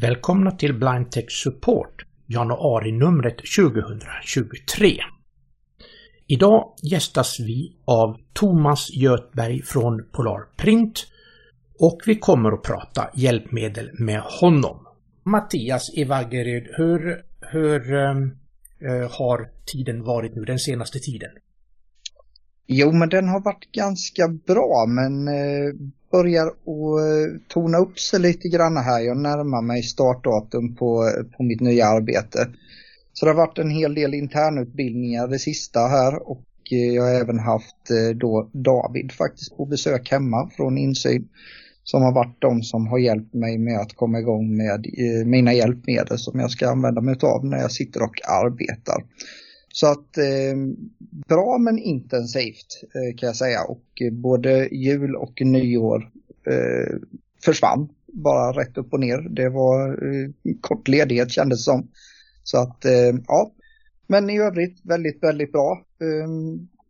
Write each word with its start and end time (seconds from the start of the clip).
Välkomna 0.00 0.50
till 0.50 0.74
Blindtech 0.74 1.30
Support, 1.30 2.06
januari-numret 2.26 3.36
2023. 3.56 4.96
Idag 6.26 6.74
gästas 6.82 7.40
vi 7.40 7.76
av 7.84 8.16
Thomas 8.32 8.90
Götberg 8.90 9.62
från 9.62 10.04
Polar 10.12 10.56
Print 10.56 11.06
och 11.78 12.00
vi 12.06 12.16
kommer 12.16 12.52
att 12.52 12.62
prata 12.62 13.10
hjälpmedel 13.14 13.90
med 13.92 14.20
honom. 14.20 14.86
Mattias 15.22 15.90
i 15.94 16.04
Vaggeryd, 16.04 16.68
hur, 16.76 17.22
hur 17.40 17.94
äh, 17.94 19.10
har 19.10 19.48
tiden 19.66 20.04
varit 20.04 20.34
nu 20.34 20.44
den 20.44 20.58
senaste 20.58 20.98
tiden? 20.98 21.30
Jo, 22.66 22.92
men 22.92 23.08
den 23.08 23.28
har 23.28 23.40
varit 23.40 23.72
ganska 23.72 24.28
bra, 24.28 24.86
men 24.88 25.28
eh, 25.28 25.74
börjar 26.10 26.46
att 26.46 26.56
eh, 26.66 27.40
tona 27.48 27.78
upp 27.78 27.98
sig 27.98 28.20
lite 28.20 28.48
grann 28.48 28.76
här. 28.76 29.00
Jag 29.00 29.16
närmar 29.16 29.62
mig 29.62 29.82
startdatum 29.82 30.76
på, 30.76 31.10
på 31.36 31.42
mitt 31.42 31.60
nya 31.60 31.86
arbete. 31.86 32.48
Så 33.12 33.26
det 33.26 33.32
har 33.32 33.36
varit 33.36 33.58
en 33.58 33.70
hel 33.70 33.94
del 33.94 34.14
internutbildningar 34.14 35.28
det 35.28 35.38
sista 35.38 35.80
här 35.80 36.30
och 36.30 36.44
eh, 36.70 36.94
jag 36.94 37.02
har 37.02 37.10
även 37.10 37.38
haft 37.38 37.90
eh, 37.90 38.16
då 38.16 38.50
David 38.52 39.12
faktiskt 39.12 39.56
på 39.56 39.66
besök 39.66 40.10
hemma 40.10 40.50
från 40.56 40.78
insyn 40.78 41.28
som 41.84 42.02
har 42.02 42.12
varit 42.12 42.36
de 42.40 42.62
som 42.62 42.86
har 42.86 42.98
hjälpt 42.98 43.34
mig 43.34 43.58
med 43.58 43.80
att 43.80 43.96
komma 43.96 44.18
igång 44.18 44.56
med 44.56 44.86
mina 45.26 45.52
hjälpmedel 45.52 46.18
som 46.18 46.40
jag 46.40 46.50
ska 46.50 46.70
använda 46.70 47.00
mig 47.00 47.16
av 47.22 47.44
när 47.44 47.58
jag 47.58 47.72
sitter 47.72 48.02
och 48.02 48.28
arbetar. 48.28 49.04
Så 49.72 49.86
att 49.86 50.18
eh, 50.18 50.56
bra 51.28 51.58
men 51.58 51.78
intensivt 51.78 52.82
eh, 52.82 53.16
kan 53.16 53.26
jag 53.26 53.36
säga 53.36 53.64
och 53.64 53.84
eh, 54.00 54.12
både 54.12 54.68
jul 54.74 55.16
och 55.16 55.40
nyår 55.40 56.10
eh, 56.46 56.96
försvann 57.44 57.88
bara 58.12 58.52
rätt 58.52 58.78
upp 58.78 58.92
och 58.92 59.00
ner. 59.00 59.18
Det 59.18 59.48
var 59.48 59.88
eh, 59.88 60.30
kort 60.60 60.88
ledighet 60.88 61.30
kändes 61.30 61.64
som. 61.64 61.88
Så 62.42 62.58
att 62.58 62.84
eh, 62.84 63.14
ja, 63.26 63.52
men 64.06 64.30
i 64.30 64.40
övrigt 64.40 64.80
väldigt, 64.84 65.22
väldigt 65.22 65.52
bra. 65.52 65.84
Eh, 66.00 66.28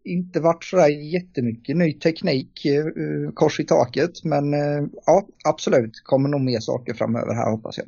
inte 0.04 0.40
varit 0.40 0.64
sådär 0.64 0.88
jättemycket 0.88 1.76
ny 1.76 1.92
teknik 1.92 2.64
eh, 2.64 3.32
kors 3.34 3.60
i 3.60 3.64
taket 3.64 4.24
men 4.24 4.54
eh, 4.54 4.86
ja, 5.06 5.26
absolut 5.44 6.02
kommer 6.04 6.28
nog 6.28 6.40
mer 6.40 6.60
saker 6.60 6.94
framöver 6.94 7.34
här 7.34 7.50
hoppas 7.50 7.78
jag. 7.78 7.86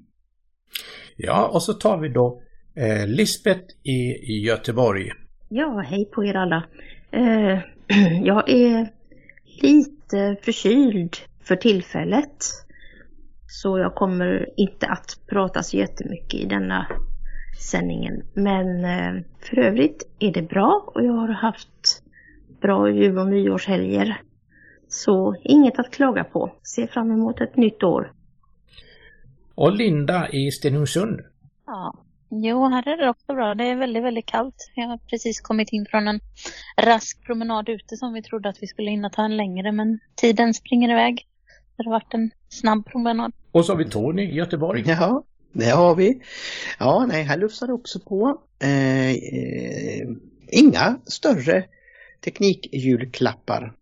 Ja, 1.16 1.50
och 1.54 1.62
så 1.62 1.72
tar 1.72 1.98
vi 1.98 2.08
då 2.08 2.42
Eh, 2.74 3.06
Lisbeth 3.06 3.74
i, 3.82 4.40
Göteborg. 4.46 5.12
Ja, 5.48 5.84
hej 5.86 6.04
på 6.04 6.24
er 6.24 6.34
alla. 6.34 6.64
Eh, 7.10 7.58
jag 8.22 8.50
är 8.50 8.88
lite 9.62 10.36
förkyld 10.42 11.16
för 11.44 11.56
tillfället. 11.56 12.44
Så 13.46 13.78
jag 13.78 13.94
kommer 13.94 14.48
inte 14.56 14.86
att 14.86 15.18
prata 15.26 15.62
så 15.62 15.76
jättemycket 15.76 16.40
i 16.40 16.44
denna 16.44 16.86
sändningen. 17.70 18.22
Men 18.34 18.84
eh, 18.84 19.22
för 19.40 19.58
övrigt 19.58 20.02
är 20.18 20.32
det 20.32 20.42
bra 20.42 20.92
och 20.94 21.04
jag 21.04 21.12
har 21.12 21.28
haft 21.28 22.02
bra 22.60 22.90
jul 22.90 23.18
och 23.18 23.28
nyårshelger. 23.28 24.20
Så 24.88 25.36
inget 25.42 25.78
att 25.78 25.90
klaga 25.90 26.24
på. 26.24 26.52
Ser 26.62 26.86
fram 26.86 27.10
emot 27.10 27.40
ett 27.40 27.56
nytt 27.56 27.82
år. 27.82 28.12
Och 29.54 29.72
Linda 29.72 30.28
i 30.28 30.50
Stenungsund. 30.50 31.20
Ja, 31.66 31.94
Jo, 32.34 32.68
här 32.68 32.88
är 32.88 32.96
det 32.96 33.08
också 33.08 33.34
bra. 33.34 33.54
Det 33.54 33.64
är 33.64 33.76
väldigt, 33.76 34.02
väldigt 34.02 34.26
kallt. 34.26 34.70
Jag 34.74 34.88
har 34.88 34.98
precis 34.98 35.40
kommit 35.40 35.68
in 35.72 35.86
från 35.90 36.08
en 36.08 36.20
rask 36.76 37.22
promenad 37.22 37.68
ute 37.68 37.96
som 37.96 38.12
vi 38.12 38.22
trodde 38.22 38.48
att 38.48 38.62
vi 38.62 38.66
skulle 38.66 38.90
hinna 38.90 39.10
ta 39.10 39.24
en 39.24 39.36
längre, 39.36 39.72
men 39.72 39.98
tiden 40.14 40.54
springer 40.54 40.90
iväg. 40.90 41.26
Det 41.76 41.84
har 41.84 41.90
varit 41.90 42.14
en 42.14 42.30
snabb 42.48 42.86
promenad. 42.86 43.32
Och 43.52 43.64
så 43.64 43.72
har 43.72 43.78
vi 43.78 43.90
Tony 43.90 44.22
i 44.22 44.34
Göteborg. 44.34 44.84
Ja, 44.86 45.24
det 45.52 45.70
har 45.70 45.94
vi. 45.94 46.22
Ja, 46.78 47.06
nej, 47.08 47.22
här 47.22 47.36
lufsar 47.36 47.66
det 47.66 47.72
också 47.72 48.00
på. 48.00 48.40
Eh, 48.62 49.10
eh, 49.10 50.08
inga 50.48 50.98
större 51.06 51.64
teknikjulklappar 52.24 53.72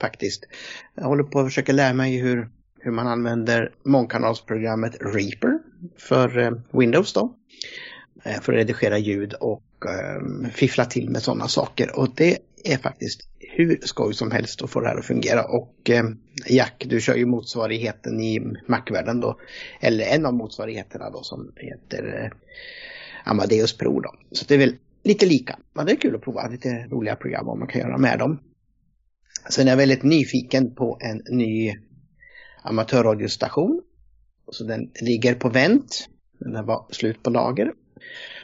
faktiskt. 0.00 0.44
Jag 0.94 1.04
håller 1.04 1.24
på 1.24 1.38
att 1.38 1.46
försöka 1.46 1.72
lära 1.72 1.94
mig 1.94 2.16
hur, 2.16 2.48
hur 2.80 2.90
man 2.90 3.06
använder 3.06 3.72
mångkanalsprogrammet 3.82 4.96
Reaper 5.00 5.58
för 5.96 6.38
eh, 6.38 6.50
Windows 6.72 7.12
då. 7.12 7.34
Eh, 8.28 8.40
för 8.40 8.52
att 8.52 8.58
redigera 8.58 8.98
ljud 8.98 9.34
och 9.34 9.64
eh, 9.86 10.50
fiffla 10.50 10.84
till 10.84 11.10
med 11.10 11.22
sådana 11.22 11.48
saker. 11.48 11.98
Och 11.98 12.08
det 12.14 12.38
är 12.64 12.76
faktiskt 12.76 13.20
hur 13.38 13.80
skoj 13.82 14.14
som 14.14 14.30
helst 14.30 14.62
att 14.62 14.70
få 14.70 14.80
det 14.80 14.88
här 14.88 14.98
att 14.98 15.04
fungera. 15.04 15.44
Och 15.44 15.90
eh, 15.90 16.04
Jack, 16.46 16.84
du 16.88 17.00
kör 17.00 17.14
ju 17.14 17.26
motsvarigheten 17.26 18.20
i 18.20 18.40
Mac-världen 18.66 19.20
då. 19.20 19.38
Eller 19.80 20.04
en 20.04 20.26
av 20.26 20.34
motsvarigheterna 20.34 21.10
då 21.10 21.22
som 21.22 21.52
heter 21.56 22.24
eh, 22.24 22.30
Amadeus 23.24 23.76
Pro 23.76 24.00
då. 24.00 24.14
Så 24.32 24.44
det 24.48 24.54
är 24.54 24.58
väl 24.58 24.76
lite 25.04 25.26
lika. 25.26 25.58
Men 25.72 25.86
det 25.86 25.92
är 25.92 25.96
kul 25.96 26.14
att 26.14 26.22
prova 26.22 26.48
lite 26.48 26.86
roliga 26.90 27.16
program 27.16 27.48
om 27.48 27.58
man 27.58 27.68
kan 27.68 27.80
göra 27.80 27.98
med 27.98 28.18
dem. 28.18 28.38
Sen 29.50 29.66
är 29.66 29.70
jag 29.70 29.76
väldigt 29.76 30.02
nyfiken 30.02 30.74
på 30.74 30.98
en 31.00 31.36
ny 31.36 31.74
amatörradiostation. 32.62 33.82
Så 34.52 34.64
den 34.64 34.90
ligger 35.00 35.34
på 35.34 35.48
vänt. 35.48 36.08
Den 36.38 36.66
var 36.66 36.86
slut 36.90 37.22
på 37.22 37.30
lager 37.30 37.72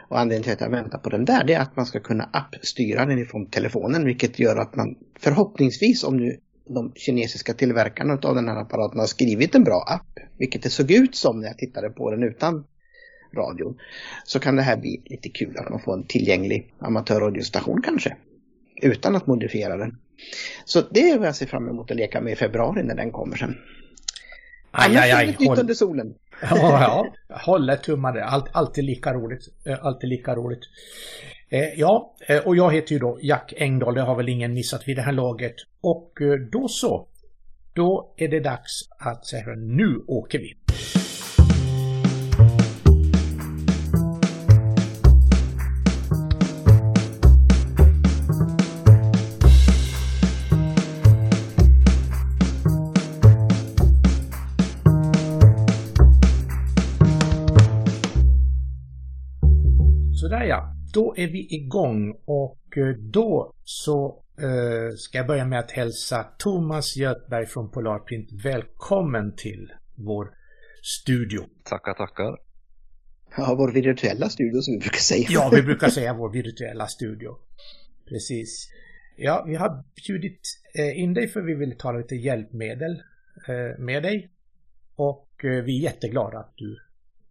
och 0.08 0.18
anledningen 0.18 0.42
till 0.42 0.52
att 0.52 0.60
jag 0.60 0.70
väntar 0.70 0.98
på 0.98 1.10
den 1.10 1.24
där 1.24 1.44
det 1.44 1.54
är 1.54 1.60
att 1.60 1.76
man 1.76 1.86
ska 1.86 2.00
kunna 2.00 2.30
appstyra 2.32 3.06
den 3.06 3.18
ifrån 3.18 3.46
telefonen 3.46 4.04
vilket 4.04 4.38
gör 4.38 4.56
att 4.56 4.76
man 4.76 4.96
förhoppningsvis 5.18 6.04
om 6.04 6.16
nu 6.16 6.36
de 6.68 6.92
kinesiska 6.94 7.54
tillverkarna 7.54 8.18
av 8.22 8.34
den 8.34 8.48
här 8.48 8.56
apparaten 8.56 9.00
har 9.00 9.06
skrivit 9.06 9.54
en 9.54 9.64
bra 9.64 9.84
app, 9.88 10.18
vilket 10.38 10.62
det 10.62 10.70
såg 10.70 10.90
ut 10.90 11.14
som 11.14 11.40
när 11.40 11.46
jag 11.46 11.58
tittade 11.58 11.90
på 11.90 12.10
den 12.10 12.22
utan 12.22 12.64
radion, 13.36 13.78
så 14.24 14.40
kan 14.40 14.56
det 14.56 14.62
här 14.62 14.76
bli 14.76 15.02
lite 15.04 15.28
kul 15.28 15.56
att 15.58 15.70
man 15.70 15.80
får 15.80 15.94
en 15.94 16.06
tillgänglig 16.06 16.74
amatörradiostation 16.78 17.82
kanske, 17.82 18.16
utan 18.82 19.16
att 19.16 19.26
modifiera 19.26 19.76
den. 19.76 19.98
Så 20.64 20.80
det 20.90 21.10
är 21.10 21.18
vad 21.18 21.28
jag 21.28 21.36
ser 21.36 21.46
fram 21.46 21.68
emot 21.68 21.90
att 21.90 21.96
leka 21.96 22.20
med 22.20 22.32
i 22.32 22.36
februari 22.36 22.82
när 22.82 22.94
den 22.94 23.12
kommer 23.12 23.36
sen. 23.36 23.56
Aj, 24.76 24.96
aj, 24.96 25.10
aj. 25.12 25.26
Nytt 25.26 25.58
under 25.58 25.74
solen. 25.74 26.14
Ja, 26.50 26.56
ja. 27.28 27.38
håller 27.46 27.76
tummar. 27.76 28.18
Allt, 28.18 28.48
alltid 28.52 28.84
lika 28.84 29.14
roligt. 29.14 29.48
Eh, 29.64 29.84
alltid 29.84 30.08
lika 30.08 30.34
roligt. 30.34 30.60
Eh, 31.48 31.68
ja, 31.76 32.14
eh, 32.28 32.46
och 32.46 32.56
jag 32.56 32.72
heter 32.74 32.92
ju 32.92 32.98
då 32.98 33.18
Jack 33.22 33.52
Engdahl. 33.56 33.94
Det 33.94 34.00
har 34.00 34.16
väl 34.16 34.28
ingen 34.28 34.54
missat 34.54 34.88
vid 34.88 34.96
det 34.96 35.02
här 35.02 35.12
laget. 35.12 35.54
Och 35.80 36.12
då 36.52 36.68
så. 36.68 37.08
Då 37.72 38.14
är 38.16 38.28
det 38.28 38.40
dags 38.40 38.88
att 38.98 39.26
säga 39.26 39.54
nu 39.56 40.04
åker 40.06 40.38
vi. 40.38 40.54
Då 60.94 61.14
är 61.16 61.28
vi 61.28 61.54
igång 61.54 62.20
och 62.24 62.76
eh, 62.76 62.96
då 62.96 63.52
så 63.64 64.24
eh, 64.38 64.96
ska 64.96 65.18
jag 65.18 65.26
börja 65.26 65.44
med 65.44 65.58
att 65.58 65.70
hälsa 65.70 66.22
Thomas 66.38 66.96
Götberg 66.96 67.46
från 67.46 67.70
Polarprint 67.70 68.28
välkommen 68.44 69.36
till 69.36 69.72
vår 69.94 70.34
studio. 70.82 71.44
Tackar, 71.64 71.94
tackar. 71.94 72.38
Ja, 73.36 73.54
vår 73.58 73.72
virtuella 73.72 74.28
studio 74.28 74.60
som 74.60 74.74
vi 74.74 74.80
brukar 74.80 74.98
säga. 74.98 75.26
Ja, 75.30 75.50
vi 75.54 75.62
brukar 75.62 75.88
säga 75.98 76.14
vår 76.14 76.32
virtuella 76.32 76.86
studio. 76.86 77.36
Precis. 78.08 78.68
Ja, 79.16 79.44
vi 79.46 79.54
har 79.54 79.84
bjudit 80.06 80.40
eh, 80.74 80.98
in 80.98 81.14
dig 81.14 81.28
för 81.28 81.40
vi 81.40 81.54
vill 81.54 81.76
ta 81.78 81.92
lite 81.92 82.14
hjälpmedel 82.14 83.02
med 83.78 84.02
dig. 84.02 84.30
Och 84.96 85.28
vi 85.42 85.78
är 85.78 85.82
jätteglada 85.82 86.38
att 86.38 86.52
du 86.56 86.78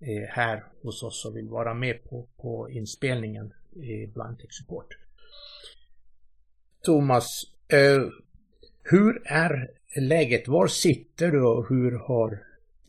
Eh, 0.06 0.30
här 0.30 0.64
hos 0.82 1.04
oss 1.04 1.26
och 1.26 1.38
vill 1.38 1.50
vara 1.50 1.74
med 1.74 2.04
på, 2.10 2.28
på 2.42 2.70
inspelningen 2.70 3.54
eh, 3.76 3.82
i 3.82 4.12
Blindtech 4.14 4.52
Support. 4.52 4.88
Thomas, 6.82 7.44
eh, 7.68 8.02
hur 8.84 9.22
är 9.26 9.70
läget? 9.96 10.48
Var 10.48 10.68
sitter 10.68 11.32
du 11.32 11.44
och 11.44 11.70
hur 11.70 11.92
har 11.92 12.40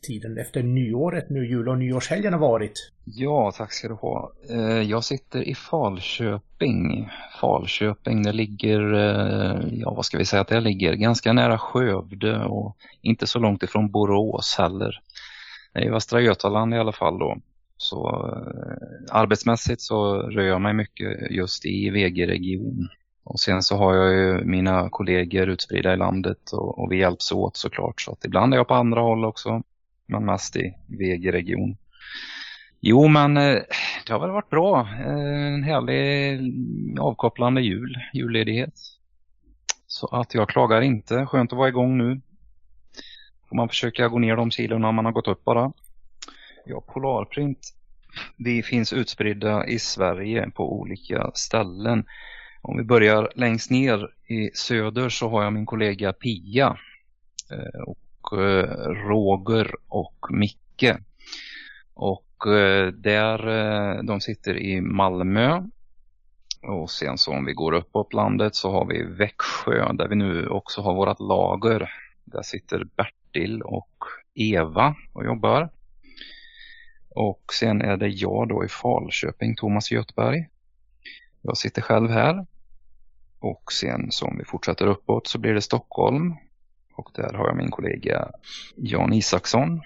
tiden 0.01 0.37
efter 0.37 0.63
nyåret 0.63 1.29
nu, 1.29 1.47
jul 1.47 1.69
och 1.69 1.77
nyårshelgen 1.77 2.33
har 2.33 2.39
varit? 2.39 2.91
Ja, 3.03 3.51
tack 3.57 3.73
ska 3.73 3.87
du 3.87 3.93
ha. 3.93 4.31
Jag 4.83 5.03
sitter 5.03 5.41
i 5.41 5.55
Falköping. 5.55 7.09
Falköping, 7.41 8.23
det 8.23 8.33
ligger, 8.33 8.81
ja 9.71 9.93
vad 9.93 10.05
ska 10.05 10.17
vi 10.17 10.25
säga 10.25 10.41
att 10.41 10.47
det 10.47 10.59
ligger, 10.59 10.93
ganska 10.93 11.33
nära 11.33 11.57
Skövde 11.57 12.45
och 12.45 12.77
inte 13.01 13.27
så 13.27 13.39
långt 13.39 13.63
ifrån 13.63 13.91
Borås 13.91 14.55
heller 14.57 15.01
i 15.75 15.89
Västra 15.89 16.21
Götaland 16.21 16.73
i 16.73 16.77
alla 16.77 16.91
fall 16.91 17.19
då. 17.19 17.37
Så 17.77 18.27
eh, 18.27 19.15
arbetsmässigt 19.15 19.81
så 19.81 20.15
rör 20.15 20.43
jag 20.43 20.61
mig 20.61 20.73
mycket 20.73 21.31
just 21.31 21.65
i 21.65 21.89
VG-region. 21.89 22.89
Och 23.23 23.39
sen 23.39 23.63
så 23.63 23.77
har 23.77 23.95
jag 23.95 24.13
ju 24.13 24.45
mina 24.45 24.89
kollegor 24.89 25.49
utspridda 25.49 25.93
i 25.93 25.97
landet 25.97 26.51
och, 26.51 26.79
och 26.79 26.91
vi 26.91 26.97
hjälps 26.97 27.31
åt 27.31 27.57
såklart. 27.57 28.01
Så 28.01 28.11
att 28.11 28.25
ibland 28.25 28.53
är 28.53 28.57
jag 28.57 28.67
på 28.67 28.73
andra 28.73 29.01
håll 29.01 29.25
också, 29.25 29.63
men 30.05 30.25
mest 30.25 30.55
i 30.55 30.73
VG-region. 30.87 31.77
Jo, 32.79 33.07
men 33.07 33.37
eh, 33.37 33.61
det 34.07 34.13
har 34.13 34.19
väl 34.19 34.29
varit 34.29 34.49
bra. 34.49 34.89
Eh, 34.99 35.53
en 35.53 35.63
härlig 35.63 36.39
avkopplande 36.99 37.61
jul, 37.61 37.95
julledighet. 38.13 38.73
Så 39.87 40.07
att 40.07 40.33
jag 40.33 40.49
klagar 40.49 40.81
inte. 40.81 41.25
Skönt 41.25 41.51
att 41.51 41.57
vara 41.57 41.69
igång 41.69 41.97
nu. 41.97 42.21
Får 43.49 43.55
man 43.55 43.69
försöka 43.69 44.07
gå 44.07 44.19
ner 44.19 44.35
de 44.35 44.51
kilorna 44.51 44.91
man 44.91 45.05
har 45.05 45.11
gått 45.11 45.27
upp 45.27 45.43
bara. 45.43 45.71
Ja, 46.65 46.81
Polarprint. 46.81 47.73
Vi 48.37 48.63
finns 48.63 48.93
utspridda 48.93 49.67
i 49.67 49.79
Sverige 49.79 50.51
på 50.51 50.79
olika 50.79 51.31
ställen. 51.33 52.05
Om 52.61 52.77
vi 52.77 52.83
börjar 52.83 53.31
längst 53.35 53.71
ner 53.71 54.09
i 54.27 54.51
söder 54.53 55.09
så 55.09 55.29
har 55.29 55.43
jag 55.43 55.53
min 55.53 55.65
kollega 55.65 56.13
Pia 56.13 56.77
eh, 57.51 57.81
och 57.81 58.39
eh, 58.39 58.69
Roger 59.07 59.75
och 59.87 60.27
Micke. 60.29 60.95
Och 61.93 62.47
eh, 62.47 62.87
där 62.87 64.03
de 64.03 64.21
sitter 64.21 64.57
i 64.57 64.81
Malmö. 64.81 65.63
Och 66.61 66.89
sen 66.89 67.17
så 67.17 67.31
om 67.31 67.45
vi 67.45 67.53
går 67.53 67.73
uppåt 67.73 68.13
landet 68.13 68.55
så 68.55 68.71
har 68.71 68.85
vi 68.85 69.03
Växjö 69.03 69.93
där 69.93 70.07
vi 70.07 70.15
nu 70.15 70.47
också 70.47 70.81
har 70.81 70.95
vårt 70.95 71.19
lager. 71.19 71.91
Där 72.23 72.41
sitter 72.41 72.83
Bertil 73.35 73.61
och 73.61 74.03
Eva 74.33 74.95
och 75.13 75.25
jobbar. 75.25 75.69
Och 77.09 77.43
sen 77.59 77.81
är 77.81 77.97
det 77.97 78.07
jag 78.07 78.49
då 78.49 78.65
i 78.65 78.67
Falköping, 78.67 79.55
Thomas 79.55 79.91
Götberg. 79.91 80.49
Jag 81.41 81.57
sitter 81.57 81.81
själv 81.81 82.09
här. 82.09 82.45
Och 83.39 83.71
sen 83.71 84.11
som 84.11 84.29
om 84.29 84.37
vi 84.37 84.45
fortsätter 84.45 84.87
uppåt 84.87 85.27
så 85.27 85.39
blir 85.39 85.53
det 85.53 85.61
Stockholm. 85.61 86.35
Och 86.95 87.09
där 87.15 87.33
har 87.33 87.47
jag 87.47 87.57
min 87.57 87.71
kollega 87.71 88.31
Jan 88.75 89.13
Isaksson. 89.13 89.81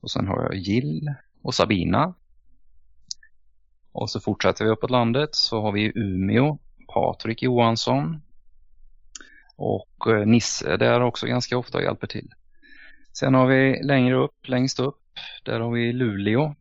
Och 0.00 0.10
sen 0.10 0.26
har 0.26 0.42
jag 0.42 0.54
Jill 0.54 1.14
och 1.42 1.54
Sabina. 1.54 2.14
Och 3.92 4.10
så 4.10 4.20
fortsätter 4.20 4.64
vi 4.64 4.70
uppåt 4.70 4.90
landet 4.90 5.34
så 5.34 5.60
har 5.60 5.72
vi 5.72 5.92
Umeå, 5.94 6.58
Patrik 6.94 7.42
Johansson. 7.42 8.22
Och 9.56 10.06
eh, 10.06 10.26
Nisse 10.26 10.72
är 10.72 10.78
där 10.78 11.00
också 11.00 11.26
ganska 11.26 11.58
ofta 11.58 11.78
och 11.78 11.84
hjälper 11.84 12.06
till. 12.06 12.28
Sen 13.18 13.34
har 13.34 13.46
vi 13.46 13.82
längre 13.82 14.14
upp, 14.14 14.48
längst 14.48 14.80
upp, 14.80 15.00
där 15.44 15.60
har 15.60 15.70
vi 15.70 15.92
Luleå, 15.92 16.54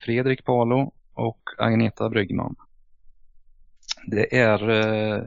Fredrik 0.00 0.44
Palo 0.44 0.92
och 1.14 1.40
Agneta 1.58 2.08
Bryggman. 2.08 2.56
Det 4.06 4.36
är 4.36 4.70
eh, 4.70 5.22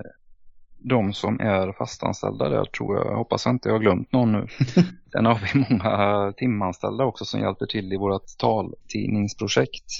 de 0.79 1.13
som 1.13 1.39
är 1.39 1.71
fastanställda 1.71 2.49
där 2.49 2.65
tror 2.65 2.97
jag. 2.97 3.07
Jag 3.07 3.15
hoppas 3.15 3.47
inte 3.47 3.69
jag 3.69 3.73
har 3.73 3.79
glömt 3.79 4.11
någon 4.11 4.31
nu. 4.31 4.47
Sen 5.11 5.25
har 5.25 5.39
vi 5.53 5.65
många 5.69 6.33
timanställda 6.37 7.03
också 7.03 7.25
som 7.25 7.39
hjälper 7.39 7.65
till 7.65 7.93
i 7.93 7.97
vårt 7.97 8.37
taltidningsprojekt. 8.37 9.91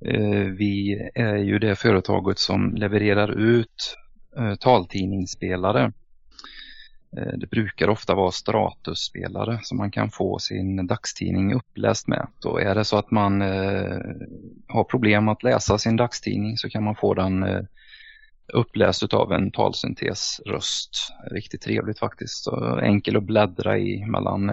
Eh, 0.00 0.44
vi 0.58 1.08
är 1.14 1.36
ju 1.36 1.58
det 1.58 1.76
företaget 1.76 2.38
som 2.38 2.74
levererar 2.74 3.30
ut 3.30 3.96
eh, 4.38 4.54
taltidningsspelare 4.54 5.92
Eh, 7.16 7.38
det 7.38 7.50
brukar 7.50 7.88
ofta 7.88 8.14
vara 8.14 8.30
Stratus-spelare 8.30 9.58
som 9.62 9.78
man 9.78 9.90
kan 9.90 10.10
få 10.10 10.38
sin 10.38 10.86
dagstidning 10.86 11.54
uppläst 11.54 12.08
med. 12.08 12.26
Då 12.42 12.58
är 12.58 12.74
det 12.74 12.84
så 12.84 12.96
att 12.96 13.10
man 13.10 13.42
eh, 13.42 13.98
har 14.68 14.84
problem 14.84 15.28
att 15.28 15.42
läsa 15.42 15.78
sin 15.78 15.96
dagstidning 15.96 16.56
så 16.56 16.70
kan 16.70 16.84
man 16.84 16.96
få 16.96 17.14
den 17.14 17.42
eh, 17.42 17.60
uppläst 18.52 19.14
av 19.14 19.32
en 19.32 19.50
talsyntesröst. 19.50 21.12
Riktigt 21.30 21.62
trevligt 21.62 21.98
faktiskt. 21.98 22.44
Så 22.44 22.78
enkel 22.78 23.16
att 23.16 23.22
bläddra 23.22 23.78
i 23.78 24.06
mellan 24.06 24.52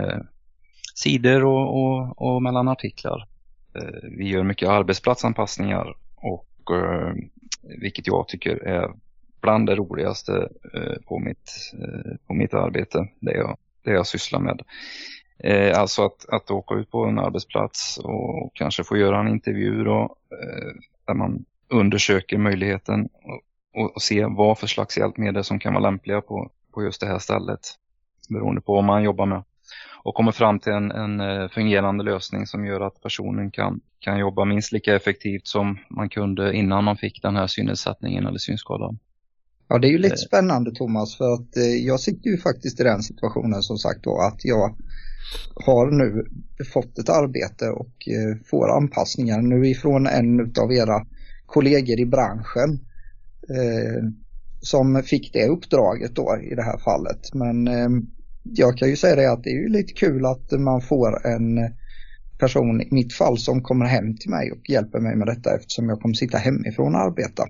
sidor 0.96 1.44
och, 1.44 1.82
och, 1.82 2.22
och, 2.22 2.44
mellan 2.44 2.68
artiklar. 2.68 3.28
Vi 4.18 4.28
gör 4.28 4.44
mycket 4.44 4.70
arbetsplatsanpassningar 4.70 5.96
och 6.16 6.70
vilket 7.82 8.08
jag 8.08 8.28
tycker 8.28 8.56
är 8.56 8.90
bland 9.42 9.68
det 9.68 9.76
roligaste 9.76 10.50
eh, 10.74 11.02
på, 11.08 11.20
mitt, 11.20 11.74
eh, 11.74 12.16
på 12.28 12.34
mitt 12.34 12.54
arbete, 12.54 13.08
det 13.20 13.34
jag, 13.34 13.58
det 13.84 13.92
jag 13.92 14.08
sysslar 14.08 14.40
med. 14.40 14.62
Eh, 15.40 15.80
alltså 15.80 16.06
att, 16.06 16.30
att 16.30 16.52
åka 16.52 16.76
ut 16.76 16.92
på 16.92 17.06
en 17.06 17.20
arbetsplats 17.20 17.98
och 17.98 18.52
kanske 18.54 18.84
få 18.84 18.98
göra 18.98 19.20
en 19.20 19.28
intervju 19.28 19.84
då, 19.84 20.16
där 21.08 21.14
man 21.14 21.46
undersöker 21.70 22.38
möjligheten 22.38 23.10
och, 23.74 23.96
och 23.96 24.02
se 24.02 24.26
vad 24.26 24.60
för 24.60 24.68
slags 24.68 24.98
hjälpmedel 24.98 25.44
som 25.44 25.60
kan 25.60 25.74
vara 25.74 25.84
lämpliga 25.84 26.22
på, 26.22 26.52
på 26.74 26.84
just 26.84 27.02
det 27.02 27.08
här 27.08 27.20
stället. 27.20 27.60
Beroende 28.30 28.62
på 28.62 28.74
vad 28.74 28.84
man 28.84 29.04
jobbar 29.04 29.26
med. 29.26 29.44
Och 30.06 30.16
kommer 30.16 30.32
fram 30.32 30.60
till 30.60 30.74
en, 30.74 30.92
en 30.92 31.50
fungerande 31.50 32.04
lösning 32.04 32.48
som 32.48 32.66
gör 32.66 32.82
att 32.82 33.02
personen 33.02 33.52
kan, 33.52 33.82
kan 34.00 34.20
jobba 34.20 34.46
minst 34.46 34.72
lika 34.72 34.96
effektivt 34.96 35.48
som 35.48 35.78
man 35.90 36.10
kunde 36.10 36.54
innan 36.54 36.84
man 36.84 36.98
fick 36.98 37.22
den 37.22 37.36
här 37.36 37.48
synnedsättningen 37.48 38.26
eller 38.26 38.38
synskadan. 38.38 39.00
Ja, 39.68 39.78
det 39.78 39.88
är 39.88 39.92
ju 39.92 39.98
lite 39.98 40.14
eh. 40.14 40.28
spännande 40.28 40.72
Thomas 40.72 41.18
för 41.18 41.34
att 41.34 41.58
eh, 41.58 41.64
jag 41.64 42.00
sitter 42.00 42.30
ju 42.30 42.38
faktiskt 42.38 42.80
i 42.80 42.84
den 42.84 43.04
situationen 43.04 43.62
som 43.62 43.78
sagt 43.78 44.04
då 44.04 44.18
att 44.18 44.46
jag 44.46 44.76
har 45.56 45.92
nu 45.92 46.26
fått 46.74 47.00
ett 47.00 47.10
arbete 47.10 47.70
och 47.70 48.08
eh, 48.08 48.38
får 48.50 48.78
anpassningar 48.78 49.42
nu 49.42 49.68
ifrån 49.68 50.08
en 50.08 50.40
av 50.40 50.74
era 50.74 51.06
kollegor 51.46 52.00
i 52.00 52.06
branschen 52.06 52.80
eh, 53.50 54.04
som 54.62 55.04
fick 55.04 55.34
det 55.34 55.48
uppdraget 55.48 56.16
då 56.16 56.38
i 56.52 56.56
det 56.56 56.64
här 56.64 56.78
fallet. 56.78 57.34
Men 57.34 57.68
eh, 57.68 57.90
jag 58.44 58.78
kan 58.78 58.90
ju 58.90 58.96
säga 58.96 59.16
det 59.16 59.32
att 59.32 59.44
det 59.44 59.50
är 59.50 59.62
ju 59.62 59.70
lite 59.70 59.94
kul 59.94 60.26
att 60.26 60.52
man 60.52 60.82
får 60.82 61.28
en 61.28 61.60
person 62.40 62.82
i 62.82 62.88
mitt 62.92 63.14
fall 63.14 63.38
som 63.38 63.64
kommer 63.64 63.86
hem 63.86 64.18
till 64.18 64.30
mig 64.30 64.52
och 64.52 64.70
hjälper 64.70 65.00
mig 65.00 65.16
med 65.16 65.28
detta 65.28 65.56
eftersom 65.56 65.90
jag 65.90 66.02
kommer 66.02 66.16
sitta 66.16 66.38
hemifrån 66.38 66.96
och 66.96 67.02
arbeta. 67.02 67.44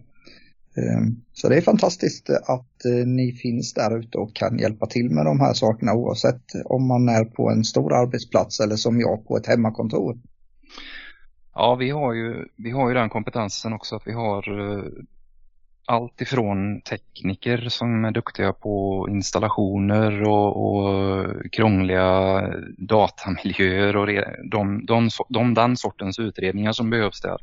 Ehm, 0.78 1.16
så 1.34 1.50
det 1.50 1.58
är 1.58 1.62
fantastiskt 1.62 2.30
eh, 2.30 2.36
att 2.36 2.86
eh, 2.86 3.08
ni 3.08 3.32
finns 3.32 3.74
där 3.74 4.00
ute 4.00 4.18
och 4.18 4.36
kan 4.36 4.60
hjälpa 4.60 4.86
till 4.86 5.10
med 5.10 5.26
de 5.26 5.40
här 5.40 5.54
sakerna 5.54 5.94
oavsett 5.94 6.44
om 6.66 6.88
man 6.88 7.10
är 7.10 7.26
på 7.26 7.50
en 7.50 7.64
stor 7.64 7.94
arbetsplats 7.94 8.60
eller 8.60 8.76
som 8.76 9.00
jag 9.00 9.28
på 9.28 9.38
ett 9.38 9.48
hemmakontor. 9.48 10.18
Ja, 11.54 11.76
vi 11.76 11.90
har 11.90 12.14
ju, 12.14 12.48
vi 12.58 12.72
har 12.72 12.90
ju 12.90 12.96
den 12.96 13.10
kompetensen 13.10 13.74
också 13.74 13.96
att 13.96 14.08
vi 14.08 14.12
har 14.12 14.60
eh, 14.60 14.84
allt 15.88 16.22
ifrån 16.22 16.82
tekniker 16.82 17.70
som 17.70 18.06
är 18.06 18.12
duktiga 18.12 18.54
på 18.54 19.08
installationer 19.10 20.24
och, 20.24 20.66
och 20.66 21.26
krångliga 21.52 22.42
datamiljöer 22.78 23.98
och 23.98 24.08
de, 24.52 24.86
de, 24.86 25.10
de, 25.30 25.54
den 25.54 25.78
sortens 25.78 26.20
utredningar 26.20 26.72
som 26.72 26.90
behövs 26.90 27.22
där. 27.22 27.38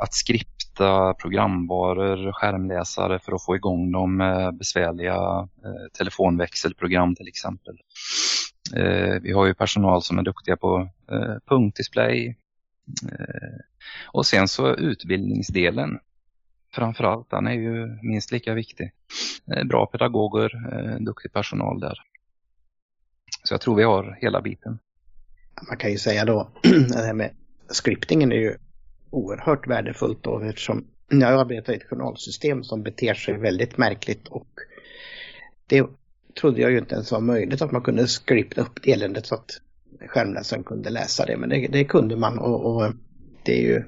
Att 0.00 0.14
skript 0.14 0.59
testa 0.70 1.14
programvaror, 1.14 2.32
skärmläsare 2.32 3.18
för 3.18 3.32
att 3.32 3.44
få 3.44 3.56
igång 3.56 3.92
de 3.92 4.18
besvärliga 4.58 5.48
eh, 5.64 5.88
telefonväxelprogram 5.98 7.14
till 7.14 7.28
exempel. 7.28 7.78
Eh, 8.76 9.20
vi 9.22 9.32
har 9.32 9.46
ju 9.46 9.54
personal 9.54 10.02
som 10.02 10.18
är 10.18 10.22
duktiga 10.22 10.56
på 10.56 10.88
eh, 11.12 11.36
punktdisplay. 11.46 12.36
Och 14.12 14.26
sen 14.26 14.48
så 14.48 14.74
utbildningsdelen. 14.74 15.98
Framförallt, 16.72 17.30
den 17.30 17.46
är 17.46 17.52
ju 17.52 17.98
minst 18.02 18.32
lika 18.32 18.54
viktig. 18.54 18.92
Bra 19.64 19.86
pedagoger, 19.86 20.50
duktig 21.04 21.32
personal 21.32 21.80
där. 21.80 21.98
Så 23.44 23.54
jag 23.54 23.60
tror 23.60 23.76
vi 23.76 23.82
har 23.82 24.18
hela 24.20 24.40
biten. 24.40 24.78
Man 25.68 25.76
kan 25.76 25.90
ju 25.90 25.98
säga 25.98 26.24
då, 26.24 26.48
det 26.62 27.04
här 27.06 27.14
med 27.14 27.30
scriptingen 27.68 28.32
är 28.32 28.36
ju 28.36 28.56
oerhört 29.10 29.66
värdefullt 29.66 30.22
då 30.22 30.40
eftersom 30.40 30.86
jag 31.08 31.40
arbetar 31.40 31.72
i 31.72 31.76
ett 31.76 31.88
journalsystem 31.90 32.64
som 32.64 32.82
beter 32.82 33.14
sig 33.14 33.38
väldigt 33.38 33.78
märkligt 33.78 34.28
och 34.28 34.48
det 35.66 35.86
trodde 36.40 36.60
jag 36.60 36.70
ju 36.70 36.78
inte 36.78 36.94
ens 36.94 37.12
var 37.12 37.20
möjligt 37.20 37.62
att 37.62 37.72
man 37.72 37.82
kunde 37.82 38.08
skripta 38.08 38.60
upp 38.60 38.78
eländet 38.86 39.26
så 39.26 39.34
att 39.34 39.60
skärmläsaren 40.06 40.64
kunde 40.64 40.90
läsa 40.90 41.26
det. 41.26 41.36
Men 41.36 41.48
det, 41.48 41.68
det 41.68 41.84
kunde 41.84 42.16
man 42.16 42.38
och, 42.38 42.76
och, 42.76 42.92
det 43.44 43.58
är 43.58 43.62
ju 43.62 43.82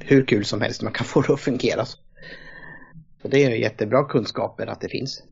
hur 0.00 0.26
kul 0.26 0.44
som 0.44 0.60
helst 0.60 0.82
man 0.82 0.92
kan 0.92 1.06
få 1.06 1.20
det 1.20 1.32
att 1.32 1.40
fungera. 1.40 1.84
Så 3.22 3.28
det 3.28 3.44
är 3.44 3.50
ju 3.50 3.60
jättebra 3.60 4.04
kunskaper 4.04 4.66
att 4.66 4.80
det 4.80 4.88
finns. 4.88 5.22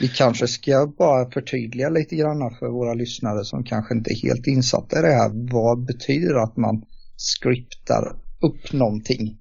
Vi 0.00 0.08
kanske 0.08 0.48
ska 0.48 0.86
bara 0.98 1.30
förtydliga 1.30 1.88
lite 1.88 2.16
grann 2.16 2.56
för 2.58 2.68
våra 2.68 2.94
lyssnare 2.94 3.44
som 3.44 3.64
kanske 3.64 3.94
inte 3.94 4.12
är 4.12 4.28
helt 4.28 4.46
insatta 4.46 4.98
i 4.98 5.02
det 5.02 5.14
här. 5.14 5.30
Vad 5.52 5.84
betyder 5.84 6.34
att 6.34 6.56
man 6.56 6.84
skriptar 7.16 8.16
upp 8.44 8.72
någonting? 8.72 9.38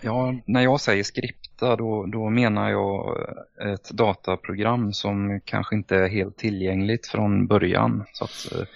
Ja, 0.00 0.34
när 0.46 0.60
jag 0.60 0.80
säger 0.80 1.02
skripta 1.02 1.76
då, 1.76 2.06
då 2.06 2.30
menar 2.30 2.70
jag 2.70 3.18
eh, 3.60 3.72
ett 3.72 3.90
dataprogram 3.90 4.92
som 4.92 5.40
kanske 5.44 5.76
inte 5.76 5.96
är 5.96 6.08
helt 6.08 6.36
tillgängligt 6.36 7.06
från 7.06 7.46
början. 7.46 8.04
Så 8.12 8.24
att 8.24 8.52
eh, 8.52 8.66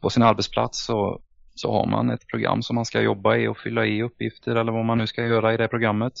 på 0.00 0.10
sin 0.10 0.22
arbetsplats 0.22 0.84
så, 0.84 1.20
så 1.54 1.72
har 1.72 1.86
man 1.86 2.10
ett 2.10 2.26
program 2.26 2.62
som 2.62 2.76
man 2.76 2.84
ska 2.84 3.00
jobba 3.00 3.36
i 3.36 3.48
och 3.48 3.58
fylla 3.58 3.86
i 3.86 4.02
uppgifter 4.02 4.56
eller 4.56 4.72
vad 4.72 4.84
man 4.84 4.98
nu 4.98 5.06
ska 5.06 5.26
göra 5.26 5.54
i 5.54 5.56
det 5.56 5.68
programmet. 5.68 6.12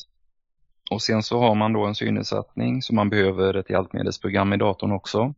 Och 0.90 1.02
sen 1.02 1.22
så 1.22 1.38
har 1.38 1.54
man 1.54 1.72
då 1.72 1.84
en 1.84 1.94
synnedsättning 1.94 2.82
så 2.82 2.94
man 2.94 3.10
behöver 3.10 3.54
ett 3.54 3.70
hjälpmedelsprogram 3.70 4.52
i 4.52 4.56
datorn 4.56 4.92
också. 4.92 5.34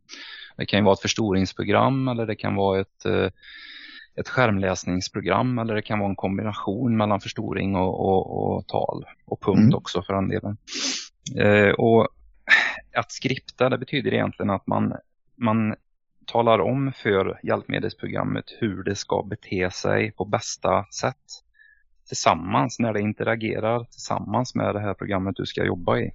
Det 0.57 0.65
kan 0.65 0.79
ju 0.79 0.83
vara 0.83 0.93
ett 0.93 1.01
förstoringsprogram 1.01 2.07
eller 2.07 2.25
det 2.25 2.35
kan 2.35 2.55
vara 2.55 2.79
ett 2.79 3.05
eh, 3.05 3.29
ett 4.19 4.29
skärmläsningsprogram 4.29 5.59
eller 5.59 5.75
det 5.75 5.81
kan 5.81 5.99
vara 5.99 6.09
en 6.09 6.15
kombination 6.15 6.97
mellan 6.97 7.21
förstoring 7.21 7.75
och, 7.75 7.99
och, 7.99 8.57
och 8.57 8.67
tal 8.67 9.05
och 9.25 9.41
punkt 9.41 9.59
mm. 9.59 9.75
också 9.75 10.01
för 10.01 10.13
den 10.13 10.27
delen. 10.27 10.57
Eh, 11.39 11.69
och 11.69 12.07
att 12.97 13.11
skripta 13.11 13.69
det 13.69 13.77
betyder 13.77 14.13
egentligen 14.13 14.49
att 14.49 14.67
man, 14.67 14.93
man 15.35 15.75
talar 16.25 16.59
om 16.59 16.91
för 16.95 17.39
hjälpmedelsprogrammet 17.43 18.45
hur 18.59 18.83
det 18.83 18.95
ska 18.95 19.23
bete 19.23 19.71
sig 19.71 20.11
på 20.11 20.25
bästa 20.25 20.85
sätt 20.85 21.43
tillsammans 22.07 22.79
när 22.79 22.93
det 22.93 23.01
interagerar 23.01 23.83
tillsammans 23.83 24.55
med 24.55 24.75
det 24.75 24.79
här 24.79 24.93
programmet 24.93 25.35
du 25.35 25.45
ska 25.45 25.65
jobba 25.65 25.97
i. 25.97 26.11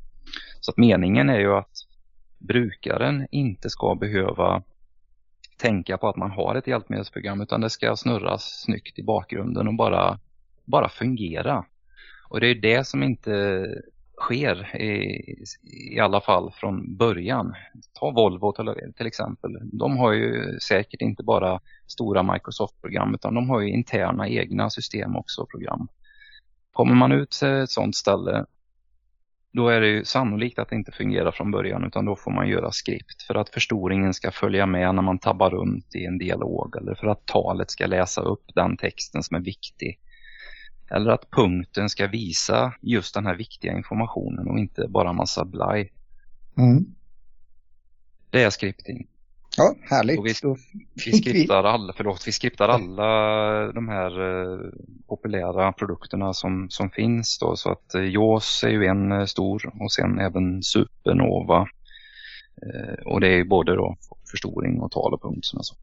Så 0.60 0.70
att 0.70 0.76
meningen 0.76 1.28
är 1.28 1.38
ju 1.38 1.52
att 1.52 1.72
brukaren 2.38 3.26
inte 3.30 3.70
ska 3.70 3.94
behöva 3.94 4.62
tänka 5.62 5.98
på 5.98 6.08
att 6.08 6.16
man 6.16 6.30
har 6.30 6.54
ett 6.54 6.66
hjälpmedelsprogram 6.66 7.40
utan 7.40 7.60
det 7.60 7.70
ska 7.70 7.96
snurras 7.96 8.62
snyggt 8.64 8.98
i 8.98 9.02
bakgrunden 9.02 9.68
och 9.68 9.74
bara, 9.74 10.18
bara 10.64 10.88
fungera. 10.88 11.64
Och 12.28 12.40
det 12.40 12.46
är 12.46 12.54
det 12.54 12.86
som 12.86 13.02
inte 13.02 13.66
sker 14.20 14.76
i, 14.76 15.44
i 15.94 16.00
alla 16.00 16.20
fall 16.20 16.52
från 16.52 16.96
början. 16.96 17.54
Ta 17.92 18.10
Volvo 18.10 18.52
till, 18.52 18.92
till 18.96 19.06
exempel. 19.06 19.58
De 19.62 19.96
har 19.96 20.12
ju 20.12 20.58
säkert 20.60 21.00
inte 21.00 21.22
bara 21.22 21.60
stora 21.86 22.22
Microsoft-program 22.22 23.14
utan 23.14 23.34
de 23.34 23.50
har 23.50 23.60
ju 23.60 23.68
interna 23.68 24.28
egna 24.28 24.70
system 24.70 25.16
också 25.16 25.46
program. 25.46 25.88
Kommer 26.72 26.94
man 26.94 27.12
ut 27.12 27.30
till 27.30 27.48
ett 27.48 27.70
sådant 27.70 27.96
ställe 27.96 28.46
då 29.52 29.68
är 29.68 29.80
det 29.80 29.88
ju 29.88 30.04
sannolikt 30.04 30.58
att 30.58 30.68
det 30.68 30.76
inte 30.76 30.92
fungerar 30.92 31.30
från 31.30 31.50
början 31.50 31.84
utan 31.84 32.04
då 32.04 32.16
får 32.16 32.30
man 32.30 32.48
göra 32.48 32.70
skript 32.70 33.22
för 33.22 33.34
att 33.34 33.48
förstoringen 33.48 34.14
ska 34.14 34.30
följa 34.30 34.66
med 34.66 34.94
när 34.94 35.02
man 35.02 35.18
tabbar 35.18 35.50
runt 35.50 35.94
i 35.94 36.04
en 36.04 36.18
dialog 36.18 36.76
eller 36.76 36.94
för 36.94 37.06
att 37.06 37.26
talet 37.26 37.70
ska 37.70 37.86
läsa 37.86 38.20
upp 38.20 38.44
den 38.54 38.76
texten 38.76 39.22
som 39.22 39.36
är 39.36 39.40
viktig. 39.40 39.98
Eller 40.90 41.10
att 41.10 41.30
punkten 41.30 41.88
ska 41.88 42.06
visa 42.06 42.74
just 42.80 43.14
den 43.14 43.26
här 43.26 43.34
viktiga 43.34 43.72
informationen 43.72 44.48
och 44.48 44.58
inte 44.58 44.88
bara 44.88 45.12
massa 45.12 45.44
blaj. 45.44 45.92
Mm. 46.58 46.84
Det 48.30 48.42
är 48.42 48.50
scripting. 48.50 49.06
Ja, 49.62 49.74
härligt. 49.96 50.18
Och 50.18 50.26
vi, 50.26 50.34
vi, 50.94 51.12
skriptar 51.12 51.64
alla, 51.64 51.92
förlåt, 51.96 52.24
vi 52.26 52.32
skriptar 52.32 52.68
alla 52.68 53.72
de 53.72 53.88
här 53.88 54.20
eh, 54.20 54.58
populära 55.08 55.72
produkterna 55.72 56.34
som, 56.34 56.70
som 56.70 56.90
finns 56.90 57.38
då. 57.38 57.56
Så 57.56 57.72
att 57.72 57.94
eh, 57.94 58.04
JAWS 58.04 58.64
är 58.64 58.68
ju 58.68 58.86
en 58.86 59.12
eh, 59.12 59.24
stor 59.24 59.72
och 59.80 59.92
sen 59.92 60.18
även 60.18 60.62
Supernova. 60.62 61.68
Eh, 62.62 63.06
och 63.06 63.20
det 63.20 63.28
är 63.28 63.36
ju 63.36 63.44
både 63.44 63.76
då 63.76 63.96
förstoring 64.30 64.80
och 64.80 64.90
tal 64.90 65.14
och 65.14 65.22
punkt 65.22 65.44
som 65.44 65.56
jag 65.56 65.64
sa. 65.64 65.76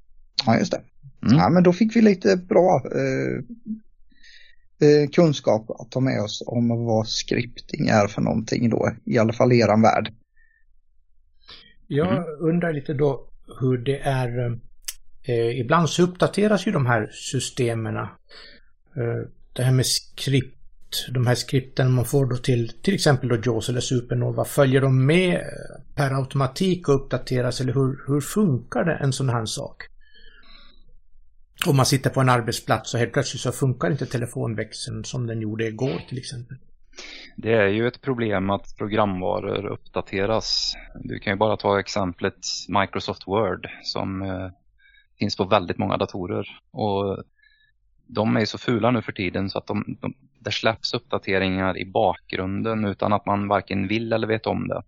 Ja, 0.45 0.57
just 0.57 0.71
det. 0.71 0.81
Mm. 1.25 1.37
Ja, 1.37 1.49
men 1.49 1.63
då 1.63 1.73
fick 1.73 1.95
vi 1.95 2.01
lite 2.01 2.37
bra 2.37 2.81
eh, 2.95 3.43
eh, 4.87 5.09
kunskap 5.09 5.69
att 5.69 5.91
ta 5.91 5.99
med 5.99 6.21
oss 6.21 6.43
om 6.45 6.85
vad 6.85 7.07
scripting 7.07 7.87
är 7.87 8.07
för 8.07 8.21
någonting 8.21 8.69
då, 8.69 8.91
i 9.05 9.17
alla 9.17 9.33
fall 9.33 9.53
i 9.53 9.59
eran 9.59 9.81
värld. 9.81 10.13
Jag 11.91 12.11
mm. 12.11 12.23
undrar 12.39 12.73
lite 12.73 12.93
då, 12.93 13.29
hur 13.59 13.77
det 13.77 13.99
är. 13.99 14.59
Eh, 15.23 15.59
ibland 15.59 15.89
så 15.89 16.03
uppdateras 16.03 16.67
ju 16.67 16.71
de 16.71 16.85
här 16.85 17.09
systemen. 17.11 17.95
Eh, 17.95 18.07
det 19.53 19.63
här 19.63 19.71
med 19.71 19.85
skript, 19.85 21.07
de 21.09 21.27
här 21.27 21.35
skripten 21.35 21.91
man 21.91 22.05
får 22.05 22.25
då 22.25 22.37
till 22.37 22.71
till 22.81 22.93
exempel 22.93 23.29
då 23.29 23.35
JAWS 23.45 23.69
eller 23.69 23.81
Supernova, 23.81 24.45
följer 24.45 24.81
de 24.81 25.05
med 25.05 25.41
per 25.95 26.11
automatik 26.11 26.89
och 26.89 26.95
uppdateras 26.95 27.61
eller 27.61 27.73
hur, 27.73 27.99
hur 28.07 28.21
funkar 28.21 28.85
det 28.85 28.95
en 28.95 29.13
sån 29.13 29.29
här 29.29 29.45
sak? 29.45 29.83
Om 31.65 31.77
man 31.77 31.85
sitter 31.85 32.09
på 32.09 32.21
en 32.21 32.29
arbetsplats 32.29 32.93
och 32.93 32.99
helt 32.99 33.13
plötsligt 33.13 33.41
så 33.41 33.51
funkar 33.51 33.91
inte 33.91 34.05
telefonväxeln 34.05 35.03
som 35.03 35.27
den 35.27 35.41
gjorde 35.41 35.67
igår 35.67 36.01
till 36.09 36.17
exempel. 36.17 36.57
Det 37.35 37.53
är 37.53 37.67
ju 37.67 37.87
ett 37.87 38.01
problem 38.01 38.49
att 38.49 38.77
programvaror 38.77 39.65
uppdateras. 39.65 40.73
Du 40.95 41.19
kan 41.19 41.33
ju 41.33 41.37
bara 41.37 41.57
ta 41.57 41.79
exemplet 41.79 42.47
Microsoft 42.67 43.27
Word 43.27 43.69
som 43.83 44.21
eh, 44.21 44.49
finns 45.19 45.37
på 45.37 45.43
väldigt 45.43 45.77
många 45.77 45.97
datorer. 45.97 46.47
Och 46.71 47.23
de 48.07 48.37
är 48.37 48.45
så 48.45 48.57
fula 48.57 48.91
nu 48.91 49.01
för 49.01 49.11
tiden 49.11 49.49
så 49.49 49.57
att 49.57 49.67
de, 49.67 49.97
de, 50.01 50.13
det 50.39 50.51
släpps 50.51 50.93
uppdateringar 50.93 51.77
i 51.77 51.85
bakgrunden 51.85 52.85
utan 52.85 53.13
att 53.13 53.25
man 53.25 53.47
varken 53.47 53.87
vill 53.87 54.13
eller 54.13 54.27
vet 54.27 54.47
om 54.47 54.67
det. 54.67 54.83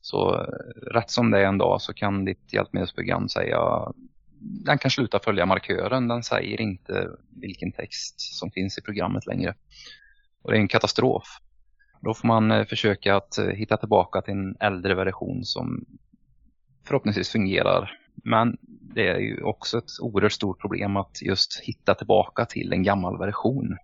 Så 0.00 0.34
eh, 0.34 0.92
rätt 0.94 1.10
som 1.10 1.30
det 1.30 1.38
är 1.38 1.46
en 1.46 1.58
dag 1.58 1.80
så 1.80 1.94
kan 1.94 2.24
ditt 2.24 2.52
hjälpmedelsprogram 2.52 3.28
säga 3.28 3.92
den 4.40 4.78
kan 4.78 4.90
sluta 4.90 5.18
följa 5.18 5.46
markören. 5.46 6.08
Den 6.08 6.22
säger 6.22 6.60
inte 6.60 7.08
vilken 7.40 7.72
text 7.72 8.20
som 8.20 8.50
finns 8.50 8.78
i 8.78 8.82
programmet 8.82 9.26
längre. 9.26 9.54
Och 10.42 10.50
det 10.50 10.56
är 10.56 10.60
en 10.60 10.68
katastrof. 10.68 11.38
Då 12.00 12.14
får 12.14 12.28
man 12.28 12.50
eh, 12.50 12.64
försöka 12.64 13.16
att 13.16 13.38
eh, 13.38 13.46
hitta 13.46 13.76
tillbaka 13.76 14.22
till 14.22 14.34
en 14.34 14.56
äldre 14.60 14.94
version 14.94 15.44
som 15.44 15.84
förhoppningsvis 16.86 17.28
fungerar. 17.28 17.98
Men 18.14 18.56
det 18.94 19.08
är 19.08 19.18
ju 19.18 19.42
också 19.42 19.78
ett 19.78 19.90
oerhört 20.00 20.32
stort 20.32 20.60
problem 20.60 20.96
att 20.96 21.22
just 21.22 21.60
hitta 21.62 21.94
tillbaka 21.94 22.44
till 22.44 22.72
en 22.72 22.82
gammal 22.82 23.18
version. 23.18 23.76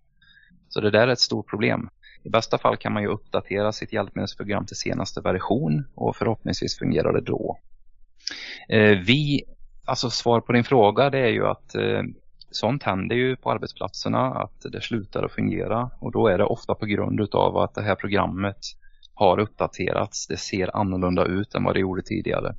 Så 0.69 0.81
det 0.81 0.91
där 0.91 1.09
är 1.09 1.13
ett 1.13 1.21
stort 1.21 1.51
problem. 1.51 1.89
I 2.23 2.29
bästa 2.31 2.59
fall 2.59 2.77
kan 2.77 2.93
man 2.93 3.03
ju 3.03 3.09
uppdatera 3.09 3.73
sitt 3.73 3.93
hjälpmedelsprogram 3.93 4.67
till 4.67 4.77
senaste 4.77 5.21
version 5.21 5.85
och 5.95 6.17
förhoppningsvis 6.17 6.79
fungerar 6.79 7.13
det 7.13 7.21
då. 7.21 7.59
Eh, 8.69 8.99
vi, 8.99 9.43
alltså 9.85 10.11
svar 10.11 10.41
på 10.41 10.53
din 10.53 10.65
fråga 10.65 11.11
det 11.11 11.19
är 11.19 11.33
ju 11.33 11.47
att 11.47 11.75
sånt 12.57 12.83
händer 12.83 13.17
ju 13.17 13.37
på 13.37 13.51
arbetsplatserna 13.51 14.35
att 14.35 14.67
det 14.73 14.81
slutar 14.81 15.23
att 15.23 15.33
fungera 15.33 15.91
och 16.01 16.13
då 16.13 16.29
är 16.29 16.39
det 16.39 16.45
ofta 16.45 16.75
på 16.75 16.87
grund 16.87 17.35
av 17.35 17.57
att 17.57 17.75
det 17.75 17.83
här 17.83 17.95
programmet 17.95 18.59
har 19.15 19.39
uppdaterats. 19.39 20.27
Det 20.27 20.37
ser 20.37 20.77
annorlunda 20.77 21.25
ut 21.25 21.55
än 21.55 21.65
vad 21.65 21.75
det 21.75 21.81
gjorde 21.81 22.03
tidigare. 22.03 22.55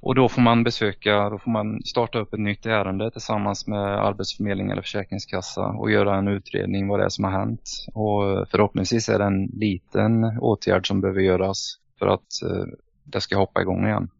Och 0.00 0.14
då 0.14 0.28
får 0.28 0.42
man 0.42 0.64
besöka, 0.64 1.30
då 1.30 1.38
får 1.38 1.50
man 1.50 1.82
starta 1.82 2.18
upp 2.18 2.34
ett 2.34 2.40
nytt 2.40 2.66
ärende 2.66 3.10
tillsammans 3.10 3.66
med 3.66 4.04
Arbetsförmedlingen 4.04 4.72
eller 4.72 4.82
Försäkringskassa 4.82 5.66
och 5.66 5.90
göra 5.90 6.16
en 6.16 6.28
utredning 6.28 6.88
vad 6.88 7.00
det 7.00 7.04
är 7.04 7.08
som 7.08 7.24
har 7.24 7.30
hänt. 7.30 7.70
Och 7.94 8.48
förhoppningsvis 8.50 9.08
är 9.08 9.18
det 9.18 9.24
en 9.24 9.46
liten 9.46 10.24
åtgärd 10.40 10.88
som 10.88 11.00
behöver 11.00 11.20
göras 11.20 11.76
för 11.98 12.06
att 12.06 12.42
eh, 12.44 12.64
det 13.04 13.20
ska 13.20 13.38
hoppa 13.38 13.60
igång 13.60 13.86
igen. 13.86 14.10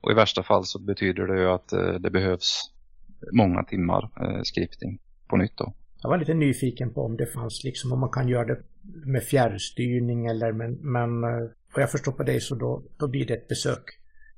Och 0.00 0.10
i 0.10 0.14
värsta 0.14 0.42
fall 0.42 0.64
så 0.64 0.78
betyder 0.78 1.26
det 1.26 1.40
ju 1.40 1.50
att 1.50 1.72
eh, 1.72 1.92
det 1.92 2.10
behövs 2.10 2.72
många 3.32 3.62
timmar 3.62 4.10
eh, 4.20 4.42
skripting 4.42 4.98
på 5.28 5.36
nytt 5.36 5.56
då. 5.56 5.74
Jag 6.02 6.10
var 6.10 6.18
lite 6.18 6.34
nyfiken 6.34 6.92
på 6.92 7.04
om 7.04 7.16
det 7.16 7.26
fanns 7.26 7.64
liksom 7.64 7.92
om 7.92 8.00
man 8.00 8.10
kan 8.10 8.28
göra 8.28 8.44
det 8.44 8.58
med 9.04 9.22
fjärrstyrning 9.22 10.26
eller 10.26 10.52
men, 10.52 10.72
men 10.72 11.24
eh, 11.24 11.50
vad 11.74 11.82
jag 11.82 11.90
förstår 11.90 12.12
på 12.12 12.22
dig 12.22 12.40
så 12.40 12.54
då, 12.54 12.82
då 12.96 13.08
blir 13.08 13.26
det 13.26 13.34
ett 13.34 13.48
besök 13.48 13.84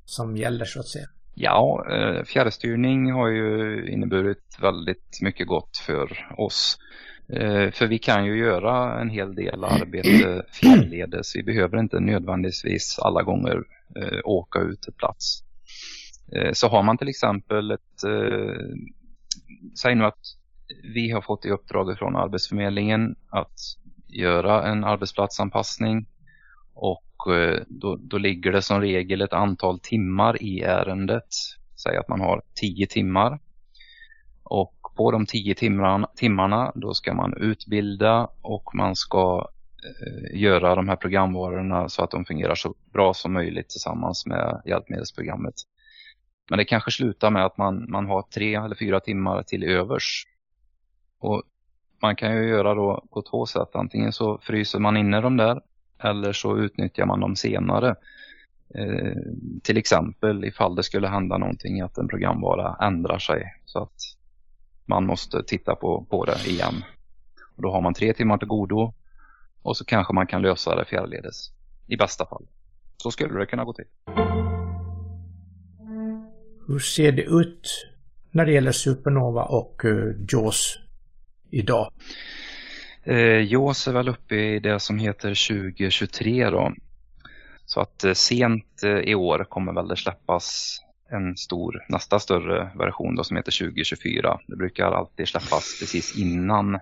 som 0.05 0.37
gäller 0.37 0.65
så 0.65 0.81
att 0.81 0.87
säga. 0.87 1.07
Ja, 1.35 1.87
eh, 1.91 2.25
fjärrstyrning 2.25 3.13
har 3.13 3.29
ju 3.29 3.87
inneburit 3.91 4.59
väldigt 4.63 5.19
mycket 5.23 5.47
gott 5.47 5.77
för 5.77 6.27
oss. 6.37 6.79
Eh, 7.29 7.71
för 7.71 7.87
vi 7.87 7.99
kan 7.99 8.27
ju 8.27 8.39
göra 8.39 9.01
en 9.01 9.11
hel 9.11 9.35
del 9.35 9.65
arbete 9.65 10.43
fjärrledes. 10.53 11.37
Vi 11.37 11.43
behöver 11.43 11.79
inte 11.79 12.01
nödvändigtvis 12.01 12.99
alla 12.99 13.23
gånger 13.23 13.65
åka 14.25 14.59
ut 14.59 14.83
till 14.83 14.93
plats. 14.93 15.45
Eh, 16.37 16.53
så 16.53 16.69
har 16.69 16.83
man 16.83 16.99
till 16.99 17.09
exempel 17.09 17.71
ett, 17.71 18.05
eh, 18.05 18.77
säg 19.83 19.95
nu 19.95 20.05
att 20.05 20.19
vi 20.95 21.11
har 21.11 21.23
fått 21.23 21.45
i 21.45 21.51
uppdrag 21.51 21.99
från 21.99 22.17
Arbetsförmedlingen 22.17 23.17
att 23.31 23.59
göra 24.09 24.67
en 24.67 24.85
arbetsplatsanpassning 24.85 26.07
och 26.75 27.35
eh, 27.35 27.63
då, 27.69 27.97
då 27.97 28.19
ligger 28.19 28.53
det 28.53 28.63
som 28.63 28.81
regel 28.81 29.21
ett 29.21 29.33
antal 29.33 29.81
timmar 29.81 30.43
i 30.43 30.61
ärendet. 30.61 31.29
Säg 31.77 31.97
att 31.97 32.09
man 32.09 32.21
har 32.21 32.43
tio 32.55 32.87
timmar 32.87 33.39
och 34.43 34.75
på 34.97 35.11
de 35.11 35.27
tio 35.27 35.55
timmarna, 35.55 36.09
timmarna 36.17 36.73
då 36.75 36.95
ska 36.95 37.15
man 37.15 37.35
utbilda 37.37 38.29
och 38.43 38.75
man 38.75 38.97
ska 38.97 39.49
eh, 39.85 40.41
göra 40.41 40.75
de 40.75 40.89
här 40.89 40.97
programvarorna 40.97 41.89
så 41.89 42.05
att 42.05 42.11
de 42.11 42.25
fungerar 42.25 42.55
så 42.55 42.75
bra 42.93 43.15
som 43.15 43.33
möjligt 43.33 43.69
tillsammans 43.69 44.27
med 44.27 44.63
hjälpmedelsprogrammet. 44.65 45.55
Men 46.49 46.59
det 46.59 46.65
kanske 46.65 46.91
slutar 46.91 47.31
med 47.31 47.45
att 47.45 47.59
man, 47.59 47.87
man 47.91 48.07
har 48.07 48.23
tre 48.23 48.55
eller 48.55 48.77
fyra 48.77 49.01
timmar 49.01 49.43
till 49.43 49.65
övers. 49.65 50.27
Och 51.19 51.43
man 52.03 52.17
kan 52.17 52.37
ju 52.37 52.49
göra 52.49 52.75
då 52.75 53.05
på 53.11 53.23
två 53.23 53.47
sätt. 53.47 53.69
Antingen 53.73 54.13
så 54.13 54.39
fryser 54.39 54.79
man 54.79 54.97
inne 54.97 55.21
dem 55.21 55.37
där 55.37 55.61
eller 55.99 56.33
så 56.33 56.59
utnyttjar 56.59 57.07
man 57.07 57.21
dem 57.21 57.37
senare. 57.37 57.95
Eh, 58.75 59.17
till 59.63 59.77
exempel 59.77 60.45
ifall 60.45 60.75
det 60.75 60.83
skulle 60.83 61.09
hända 61.09 61.39
någonting 61.39 61.81
att 61.81 61.99
en 61.99 62.09
programvara 62.09 62.77
ändrar 62.87 63.19
sig 63.19 63.55
så 63.65 63.83
att 63.83 64.03
man 64.87 65.07
måste 65.07 65.43
titta 65.43 65.75
på, 65.75 66.07
på 66.11 66.25
det 66.25 66.47
igen. 66.47 66.85
Och 67.57 67.63
då 67.63 67.71
har 67.71 67.81
man 67.81 67.95
tre 67.95 68.13
timmar 68.13 68.39
till 68.39 68.49
godo 68.49 68.95
och 69.63 69.77
så 69.77 69.85
kanske 69.85 70.13
man 70.13 70.27
kan 70.27 70.43
lösa 70.43 70.77
det 70.77 70.85
fjärrledes. 70.85 71.51
I 71.87 71.97
bästa 71.97 72.27
fall. 72.27 72.47
Så 72.97 73.11
skulle 73.11 73.39
det 73.39 73.47
kunna 73.47 73.65
gå 73.65 73.73
till. 73.73 73.85
Hur 76.69 76.79
ser 76.79 77.13
det 77.13 77.23
ut 77.23 77.89
när 78.31 78.47
det 78.47 78.53
gäller 78.53 78.73
Supernova 78.73 79.43
och 79.43 79.85
uh, 79.85 80.15
JAWS 80.33 80.79
idag? 81.51 81.93
Eh, 83.05 83.53
JAWS 83.53 83.89
är 83.89 83.93
väl 83.93 84.09
uppe 84.09 84.35
i 84.35 84.59
det 84.61 84.81
som 84.81 84.99
heter 84.99 85.49
2023 85.49 86.51
då. 86.51 86.73
Så 87.65 87.81
att 87.81 88.05
eh, 88.05 88.13
sent 88.13 88.83
eh, 88.83 88.91
i 88.91 89.15
år 89.15 89.45
kommer 89.45 89.73
väl 89.73 89.89
det 89.89 89.97
släppas 89.97 90.79
en 91.11 91.37
stor, 91.37 91.85
nästa 91.89 92.19
större 92.19 92.71
version 92.79 93.15
då 93.15 93.25
som 93.25 93.37
heter 93.37 93.59
2024. 93.59 94.41
Det 94.47 94.57
brukar 94.57 94.93
alltid 94.93 95.29
släppas 95.29 95.81
precis 95.81 96.19
innan 96.19 96.75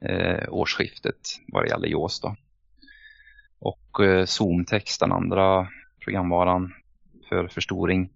eh, 0.00 0.48
årsskiftet 0.48 1.20
vad 1.52 1.64
det 1.64 1.68
gäller 1.68 1.88
JAWS 1.88 2.20
då. 2.20 2.36
Och 3.58 4.04
eh, 4.04 4.24
Zoomtext, 4.24 5.00
den 5.00 5.12
andra 5.12 5.68
programvaran 6.04 6.74
för 7.28 7.48
förstoring 7.48 8.10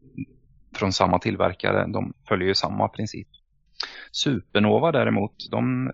från 0.77 0.93
samma 0.93 1.19
tillverkare, 1.19 1.87
de 1.87 2.13
följer 2.29 2.49
ju 2.49 2.55
samma 2.55 2.89
princip. 2.89 3.29
Supernova 4.13 4.93
däremot, 4.93 5.51
de 5.51 5.93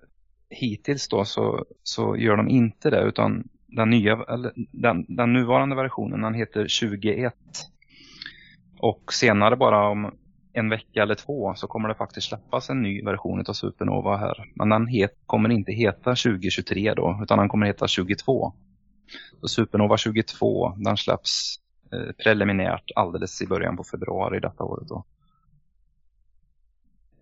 hittills 0.50 1.08
då 1.08 1.25
så, 1.25 1.64
så 1.82 2.16
gör 2.16 2.37
de 2.37 2.49
inte 2.49 2.90
det 2.90 3.02
utan 3.02 3.49
den, 3.66 3.90
nya, 3.90 4.25
eller 4.28 4.52
den, 4.72 5.04
den 5.08 5.32
nuvarande 5.32 5.76
versionen 5.76 6.20
den 6.20 6.34
heter 6.34 6.68
21 6.68 7.34
och 8.78 9.12
senare 9.12 9.56
bara 9.56 9.88
om 9.88 10.14
en 10.52 10.68
vecka 10.68 11.02
eller 11.02 11.14
två 11.14 11.54
så 11.54 11.66
kommer 11.66 11.88
det 11.88 11.94
faktiskt 11.94 12.28
släppas 12.28 12.70
en 12.70 12.82
ny 12.82 13.02
version 13.02 13.44
av 13.49 13.52
Supernova 13.52 14.16
här. 14.16 14.52
Men 14.54 14.68
den 14.68 14.87
het, 14.87 15.10
kommer 15.26 15.49
inte 15.49 15.72
heta 15.72 16.10
2023 16.10 16.94
då 16.94 17.20
utan 17.22 17.38
den 17.38 17.49
kommer 17.49 17.66
heta 17.66 17.88
22. 17.88 18.52
Så 19.40 19.49
Supernova 19.49 19.96
22 19.96 20.75
den 20.76 20.96
släpps 20.96 21.56
Eh, 21.92 22.12
preliminärt 22.25 22.90
alldeles 22.97 23.42
i 23.42 23.47
början 23.47 23.76
på 23.76 23.85
februari 23.85 24.40
detta 24.40 24.64
året 24.64 24.88
då. 24.88 25.04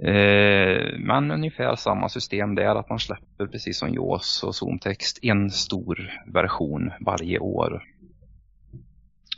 Eh, 0.07 0.99
men 0.99 1.31
ungefär 1.31 1.77
samma 1.77 2.09
system 2.09 2.55
där 2.55 2.75
att 2.75 2.91
man 2.91 2.99
släpper 2.99 3.47
precis 3.47 3.79
som 3.79 3.95
JAWS 3.95 4.43
och 4.43 4.55
Zoomtext 4.55 5.19
en 5.23 5.51
stor 5.51 6.11
version 6.27 6.91
varje 7.01 7.39
år. 7.39 7.83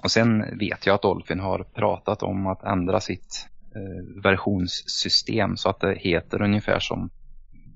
Och 0.03 0.11
sen 0.11 0.59
vet 0.59 0.87
jag 0.87 0.95
att 0.95 1.03
Dolphin 1.03 1.41
har 1.41 1.63
pratat 1.75 2.23
om 2.23 2.47
att 2.47 2.63
ändra 2.65 3.01
sitt 3.01 3.49
eh, 3.75 4.23
versionssystem 4.23 5.57
så 5.57 5.69
att 5.71 5.81
det 5.81 5.95
heter 5.95 6.43
ungefär 6.43 6.79
som 6.79 7.11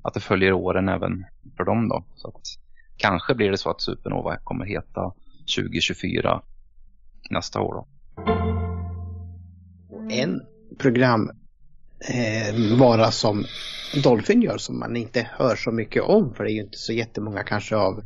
att 0.03 0.15
det 0.15 0.21
följer 0.21 0.53
åren 0.53 0.89
även 0.89 1.25
för 1.57 1.65
dem 1.65 1.89
då. 1.89 2.05
Så 2.15 2.29
att 2.29 2.43
kanske 2.97 3.35
blir 3.35 3.51
det 3.51 3.59
så 3.59 3.71
att 3.71 3.81
Supernova 3.81 4.37
kommer 4.37 4.65
heta 4.65 5.13
2024 5.57 6.43
nästa 7.31 7.61
år 7.61 7.75
då. 7.75 7.87
En 10.11 10.43
program 10.79 11.31
eh, 12.09 12.79
vara 12.79 13.11
som 13.11 13.45
Dolphin 14.03 14.43
gör 14.43 14.59
som 14.59 14.79
man 14.79 14.97
inte 14.97 15.29
hör 15.33 15.57
så 15.57 15.71
mycket 15.71 16.03
om 16.03 16.35
för 16.35 16.45
det 16.45 16.51
är 16.51 16.55
ju 16.55 16.61
inte 16.61 16.79
så 16.79 16.93
jättemånga 16.93 17.43
kanske 17.43 17.77
av 17.77 18.03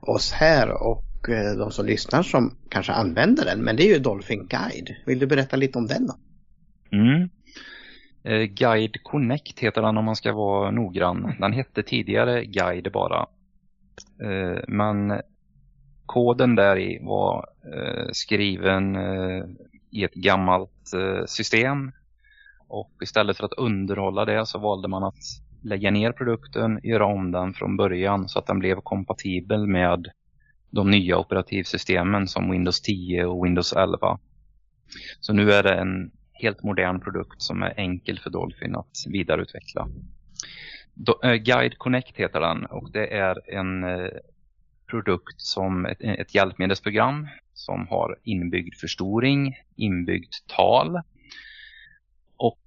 oss 0.00 0.32
här 0.32 0.82
och 0.82 1.28
eh, 1.28 1.56
de 1.58 1.70
som 1.70 1.86
lyssnar 1.86 2.22
som 2.22 2.56
kanske 2.68 2.92
använder 2.92 3.44
den 3.44 3.64
men 3.64 3.76
det 3.76 3.82
är 3.82 3.94
ju 3.94 3.98
Dolphin 3.98 4.46
Guide. 4.46 4.96
Vill 5.06 5.18
du 5.18 5.26
berätta 5.26 5.56
lite 5.56 5.78
om 5.78 5.86
den 5.86 6.06
då? 6.06 6.14
Mm. 6.92 7.28
Eh, 8.24 8.44
Guide 8.44 9.02
Connect 9.02 9.58
heter 9.58 9.82
den 9.82 9.98
om 9.98 10.04
man 10.04 10.16
ska 10.16 10.32
vara 10.32 10.70
noggrann. 10.70 11.34
Den 11.38 11.52
hette 11.52 11.82
tidigare 11.82 12.44
Guide 12.44 12.92
bara. 12.92 13.26
Eh, 14.22 14.62
men 14.68 15.10
koden 16.06 16.54
där 16.54 16.78
i 16.78 16.98
var 17.02 17.46
eh, 17.74 18.08
skriven 18.12 18.96
eh, 18.96 19.44
i 19.90 20.04
ett 20.04 20.14
gammalt 20.14 20.92
eh, 20.94 21.24
system 21.26 21.92
och 22.68 22.92
istället 23.02 23.36
för 23.36 23.44
att 23.44 23.52
underhålla 23.52 24.24
det 24.24 24.46
så 24.46 24.58
valde 24.58 24.88
man 24.88 25.04
att 25.04 25.22
lägga 25.62 25.90
ner 25.90 26.12
produkten, 26.12 26.80
göra 26.82 27.06
om 27.06 27.32
den 27.32 27.54
från 27.54 27.76
början 27.76 28.28
så 28.28 28.38
att 28.38 28.46
den 28.46 28.58
blev 28.58 28.80
kompatibel 28.80 29.66
med 29.66 30.10
de 30.70 30.90
nya 30.90 31.18
operativsystemen 31.18 32.28
som 32.28 32.50
Windows 32.50 32.80
10 32.80 33.24
och 33.24 33.44
Windows 33.44 33.72
11. 33.72 34.18
Så 35.20 35.32
nu 35.32 35.52
är 35.52 35.62
det 35.62 35.74
en 35.74 36.10
helt 36.32 36.62
modern 36.62 37.00
produkt 37.00 37.42
som 37.42 37.62
är 37.62 37.74
enkel 37.76 38.18
för 38.18 38.30
Dolphin 38.30 38.76
att 38.76 39.04
vidareutveckla. 39.06 39.88
Do 40.94 41.20
eh, 41.22 41.34
Guide 41.34 41.78
Connect 41.78 42.16
heter 42.16 42.40
den 42.40 42.66
och 42.66 42.90
det 42.92 43.06
är 43.06 43.54
en 43.54 43.84
eh, 43.84 44.10
produkt 44.86 45.40
som 45.40 45.86
ett, 45.86 46.00
ett 46.00 46.34
hjälpmedelsprogram 46.34 47.28
som 47.54 47.88
har 47.88 48.16
inbyggd 48.22 48.74
förstoring, 48.74 49.56
inbyggt 49.76 50.46
tal 50.46 51.00
och 52.36 52.60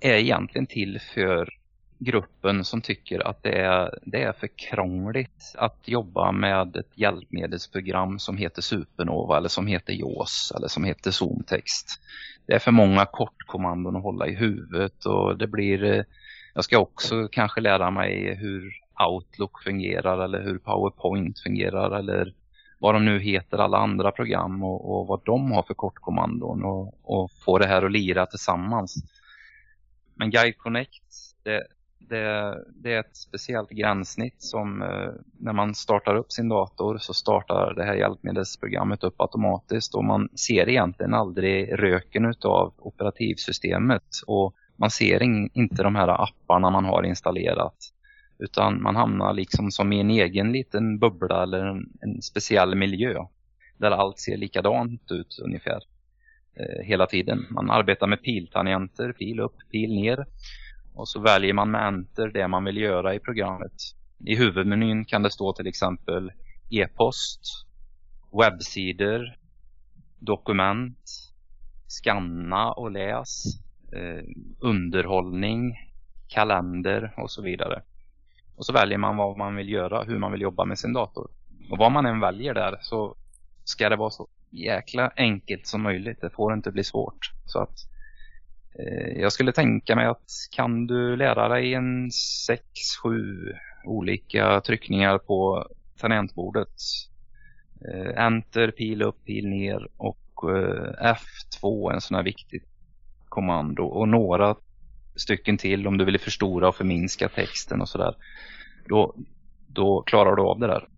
är 0.00 0.14
egentligen 0.14 0.66
till 0.66 1.00
för 1.14 1.58
gruppen 1.98 2.64
som 2.64 2.80
tycker 2.80 3.28
att 3.28 3.42
det 3.42 3.58
är, 3.58 3.98
det 4.02 4.22
är 4.22 4.32
för 4.32 4.48
krångligt 4.56 5.54
att 5.54 5.78
jobba 5.84 6.32
med 6.32 6.76
ett 6.76 6.90
hjälpmedelsprogram 6.94 8.18
som 8.18 8.36
heter 8.36 8.62
Supernova 8.62 9.36
eller 9.36 9.48
som 9.48 9.66
heter 9.66 9.92
JAWS 9.92 10.52
eller 10.56 10.68
som 10.68 10.84
heter 10.84 11.10
Zoomtext. 11.10 12.00
Det 12.46 12.54
är 12.54 12.58
för 12.58 12.70
många 12.70 13.06
kortkommandon 13.06 13.96
att 13.96 14.02
hålla 14.02 14.26
i 14.26 14.34
huvudet 14.34 15.04
och 15.04 15.38
det 15.38 15.46
blir, 15.46 15.84
eh, 15.84 16.02
jag 16.54 16.64
ska 16.64 16.78
också 16.78 17.28
kanske 17.32 17.60
lära 17.60 17.90
mig 17.90 18.34
hur 18.34 18.72
Outlook 19.06 19.62
fungerar 19.62 20.24
eller 20.24 20.42
hur 20.42 20.58
PowerPoint 20.58 21.40
fungerar 21.40 21.98
eller 21.98 22.34
vad 22.78 22.94
de 22.94 23.04
nu 23.04 23.18
heter 23.18 23.58
alla 23.58 23.78
andra 23.78 24.12
program 24.12 24.62
och, 24.62 24.90
och 24.90 25.06
vad 25.06 25.20
de 25.24 25.52
har 25.52 25.62
för 25.62 25.74
kortkommandon 25.74 26.64
och, 26.64 26.94
och 27.02 27.30
få 27.44 27.58
det 27.58 27.66
här 27.66 27.82
att 27.82 27.92
lira 27.92 28.26
tillsammans. 28.26 28.94
Men 30.14 30.30
Guide 30.30 30.58
Connect, 30.58 31.02
det, 31.42 31.66
det, 31.98 32.64
det, 32.74 32.94
är 32.94 33.00
ett 33.00 33.16
speciellt 33.16 33.70
gränssnitt 33.70 34.42
som 34.42 34.82
eh, 34.82 35.10
när 35.38 35.52
man 35.52 35.74
startar 35.74 36.14
upp 36.14 36.32
sin 36.32 36.48
dator 36.48 36.98
så 36.98 37.14
startar 37.14 37.74
det 37.74 37.84
här 37.84 37.94
hjälpmedelsprogrammet 37.94 39.04
upp 39.04 39.20
automatiskt 39.20 39.94
och 39.94 40.04
man 40.04 40.28
ser 40.34 40.68
egentligen 40.68 41.14
aldrig 41.14 41.82
röken 41.82 42.34
av 42.44 42.74
operativsystemet 42.78 44.06
och 44.26 44.54
man 44.76 44.90
ser 44.90 45.22
in, 45.22 45.50
inte 45.52 45.82
de 45.82 45.94
här 45.94 46.22
apparna 46.22 46.70
man 46.70 46.84
har 46.84 47.02
installerat 47.02 47.92
utan 48.38 48.82
man 48.82 48.96
hamnar 48.96 49.32
liksom 49.32 49.70
som 49.70 49.92
i 49.92 50.00
en 50.00 50.10
egen 50.10 50.52
liten 50.52 50.98
bubbla 50.98 51.42
eller 51.42 51.66
en, 51.66 51.92
en 52.00 52.22
speciell 52.22 52.74
miljö 52.74 53.24
där 53.76 53.90
allt 53.90 54.18
ser 54.18 54.36
likadant 54.36 55.10
ut 55.10 55.38
ungefär. 55.44 55.80
Eh, 56.54 56.84
hela 56.84 57.06
tiden. 57.06 57.46
Man 57.50 57.70
arbetar 57.70 58.06
med 58.06 58.22
piltangenter, 58.22 59.12
pil 59.12 59.40
upp, 59.40 59.56
pil 59.70 59.94
ner. 59.94 60.26
Och 60.94 61.08
så 61.08 61.20
väljer 61.20 61.54
man 61.54 61.70
med 61.70 61.88
enter 61.88 62.28
det 62.28 62.48
man 62.48 62.64
vill 62.64 62.76
göra 62.76 63.14
i 63.14 63.20
programmet. 63.20 63.72
I 64.26 64.36
huvudmenyn 64.36 65.04
kan 65.04 65.22
det 65.22 65.30
stå 65.30 65.52
till 65.52 65.66
exempel 65.66 66.32
e-post, 66.70 67.40
webbsidor, 68.32 69.36
dokument, 70.18 71.10
skanna 71.86 72.72
och 72.72 72.90
läs, 72.90 73.44
eh, 73.92 74.24
underhållning, 74.60 75.74
kalender 76.28 77.14
och 77.16 77.30
så 77.30 77.42
vidare. 77.42 77.82
Och 78.58 78.66
så 78.66 78.72
väljer 78.72 78.98
man 78.98 79.16
vad 79.16 79.38
man 79.38 79.56
vill 79.56 79.68
göra, 79.68 80.02
hur 80.02 80.18
man 80.18 80.32
vill 80.32 80.40
jobba 80.40 80.64
med 80.64 80.78
sin 80.78 80.92
dator. 80.92 81.30
Och 81.70 81.78
vad 81.78 81.92
man 81.92 82.06
än 82.06 82.20
väljer 82.20 82.54
där 82.54 82.78
så 82.80 83.16
ska 83.64 83.88
det 83.88 83.96
vara 83.96 84.10
så 84.10 84.28
jäkla 84.50 85.10
enkelt 85.16 85.66
som 85.66 85.82
möjligt. 85.82 86.20
Det 86.20 86.30
får 86.30 86.52
inte 86.52 86.70
bli 86.70 86.84
svårt. 86.84 87.32
Så 87.46 87.58
att 87.58 87.76
eh, 88.78 89.20
jag 89.20 89.32
skulle 89.32 89.52
tänka 89.52 89.96
mig 89.96 90.06
att 90.06 90.30
kan 90.50 90.86
du 90.86 91.16
lära 91.16 91.48
dig 91.48 91.74
en 91.74 92.10
sex, 92.46 92.96
sju 93.02 93.52
olika 93.84 94.60
tryckningar 94.60 95.18
på 95.18 95.66
tangentbordet. 96.00 96.74
Eh, 97.88 98.24
enter, 98.24 98.70
pil 98.70 99.02
upp, 99.02 99.24
pil 99.24 99.48
ner 99.48 99.88
och 99.96 100.18
eh, 100.42 101.14
F2 101.14 101.92
en 101.92 102.00
sån 102.00 102.14
här 102.14 102.24
viktig 102.24 102.62
kommando 103.28 103.82
och 103.82 104.08
några 104.08 104.56
stycken 105.20 105.58
till 105.58 105.86
om 105.86 105.98
du 105.98 106.04
vill 106.04 106.20
förstora 106.20 106.68
och 106.68 106.76
förminska 106.76 107.28
texten 107.28 107.80
och 107.80 107.88
sådär. 107.88 108.14
Då, 108.88 109.14
då 109.66 110.02
klarar 110.02 110.36
du 110.36 110.42
av 110.42 110.58
det 110.58 110.66
där. 110.66 110.88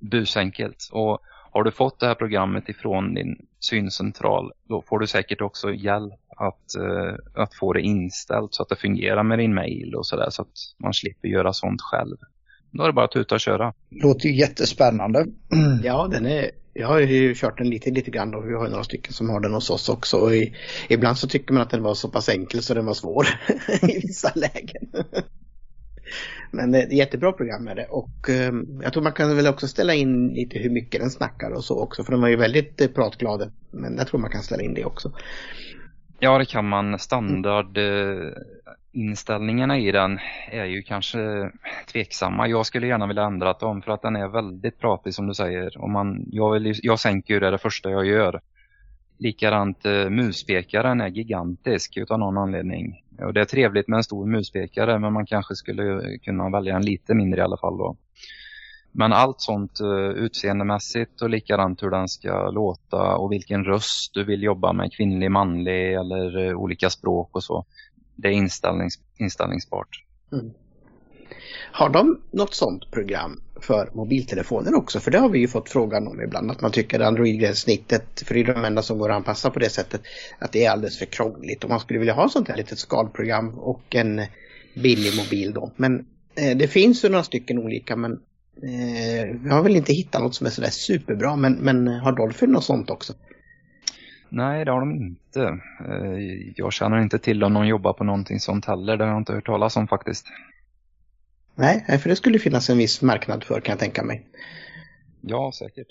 Busenkelt. 0.00 0.88
Och 0.92 1.20
har 1.50 1.64
du 1.64 1.70
fått 1.70 2.00
det 2.00 2.06
här 2.06 2.14
programmet 2.14 2.68
ifrån 2.68 3.14
din 3.14 3.46
syncentral 3.60 4.52
då 4.68 4.82
får 4.82 4.98
du 4.98 5.06
säkert 5.06 5.40
också 5.40 5.74
hjälp 5.74 6.20
att, 6.36 6.82
uh, 6.82 7.14
att 7.34 7.54
få 7.54 7.72
det 7.72 7.80
inställt 7.80 8.54
så 8.54 8.62
att 8.62 8.68
det 8.68 8.76
fungerar 8.76 9.22
med 9.22 9.38
din 9.38 9.54
mail 9.54 9.94
och 9.94 10.06
sådär 10.06 10.30
så 10.30 10.42
att 10.42 10.48
man 10.78 10.94
slipper 10.94 11.28
göra 11.28 11.52
sånt 11.52 11.82
själv. 11.82 12.16
Då 12.70 12.82
är 12.82 12.86
det 12.86 12.92
bara 12.92 13.04
att 13.04 13.12
tuta 13.12 13.34
och 13.34 13.40
köra. 13.40 13.74
Låter 13.90 14.28
ju 14.28 14.34
jättespännande. 14.34 15.26
Ja, 15.82 16.08
den 16.10 16.26
är, 16.26 16.50
jag 16.74 16.88
har 16.88 17.00
ju 17.00 17.34
kört 17.34 17.58
den 17.58 17.70
lite, 17.70 17.90
lite 17.90 18.10
grann 18.10 18.34
och 18.34 18.48
vi 18.48 18.54
har 18.54 18.68
några 18.68 18.84
stycken 18.84 19.12
som 19.12 19.30
har 19.30 19.40
den 19.40 19.54
hos 19.54 19.70
oss 19.70 19.88
också. 19.88 20.16
Och 20.16 20.34
i, 20.34 20.54
ibland 20.88 21.18
så 21.18 21.28
tycker 21.28 21.54
man 21.54 21.62
att 21.62 21.70
den 21.70 21.82
var 21.82 21.94
så 21.94 22.08
pass 22.08 22.28
enkel 22.28 22.62
så 22.62 22.74
den 22.74 22.86
var 22.86 22.94
svår 22.94 23.26
i 23.82 24.00
vissa 24.00 24.32
lägen. 24.34 24.88
Men 26.50 26.70
det 26.70 26.78
är 26.78 26.86
ett 26.86 26.92
jättebra 26.92 27.32
program 27.32 27.68
är 27.68 27.74
det 27.74 27.86
och 27.86 28.28
ehm, 28.28 28.80
jag 28.82 28.92
tror 28.92 29.02
man 29.02 29.12
kan 29.12 29.36
väl 29.36 29.46
också 29.46 29.68
ställa 29.68 29.94
in 29.94 30.28
lite 30.28 30.58
hur 30.58 30.70
mycket 30.70 31.00
den 31.00 31.10
snackar 31.10 31.50
och 31.50 31.64
så 31.64 31.80
också 31.80 32.04
för 32.04 32.12
de 32.12 32.20
var 32.20 32.28
ju 32.28 32.36
väldigt 32.36 32.80
eh, 32.80 32.86
pratglad. 32.86 33.40
pratglada. 33.40 33.50
Men 33.70 33.96
jag 33.96 34.06
tror 34.06 34.20
man 34.20 34.30
kan 34.30 34.42
ställa 34.42 34.62
in 34.62 34.74
det 34.74 34.84
också. 34.84 35.12
Ja, 36.18 36.38
det 36.38 36.44
kan 36.44 36.68
man. 36.68 36.98
Standard, 36.98 37.78
eh, 37.78 38.32
inställningarna 38.94 39.78
i 39.78 39.92
den 39.92 40.18
är 40.50 40.64
ju 40.64 40.82
kanske 40.82 41.50
tveksamma. 41.92 42.48
Jag 42.48 42.66
skulle 42.66 42.86
gärna 42.86 43.06
vilja 43.06 43.22
ändra 43.22 43.52
dem 43.52 43.82
för 43.82 43.92
att 43.92 44.02
den 44.02 44.16
är 44.16 44.28
väldigt 44.28 44.78
pratig 44.78 45.14
som 45.14 45.26
du 45.26 45.34
säger. 45.34 45.78
Och 45.78 45.90
man, 45.90 46.24
jag, 46.30 46.52
vill, 46.52 46.74
jag 46.82 47.00
sänker 47.00 47.34
ju 47.34 47.40
det, 47.40 47.50
det 47.50 47.58
första 47.58 47.90
jag 47.90 48.06
gör. 48.06 48.40
Likadant 49.18 49.86
eh, 49.86 50.10
muspekaren 50.10 51.00
är 51.00 51.08
gigantisk 51.08 51.96
utan 51.96 52.20
någon 52.20 52.38
anledning. 52.38 53.02
Och 53.18 53.34
det 53.34 53.40
är 53.40 53.44
trevligt 53.44 53.88
med 53.88 53.96
en 53.96 54.04
stor 54.04 54.26
muspekare 54.26 54.98
men 54.98 55.12
man 55.12 55.26
kanske 55.26 55.54
skulle 55.54 56.18
kunna 56.18 56.50
välja 56.50 56.76
en 56.76 56.84
lite 56.84 57.14
mindre 57.14 57.40
i 57.40 57.44
alla 57.44 57.56
fall 57.56 57.78
då. 57.78 57.96
Men 58.96 59.12
allt 59.12 59.40
sånt 59.40 59.80
eh, 59.80 60.24
utseendemässigt 60.24 61.22
och 61.22 61.30
likadant 61.30 61.82
hur 61.82 61.90
den 61.90 62.08
ska 62.08 62.50
låta 62.50 63.16
och 63.16 63.32
vilken 63.32 63.64
röst 63.64 64.14
du 64.14 64.24
vill 64.24 64.42
jobba 64.42 64.72
med, 64.72 64.92
kvinnlig, 64.92 65.30
manlig 65.30 65.94
eller 65.94 66.46
eh, 66.46 66.56
olika 66.56 66.90
språk 66.90 67.30
och 67.32 67.44
så. 67.44 67.64
Det 68.16 68.28
är 68.28 68.32
inställnings 68.32 68.98
inställningsbart. 69.18 70.04
Mm. 70.32 70.50
Har 71.72 71.88
de 71.88 72.20
något 72.30 72.54
sånt 72.54 72.90
program 72.90 73.40
för 73.60 73.90
mobiltelefoner 73.94 74.74
också? 74.74 75.00
För 75.00 75.10
det 75.10 75.18
har 75.18 75.28
vi 75.28 75.38
ju 75.38 75.48
fått 75.48 75.70
frågan 75.70 76.08
om 76.08 76.20
ibland 76.20 76.50
att 76.50 76.60
man 76.60 76.70
tycker 76.70 77.00
Android-gränssnittet, 77.00 78.22
för 78.26 78.34
det 78.34 78.40
är 78.40 78.54
de 78.54 78.64
enda 78.64 78.82
som 78.82 78.98
går 78.98 79.10
att 79.10 79.16
anpassa 79.16 79.50
på 79.50 79.58
det 79.58 79.70
sättet, 79.70 80.02
att 80.38 80.52
det 80.52 80.64
är 80.64 80.70
alldeles 80.70 80.98
för 80.98 81.06
krångligt 81.06 81.64
och 81.64 81.70
man 81.70 81.80
skulle 81.80 81.98
vilja 81.98 82.14
ha 82.14 82.28
sånt 82.28 82.48
här 82.48 82.56
litet 82.56 82.78
skalprogram 82.78 83.58
och 83.58 83.94
en 83.94 84.22
billig 84.74 85.16
mobil 85.16 85.52
då. 85.52 85.72
Men 85.76 86.06
eh, 86.34 86.56
det 86.56 86.68
finns 86.68 87.04
ju 87.04 87.08
några 87.08 87.24
stycken 87.24 87.58
olika 87.58 87.96
men 87.96 88.12
eh, 88.62 89.20
jag 89.44 89.52
har 89.52 89.62
väl 89.62 89.76
inte 89.76 89.92
hittat 89.92 90.22
något 90.22 90.34
som 90.34 90.46
är 90.46 90.50
sådär 90.50 90.70
superbra 90.70 91.36
men, 91.36 91.52
men 91.52 91.88
eh, 91.88 91.94
har 91.94 92.12
Dolphin 92.12 92.50
något 92.50 92.64
sånt 92.64 92.90
också? 92.90 93.12
Nej, 94.34 94.64
det 94.64 94.70
har 94.70 94.80
de 94.80 94.92
inte. 94.92 95.40
Eh, 95.88 96.52
jag 96.56 96.72
känner 96.72 97.02
inte 97.02 97.18
till 97.18 97.44
om 97.44 97.52
någon 97.52 97.68
jobbar 97.68 97.92
på 97.92 98.04
någonting 98.04 98.40
sånt 98.40 98.64
heller. 98.64 98.96
Det 98.96 99.04
har 99.04 99.10
jag 99.10 99.20
inte 99.20 99.32
hört 99.32 99.46
talas 99.46 99.76
om 99.76 99.88
faktiskt. 99.88 100.26
Nej, 101.54 101.98
för 102.02 102.08
det 102.08 102.16
skulle 102.16 102.38
finnas 102.38 102.70
en 102.70 102.78
viss 102.78 103.02
marknad 103.02 103.44
för 103.44 103.60
kan 103.60 103.72
jag 103.72 103.78
tänka 103.78 104.02
mig. 104.02 104.26
Ja, 105.20 105.52
säkert. 105.54 105.86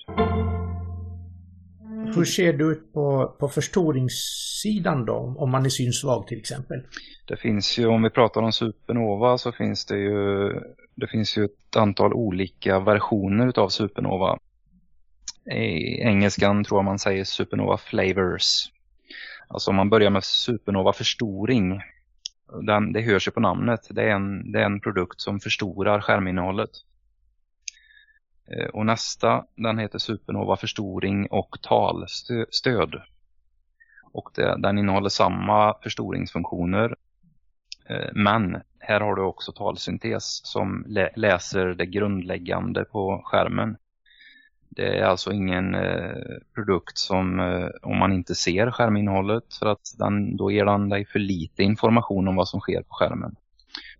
Hur 2.16 2.26
ser 2.26 2.54
det 2.54 2.64
ut 2.64 2.94
på, 2.94 3.36
på 3.40 3.48
förstoringssidan 3.50 5.06
då, 5.06 5.36
om 5.38 5.52
man 5.52 5.66
är 5.66 5.70
synsvag 5.70 6.28
till 6.28 6.38
exempel? 6.38 6.82
Det 7.28 7.38
finns 7.38 7.78
ju, 7.80 7.86
om 7.86 8.04
vi 8.04 8.10
pratar 8.10 8.42
om 8.42 8.52
Supernova 8.52 9.38
så 9.38 9.52
finns 9.52 9.86
det 9.86 9.98
ju, 9.98 10.50
det 10.96 11.08
finns 11.08 11.38
ju 11.38 11.46
ett 11.46 11.76
antal 11.76 12.14
olika 12.14 12.80
versioner 12.80 13.48
utav 13.48 13.70
Supernova. 13.70 14.40
I 15.52 16.02
engelskan 16.02 16.64
tror 16.64 16.78
jag 16.78 16.86
man 16.86 17.00
säger 17.00 17.24
Supernova 17.24 17.78
Flavors. 17.78 18.72
Alltså 19.48 19.70
om 19.70 19.76
man 19.76 19.90
börjar 19.90 20.10
med 20.10 20.24
Supernova 20.24 20.94
förstoring 20.94 21.82
den, 22.62 22.94
det 22.94 23.02
hörs 23.02 23.28
ju 23.28 23.32
på 23.32 23.40
namnet. 23.40 23.88
Det 23.90 24.04
är, 24.04 24.16
en, 24.16 24.52
det 24.52 24.60
är 24.60 24.66
en 24.66 24.80
produkt 24.80 25.22
som 25.22 25.40
förstorar 25.40 26.02
skärminnehållet. 26.02 26.70
Eh, 28.52 28.66
och 28.66 28.86
nästa, 28.86 29.46
den 29.56 29.80
heter 29.80 30.00
Supernova 30.00 30.58
förstoring 30.58 31.28
och 31.28 31.58
talstöd. 31.62 33.02
Och 34.12 34.30
det, 34.36 34.58
den 34.58 34.78
innehåller 34.78 35.10
samma 35.10 35.76
förstoringsfunktioner. 35.84 36.96
Eh, 37.90 38.10
men 38.14 38.62
här 38.80 39.02
har 39.02 39.16
du 39.16 39.22
också 39.22 39.52
talsyntes 39.52 40.42
som 40.44 40.86
läser 41.16 41.66
det 41.66 41.86
grundläggande 41.86 42.86
på 42.86 43.22
skärmen. 43.26 43.78
Det 44.76 45.00
är 45.00 45.04
alltså 45.04 45.32
ingen 45.32 45.76
eh, 45.76 46.16
produkt 46.56 46.98
som, 46.98 47.40
eh, 47.40 47.68
om 47.82 47.98
man 47.98 48.14
inte 48.14 48.36
ser 48.36 48.72
skärminnehållet, 48.72 49.54
för 49.60 49.66
att 49.66 49.96
den, 49.98 50.38
då 50.38 50.52
ger 50.52 50.66
den 50.66 50.90
dig 50.90 51.06
för 51.06 51.20
lite 51.20 51.64
information 51.64 52.28
om 52.28 52.36
vad 52.36 52.48
som 52.48 52.60
sker 52.60 52.82
på 52.82 52.94
skärmen. 52.96 53.36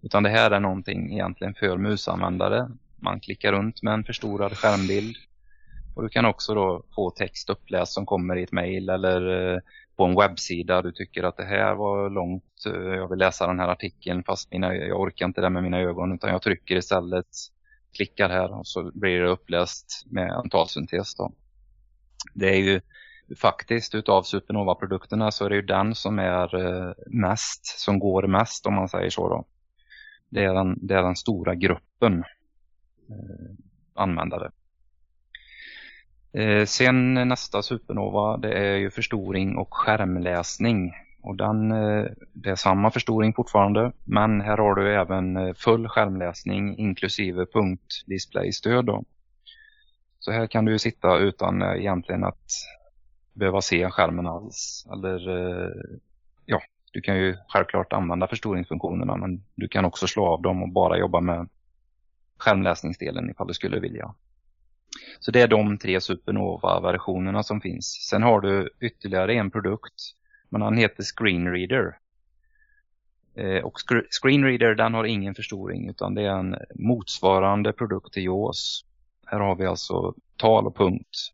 Utan 0.02 0.24
det 0.24 0.30
här 0.30 0.52
är 0.52 0.60
någonting 0.60 1.14
egentligen 1.14 1.54
för 1.54 1.78
musanvändare. 1.78 2.70
Man 3.00 3.20
klickar 3.20 3.52
runt 3.52 3.84
med 3.84 3.94
en 3.94 4.04
förstorad 4.04 4.58
skärmbild. 4.58 5.16
Och 5.96 6.04
du 6.04 6.10
kan 6.10 6.26
också 6.26 6.54
då 6.54 6.84
få 6.96 7.10
text 7.10 7.50
uppläst 7.50 7.94
som 7.94 8.06
kommer 8.06 8.36
i 8.36 8.44
ett 8.44 8.52
mejl 8.52 8.90
eller 8.90 9.54
eh, 9.54 9.60
på 9.96 10.04
en 10.06 10.16
webbsida. 10.16 10.82
Du 10.82 10.92
tycker 10.92 11.24
att 11.24 11.38
det 11.38 11.44
här 11.44 11.76
var 11.76 12.10
långt, 12.10 12.66
eh, 12.66 12.74
jag 12.74 13.10
vill 13.10 13.20
läsa 13.20 13.48
den 13.48 13.60
här 13.60 13.68
artikeln 13.68 14.24
fast 14.24 14.52
mina, 14.52 14.76
jag 14.76 15.02
orkar 15.02 15.26
inte 15.26 15.42
det 15.42 15.50
med 15.50 15.64
mina 15.64 15.80
ögon 15.80 16.14
utan 16.14 16.30
jag 16.30 16.42
trycker 16.42 16.76
istället 16.76 17.28
klickar 17.94 18.30
här 18.30 18.60
och 18.60 18.68
så 18.68 18.92
blir 18.94 19.20
det 19.20 19.30
uppläst 19.30 20.04
med 20.06 20.30
en 20.30 20.50
talsyntes 20.50 21.16
då. 21.16 21.34
Det 22.34 22.50
är 22.50 22.60
ju 22.60 22.82
faktiskt 23.36 23.96
utav 23.96 24.24
Supernova-produkterna 24.24 25.32
så 25.32 25.46
är 25.46 25.50
det 25.50 25.56
ju 25.56 25.62
den 25.62 25.96
som 25.96 26.20
är 26.20 26.56
eh, 26.56 26.94
mest, 27.08 27.66
som 27.66 28.00
går 28.00 28.28
mest 28.28 28.66
om 28.66 28.74
man 28.74 28.90
säger 28.90 29.10
så 29.10 29.30
då. 29.30 29.46
Det 30.30 30.44
är 30.44 30.54
den, 30.54 30.88
det 30.88 30.96
är 30.96 31.04
den 31.04 31.16
stora 31.16 31.56
gruppen 31.56 32.24
eh, 33.10 33.52
användare. 33.94 34.52
Eh, 36.34 36.66
sen 36.66 37.14
nästa 37.14 37.62
Supernova 37.62 38.38
det 38.38 38.54
är 38.54 38.76
ju 38.76 38.90
förstoring 38.90 39.58
och 39.58 39.74
skärmläsning. 39.74 40.94
Och 41.24 41.36
den, 41.36 41.72
eh, 41.72 42.06
det 42.34 42.50
är 42.50 42.56
samma 42.56 42.92
förstoring 42.92 43.34
fortfarande, 43.34 43.92
men 44.04 44.42
här 44.42 44.58
har 44.58 44.76
du 44.76 44.96
även 44.96 45.38
eh, 45.38 45.54
full 45.54 45.88
skärmläsning 45.88 46.78
inklusive 46.78 47.46
punktdisplaystöd. 47.46 48.86
Då. 48.86 49.04
Så 50.20 50.32
här 50.32 50.48
kan 50.48 50.66
du 50.66 50.80
sitta 50.80 51.18
utan 51.18 51.62
eh, 51.62 51.76
egentligen 51.76 52.24
att 52.24 52.52
behöva 53.34 53.62
se 53.62 53.90
skärmen 53.90 54.28
alls. 54.28 54.88
Eller 54.94 55.20
ja, 56.46 56.62
du 56.92 57.02
kan 57.02 57.18
ju 57.18 57.38
självklart 57.48 57.94
använda 57.94 58.28
förstoringsfunktionerna 58.28 59.18
men 59.18 59.44
du 59.56 59.68
kan 59.68 59.86
också 59.86 60.08
slå 60.08 60.26
av 60.26 60.42
dem 60.42 60.64
och 60.64 60.70
bara 60.70 60.98
jobba 60.98 61.22
med 61.22 61.50
skärmläsningsdelen 62.38 63.30
ifall 63.30 63.48
du 63.48 63.54
skulle 63.54 63.80
vilja. 63.80 64.14
Så 65.20 65.32
det 65.32 65.42
är 65.42 65.48
de 65.48 65.78
tre 65.78 66.02
Supernova-versionerna 66.02 67.44
som 67.44 67.62
finns. 67.62 68.08
Sen 68.10 68.24
har 68.24 68.42
du 68.42 68.70
ytterligare 68.82 69.34
en 69.34 69.52
produkt 69.52 70.16
men 70.54 70.62
han 70.62 70.78
heter 70.78 71.04
Screenreader. 71.04 71.98
Eh, 73.36 73.64
och 73.64 73.74
Screenreader 74.22 74.76
den 74.76 74.94
har 74.94 75.04
ingen 75.04 75.36
förstoring 75.36 75.90
utan 75.90 76.16
det 76.16 76.22
är 76.22 76.40
en 76.40 76.56
motsvarande 76.76 77.74
produkt 77.74 78.14
till 78.14 78.24
JAWS. 78.24 78.86
Här 79.26 79.40
har 79.40 79.56
vi 79.56 79.66
alltså 79.66 80.14
tal 80.38 80.68
och 80.68 80.76
punkt 80.76 81.32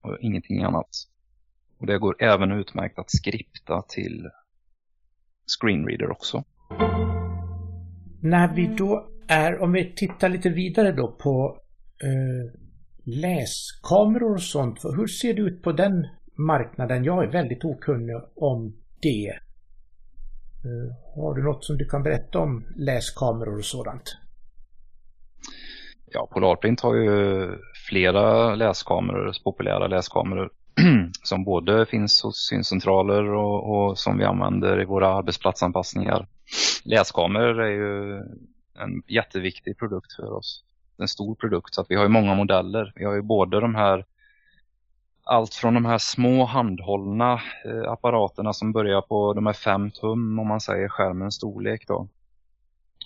och 0.00 0.18
ingenting 0.20 0.62
annat. 0.62 0.88
Och 1.78 1.86
det 1.86 1.98
går 1.98 2.22
även 2.22 2.52
utmärkt 2.52 2.98
att 2.98 3.10
skripta 3.10 3.82
till 3.82 4.30
Screenreader 5.46 6.10
också. 6.10 6.44
När 8.22 8.54
vi 8.54 8.66
då 8.66 9.08
är, 9.28 9.62
om 9.62 9.72
vi 9.72 9.94
tittar 9.94 10.28
lite 10.28 10.48
vidare 10.48 10.92
då 10.92 11.12
på 11.12 11.58
eh, 12.02 12.60
läskameror 13.04 14.34
och 14.34 14.42
sånt, 14.42 14.84
hur 14.84 15.06
ser 15.06 15.34
det 15.34 15.42
ut 15.42 15.62
på 15.62 15.72
den 15.72 16.08
marknaden. 16.34 17.04
Jag 17.04 17.24
är 17.24 17.28
väldigt 17.28 17.64
okunnig 17.64 18.16
om 18.36 18.76
det. 19.02 19.28
Eh, 20.64 21.14
har 21.14 21.34
du 21.34 21.42
något 21.42 21.64
som 21.64 21.76
du 21.76 21.84
kan 21.84 22.02
berätta 22.02 22.38
om 22.38 22.64
läskameror 22.76 23.58
och 23.58 23.64
sådant? 23.64 24.16
Ja, 26.06 26.28
Polarprint 26.32 26.80
har 26.80 26.94
ju 26.94 27.48
flera 27.88 28.54
läskameror, 28.54 29.32
populära 29.44 29.86
läskameror 29.86 30.50
som 31.22 31.44
både 31.44 31.86
finns 31.86 32.22
hos 32.22 32.46
syncentraler 32.48 33.24
och, 33.34 33.74
och, 33.74 33.98
som 33.98 34.18
vi 34.18 34.24
använder 34.24 34.82
i 34.82 34.84
våra 34.84 35.08
arbetsplatsanpassningar. 35.08 36.26
Läskameror 36.84 37.62
är 37.62 37.70
ju 37.70 38.18
en 38.78 39.02
jätteviktig 39.08 39.78
produkt 39.78 40.12
för 40.12 40.32
oss. 40.32 40.64
En 40.98 41.08
stor 41.08 41.34
produkt 41.34 41.74
så 41.74 41.80
att 41.80 41.90
vi 41.90 41.94
har 41.94 42.02
ju 42.02 42.08
många 42.08 42.34
modeller. 42.34 42.92
Vi 42.96 43.04
har 43.04 43.14
ju 43.14 43.22
både 43.22 43.60
de 43.60 43.74
här 43.74 44.04
allt 45.24 45.54
från 45.54 45.74
de 45.74 45.84
här 45.84 45.98
små 45.98 46.44
handhållna 46.44 47.32
eh, 47.64 47.92
apparaterna 47.92 48.52
som 48.52 48.72
börjar 48.72 49.00
på 49.00 49.32
de 49.32 49.46
här 49.46 49.52
5 49.52 49.90
tum 49.90 50.38
om 50.38 50.48
man 50.48 50.60
säger 50.60 50.88
skärmens 50.88 51.34
storlek 51.34 51.86
då. 51.88 52.08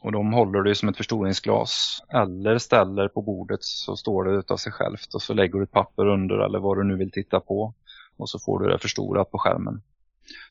Och 0.03 0.13
de 0.13 0.33
håller 0.33 0.63
du 0.63 0.75
som 0.75 0.89
ett 0.89 0.97
förstoringsglas 0.97 2.03
eller 2.09 2.59
ställer 2.59 3.09
på 3.09 3.23
bordet 3.23 3.63
så 3.63 3.97
står 3.97 4.25
det 4.25 4.31
utav 4.31 4.57
sig 4.57 4.73
självt 4.73 5.15
och 5.15 5.23
så 5.23 5.35
lägger 5.35 5.59
du 5.59 5.63
ett 5.63 5.73
papper 5.73 6.07
under 6.07 6.39
eller 6.39 6.59
vad 6.59 6.77
du 6.77 6.85
nu 6.85 6.97
vill 6.97 7.11
titta 7.11 7.41
på 7.41 7.75
och 8.17 8.29
så 8.29 8.39
får 8.39 8.59
du 8.59 8.69
det 8.69 8.79
förstorat 8.79 9.31
på 9.31 9.39
skärmen. 9.39 9.83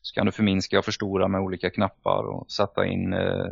Så 0.02 0.14
kan 0.14 0.26
du 0.26 0.32
förminska 0.32 0.78
och 0.78 0.84
förstora 0.84 1.28
med 1.28 1.40
olika 1.40 1.70
knappar 1.70 2.22
och 2.24 2.50
sätta 2.50 2.86
in, 2.86 3.12
eh, 3.12 3.46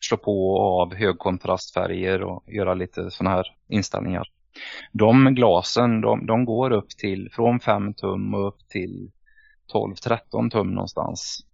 slå 0.00 0.16
på 0.16 0.54
och 0.54 0.80
av 0.80 0.94
högkontrastfärger 0.94 2.22
och 2.22 2.44
göra 2.46 2.74
lite 2.74 3.10
sådana 3.10 3.36
här 3.36 3.46
inställningar. 3.68 4.28
De 4.92 5.34
glasen 5.34 6.00
de, 6.00 6.26
de 6.26 6.44
går 6.44 6.70
upp 6.70 6.88
till 6.88 7.28
från 7.32 7.60
5 7.60 7.94
tum 7.94 8.34
och 8.34 8.48
upp 8.48 8.68
till 8.68 9.10
12-13 9.72 10.50
tum 10.50 10.74
någonstans. 10.74 11.46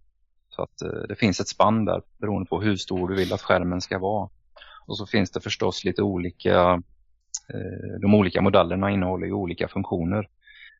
Så 0.49 0.61
att 0.63 0.81
eh, 0.81 1.07
det 1.07 1.15
finns 1.15 1.39
ett 1.39 1.47
spann 1.47 1.85
där 1.85 2.01
beroende 2.17 2.49
på 2.49 2.61
hur 2.61 2.75
stor 2.75 3.09
du 3.09 3.15
vill 3.15 3.33
att 3.33 3.41
skärmen 3.41 3.81
ska 3.81 3.99
vara. 3.99 4.29
Och 4.85 4.97
så 4.97 5.05
finns 5.05 5.31
det 5.31 5.41
förstås 5.41 5.83
lite 5.83 6.01
olika, 6.01 6.83
eh, 7.53 7.99
de 8.01 8.15
olika 8.15 8.41
modellerna 8.41 8.91
innehåller 8.91 9.27
ju 9.27 9.33
olika 9.33 9.67
funktioner. 9.67 10.29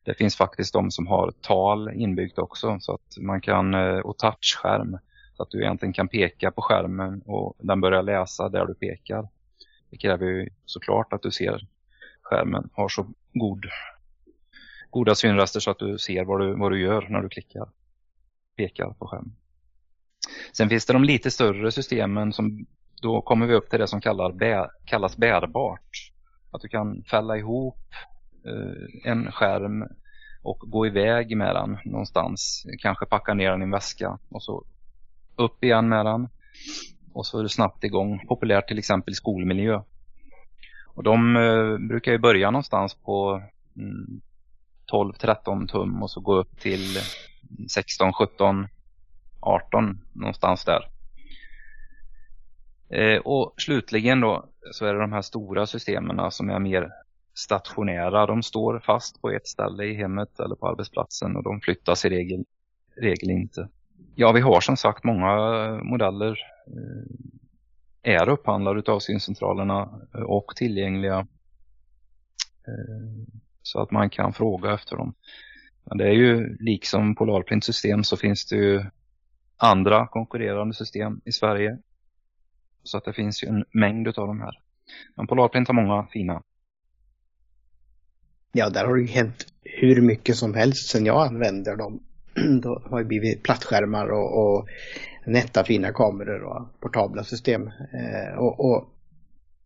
Det 0.04 0.14
finns 0.14 0.36
faktiskt 0.36 0.72
de 0.72 0.90
som 0.90 1.06
har 1.06 1.32
tal 1.40 1.90
inbyggt 1.94 2.38
också 2.38 2.78
så 2.80 2.94
att 2.94 3.16
man 3.20 3.40
kan, 3.40 3.74
eh, 3.74 3.98
och 3.98 4.18
touchskärm. 4.18 4.98
så 5.36 5.42
Att 5.42 5.50
du 5.50 5.62
egentligen 5.62 5.92
kan 5.92 6.08
peka 6.08 6.50
på 6.50 6.62
skärmen 6.62 7.22
och 7.26 7.56
den 7.58 7.80
börjar 7.80 8.02
läsa 8.02 8.48
där 8.48 8.66
du 8.66 8.74
pekar. 8.74 9.28
Det 9.90 9.96
kräver 9.96 10.26
ju 10.26 10.48
såklart 10.64 11.12
att 11.12 11.22
du 11.22 11.30
ser 11.30 11.66
skärmen 12.30 12.68
har 12.72 12.88
så 12.88 13.06
god, 13.32 13.64
goda 14.90 15.14
synraster 15.14 15.60
så 15.60 15.70
att 15.70 15.78
du 15.78 15.98
ser 15.98 16.24
vad 16.24 16.40
du, 16.40 16.58
vad 16.58 16.72
du 16.72 16.80
gör 16.80 17.06
när 17.08 17.20
du 17.20 17.28
klickar, 17.28 17.68
pekar 18.56 18.90
på 18.90 19.06
skärmen. 19.06 19.36
Sen 20.52 20.68
finns 20.68 20.86
det 20.86 20.92
de 20.92 21.04
lite 21.04 21.30
större 21.30 21.72
systemen 21.72 22.32
som 22.32 22.66
då 23.02 23.22
kommer 23.22 23.46
vi 23.46 23.54
upp 23.54 23.70
till 23.70 23.78
det 23.78 23.86
som 23.86 24.00
kallar, 24.00 24.70
kallas 24.84 25.16
bärbart. 25.16 26.12
Att 26.50 26.60
du 26.60 26.68
kan 26.68 27.02
fälla 27.02 27.36
ihop 27.36 27.78
eh, 28.46 29.12
en 29.12 29.32
skärm 29.32 29.84
och 30.42 30.58
gå 30.58 30.86
iväg 30.86 31.36
med 31.36 31.54
den 31.54 31.78
någonstans. 31.84 32.66
Kanske 32.78 33.06
packa 33.06 33.34
ner 33.34 33.50
den 33.50 33.62
i 33.62 33.64
en 33.64 33.70
väska 33.70 34.18
och 34.28 34.42
så 34.42 34.64
upp 35.36 35.64
igen 35.64 35.88
med 35.88 36.06
den. 36.06 36.28
Och 37.12 37.26
så 37.26 37.38
är 37.38 37.42
du 37.42 37.48
snabbt 37.48 37.84
igång. 37.84 38.26
Populärt 38.28 38.68
till 38.68 38.78
exempel 38.78 39.12
i 39.12 39.14
skolmiljö. 39.14 39.82
Och 40.94 41.02
de 41.02 41.36
eh, 41.36 41.78
brukar 41.88 42.12
ju 42.12 42.18
börja 42.18 42.50
någonstans 42.50 42.94
på 42.94 43.42
mm, 43.76 44.20
12-13 44.92 45.66
tum 45.66 46.02
och 46.02 46.10
så 46.10 46.20
gå 46.20 46.34
upp 46.34 46.60
till 46.60 46.98
16, 47.70 48.12
17, 48.12 48.68
18 49.40 50.00
någonstans 50.12 50.64
där. 50.64 50.88
Eh, 52.90 53.18
och 53.18 53.54
slutligen 53.56 54.20
då 54.20 54.44
så 54.72 54.86
är 54.86 54.94
det 54.94 55.00
de 55.00 55.12
här 55.12 55.22
stora 55.22 55.66
systemen 55.66 56.30
som 56.30 56.50
är 56.50 56.58
mer 56.58 56.88
stationära. 57.34 58.26
De 58.26 58.42
står 58.42 58.78
fast 58.78 59.22
på 59.22 59.30
ett 59.30 59.46
ställe 59.46 59.84
i 59.84 59.94
hemmet 59.94 60.40
eller 60.40 60.54
på 60.54 60.68
arbetsplatsen 60.68 61.36
och 61.36 61.42
de 61.42 61.60
flyttas 61.60 62.04
i 62.04 62.08
regel, 62.08 62.44
regel 62.96 63.30
inte. 63.30 63.68
Ja, 64.14 64.32
vi 64.32 64.40
har 64.40 64.60
som 64.60 64.76
sagt 64.76 65.04
många 65.04 65.32
eh, 65.64 65.82
modeller 65.82 66.38
eh, 66.66 67.16
är 68.02 68.28
upphandlade 68.28 68.92
av 68.92 68.98
syncentralerna 68.98 70.00
eh, 70.14 70.20
och 70.20 70.52
tillgängliga 70.56 71.18
eh, 72.66 73.26
så 73.62 73.80
att 73.80 73.90
man 73.90 74.10
kan 74.10 74.32
fråga 74.32 74.74
efter 74.74 74.96
dem. 74.96 75.14
Men 75.84 75.98
det 75.98 76.04
är 76.04 76.12
ju 76.12 76.56
liksom 76.60 77.14
Polarprint 77.14 77.64
system 77.64 78.04
så 78.04 78.16
finns 78.16 78.46
det 78.46 78.56
ju 78.56 78.84
andra 79.56 80.06
konkurrerande 80.06 80.74
system 80.74 81.20
i 81.24 81.32
Sverige. 81.32 81.78
Så 82.82 82.98
att 82.98 83.04
det 83.04 83.12
finns 83.12 83.44
ju 83.44 83.48
en 83.48 83.64
mängd 83.72 84.08
av 84.08 84.26
de 84.26 84.40
här. 84.40 84.60
Men 85.14 85.26
Polarprint 85.26 85.68
har 85.68 85.74
många 85.74 86.06
fina. 86.12 86.42
Ja, 88.52 88.70
där 88.70 88.84
har 88.84 88.94
det 88.94 89.02
ju 89.02 89.08
hänt 89.08 89.46
hur 89.62 90.00
mycket 90.00 90.36
som 90.36 90.54
helst 90.54 90.90
sen 90.90 91.06
jag 91.06 91.26
använder 91.26 91.76
dem. 91.76 92.00
Då 92.62 92.82
har 92.84 92.98
det 92.98 93.04
blivit 93.04 93.42
plattskärmar 93.42 94.06
och, 94.06 94.38
och 94.38 94.68
nätta 95.32 95.64
fina 95.64 95.92
kameror 95.92 96.42
och 96.42 96.80
portabla 96.80 97.24
system. 97.24 97.66
Eh, 97.66 98.38
och, 98.38 98.70
och, 98.70 98.88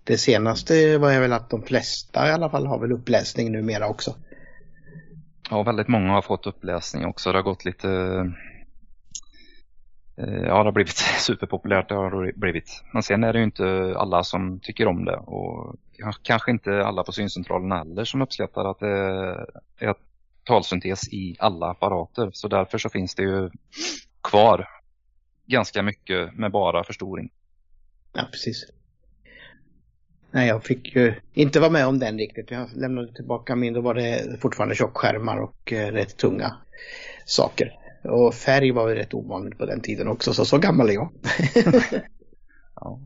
det 0.07 0.19
senaste 0.19 0.99
var 0.99 1.11
jag 1.11 1.21
väl 1.21 1.33
att 1.33 1.51
de 1.51 1.63
flesta 1.63 2.29
i 2.29 2.31
alla 2.31 2.51
fall 2.51 2.67
har 2.67 2.79
väl 2.79 2.93
uppläsning 2.93 3.53
numera 3.53 3.89
också. 3.89 4.15
Ja, 5.51 5.63
väldigt 5.63 5.89
många 5.89 6.13
har 6.13 6.23
fått 6.23 6.47
uppläsning 6.47 7.07
också. 7.07 7.33
Det 7.33 7.39
har 7.39 7.43
gått 7.43 7.65
lite 7.65 7.89
Eh, 10.17 10.43
ja, 10.43 10.59
det 10.59 10.65
har 10.65 10.73
blivit 10.73 10.97
superpopulärt, 11.19 11.89
det 11.89 11.95
har 11.95 12.33
blivit. 12.37 12.83
Men 12.93 13.03
sen 13.03 13.25
är 13.25 13.33
det 13.33 13.39
ju 13.39 13.45
inte 13.45 13.95
alla 13.97 14.25
som 14.25 14.61
tycker 14.61 14.87
om 14.87 15.05
det 15.05 15.17
och 15.17 15.77
kanske 16.23 16.51
inte 16.51 16.85
alla 16.85 17.05
på 17.05 17.13
syncentralen 17.13 17.73
heller 17.73 18.05
som 18.05 18.23
uppskattar 18.23 18.71
att 18.71 18.79
det 18.79 18.89
är 19.79 19.95
talsyntes 20.45 21.13
i 21.13 21.37
alla 21.39 21.71
apparater. 21.71 22.31
Så 22.33 22.49
därför 22.49 22.79
så 22.79 22.89
finns 22.89 23.15
det 23.15 23.23
ju 23.23 23.51
kvar 24.23 24.69
ganska 25.47 25.83
mycket 25.83 26.35
med 26.35 26.53
bara 26.53 26.85
förstoring. 26.85 27.31
Ja, 28.13 28.29
precis. 28.33 28.67
Nej, 30.31 30.49
jag 30.49 30.65
fick 30.65 30.97
ju 30.97 31.15
inte 31.33 31.61
vara 31.61 31.71
med 31.71 31.87
om 31.87 31.99
den 31.99 32.19
riktigt. 32.19 32.51
Jag 32.51 32.69
lämnade 32.77 33.13
tillbaka 33.13 33.57
min, 33.57 33.73
då 33.73 33.81
var 33.81 33.95
det 33.95 34.41
fortfarande 34.41 34.75
tjockskärmar 34.75 35.37
och 35.37 35.73
eh, 35.73 35.93
rätt 35.93 36.17
tunga 36.17 36.57
saker. 37.25 37.79
Och 38.03 38.35
färg 38.35 38.71
var 38.71 38.89
ju 38.89 38.95
rätt 38.95 39.15
ovanligt 39.15 39.59
på 39.59 39.67
den 39.67 39.81
tiden 39.81 40.09
också, 40.09 40.33
så 40.33 40.45
så 40.45 40.59
gammal 40.59 40.91
är 40.91 40.95
jag. 40.95 41.09
ja. 42.75 43.01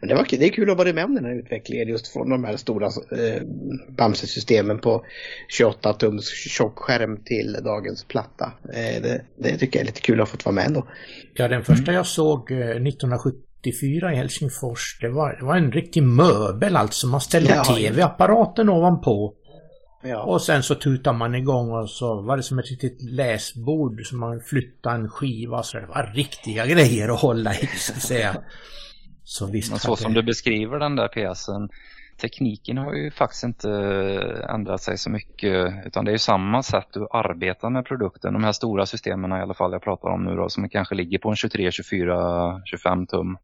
Men 0.00 0.08
det, 0.08 0.14
var, 0.14 0.26
det 0.30 0.44
är 0.44 0.48
kul 0.48 0.70
att 0.70 0.78
vara 0.78 0.92
med 0.92 1.04
om 1.04 1.14
den 1.14 1.24
här 1.24 1.34
utvecklingen 1.34 1.88
just 1.88 2.08
från 2.08 2.30
de 2.30 2.44
här 2.44 2.56
stora 2.56 2.86
eh, 2.86 3.42
Bamse-systemen 3.88 4.78
på 4.78 5.04
28 5.48 5.92
tums 5.92 6.28
tjockskärm 6.28 7.16
till 7.24 7.56
dagens 7.64 8.04
platta. 8.04 8.52
Eh, 8.74 9.02
det, 9.02 9.22
det, 9.36 9.58
tycker 9.58 9.78
jag 9.78 9.82
är 9.82 9.86
lite 9.86 10.00
kul 10.00 10.20
att 10.20 10.28
ha 10.28 10.32
fått 10.32 10.44
vara 10.44 10.54
med 10.54 10.66
ändå. 10.66 10.86
Ja, 11.34 11.48
den 11.48 11.64
första 11.64 11.92
jag 11.92 12.06
såg 12.06 12.50
eh, 12.50 12.58
1974 12.58 14.12
i 14.12 14.16
Helsingfors, 14.16 14.98
det 15.00 15.08
var, 15.08 15.36
det 15.38 15.44
var 15.44 15.56
en 15.56 15.72
riktig 15.72 16.02
möbel 16.02 16.76
alltså. 16.76 17.06
Man 17.06 17.20
ställde 17.20 17.54
ja, 17.54 17.64
tv-apparaten 17.64 18.68
ovanpå 18.68 19.34
Ja. 20.02 20.22
Och 20.22 20.42
sen 20.42 20.62
så 20.62 20.74
tutar 20.74 21.12
man 21.12 21.34
igång 21.34 21.70
och 21.70 21.90
så 21.90 22.20
var 22.20 22.36
det 22.36 22.42
som 22.42 22.58
ett 22.58 22.70
litet 22.70 23.02
läsbord 23.02 24.06
som 24.06 24.20
man 24.20 24.40
flyttade 24.40 24.94
en 24.94 25.08
skiva 25.08 25.62
så 25.62 25.78
det 25.78 25.86
var 25.86 26.12
riktiga 26.14 26.66
grejer 26.66 27.08
att 27.08 27.20
hålla 27.20 27.54
i 27.54 27.66
så 27.66 27.92
att 27.92 28.02
säga. 28.02 28.36
Så 29.24 29.46
visst. 29.46 29.70
Men 29.70 29.78
så 29.78 29.96
som 29.96 30.14
du 30.14 30.22
beskriver 30.22 30.78
den 30.78 30.96
där 30.96 31.08
pjäsen, 31.08 31.68
tekniken 32.20 32.78
har 32.78 32.94
ju 32.94 33.10
faktiskt 33.10 33.44
inte 33.44 33.70
ändrat 34.48 34.82
sig 34.82 34.98
så 34.98 35.10
mycket 35.10 35.86
utan 35.86 36.04
det 36.04 36.10
är 36.10 36.12
ju 36.12 36.18
samma 36.18 36.62
sätt 36.62 36.86
du 36.92 37.06
arbetar 37.10 37.70
med 37.70 37.84
produkten. 37.84 38.32
De 38.32 38.44
här 38.44 38.52
stora 38.52 38.86
systemen 38.86 39.32
i 39.32 39.42
alla 39.42 39.54
fall 39.54 39.72
jag 39.72 39.82
pratar 39.82 40.08
om 40.08 40.24
nu 40.24 40.36
då 40.36 40.48
som 40.48 40.68
kanske 40.68 40.94
ligger 40.94 41.18
på 41.18 41.30
en 41.30 41.36
23, 41.36 41.72
24, 41.72 42.62
25 42.64 43.06
tum 43.06 43.38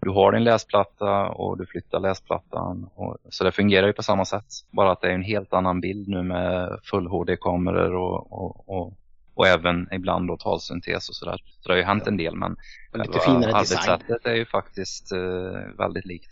du 0.00 0.10
har 0.10 0.32
din 0.32 0.44
läsplatta 0.44 1.28
och 1.28 1.58
du 1.58 1.66
flyttar 1.66 2.00
läsplattan. 2.00 2.90
Och, 2.94 3.16
så 3.30 3.44
det 3.44 3.52
fungerar 3.52 3.86
ju 3.86 3.92
på 3.92 4.02
samma 4.02 4.24
sätt. 4.24 4.44
Bara 4.70 4.92
att 4.92 5.00
det 5.00 5.08
är 5.08 5.14
en 5.14 5.22
helt 5.22 5.52
annan 5.52 5.80
bild 5.80 6.08
nu 6.08 6.22
med 6.22 6.78
full 6.84 7.06
HD-kameror 7.06 7.94
och, 7.94 8.32
och, 8.32 8.68
och, 8.68 8.92
och, 9.40 9.46
även 9.46 9.88
ibland 9.92 10.28
då 10.28 10.36
talsyntes 10.36 11.08
och 11.08 11.14
sådär. 11.14 11.36
Så 11.60 11.68
det 11.68 11.72
har 11.72 11.78
ju 11.78 11.84
hänt 11.84 12.06
en 12.06 12.16
del 12.16 12.36
men 12.36 12.56
lite 12.94 13.18
finare 13.18 13.52
arbetssättet 13.52 14.08
design. 14.08 14.34
är 14.34 14.34
ju 14.34 14.46
faktiskt 14.46 15.12
uh, 15.12 15.76
väldigt 15.78 16.06
likt. 16.06 16.30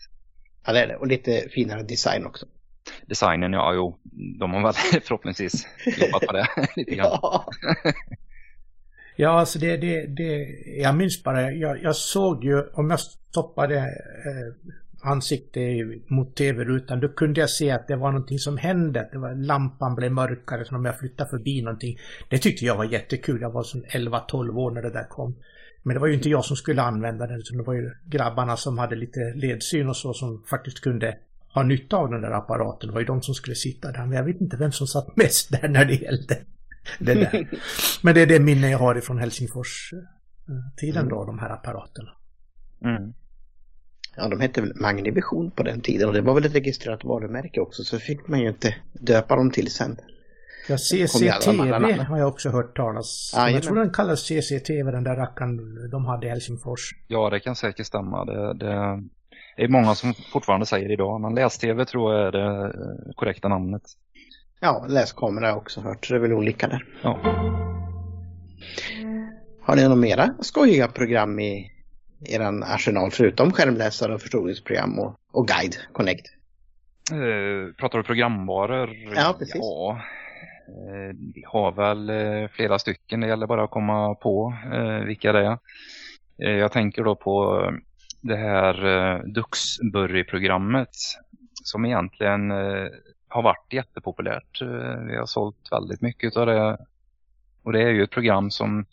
Ja 0.66 0.72
det 0.72 0.82
är 0.82 0.86
det. 0.86 0.96
Och 0.96 1.06
lite 1.06 1.48
finare 1.50 1.82
design 1.82 2.26
också. 2.26 2.46
Designen, 3.06 3.52
ja 3.52 3.74
jo. 3.74 3.98
De 4.38 4.54
har 4.54 4.62
väl 4.62 4.72
förhoppningsvis 5.02 5.66
jobbat 6.00 6.22
på 6.22 6.32
det 6.32 6.46
lite 6.76 6.94
grann. 6.94 7.18
Ja. 7.22 7.50
Ja, 9.20 9.30
alltså 9.40 9.58
det, 9.58 9.76
det, 9.76 10.06
det, 10.06 10.46
jag 10.82 10.96
minns 10.96 11.22
bara, 11.24 11.52
jag, 11.52 11.82
jag 11.82 11.96
såg 11.96 12.44
ju, 12.44 12.62
om 12.72 12.90
jag 12.90 13.00
stoppade 13.00 13.76
eh, 13.76 14.70
ansikte 15.08 15.60
mot 16.06 16.36
tv-rutan, 16.36 17.00
då 17.00 17.08
kunde 17.08 17.40
jag 17.40 17.50
se 17.50 17.70
att 17.70 17.88
det 17.88 17.96
var 17.96 18.12
någonting 18.12 18.38
som 18.38 18.56
hände. 18.56 19.08
Det 19.12 19.18
var, 19.18 19.34
lampan 19.34 19.94
blev 19.94 20.12
mörkare 20.12 20.64
som 20.64 20.76
om 20.76 20.84
jag 20.84 20.98
flyttade 20.98 21.30
förbi 21.30 21.62
någonting. 21.62 21.98
Det 22.28 22.38
tyckte 22.38 22.64
jag 22.64 22.76
var 22.76 22.84
jättekul. 22.84 23.40
Jag 23.40 23.50
var 23.50 23.62
som 23.62 23.82
11-12 23.82 24.56
år 24.56 24.70
när 24.70 24.82
det 24.82 24.90
där 24.90 25.08
kom. 25.08 25.36
Men 25.82 25.94
det 25.94 26.00
var 26.00 26.06
ju 26.06 26.14
inte 26.14 26.28
jag 26.28 26.44
som 26.44 26.56
skulle 26.56 26.82
använda 26.82 27.26
den, 27.26 27.38
utan 27.38 27.56
det 27.56 27.62
var 27.62 27.74
ju 27.74 27.90
grabbarna 28.04 28.56
som 28.56 28.78
hade 28.78 28.96
lite 28.96 29.32
ledsyn 29.34 29.88
och 29.88 29.96
så 29.96 30.14
som 30.14 30.42
faktiskt 30.50 30.80
kunde 30.80 31.18
ha 31.54 31.62
nytta 31.62 31.96
av 31.96 32.10
den 32.10 32.20
där 32.20 32.30
apparaten. 32.30 32.88
Det 32.88 32.92
var 32.92 33.00
ju 33.00 33.06
de 33.06 33.22
som 33.22 33.34
skulle 33.34 33.56
sitta 33.56 33.92
där. 33.92 34.06
Men 34.06 34.12
jag 34.12 34.24
vet 34.24 34.40
inte 34.40 34.56
vem 34.56 34.72
som 34.72 34.86
satt 34.86 35.16
mest 35.16 35.50
där 35.50 35.68
när 35.68 35.84
det 35.84 35.94
gällde 35.94 36.38
det 36.98 37.14
där. 37.14 37.48
Men 38.02 38.14
det 38.14 38.20
är 38.20 38.26
det 38.26 38.40
minne 38.40 38.70
jag 38.70 38.78
har 38.78 38.98
ifrån 38.98 39.18
Helsingfors-tiden 39.18 41.02
mm. 41.02 41.08
då, 41.08 41.24
de 41.24 41.38
här 41.38 41.50
apparaterna. 41.50 42.10
Mm. 42.84 43.12
Ja, 44.18 44.28
de 44.28 44.40
hette 44.40 44.60
väl 44.60 44.72
Magnivision 44.74 45.50
på 45.50 45.62
den 45.62 45.80
tiden 45.80 46.08
och 46.08 46.14
det 46.14 46.20
var 46.20 46.34
väl 46.34 46.44
ett 46.44 46.54
registrerat 46.54 47.04
varumärke 47.04 47.60
också 47.60 47.84
så 47.84 47.98
fick 47.98 48.28
man 48.28 48.40
ju 48.40 48.48
inte 48.48 48.74
döpa 48.92 49.36
dem 49.36 49.50
till 49.50 49.70
sen. 49.70 49.96
Ja, 50.68 50.76
CCTV 50.78 52.02
har 52.02 52.18
jag 52.18 52.28
också 52.28 52.50
hört 52.50 52.76
talas 52.76 53.34
om. 53.36 53.52
jag 53.52 53.62
tror 53.62 53.76
den 53.76 53.90
kallas 53.90 54.20
CCTV, 54.20 54.90
den 54.90 55.04
där 55.04 55.16
rackaren 55.16 55.90
de 55.90 56.04
hade 56.04 56.26
i 56.26 56.30
Helsingfors. 56.30 56.94
Ja, 57.06 57.30
det 57.30 57.40
kan 57.40 57.56
säkert 57.56 57.86
stämma. 57.86 58.24
Det, 58.24 58.54
det 58.54 59.02
är 59.56 59.68
många 59.68 59.94
som 59.94 60.14
fortfarande 60.32 60.66
säger 60.66 60.92
idag, 60.92 61.20
men 61.20 61.34
läs-tv 61.34 61.84
tror 61.84 62.14
jag 62.14 62.26
är 62.26 62.32
det 62.32 62.72
korrekta 63.16 63.48
namnet. 63.48 63.82
Ja, 64.60 64.86
läskamera 64.88 65.44
har 65.44 65.50
jag 65.50 65.58
också 65.58 65.80
hört, 65.80 66.06
så 66.06 66.14
det 66.14 66.18
är 66.18 66.22
väl 66.22 66.32
olika 66.32 66.68
där. 66.68 66.84
Ja. 67.02 67.18
Har 69.62 69.76
ni 69.76 69.82
några 69.82 69.96
mera 69.96 70.34
skojiga 70.40 70.88
program 70.88 71.40
i 71.40 71.70
er 72.26 72.40
arsenal 72.62 73.10
förutom 73.10 73.52
skärmläsare 73.52 74.14
och 74.14 74.22
förstoringsprogram 74.22 74.98
och, 74.98 75.16
och 75.32 75.48
Guide 75.48 75.76
Connect? 75.92 76.26
Eh, 77.12 77.74
pratar 77.74 77.98
du 77.98 78.04
programvaror? 78.04 78.96
Ja, 79.14 79.36
precis. 79.38 79.54
Ja, 79.54 80.00
eh, 80.68 81.16
vi 81.34 81.44
har 81.46 81.72
väl 81.72 82.10
eh, 82.10 82.48
flera 82.48 82.78
stycken. 82.78 83.20
Det 83.20 83.26
gäller 83.26 83.46
bara 83.46 83.64
att 83.64 83.70
komma 83.70 84.14
på 84.14 84.54
vilka 85.06 85.32
det 85.32 85.46
är. 85.46 85.58
Jag 86.36 86.72
tänker 86.72 87.04
då 87.04 87.16
på 87.16 87.62
det 88.20 88.36
här 88.36 89.22
Duxbury-programmet 89.26 90.88
som 91.64 91.84
egentligen 91.84 92.50
har 93.28 93.42
varit 93.42 93.72
jättepopulärt. 93.72 94.62
Vi 95.08 95.16
har 95.16 95.26
sålt 95.26 95.68
väldigt 95.70 96.00
mycket 96.00 96.36
av 96.36 96.46
det. 96.46 96.78
Och 97.62 97.72
det 97.72 97.82
är 97.82 97.88
ju 97.88 98.02
ett 98.02 98.10
program 98.10 98.50
som 98.50 98.84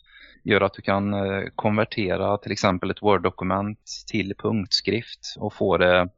gör 0.46 0.60
att 0.60 0.74
du 0.74 0.82
kan 0.82 1.14
eh, 1.14 1.42
konvertera 1.54 2.38
till 2.38 2.52
exempel 2.52 2.90
ett 2.90 3.02
Word-dokument 3.02 4.04
till 4.06 4.34
punktskrift 4.38 5.34
och 5.38 5.54
få 5.54 5.76
det 5.76 6.08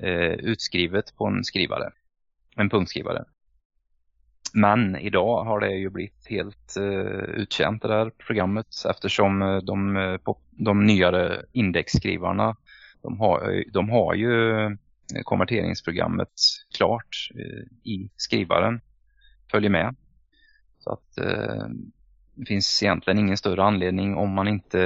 eh, 0.00 0.32
utskrivet 0.32 1.16
på 1.16 1.26
en 1.26 1.44
skrivare, 1.44 1.90
en 2.56 2.70
punktskrivare. 2.70 3.24
Men 4.54 4.96
idag 4.96 5.44
har 5.44 5.60
det 5.60 5.70
ju 5.70 5.90
blivit 5.90 6.26
helt 6.28 6.76
eh, 6.76 7.24
utkänt 7.40 7.82
det 7.82 7.88
där 7.88 8.10
programmet 8.10 8.66
eftersom 8.90 9.60
de, 9.64 10.18
de 10.50 10.86
nyare 10.86 11.44
indexskrivarna 11.52 12.56
de 13.02 13.20
har, 13.20 13.64
de 13.72 13.90
har 13.90 14.14
ju 14.14 14.76
konverteringsprogrammet 15.24 16.32
klart 16.76 17.30
i 17.84 18.10
skrivaren. 18.16 18.80
Följer 19.50 19.70
med. 19.70 19.96
Så 20.78 20.92
att 20.92 21.18
det 22.38 22.46
finns 22.46 22.82
egentligen 22.82 23.18
ingen 23.18 23.36
större 23.36 23.62
anledning 23.62 24.16
om 24.16 24.30
man 24.30 24.48
inte 24.48 24.78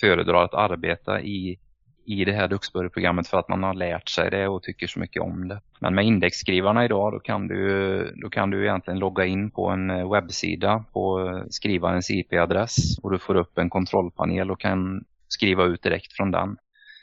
föredrar 0.00 0.44
att 0.44 0.54
arbeta 0.54 1.20
i 1.20 1.58
i 2.06 2.24
det 2.24 2.32
här 2.32 2.48
Duxbury-programmet 2.48 3.28
för 3.28 3.38
att 3.38 3.48
man 3.48 3.62
har 3.62 3.74
lärt 3.74 4.08
sig 4.08 4.30
det 4.30 4.48
och 4.48 4.62
tycker 4.62 4.86
så 4.86 5.00
mycket 5.00 5.22
om 5.22 5.48
det. 5.48 5.60
Men 5.80 5.94
med 5.94 6.04
indexskrivarna 6.04 6.84
idag 6.84 7.12
då 7.12 7.18
kan 7.18 7.48
du, 7.48 8.12
då 8.22 8.30
kan 8.30 8.50
du 8.50 8.64
egentligen 8.64 8.98
logga 8.98 9.24
in 9.24 9.50
på 9.50 9.68
en 9.68 9.90
eh, 9.90 10.12
webbsida 10.12 10.84
på 10.92 11.20
eh, 11.20 11.44
skrivarens 11.50 12.10
IP-adress 12.10 12.98
och 13.02 13.10
du 13.10 13.18
får 13.18 13.34
upp 13.34 13.58
en 13.58 13.70
kontrollpanel 13.70 14.50
och 14.50 14.60
kan 14.60 15.04
skriva 15.28 15.64
ut 15.64 15.82
direkt 15.82 16.12
från 16.12 16.30
den. 16.30 16.56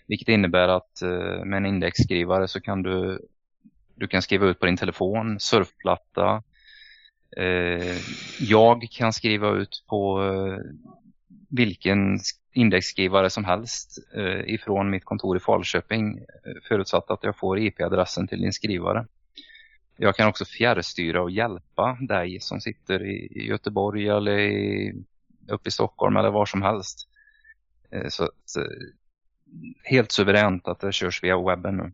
Vilket 0.07 0.27
innebär 0.27 0.67
att 0.67 1.01
eh, 1.01 1.45
med 1.45 1.57
en 1.57 1.65
indexskrivare 1.65 2.47
så 2.47 2.61
kan 2.61 2.83
du, 2.83 3.19
du 3.95 4.07
kan 4.07 4.21
skriva 4.21 4.45
ut 4.45 4.59
på 4.59 4.65
din 4.65 4.77
telefon, 4.77 5.39
surfplatta. 5.39 6.43
Eh, 7.37 7.97
jag 8.39 8.87
kan 8.91 9.13
skriva 9.13 9.49
ut 9.51 9.83
på 9.87 10.23
eh, 10.23 10.57
vilken 11.49 12.19
indexskrivare 12.53 13.29
som 13.29 13.45
helst 13.45 13.97
eh, 14.15 14.53
ifrån 14.53 14.89
mitt 14.89 15.05
kontor 15.05 15.37
i 15.37 15.39
Falköping 15.39 16.17
eh, 16.17 16.53
förutsatt 16.67 17.11
att 17.11 17.23
jag 17.23 17.37
får 17.37 17.59
IP-adressen 17.59 18.27
till 18.27 18.41
din 18.41 18.53
skrivare. 18.53 19.05
Jag 19.97 20.15
kan 20.15 20.27
också 20.27 20.45
fjärrstyra 20.45 21.21
och 21.21 21.31
hjälpa 21.31 21.97
dig 22.01 22.39
som 22.39 22.61
sitter 22.61 23.05
i 23.05 23.47
Göteborg 23.47 24.07
eller 24.07 24.39
i, 24.39 24.93
uppe 25.47 25.67
i 25.67 25.71
Stockholm 25.71 26.17
eller 26.17 26.31
var 26.31 26.45
som 26.45 26.61
helst. 26.61 27.07
Eh, 27.91 28.07
så 28.09 28.23
att, 28.23 28.55
eh, 28.57 28.87
helt 29.83 30.11
suveränt 30.11 30.67
att 30.67 30.79
det 30.79 30.91
körs 30.91 31.23
via 31.23 31.41
webben 31.41 31.77
nu. 31.77 31.91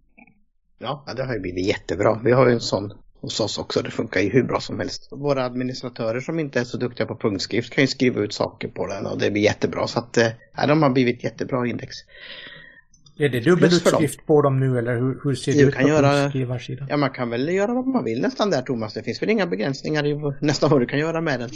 Ja, 0.78 1.06
det 1.16 1.24
har 1.26 1.34
ju 1.34 1.40
blivit 1.40 1.68
jättebra. 1.68 2.20
Vi 2.24 2.32
har 2.32 2.48
ju 2.48 2.54
en 2.54 2.60
sån 2.60 2.94
hos 3.22 3.40
oss 3.40 3.58
också. 3.58 3.82
Det 3.82 3.92
funkar 3.92 4.22
ju 4.22 4.30
hur 4.30 4.44
bra 4.44 4.60
som 4.60 4.80
helst. 4.80 5.08
Våra 5.12 5.46
administratörer 5.46 6.20
som 6.20 6.40
inte 6.40 6.60
är 6.60 6.64
så 6.64 6.78
duktiga 6.78 7.08
på 7.08 7.16
punktskrift 7.16 7.74
kan 7.74 7.84
ju 7.84 7.88
skriva 7.88 8.22
ut 8.22 8.34
saker 8.34 8.68
på 8.68 8.88
den 8.88 9.06
och 9.06 9.20
det 9.20 9.32
blir 9.32 9.42
jättebra. 9.42 9.88
Så 9.88 10.00
att 10.00 10.18
eh, 10.18 10.28
de 10.68 10.84
har 10.84 10.90
blivit 10.90 11.24
jättebra 11.24 11.68
index. 11.68 11.96
Är 13.18 13.30
det 13.30 13.40
dubbelutskrift 13.40 14.26
på 14.26 14.42
dem 14.42 14.60
nu 14.60 14.78
eller 14.78 14.96
hur, 14.96 15.20
hur 15.24 15.36
ser 15.36 15.54
det 15.54 15.62
ut 15.62 15.74
kan 15.74 15.84
på 15.84 15.90
göra, 15.90 16.32
Ja, 16.90 16.98
man 16.98 17.10
kan 17.10 17.30
väl 17.30 17.50
göra 17.50 17.74
vad 17.74 17.88
man 17.88 18.04
vill 18.04 18.22
nästan 18.22 18.50
där 18.50 18.62
Thomas. 18.62 18.94
Det 18.94 19.04
finns 19.04 19.22
väl 19.22 19.30
inga 19.30 19.48
begränsningar 19.48 20.06
i 20.06 20.34
nästan 20.42 20.70
vad 20.70 20.82
du 20.82 20.86
kan 20.86 21.00
göra 21.00 21.22
med 21.22 21.40
den. 21.40 21.50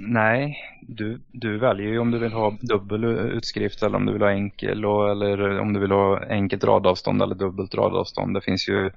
Nej, 0.00 0.56
du, 0.82 1.20
du 1.32 1.58
väljer 1.58 1.88
ju 1.88 1.98
om 1.98 2.10
du 2.10 2.18
vill 2.18 2.32
ha 2.32 2.58
dubbel 2.60 3.04
utskrift 3.04 3.82
eller 3.82 3.96
om 3.96 4.06
du 4.06 4.12
vill 4.12 4.22
ha 4.22 4.30
enkel 4.30 4.84
och, 4.84 5.10
eller 5.10 5.58
om 5.58 5.72
du 5.72 5.80
vill 5.80 5.90
ha 5.90 6.24
enkelt 6.28 6.64
radavstånd 6.64 7.22
eller 7.22 7.34
dubbelt 7.34 7.74
radavstånd. 7.74 8.34
Det 8.34 8.40
finns 8.40 8.68
ju 8.68 8.90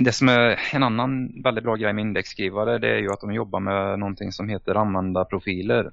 det 0.00 0.12
som 0.12 0.28
är 0.28 0.60
en 0.72 0.82
annan 0.82 1.42
väldigt 1.42 1.64
bra 1.64 1.76
grej 1.76 1.92
med 1.92 2.02
indexskrivare 2.02 2.78
det 2.78 2.88
är 2.88 2.98
ju 2.98 3.12
att 3.12 3.20
de 3.20 3.34
jobbar 3.34 3.60
med 3.60 3.98
någonting 3.98 4.32
som 4.32 4.48
heter 4.48 4.74
användarprofiler. 4.74 5.90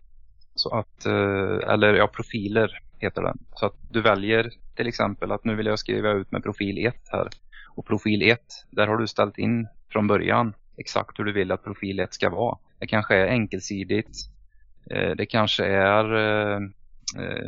Så 0.56 0.76
att, 0.76 1.06
eh, 1.06 1.74
eller 1.74 1.94
ja, 1.94 2.08
profiler 2.08 2.82
heter 3.00 3.22
den. 3.22 3.38
Så 3.56 3.66
att 3.66 3.76
du 3.92 4.02
väljer 4.02 4.50
till 4.76 4.88
exempel 4.88 5.32
att 5.32 5.46
nu 5.46 5.56
vill 5.56 5.66
jag 5.66 5.80
skriva 5.80 6.12
ut 6.12 6.32
med 6.32 6.44
profil 6.44 6.86
1 6.86 6.96
här. 7.12 7.28
Och 7.76 7.86
profil 7.86 8.22
1, 8.22 8.40
där 8.72 8.88
har 8.88 8.98
du 8.98 9.08
ställt 9.08 9.38
in 9.38 9.68
från 9.90 10.08
början 10.08 10.54
exakt 10.78 11.20
hur 11.20 11.24
du 11.24 11.32
vill 11.32 11.52
att 11.52 11.64
profil 11.64 12.00
1 12.00 12.14
ska 12.14 12.30
vara. 12.30 12.58
Det 12.80 12.88
kanske 12.88 13.16
är 13.16 13.28
enkelsidigt. 13.28 14.18
Eh, 14.92 15.12
det 15.16 15.26
kanske 15.26 15.66
är 15.66 16.16
eh, 16.54 16.60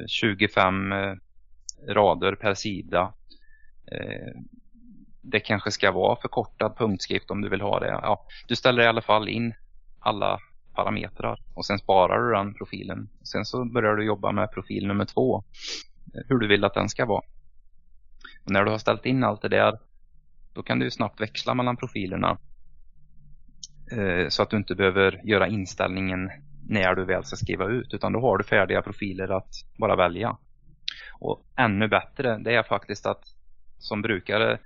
25 0.07 0.93
rader 1.87 2.35
per 2.35 2.53
sida 2.53 3.13
det 5.23 5.39
kanske 5.39 5.71
ska 5.71 5.91
vara 5.91 6.15
förkortad 6.21 6.77
punktskrift 6.77 7.31
om 7.31 7.41
du 7.41 7.49
vill 7.49 7.61
ha 7.61 7.79
det. 7.79 7.87
Ja, 7.87 8.25
du 8.47 8.55
ställer 8.55 8.83
i 8.83 8.87
alla 8.87 9.01
fall 9.01 9.29
in 9.29 9.53
alla 9.99 10.39
parametrar 10.75 11.39
och 11.53 11.65
sen 11.65 11.79
sparar 11.79 12.19
du 12.19 12.33
den 12.33 12.53
profilen. 12.53 13.09
Sen 13.23 13.45
så 13.45 13.65
börjar 13.65 13.95
du 13.95 14.05
jobba 14.05 14.31
med 14.31 14.51
profil 14.51 14.87
nummer 14.87 15.05
två, 15.05 15.43
eh, 16.15 16.21
hur 16.27 16.37
du 16.37 16.47
vill 16.47 16.63
att 16.63 16.73
den 16.73 16.89
ska 16.89 17.05
vara. 17.05 17.23
Och 18.45 18.51
när 18.51 18.63
du 18.63 18.71
har 18.71 18.77
ställt 18.77 19.05
in 19.05 19.23
allt 19.23 19.41
det 19.41 19.49
där, 19.49 19.79
då 20.53 20.63
kan 20.63 20.79
du 20.79 20.91
snabbt 20.91 21.21
växla 21.21 21.53
mellan 21.53 21.77
profilerna 21.77 22.37
eh, 23.91 24.27
så 24.29 24.43
att 24.43 24.49
du 24.49 24.57
inte 24.57 24.75
behöver 24.75 25.21
göra 25.23 25.47
inställningen 25.47 26.29
när 26.67 26.95
du 26.95 27.05
väl 27.05 27.23
ska 27.23 27.35
skriva 27.35 27.67
ut, 27.67 27.93
utan 27.93 28.13
då 28.13 28.19
har 28.19 28.37
du 28.37 28.43
färdiga 28.43 28.81
profiler 28.81 29.37
att 29.37 29.49
bara 29.77 29.95
välja. 29.95 30.37
Och 31.19 31.45
ännu 31.55 31.87
bättre, 31.87 32.37
det 32.37 32.55
är 32.55 32.63
faktiskt 32.63 33.05
att 33.05 33.23
som 33.77 34.01
brukare 34.01 34.59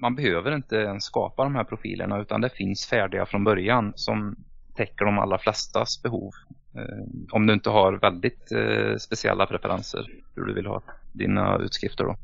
man 0.00 0.14
behöver 0.14 0.54
inte 0.54 0.76
ens 0.76 1.04
skapa 1.04 1.44
de 1.44 1.54
här 1.54 1.64
profilerna 1.64 2.20
utan 2.20 2.40
det 2.40 2.50
finns 2.50 2.86
färdiga 2.86 3.26
från 3.26 3.44
början 3.44 3.92
som 3.96 4.36
täcker 4.74 5.04
de 5.04 5.18
allra 5.18 5.38
flestas 5.38 6.02
behov. 6.02 6.32
Eh, 6.74 7.04
om 7.32 7.46
du 7.46 7.52
inte 7.52 7.70
har 7.70 7.92
väldigt 7.92 8.52
eh, 8.52 8.96
speciella 8.96 9.46
preferenser 9.46 10.06
hur 10.34 10.44
du 10.44 10.54
vill 10.54 10.66
ha 10.66 10.82
dina 11.12 11.58
utskrifter 11.58 12.04
då. 12.04 12.16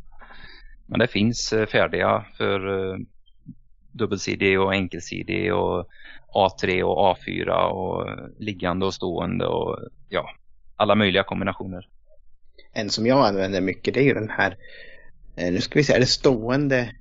Men 0.86 0.98
det 0.98 1.06
finns 1.06 1.52
eh, 1.52 1.66
färdiga 1.66 2.24
för 2.36 2.98
dubbelsidig 3.92 4.60
och 4.60 4.72
enkelsidig 4.74 5.54
och 5.54 5.88
A3 6.34 6.82
och 6.82 7.16
A4 7.16 7.50
och 7.50 8.08
liggande 8.38 8.86
och 8.86 8.94
stående 8.94 9.46
och 9.46 9.78
ja, 10.08 10.30
alla 10.76 10.94
möjliga 10.94 11.22
kombinationer. 11.22 11.88
En 12.72 12.90
som 12.90 13.06
jag 13.06 13.26
använder 13.26 13.60
mycket 13.60 13.94
det 13.94 14.00
är 14.00 14.04
ju 14.04 14.14
den 14.14 14.30
här, 14.30 14.56
nu 15.36 15.60
ska 15.60 15.78
vi 15.78 15.84
säga 15.84 15.98
det 15.98 16.06
stående 16.06 16.94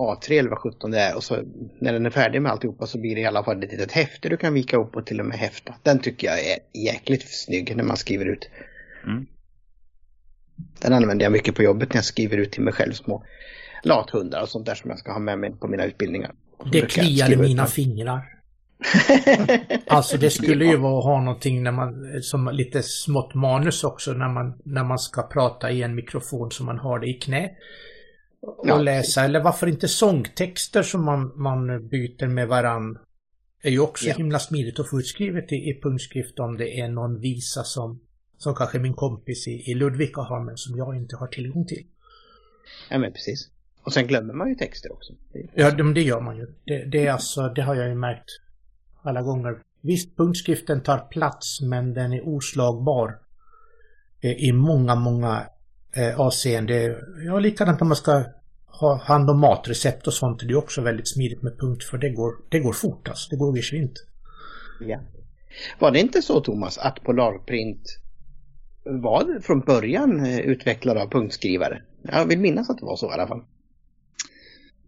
A3 0.00 0.38
eller 0.38 0.50
vad 0.50 0.58
17 0.58 0.90
det 0.90 1.00
är 1.00 1.16
och 1.16 1.24
så 1.24 1.36
när 1.78 1.92
den 1.92 2.06
är 2.06 2.10
färdig 2.10 2.42
med 2.42 2.52
alltihopa 2.52 2.86
så 2.86 2.98
blir 2.98 3.14
det 3.14 3.20
i 3.20 3.26
alla 3.26 3.44
fall 3.44 3.64
ett 3.64 3.72
litet 3.72 3.92
häfte 3.92 4.28
du 4.28 4.36
kan 4.36 4.54
vika 4.54 4.76
upp 4.76 4.96
och 4.96 5.06
till 5.06 5.20
och 5.20 5.26
med 5.26 5.38
häfta. 5.38 5.74
Den 5.82 5.98
tycker 5.98 6.26
jag 6.26 6.38
är 6.38 6.58
jäkligt 6.84 7.28
snygg 7.28 7.76
när 7.76 7.84
man 7.84 7.96
skriver 7.96 8.26
ut. 8.26 8.50
Mm. 9.04 9.26
Den 10.80 10.92
använder 10.92 11.24
jag 11.24 11.32
mycket 11.32 11.54
på 11.54 11.62
jobbet 11.62 11.88
när 11.88 11.96
jag 11.96 12.04
skriver 12.04 12.36
ut 12.36 12.52
till 12.52 12.62
mig 12.62 12.72
själv 12.72 12.92
små 12.92 13.24
lathundar 13.82 14.42
och 14.42 14.48
sånt 14.48 14.66
där 14.66 14.74
som 14.74 14.90
jag 14.90 14.98
ska 14.98 15.12
ha 15.12 15.18
med 15.18 15.38
mig 15.38 15.52
på 15.52 15.68
mina 15.68 15.84
utbildningar. 15.84 16.32
Det 16.72 16.80
kliar 16.80 17.32
i 17.32 17.36
mina 17.36 17.66
fingrar. 17.66 18.22
alltså 19.86 20.16
det 20.16 20.30
skulle 20.30 20.64
ju 20.64 20.76
vara 20.76 20.98
att 20.98 21.04
ha 21.04 21.20
någonting 21.20 21.62
när 21.62 21.72
man, 21.72 22.22
som 22.22 22.48
lite 22.52 22.82
smått 22.82 23.34
manus 23.34 23.84
också 23.84 24.12
när 24.12 24.28
man, 24.28 24.54
när 24.64 24.84
man 24.84 24.98
ska 24.98 25.22
prata 25.22 25.70
i 25.70 25.82
en 25.82 25.94
mikrofon 25.94 26.50
så 26.50 26.64
man 26.64 26.78
har 26.78 26.98
det 26.98 27.06
i 27.06 27.12
knä 27.12 27.50
och 28.42 28.68
ja. 28.68 28.78
läsa. 28.78 29.24
Eller 29.24 29.40
varför 29.40 29.66
inte 29.66 29.88
sångtexter 29.88 30.82
som 30.82 31.04
man, 31.04 31.32
man 31.34 31.88
byter 31.88 32.26
med 32.26 32.48
varann. 32.48 32.98
är 33.62 33.70
ju 33.70 33.80
också 33.80 34.08
ja. 34.08 34.14
himla 34.14 34.38
smidigt 34.38 34.80
att 34.80 34.90
få 34.90 34.98
utskrivet 34.98 35.52
i, 35.52 35.56
i 35.56 35.80
punktskrift 35.82 36.38
om 36.38 36.56
det 36.56 36.80
är 36.80 36.88
någon 36.88 37.20
visa 37.20 37.64
som, 37.64 38.00
som 38.38 38.54
kanske 38.54 38.78
min 38.78 38.94
kompis 38.94 39.48
i, 39.48 39.70
i 39.70 39.74
Ludvika 39.74 40.20
har 40.20 40.44
men 40.44 40.56
som 40.56 40.76
jag 40.76 40.96
inte 40.96 41.16
har 41.16 41.26
tillgång 41.26 41.66
till. 41.66 41.86
Ja 42.90 42.98
men 42.98 43.12
precis. 43.12 43.50
Och 43.82 43.92
sen 43.92 44.06
glömmer 44.06 44.34
man 44.34 44.48
ju 44.48 44.54
texter 44.54 44.92
också. 44.92 45.12
Ja, 45.54 45.70
det, 45.70 45.94
det 45.94 46.02
gör 46.02 46.20
man 46.20 46.36
ju. 46.36 46.46
Det, 46.64 46.84
det, 46.84 47.06
är 47.06 47.12
alltså, 47.12 47.48
det 47.48 47.62
har 47.62 47.74
jag 47.74 47.88
ju 47.88 47.94
märkt 47.94 48.30
alla 49.02 49.22
gånger. 49.22 49.58
Visst, 49.80 50.16
punktskriften 50.16 50.82
tar 50.82 50.98
plats 50.98 51.60
men 51.60 51.94
den 51.94 52.12
är 52.12 52.28
oslagbar 52.28 53.18
eh, 54.20 54.32
i 54.32 54.52
många, 54.52 54.94
många 54.94 55.46
eh, 55.92 56.20
avseende. 56.20 56.98
Ja, 57.26 57.38
likadant 57.38 57.80
när 57.80 57.86
man 57.86 57.96
ska 57.96 58.24
ha 58.66 58.96
hand 59.02 59.30
om 59.30 59.40
matrecept 59.40 60.06
och 60.06 60.14
sånt. 60.14 60.40
Det 60.40 60.52
är 60.52 60.56
också 60.58 60.80
väldigt 60.80 61.08
smidigt 61.08 61.42
med 61.42 61.58
punkt 61.58 61.84
för 61.84 61.98
det 61.98 62.10
går, 62.10 62.34
det 62.48 62.60
går 62.60 62.72
fort 62.72 63.08
alltså. 63.08 63.30
Det 63.30 63.36
går 63.36 63.56
geschwint. 63.56 64.06
Ja. 64.80 64.98
Var 65.78 65.90
det 65.90 66.00
inte 66.00 66.22
så 66.22 66.40
Thomas 66.40 66.78
att 66.78 67.02
Polarprint 67.02 67.82
var 68.84 69.40
från 69.40 69.60
början 69.60 70.24
eh, 70.24 70.38
utvecklad 70.40 70.98
av 70.98 71.10
punktskrivare? 71.10 71.82
Jag 72.02 72.26
vill 72.26 72.38
minnas 72.38 72.70
att 72.70 72.78
det 72.78 72.86
var 72.86 72.96
så 72.96 73.10
i 73.10 73.12
alla 73.12 73.26
fall. 73.26 73.42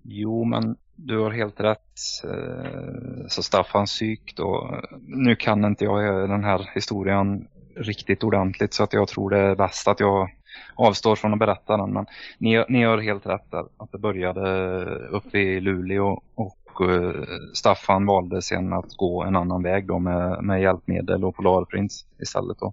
Jo, 0.03 0.45
men 0.45 0.77
du 0.97 1.19
har 1.19 1.31
helt 1.31 1.61
rätt. 1.61 1.79
Eh, 2.25 3.27
så 3.29 3.43
Staffan 3.43 3.87
Syk 3.87 4.37
då, 4.37 4.81
nu 5.01 5.37
kan 5.37 5.65
inte 5.65 5.85
jag 5.85 6.29
den 6.29 6.45
här 6.45 6.71
historien 6.75 7.49
riktigt 7.77 8.25
ordentligt 8.25 8.75
så 8.75 8.83
att 8.83 8.93
jag 8.93 9.09
tror 9.09 9.31
det 9.31 9.39
är 9.39 9.55
bäst 9.55 9.89
att 9.89 10.01
jag 10.01 10.31
avstår 10.75 11.17
från 11.17 11.33
att 11.33 11.39
berätta 11.39 11.77
den. 11.77 11.93
Men 11.93 12.07
ni, 12.39 12.65
ni 12.69 12.83
har 12.83 12.99
helt 12.99 13.27
rätt 13.27 13.51
där, 13.51 13.65
att 13.77 13.93
det 13.93 13.99
började 13.99 14.85
uppe 15.09 15.39
i 15.39 15.61
Luleå 15.61 16.23
och 16.35 16.81
uh, 16.81 17.25
Staffan 17.55 18.07
valde 18.07 18.43
sen 18.43 18.73
att 18.73 18.97
gå 18.97 19.23
en 19.23 19.37
annan 19.37 19.63
väg 19.63 19.87
då 19.87 19.99
med, 19.99 20.45
med 20.45 20.63
hjälpmedel 20.63 21.25
och 21.25 21.37
Polarprints 21.37 22.07
istället 22.23 22.59
då. 22.59 22.73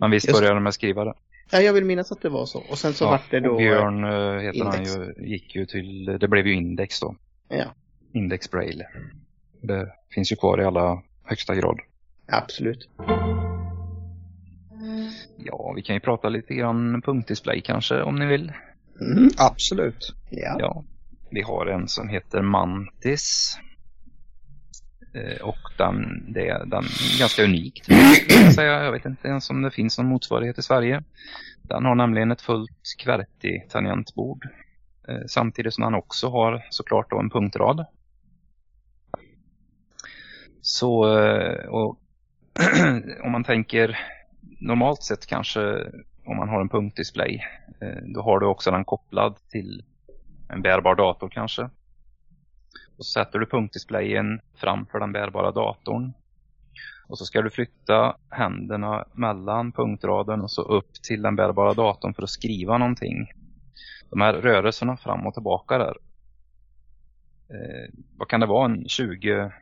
Men 0.00 0.10
visst 0.10 0.26
Just- 0.28 0.38
började 0.38 0.54
de 0.56 0.62
med 0.64 0.74
skriva 0.74 1.04
det. 1.04 1.14
Ja, 1.50 1.60
jag 1.60 1.72
vill 1.72 1.84
minnas 1.84 2.12
att 2.12 2.22
det 2.22 2.28
var 2.28 2.46
så. 2.46 2.62
Och 2.70 2.78
sen 2.78 2.92
så 2.92 3.04
Ja, 3.04 3.10
vart 3.10 3.30
det 3.30 3.40
då... 3.40 3.56
Björn 3.56 4.04
uh, 4.04 4.40
heter 4.40 4.58
Index. 4.58 4.94
han 4.96 5.04
ju, 5.04 5.14
gick 5.26 5.54
ju 5.54 5.66
till, 5.66 6.04
det 6.20 6.28
blev 6.28 6.46
ju 6.46 6.54
Index 6.54 7.00
då. 7.00 7.14
Ja, 7.48 7.64
Index 8.12 8.50
Braille. 8.50 8.86
Det 9.62 9.88
finns 10.14 10.32
ju 10.32 10.36
kvar 10.36 10.60
i 10.60 10.64
alla 10.64 11.02
högsta 11.24 11.54
grad. 11.54 11.78
absolut. 12.26 12.88
Ja, 15.44 15.72
vi 15.76 15.82
kan 15.82 15.94
ju 15.96 16.00
prata 16.00 16.28
lite 16.28 16.54
grann 16.54 17.02
punktdisplay 17.02 17.60
kanske 17.60 18.02
om 18.02 18.16
ni 18.16 18.26
vill. 18.26 18.52
Mm. 19.00 19.28
Absolut. 19.38 20.14
Ja. 20.30 20.56
Ja, 20.58 20.84
vi 21.30 21.42
har 21.42 21.66
en 21.66 21.88
som 21.88 22.08
heter 22.08 22.42
Mantis. 22.42 23.58
Eh, 25.14 25.42
Och 25.42 25.58
den, 25.78 26.24
det, 26.32 26.48
den 26.66 26.84
är 26.84 27.18
ganska 27.18 27.44
unik. 27.44 27.82
Jag, 28.56 28.64
jag 28.84 28.92
vet 28.92 29.04
inte 29.06 29.28
ens 29.28 29.50
om 29.50 29.62
det 29.62 29.70
finns 29.70 29.98
någon 29.98 30.06
motsvarighet 30.08 30.58
i 30.58 30.62
Sverige. 30.62 31.02
Den 31.62 31.84
har 31.84 31.94
nämligen 31.94 32.30
ett 32.32 32.40
fullt 32.42 32.70
QWERTY-tangentbord. 33.04 34.44
eh, 35.08 35.18
Samtidigt 35.28 35.74
som 35.74 35.84
den 35.84 35.94
också 35.94 36.28
har 36.28 36.62
såklart 36.70 37.10
då 37.10 37.18
en 37.20 37.30
punktrad. 37.30 37.86
Så 40.60 41.18
eh, 41.18 41.66
och 41.68 41.98
om 43.24 43.32
man 43.32 43.44
tänker 43.44 43.98
normalt 44.64 45.02
sett 45.02 45.26
kanske 45.26 45.90
om 46.26 46.36
man 46.36 46.48
har 46.48 46.60
en 46.60 46.68
punktdisplay 46.68 47.44
eh, 47.80 48.02
då 48.14 48.22
har 48.22 48.40
du 48.40 48.46
också 48.46 48.70
den 48.70 48.84
kopplad 48.84 49.36
till 49.50 49.84
en 50.48 50.62
bärbar 50.62 50.94
dator 50.94 51.28
kanske. 51.28 51.62
Och 52.96 53.06
så 53.06 53.20
sätter 53.20 53.38
du 53.38 53.46
punktdisplayen 53.46 54.40
framför 54.54 55.00
den 55.00 55.12
bärbara 55.12 55.50
datorn. 55.50 56.12
Och 57.06 57.18
så 57.18 57.24
ska 57.24 57.42
du 57.42 57.50
flytta 57.50 58.16
händerna 58.30 59.04
mellan 59.12 59.72
punktraden 59.72 60.40
och 60.40 60.50
så 60.50 60.62
upp 60.62 60.92
till 60.92 61.22
den 61.22 61.36
bärbara 61.36 61.74
datorn 61.74 62.14
för 62.14 62.22
att 62.22 62.30
skriva 62.30 62.78
någonting. 62.78 63.32
De 64.10 64.20
här 64.20 64.34
rörelserna 64.34 64.96
fram 64.96 65.26
och 65.26 65.34
tillbaka 65.34 65.78
där. 65.78 65.96
Eh, 67.48 67.94
vad 68.16 68.28
kan 68.28 68.40
det 68.40 68.46
vara? 68.46 68.64
En 68.64 68.88
20 68.88 69.52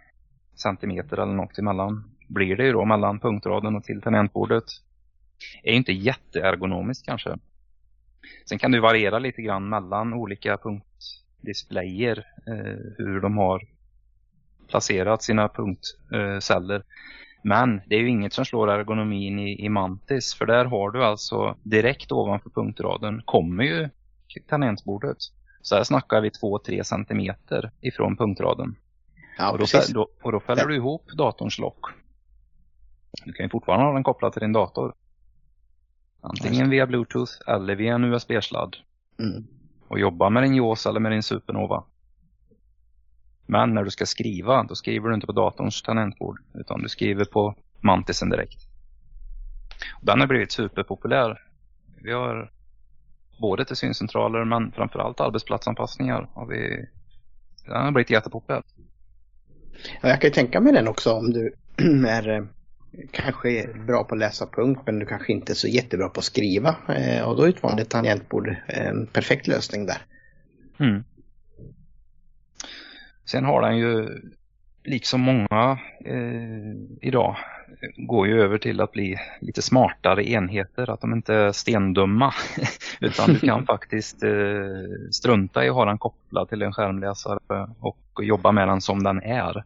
centimeter 0.55 1.17
eller 1.19 1.33
något 1.33 1.59
emellan 1.59 2.13
blir 2.29 2.57
det 2.57 2.65
ju 2.65 2.73
då 2.73 2.85
mellan 2.85 3.21
punktraden 3.21 3.77
och 3.77 3.85
till 3.85 4.03
tangentbordet. 4.03 4.65
Är 5.63 5.73
inte 5.73 5.93
jätteergonomiskt 5.93 7.07
kanske. 7.07 7.39
Sen 8.49 8.59
kan 8.59 8.73
det 8.73 8.81
variera 8.81 9.19
lite 9.19 9.43
grann 9.43 9.69
mellan 9.69 10.15
olika 10.15 10.59
punktdisplayer 10.59 12.27
eh, 12.47 12.95
hur 12.99 13.21
de 13.21 13.39
har 13.39 13.63
placerat 14.69 15.23
sina 15.23 15.49
punktceller. 15.49 16.83
Men 17.43 17.81
det 17.87 17.95
är 17.95 18.01
ju 18.01 18.09
inget 18.09 18.33
som 18.33 18.45
slår 18.45 18.71
ergonomin 18.71 19.39
i, 19.39 19.65
i 19.65 19.69
Mantis 19.69 20.35
för 20.35 20.47
där 20.47 20.65
har 20.65 20.91
du 20.91 21.05
alltså 21.05 21.57
direkt 21.63 22.13
ovanför 22.13 22.51
punktraden 22.51 23.23
kommer 23.25 23.65
ju 23.65 23.89
tangentbordet. 24.49 25.17
Så 25.63 25.75
här 25.75 25.85
snackar 25.85 26.21
vi 26.21 26.29
2-3 26.29 26.83
centimeter 26.83 27.71
ifrån 27.81 28.17
punktraden. 28.17 28.77
Ja, 29.39 29.51
och, 29.51 29.59
då, 29.59 29.67
då, 29.95 30.09
och 30.23 30.33
då 30.33 30.41
fäller 30.41 30.67
du 30.67 30.77
ihop 30.77 31.11
datorns 31.13 31.59
lock. 31.59 31.87
Du 33.25 33.33
kan 33.33 33.47
ju 33.47 33.51
fortfarande 33.51 33.87
ha 33.87 33.93
den 33.93 34.03
kopplad 34.03 34.33
till 34.33 34.41
din 34.41 34.53
dator. 34.53 34.95
Antingen 36.25 36.71
via 36.71 36.87
bluetooth 36.87 37.33
eller 37.47 37.77
via 37.77 37.95
en 37.95 38.05
USB-sladd. 38.05 38.77
Mm. 39.19 39.47
Och 39.89 39.99
jobba 39.99 40.31
med 40.31 40.43
din 40.43 40.55
JAWS 40.55 40.87
eller 40.87 41.01
med 41.01 41.13
din 41.13 41.23
Supernova. 41.23 41.85
Men 43.47 43.75
när 43.75 43.85
du 43.85 43.91
ska 43.91 44.07
skriva, 44.07 44.63
då 44.63 44.75
skriver 44.75 45.09
du 45.09 45.15
inte 45.15 45.27
på 45.27 45.33
datorns 45.33 45.83
tangentbord. 45.83 46.41
Utan 46.55 46.83
du 46.83 46.89
skriver 46.89 47.25
på 47.25 47.55
Mantisen 47.81 48.31
direkt. 48.31 48.59
Och 50.01 50.07
den 50.07 50.21
har 50.21 50.27
blivit 50.27 50.53
superpopulär. 50.53 51.39
Vi 52.03 52.13
har 52.13 52.53
både 53.41 53.65
till 53.65 53.77
syncentraler 53.77 54.45
men 54.45 54.73
framförallt 54.73 55.21
arbetsplatsanpassningar. 55.21 56.29
Har 56.35 56.47
vi, 56.47 56.89
den 57.67 57.85
har 57.85 57.93
blivit 57.93 58.11
jättepopulär. 58.11 58.63
Ja, 60.03 60.09
jag 60.09 60.21
kan 60.21 60.29
ju 60.29 60.35
tänka 60.35 60.61
mig 60.61 60.73
den 60.73 60.89
också 60.89 61.13
om 61.13 61.33
du 61.33 61.55
är 62.09 62.29
eh, 62.29 62.45
kanske 63.11 63.51
är 63.51 63.73
bra 63.87 64.05
på 64.05 64.15
att 64.15 64.19
läsa 64.19 64.47
punkt 64.47 64.81
men 64.87 64.99
du 64.99 65.07
kanske 65.07 65.33
inte 65.33 65.53
är 65.53 65.55
så 65.55 65.69
jättebra 65.69 66.09
på 66.09 66.19
att 66.19 66.25
skriva. 66.25 66.77
Eh, 66.89 67.23
och 67.29 67.37
då 67.37 67.43
är 67.43 67.49
ett 67.49 67.63
vanligt 67.63 67.91
tangentbord 67.91 68.57
en 68.67 69.07
perfekt 69.07 69.47
lösning 69.47 69.87
där. 69.87 69.99
Mm. 70.79 71.05
Sen 73.25 73.45
har 73.45 73.63
den 73.63 73.79
ju, 73.79 74.09
liksom 74.85 75.21
många 75.21 75.79
eh, 76.05 76.75
idag, 77.01 77.37
går 77.97 78.27
ju 78.27 78.43
över 78.43 78.59
till 78.59 78.81
att 78.81 78.93
bli 78.93 79.17
lite 79.41 79.63
smartare 79.63 80.29
enheter. 80.29 80.91
Att 80.91 81.01
de 81.01 81.13
inte 81.13 81.35
är 81.35 81.53
stendumma. 81.53 82.35
Utan 83.01 83.33
du 83.33 83.39
kan 83.39 83.67
faktiskt 83.67 84.23
eh, 84.23 84.31
strunta 85.11 85.65
i 85.65 85.69
att 85.69 85.75
ha 85.75 85.85
den 85.85 85.99
kopplad 85.99 86.49
till 86.49 86.63
en 86.63 86.73
skärmläsare 86.73 87.69
och 87.81 87.99
jobba 88.23 88.53
med 88.53 88.69
den 88.69 88.81
som 88.81 89.03
den 89.03 89.23
är. 89.23 89.65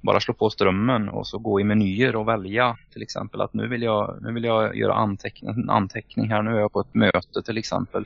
Bara 0.00 0.20
slå 0.20 0.34
på 0.34 0.50
strömmen 0.50 1.08
och 1.08 1.26
så 1.26 1.38
gå 1.38 1.60
i 1.60 1.64
menyer 1.64 2.16
och 2.16 2.28
välja 2.28 2.76
till 2.92 3.02
exempel 3.02 3.40
att 3.40 3.54
nu 3.54 3.68
vill 3.68 3.82
jag, 3.82 4.18
nu 4.20 4.32
vill 4.32 4.44
jag 4.44 4.76
göra 4.76 4.94
anteckning, 4.94 5.50
en 5.50 5.70
anteckning 5.70 6.30
här. 6.30 6.42
Nu 6.42 6.50
är 6.50 6.60
jag 6.60 6.72
på 6.72 6.80
ett 6.80 6.94
möte 6.94 7.42
till 7.44 7.58
exempel. 7.58 8.04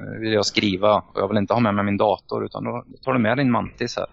Nu 0.00 0.18
vill 0.18 0.32
jag 0.32 0.46
skriva 0.46 0.94
och 0.96 1.20
jag 1.20 1.28
vill 1.28 1.36
inte 1.36 1.54
ha 1.54 1.60
med 1.60 1.74
mig 1.74 1.84
min 1.84 1.96
dator 1.96 2.44
utan 2.44 2.64
då 2.64 2.84
tar 3.02 3.12
du 3.12 3.18
med 3.18 3.36
din 3.36 3.50
mantis 3.50 3.96
här. 3.96 4.06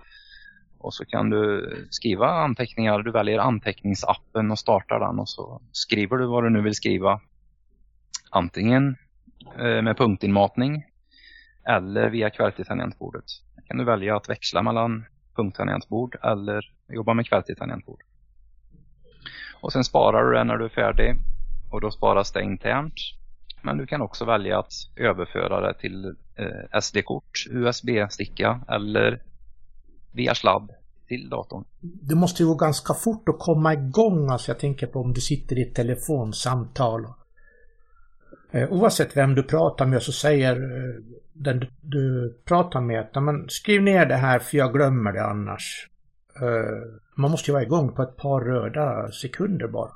Och 0.78 0.94
så 0.94 1.06
kan 1.06 1.30
du 1.30 1.70
skriva 1.90 2.28
anteckningar. 2.28 3.00
Du 3.00 3.12
väljer 3.12 3.40
anteckningsappen 3.40 4.52
och 4.52 4.60
startar 4.60 5.00
den 5.00 5.20
och 5.20 5.30
så 5.30 5.62
skriver 5.72 6.18
du 6.18 6.26
vad 6.26 6.44
du 6.44 6.50
nu 6.50 6.62
vill 6.62 6.76
skriva. 6.76 7.22
Antingen 8.32 8.96
eh, 9.60 9.82
med 9.82 9.98
punktinmatning 9.98 10.84
eller 11.66 12.10
via 12.10 12.30
QWERTY-tangentbordet. 12.30 13.26
Då 13.56 13.62
kan 13.62 13.78
du 13.78 13.84
välja 13.84 14.18
att 14.18 14.30
växla 14.30 14.64
mellan 14.64 15.06
punkttangentbord 15.36 16.16
eller 16.24 16.79
jobba 16.90 17.14
med 17.14 17.26
QWERTY-tangentbord. 17.26 18.00
Och 19.62 19.74
sen 19.74 19.84
sparar 19.84 20.26
du 20.26 20.38
den 20.38 20.48
när 20.48 20.58
du 20.58 20.66
är 20.66 20.70
färdig 20.70 21.16
och 21.70 21.82
då 21.82 21.92
sparas 21.92 22.32
det 22.32 22.44
internt. 22.44 22.94
Men 23.62 23.78
du 23.78 23.86
kan 23.86 24.02
också 24.02 24.26
välja 24.26 24.60
att 24.60 24.72
överföra 24.96 25.62
det 25.62 25.74
till 25.80 26.16
eh, 26.36 26.80
SD-kort, 26.82 27.46
USB-sticka 27.50 28.62
eller 28.68 29.22
via 30.12 30.36
sladd 30.36 30.72
till 31.08 31.30
datorn. 31.30 31.64
Det 31.82 32.16
måste 32.16 32.44
ju 32.44 32.50
gå 32.50 32.56
ganska 32.56 32.94
fort 32.94 33.30
att 33.30 33.40
komma 33.40 33.74
igång. 33.74 34.30
Alltså 34.30 34.52
jag 34.52 34.60
tänker 34.60 34.88
på 34.88 35.02
om 35.02 35.14
du 35.14 35.22
sitter 35.22 35.60
i 35.60 35.62
ett 35.62 35.76
telefonsamtal. 35.76 37.08
Eh, 38.52 38.72
Oavsett 38.72 39.18
vem 39.18 39.36
du 39.36 39.44
pratar 39.44 39.86
med 39.86 40.04
så 40.04 40.12
säger 40.12 40.56
eh, 40.56 41.04
den 41.34 41.60
du, 41.60 41.68
du 41.82 42.38
pratar 42.46 42.82
med 42.82 43.00
att 43.00 43.52
skriv 43.52 43.82
ner 43.82 44.06
det 44.06 44.16
här 44.16 44.40
för 44.40 44.58
jag 44.58 44.74
glömmer 44.74 45.12
det 45.12 45.26
annars. 45.26 45.89
Eh, 46.42 47.00
Man 47.16 47.32
måste 47.32 47.52
ju 47.52 47.54
vara 47.54 47.64
igång 47.64 47.96
på 47.96 48.02
ett 48.04 48.18
par 48.18 48.42
röda 48.42 49.12
sekunder 49.12 49.68
bara. 49.68 49.92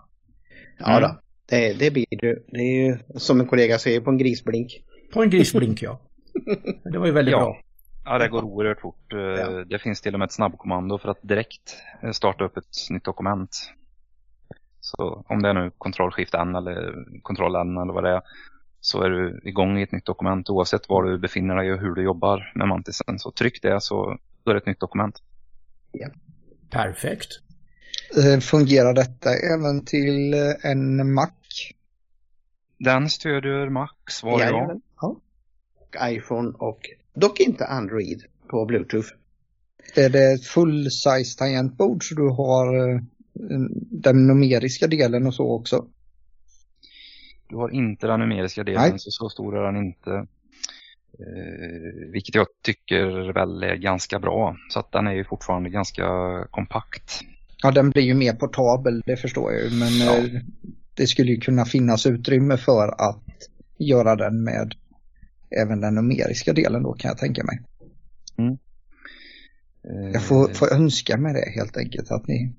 Ja 0.79 0.97
Mm. 0.97 1.01
då, 1.01 1.19
det, 1.49 1.73
det 1.79 1.91
blir 1.91 2.05
du. 2.09 2.45
Det 2.47 2.57
är 2.59 2.85
ju 2.87 2.97
som 3.15 3.39
en 3.39 3.47
kollega 3.47 3.79
säger 3.79 4.01
på 4.01 4.09
en 4.09 4.17
grisblink. 4.17 4.83
På 5.13 5.23
en 5.23 5.29
grisblink 5.29 5.81
ja. 5.81 5.99
Det 6.91 6.97
var 6.97 7.05
ju 7.05 7.11
väldigt 7.11 7.31
Ja. 7.31 7.39
bra. 7.39 7.57
Ja, 8.05 8.17
det 8.17 8.27
går 8.27 8.43
oerhört 8.43 8.81
fort. 8.81 9.13
Eh, 9.13 9.19
Ja. 9.19 9.65
Det 9.65 9.79
finns 9.79 10.01
till 10.01 10.13
och 10.13 10.19
med 10.19 10.25
ett 10.25 10.31
snabbkommando 10.31 10.97
för 10.97 11.09
att 11.09 11.19
direkt 11.21 11.77
eh, 12.01 12.11
starta 12.11 12.43
upp 12.43 12.57
ett 12.57 12.75
nytt 12.89 13.03
dokument. 13.03 13.49
Så 14.79 15.25
om 15.29 15.41
det 15.41 15.49
är 15.49 15.53
nu 15.53 15.71
Ctrl-Shift 15.79 16.41
N 16.41 16.55
eller 16.55 17.05
Ctrl 17.23 17.55
N 17.55 17.77
eller 17.77 17.93
vad 17.93 18.03
det 18.03 18.09
är 18.09 18.21
så 18.79 19.01
är 19.01 19.09
du 19.09 19.41
igång 19.43 19.77
i 19.77 19.83
ett 19.83 19.91
nytt 19.91 20.05
dokument 20.05 20.49
oavsett 20.49 20.89
var 20.89 21.03
du 21.03 21.17
befinner 21.17 21.55
dig 21.55 21.73
och 21.73 21.79
hur 21.79 21.95
du 21.95 22.03
jobbar 22.03 22.51
med 22.55 22.67
mantisen. 22.67 23.19
Så 23.19 23.31
tryck 23.31 23.61
det 23.61 23.81
så 23.81 24.17
då 24.43 24.51
är 24.51 24.55
det 24.55 24.59
ett 24.61 24.65
nytt 24.65 24.79
dokument. 24.79 25.21
Perfekt. 26.74 27.30
Eh, 28.17 28.39
Fungerar 28.39 28.93
detta 28.93 29.30
även 29.34 29.86
till 29.86 30.34
eh, 30.34 30.71
en 30.71 31.13
Mac? 31.13 31.32
Den 32.78 33.09
stödjer 33.09 33.69
Mac, 33.69 33.89
svar 34.09 34.39
ja. 34.39 34.45
Jajamän. 34.45 34.82
Ja. 35.01 35.15
Och 35.80 35.95
iPhone 36.01 36.51
och 36.57 36.89
dock 37.13 37.39
inte 37.39 37.65
Android 37.65 38.24
på 38.47 38.65
Bluetooth. 38.65 39.07
Är 39.95 40.09
det 40.09 40.32
ett 40.34 40.45
full-size 40.45 41.38
tangentbord 41.38 42.09
så 42.09 42.15
du 42.15 42.30
har 42.30 42.89
eh, 42.89 42.99
den 43.91 44.28
numeriska 44.28 44.88
delen 44.88 45.28
och 45.28 45.34
så 45.34 45.51
också? 45.51 45.88
Du 47.49 47.55
har 47.55 47.69
inte 47.69 48.07
den 48.07 48.19
numeriska 48.19 48.63
delen, 48.63 48.89
Nej. 48.89 48.99
så 48.99 49.11
så 49.11 49.30
stor 49.30 49.57
är 49.57 49.71
den 49.71 49.86
inte. 49.86 50.28
Eh, 51.20 52.11
vilket 52.11 52.36
jag 52.36 52.47
tycker 52.61 53.34
väl 53.34 53.64
är 53.64 53.76
ganska 53.76 54.20
bra. 54.20 54.57
Så 54.70 54.80
att 54.80 54.91
den 54.91 55.07
är 55.07 55.14
ju 55.14 55.24
fortfarande 55.24 55.70
ganska 55.70 56.05
kompakt. 56.51 57.22
Ja, 57.64 57.72
den 57.72 57.89
blir 57.89 58.03
ju 58.03 58.14
mer 58.14 58.34
portabel, 58.34 59.03
det 59.05 59.18
förstår 59.18 59.53
jag 59.53 59.64
ju, 59.64 59.70
men 59.80 59.89
Ja. 60.07 60.18
eh, 60.18 60.41
det 60.93 61.07
skulle 61.07 61.32
ju 61.32 61.39
kunna 61.39 61.66
finnas 61.66 62.05
utrymme 62.05 62.57
för 62.57 62.88
att 62.88 63.24
göra 63.78 64.16
den 64.16 64.43
med 64.43 64.76
även 65.61 65.82
den 65.82 65.95
numeriska 65.95 66.53
delen 66.53 66.84
då 66.84 66.93
kan 66.93 67.09
jag 67.09 67.18
tänka 67.18 67.43
mig. 67.43 67.61
Jag 70.14 70.24
får, 70.24 70.47
får 70.47 70.74
önska 70.74 71.18
med 71.18 71.36
det 71.36 71.51
helt 71.55 71.78
enkelt 71.78 72.11
att 72.11 72.28
ni 72.28 72.53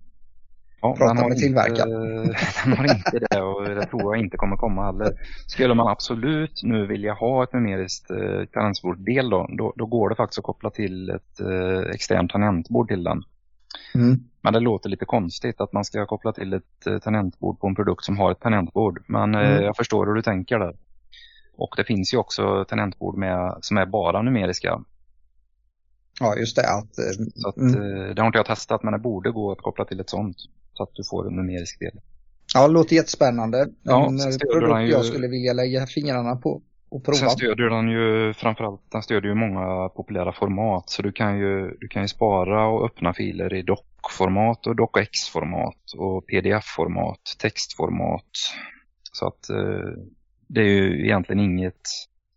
Ja, 0.85 0.95
Prata 0.99 1.14
den 1.14 1.16
har 1.16 1.28
med 1.28 1.37
inte- 1.37 1.47
tillverkaren. 1.47 1.91
Den 2.64 2.76
har 2.76 2.85
inte 2.85 3.18
det 3.30 3.41
och 3.43 3.64
det 3.64 3.87
tror 3.87 4.03
jag 4.03 4.24
inte 4.24 4.37
kommer 4.37 4.57
komma 4.57 4.87
heller. 4.87 5.12
Skulle 5.47 5.74
man 5.74 5.89
absolut 5.89 6.61
nu 6.62 6.87
vilja 6.87 7.12
ha 7.14 7.45
ett 7.45 7.53
numeriskt 7.53 8.11
eh, 8.11 8.45
tangentborddel 8.53 9.30
då, 9.30 9.47
då, 9.59 9.72
då 9.76 9.87
går 9.87 10.09
det 10.09 10.14
faktiskt 10.14 10.39
att 10.39 10.45
koppla 10.45 10.70
till 10.70 11.11
ett 11.11 11.41
eh, 11.41 11.91
externt 11.95 12.30
tangentbord 12.30 12.89
till 12.89 13.05
den. 13.05 13.22
Mm. 13.95 14.16
Men 14.41 14.53
det 14.53 14.61
låter 14.61 14.89
lite 14.91 15.05
konstigt 15.05 15.61
att 15.61 15.72
man 15.72 15.85
ska 15.85 16.07
koppla 16.07 16.32
till 16.32 16.53
ett 16.53 16.87
eh, 16.87 16.99
tangentbord 16.99 17.61
på 17.61 17.66
en 17.66 17.74
produkt 17.74 18.05
som 18.05 18.18
har 18.18 18.32
ett 18.32 18.41
tangentbord. 18.41 19.03
Men 19.07 19.35
eh, 19.35 19.41
Mm. 19.51 19.64
jag 19.64 19.76
förstår 19.76 20.07
hur 20.07 20.14
du 20.14 20.22
tänker 20.22 20.59
där. 20.59 20.76
Och 21.57 21.74
det 21.76 21.85
finns 21.85 22.14
ju 22.14 22.18
också 22.18 22.64
tangentbord 22.68 23.16
med, 23.16 23.59
som 23.61 23.76
är 23.76 23.87
bara 23.87 24.22
numeriska. 24.22 24.80
Ja, 26.20 26.37
just 26.37 26.57
det. 26.57 26.68
Att, 26.68 26.99
eh, 26.99 27.24
Så 27.35 27.49
att, 27.49 27.57
mm. 27.57 27.74
eh, 27.74 28.14
det 28.14 28.22
har 28.22 28.26
inte 28.26 28.39
jag 28.39 28.47
testat 28.47 28.82
men 28.82 28.93
det 28.93 28.99
borde 28.99 29.30
gå 29.30 29.53
att 29.53 29.59
koppla 29.62 29.85
till 29.85 30.01
ett 30.01 30.11
sånt. 30.11 30.37
Så 30.75 30.83
att 30.83 30.91
du 30.95 31.03
får 31.11 31.27
en 31.27 31.37
numerisk 31.37 31.81
del. 31.81 32.01
Ja, 32.55 32.66
det 32.66 32.72
låter 32.72 32.97
jättespännande. 32.97 33.68
Ja, 33.83 34.07
en 34.07 34.20
eh, 34.20 34.25
produkt 34.53 34.81
ju- 34.81 34.91
jag 34.91 35.05
skulle 35.05 35.29
vilja 35.29 35.53
lägga 35.53 35.87
fingrarna 35.87 36.37
på 36.37 36.62
och 36.89 37.05
prova. 37.05 37.16
Sen 37.16 37.31
stödjer 37.31 37.70
den 37.70 37.89
ju 37.89 38.33
framförallt 38.35 38.81
den 38.91 39.03
stödjer 39.03 39.29
ju 39.29 39.35
många 39.35 39.89
populära 39.89 40.33
format. 40.33 40.91
Så 40.91 41.03
du 41.03 41.12
kan 41.12 41.39
ju, 41.39 41.77
du 41.81 41.89
kan 41.89 42.03
ju 42.03 42.09
spara 42.09 42.66
och 42.66 42.85
öppna 42.87 43.12
filer 43.12 43.55
i 43.55 43.62
dock-format 43.62 44.66
och 44.66 44.77
docx-format 44.77 45.93
och 45.97 46.27
pdf-format, 46.27 47.37
textformat. 47.39 48.31
Så 49.12 49.27
att 49.27 49.51
eh, 49.51 49.93
det 50.47 50.61
är 50.61 50.64
ju 50.64 51.05
egentligen 51.05 51.41
inget 51.41 51.81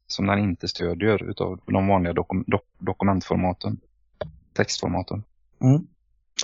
som 0.07 0.25
den 0.25 0.39
inte 0.39 0.67
stödjer 0.67 1.29
utav 1.29 1.59
de 1.65 1.87
vanliga 1.87 2.13
dokum, 2.13 2.43
dok, 2.47 2.63
dokumentformaten, 2.79 3.79
textformaten. 4.53 5.23
Mm. 5.61 5.87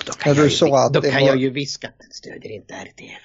Då 0.05 0.11
Ja, 0.11 0.13
kan, 0.23 0.33
du 0.35 0.41
jag, 0.41 0.49
ju, 0.69 0.75
att 0.75 0.93
då 0.93 0.99
det 0.99 1.11
kan 1.11 1.21
var- 1.21 1.27
jag 1.27 1.37
ju 1.37 1.49
viska 1.49 1.87
att 1.87 1.99
den 1.99 2.11
stödjer 2.11 2.51
inte 2.51 2.73
RTF. 2.73 3.23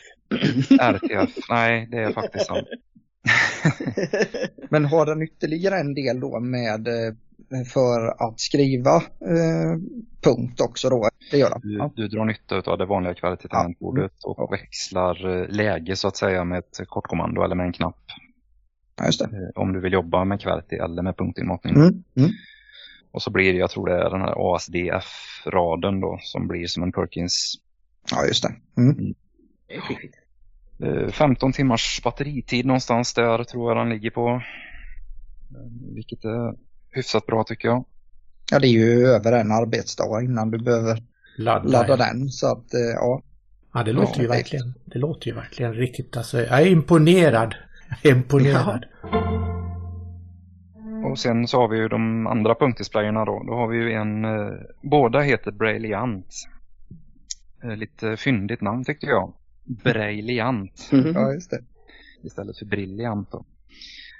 RTF, 0.80 1.36
nej 1.50 1.88
det 1.90 1.96
är 1.98 2.12
faktiskt 2.12 2.46
sant. 2.46 2.66
Men 4.70 4.84
har 4.84 5.06
den 5.06 5.22
ytterligare 5.22 5.80
en 5.80 5.94
del 5.94 6.20
då 6.20 6.40
med 6.40 6.88
eh, 6.88 7.64
för 7.72 8.28
att 8.28 8.40
skriva 8.40 8.96
eh, 8.96 9.78
punkt 10.22 10.60
också 10.60 10.88
då? 10.90 11.08
Det 11.30 11.38
gör 11.38 11.50
den. 11.50 11.60
Du, 11.62 12.02
du 12.02 12.08
drar 12.08 12.24
nytta 12.24 12.56
av 12.70 12.78
det 12.78 12.86
vanliga 12.86 13.14
kvalitetstangentbordet 13.14 14.12
och 14.24 14.52
växlar 14.52 15.40
eh, 15.42 15.48
läge 15.48 15.96
så 15.96 16.08
att 16.08 16.16
säga 16.16 16.44
med 16.44 16.58
ett 16.58 16.80
kortkommando 16.88 17.42
eller 17.42 17.54
med 17.54 17.66
en 17.66 17.72
knapp. 17.72 18.04
Ja, 18.96 19.06
just 19.06 19.18
det. 19.18 19.24
eh, 19.24 19.62
om 19.62 19.72
du 19.72 19.80
vill 19.80 19.92
jobba 19.92 20.24
med 20.24 20.40
QWERTY 20.40 20.76
eller 20.76 21.02
med 21.02 21.16
punktinmatning. 21.16 21.74
Mm. 21.74 21.86
Mm. 22.16 22.30
Och 23.10 23.22
så 23.22 23.30
blir 23.30 23.52
det, 23.52 23.58
jag 23.58 23.70
tror 23.70 23.86
det 23.88 23.94
är 23.94 24.10
den 24.10 24.20
här 24.20 24.54
ASDF-raden 24.54 26.00
då 26.00 26.18
som 26.22 26.48
blir 26.48 26.66
som 26.66 26.82
en 26.82 26.92
Perkins. 26.92 27.54
Ja, 28.10 28.26
just 28.26 28.42
det. 28.42 28.54
Mm. 28.80 29.14
Är 29.68 29.80
fiffigt. 29.80 30.14
Eh, 30.82 31.12
15 31.12 31.52
timmars 31.52 32.00
batteritid 32.04 32.66
någonstans 32.66 33.14
där 33.14 33.44
tror 33.44 33.70
jag 33.70 33.76
den 33.86 33.88
ligger 33.94 34.10
på. 34.10 34.28
Eh, 34.28 35.94
Vilket 35.94 36.24
är 36.24 36.54
hyfsat 36.90 37.26
bra 37.26 37.44
tycker 37.44 37.68
jag. 37.68 37.84
Ja, 38.50 38.58
det 38.58 38.66
är 38.66 38.70
ju 38.70 39.06
över 39.06 39.32
en 39.32 39.52
arbetsdag 39.52 40.22
innan 40.22 40.50
du 40.50 40.58
behöver 40.58 41.02
Ladda. 41.38 41.68
ladda 41.68 41.96
den. 41.96 42.28
Så 42.28 42.46
att, 42.52 42.74
eh, 42.74 42.80
ja. 42.94 43.22
Ja, 43.74 43.82
det 43.82 43.92
låter 43.92 44.12
Ja, 44.16 44.22
ju 44.22 44.28
det- 44.28 44.34
verkligen. 44.34 44.74
Det 44.84 44.98
låter 44.98 45.26
ju 45.28 45.34
verkligen 45.34 45.74
riktigt. 45.74 46.16
Alltså, 46.16 46.40
jag 46.40 46.62
är 46.62 46.66
imponerad. 46.66 47.54
Jag 48.02 48.12
är 48.12 48.16
imponerad. 48.16 48.84
Och 51.10 51.18
sen 51.18 51.48
så 51.48 51.60
har 51.60 51.68
vi 51.68 51.78
ju 51.78 51.88
de 51.88 52.26
andra 52.26 52.54
punktdisplayerna 52.54 53.24
då. 53.24 53.44
Då 53.46 53.54
har 53.54 53.68
vi 53.68 53.76
ju 53.76 53.92
en, 53.92 54.24
eh, 54.24 54.52
båda 54.82 55.20
heter 55.20 55.50
Brailliant. 55.50 56.34
Eh, 57.64 57.76
lite 57.76 58.16
fyndigt 58.16 58.60
namn 58.60 58.84
tyckte 58.84 59.06
jag. 59.06 59.32
Brailliant. 59.64 60.88
Mm. 60.92 61.12
ja, 61.14 61.32
just 61.32 61.50
det. 61.50 61.60
istället 62.22 62.58
för 62.58 62.66
brilliant. 62.66 63.30
Då. 63.30 63.44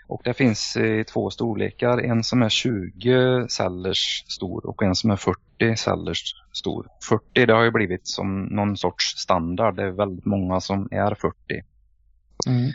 Och 0.09 0.20
det 0.24 0.34
finns 0.34 0.76
eh, 0.76 1.03
två 1.03 1.30
storlekar, 1.30 1.99
en 1.99 2.24
som 2.24 2.43
är 2.43 2.49
20 2.49 3.47
cellers 3.49 4.24
stor 4.28 4.66
och 4.66 4.82
en 4.82 4.95
som 4.95 5.11
är 5.11 5.16
40 5.16 5.76
cellers 5.76 6.34
stor. 6.53 6.86
40 7.09 7.47
det 7.47 7.53
har 7.53 7.64
ju 7.64 7.70
blivit 7.70 8.07
som 8.07 8.45
någon 8.45 8.76
sorts 8.76 9.05
standard, 9.05 9.76
det 9.76 9.82
är 9.82 9.91
väldigt 9.91 10.24
många 10.24 10.61
som 10.61 10.89
är 10.91 11.14
40. 11.14 11.36
Mm. 12.47 12.70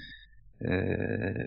Eh, 0.59 1.45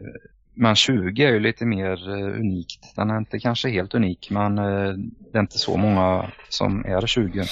men 0.59 0.77
20 0.77 1.25
är 1.25 1.33
ju 1.33 1.41
lite 1.41 1.67
mer 1.67 2.09
eh, 2.09 2.41
unikt. 2.41 2.97
Den 2.97 3.11
är 3.11 3.19
inte 3.19 3.39
kanske 3.39 3.69
helt 3.69 3.95
unik 3.95 4.31
men 4.31 4.59
eh, 4.59 4.93
det 5.33 5.39
är 5.39 5.41
inte 5.41 5.59
så 5.59 5.77
många 5.77 6.31
som 6.49 6.85
är 6.85 7.07
20. 7.07 7.45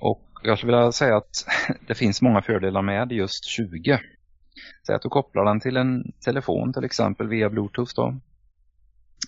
Och 0.00 0.22
jag 0.42 0.58
skulle 0.58 0.76
vilja 0.76 0.92
säga 0.92 1.16
att 1.16 1.46
det 1.86 1.94
finns 1.94 2.22
många 2.22 2.42
fördelar 2.42 2.82
med 2.82 3.12
just 3.12 3.44
20. 3.44 4.00
Säg 4.86 4.94
att 4.94 5.02
du 5.02 5.08
kopplar 5.08 5.44
den 5.44 5.60
till 5.60 5.76
en 5.76 6.12
telefon 6.24 6.72
till 6.72 6.84
exempel 6.84 7.28
via 7.28 7.50
bluetooth 7.50 7.92
då. 7.96 8.14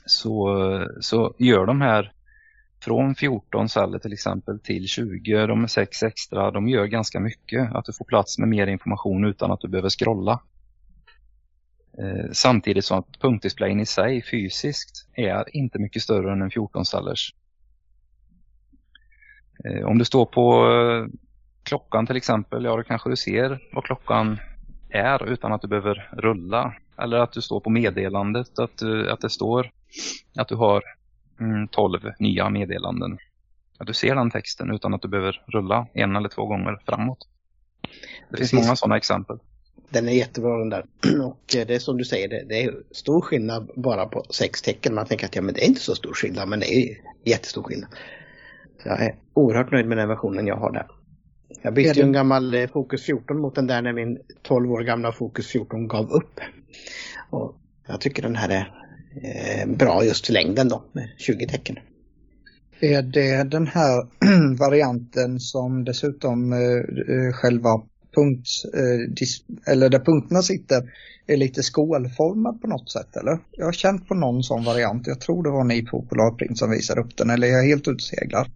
Så, 0.07 0.63
eh, 0.73 0.87
så 1.01 1.35
gör 1.39 1.67
de 1.67 1.81
här 1.81 2.13
från 2.81 3.15
14 3.15 3.69
celler 3.69 3.99
till 3.99 4.13
exempel 4.13 4.61
till 4.61 4.87
20, 4.87 5.47
de 5.47 5.63
är 5.63 5.67
6 5.67 6.03
extra, 6.03 6.51
de 6.51 6.69
gör 6.69 6.87
ganska 6.87 7.21
mycket. 7.21 7.75
Att 7.75 7.85
du 7.85 7.93
får 7.93 8.05
plats 8.05 8.39
med 8.39 8.49
mer 8.49 8.67
information 8.67 9.25
utan 9.25 9.51
att 9.51 9.61
du 9.61 9.69
behöver 9.69 9.91
scrolla. 9.91 10.41
Eh, 12.01 12.31
samtidigt 12.33 12.85
som 12.85 12.99
att 12.99 13.19
punktdisplayen 13.21 13.81
i 13.81 13.87
sig 13.87 14.23
fysiskt 14.23 15.09
är 15.15 15.57
inte 15.57 15.79
mycket 15.79 16.03
större 16.03 16.33
än 16.33 16.43
en 16.43 16.51
14 16.51 16.85
cellers. 16.85 17.35
Eh, 19.65 19.87
om 19.87 19.99
du 19.99 20.05
står 20.05 20.27
på 20.27 20.71
eh, 20.71 21.21
klockan 21.63 22.07
till 22.07 22.17
exempel, 22.17 22.65
ja 22.65 22.77
då 22.77 22.83
kanske 22.83 23.11
du 23.11 23.17
ser 23.17 23.61
vad 23.73 23.85
klockan 23.85 24.39
är 24.89 25.29
utan 25.29 25.53
att 25.53 25.63
du 25.63 25.69
behöver 25.69 26.11
rulla. 26.13 26.75
Eller 26.99 27.19
att 27.19 27.33
du 27.33 27.43
står 27.43 27.61
på 27.61 27.71
meddelandet, 27.71 28.59
att, 28.59 28.79
du, 28.79 29.11
att 29.11 29.21
det 29.21 29.31
står 29.31 29.71
att 30.37 30.49
du 30.49 30.55
har 30.55 30.83
mm, 31.41 31.69
12 31.69 32.01
nya 32.19 32.51
meddelanden. 32.51 33.19
Att 33.79 33.87
du 33.87 33.93
ser 33.93 34.15
den 34.15 34.31
texten 34.31 34.71
utan 34.71 34.95
att 34.95 35.03
du 35.03 35.09
behöver 35.09 35.43
rulla 35.47 35.87
en 35.93 36.17
eller 36.17 36.29
två 36.29 36.47
gånger 36.47 36.79
framåt. 36.87 37.29
Det 38.31 38.37
finns 38.37 38.51
Precis. 38.51 38.53
många 38.53 38.77
sådana 38.77 38.97
exempel. 38.97 39.39
Den 39.91 40.09
är 40.09 40.13
jättebra 40.13 40.59
den 40.59 40.69
där. 40.69 40.85
Och 41.25 41.57
eh, 41.57 41.67
det 41.67 41.75
är 41.75 41.79
som 41.79 41.99
du 41.99 42.05
säger, 42.05 42.29
det, 42.29 42.45
det 42.49 42.63
är 42.65 42.75
stor 42.91 43.21
skillnad 43.21 43.71
bara 43.77 44.07
på 44.07 44.25
sex 44.31 44.63
tecken. 44.63 44.95
Man 44.95 45.07
tänker 45.07 45.27
att 45.27 45.37
ja, 45.37 45.43
men 45.43 45.55
det 45.55 45.65
är 45.65 45.69
inte 45.69 45.81
så 45.81 45.95
stor 45.95 46.13
skillnad, 46.13 46.49
men 46.49 46.61
det 46.61 46.75
är 46.75 46.97
jättestor 47.25 47.63
skillnad. 47.63 47.91
Så 48.83 48.89
jag 48.89 49.03
är 49.03 49.15
oerhört 49.35 49.73
nöjd 49.73 49.87
med 49.87 49.99
den 49.99 50.09
versionen 50.09 50.47
jag 50.47 50.57
har 50.57 50.73
där. 50.73 50.87
Jag 51.63 51.75
bytte 51.75 51.99
ju 51.99 52.05
en 52.05 52.13
gammal 52.13 52.55
eh, 52.55 52.69
Focus 52.69 53.03
14 53.03 53.41
mot 53.41 53.55
den 53.55 53.67
där 53.67 53.83
när 53.83 53.93
min 53.93 54.19
12 54.43 54.73
år 54.73 54.81
gamla 54.81 55.13
Focus 55.13 55.47
14 55.47 55.89
gav 55.89 56.11
upp. 56.11 56.41
Och 57.31 57.57
jag 57.87 58.01
tycker 58.01 58.23
den 58.23 58.37
här 58.37 58.49
är 58.49 58.73
eh, 59.23 59.77
bra 59.77 60.05
just 60.05 60.27
för 60.27 60.33
längden 60.33 60.69
då, 60.69 60.85
med 60.93 61.09
20 61.19 61.47
tecken. 61.47 61.79
Är 62.81 63.03
det 63.03 63.43
den 63.51 63.67
här 63.67 64.07
varianten 64.59 65.41
som 65.41 65.85
dessutom 65.85 66.53
eh, 66.53 67.33
själva 67.33 67.83
punkt, 68.15 68.49
eh, 68.75 69.73
eller 69.73 69.89
där 69.89 69.99
punkterna 69.99 70.43
sitter 70.43 70.83
är 71.27 71.37
lite 71.37 71.63
skålformad 71.63 72.61
på 72.61 72.67
något 72.69 72.91
sätt 72.91 73.17
eller? 73.17 73.39
Jag 73.51 73.65
har 73.65 73.73
känt 73.73 74.09
på 74.09 74.15
någon 74.15 74.43
sån 74.43 74.65
variant. 74.65 75.07
Jag 75.07 75.21
tror 75.21 75.43
det 75.43 75.51
var 75.51 75.65
ni 75.65 75.83
på 75.87 76.03
Polarprint 76.03 76.59
som 76.59 76.71
visade 76.71 77.01
upp 77.01 77.17
den 77.17 77.31
eller 77.31 77.47
är 77.49 77.53
jag 77.53 77.65
helt 77.65 77.83
ute 77.83 77.91
och 77.91 78.01
seglar? 78.01 78.51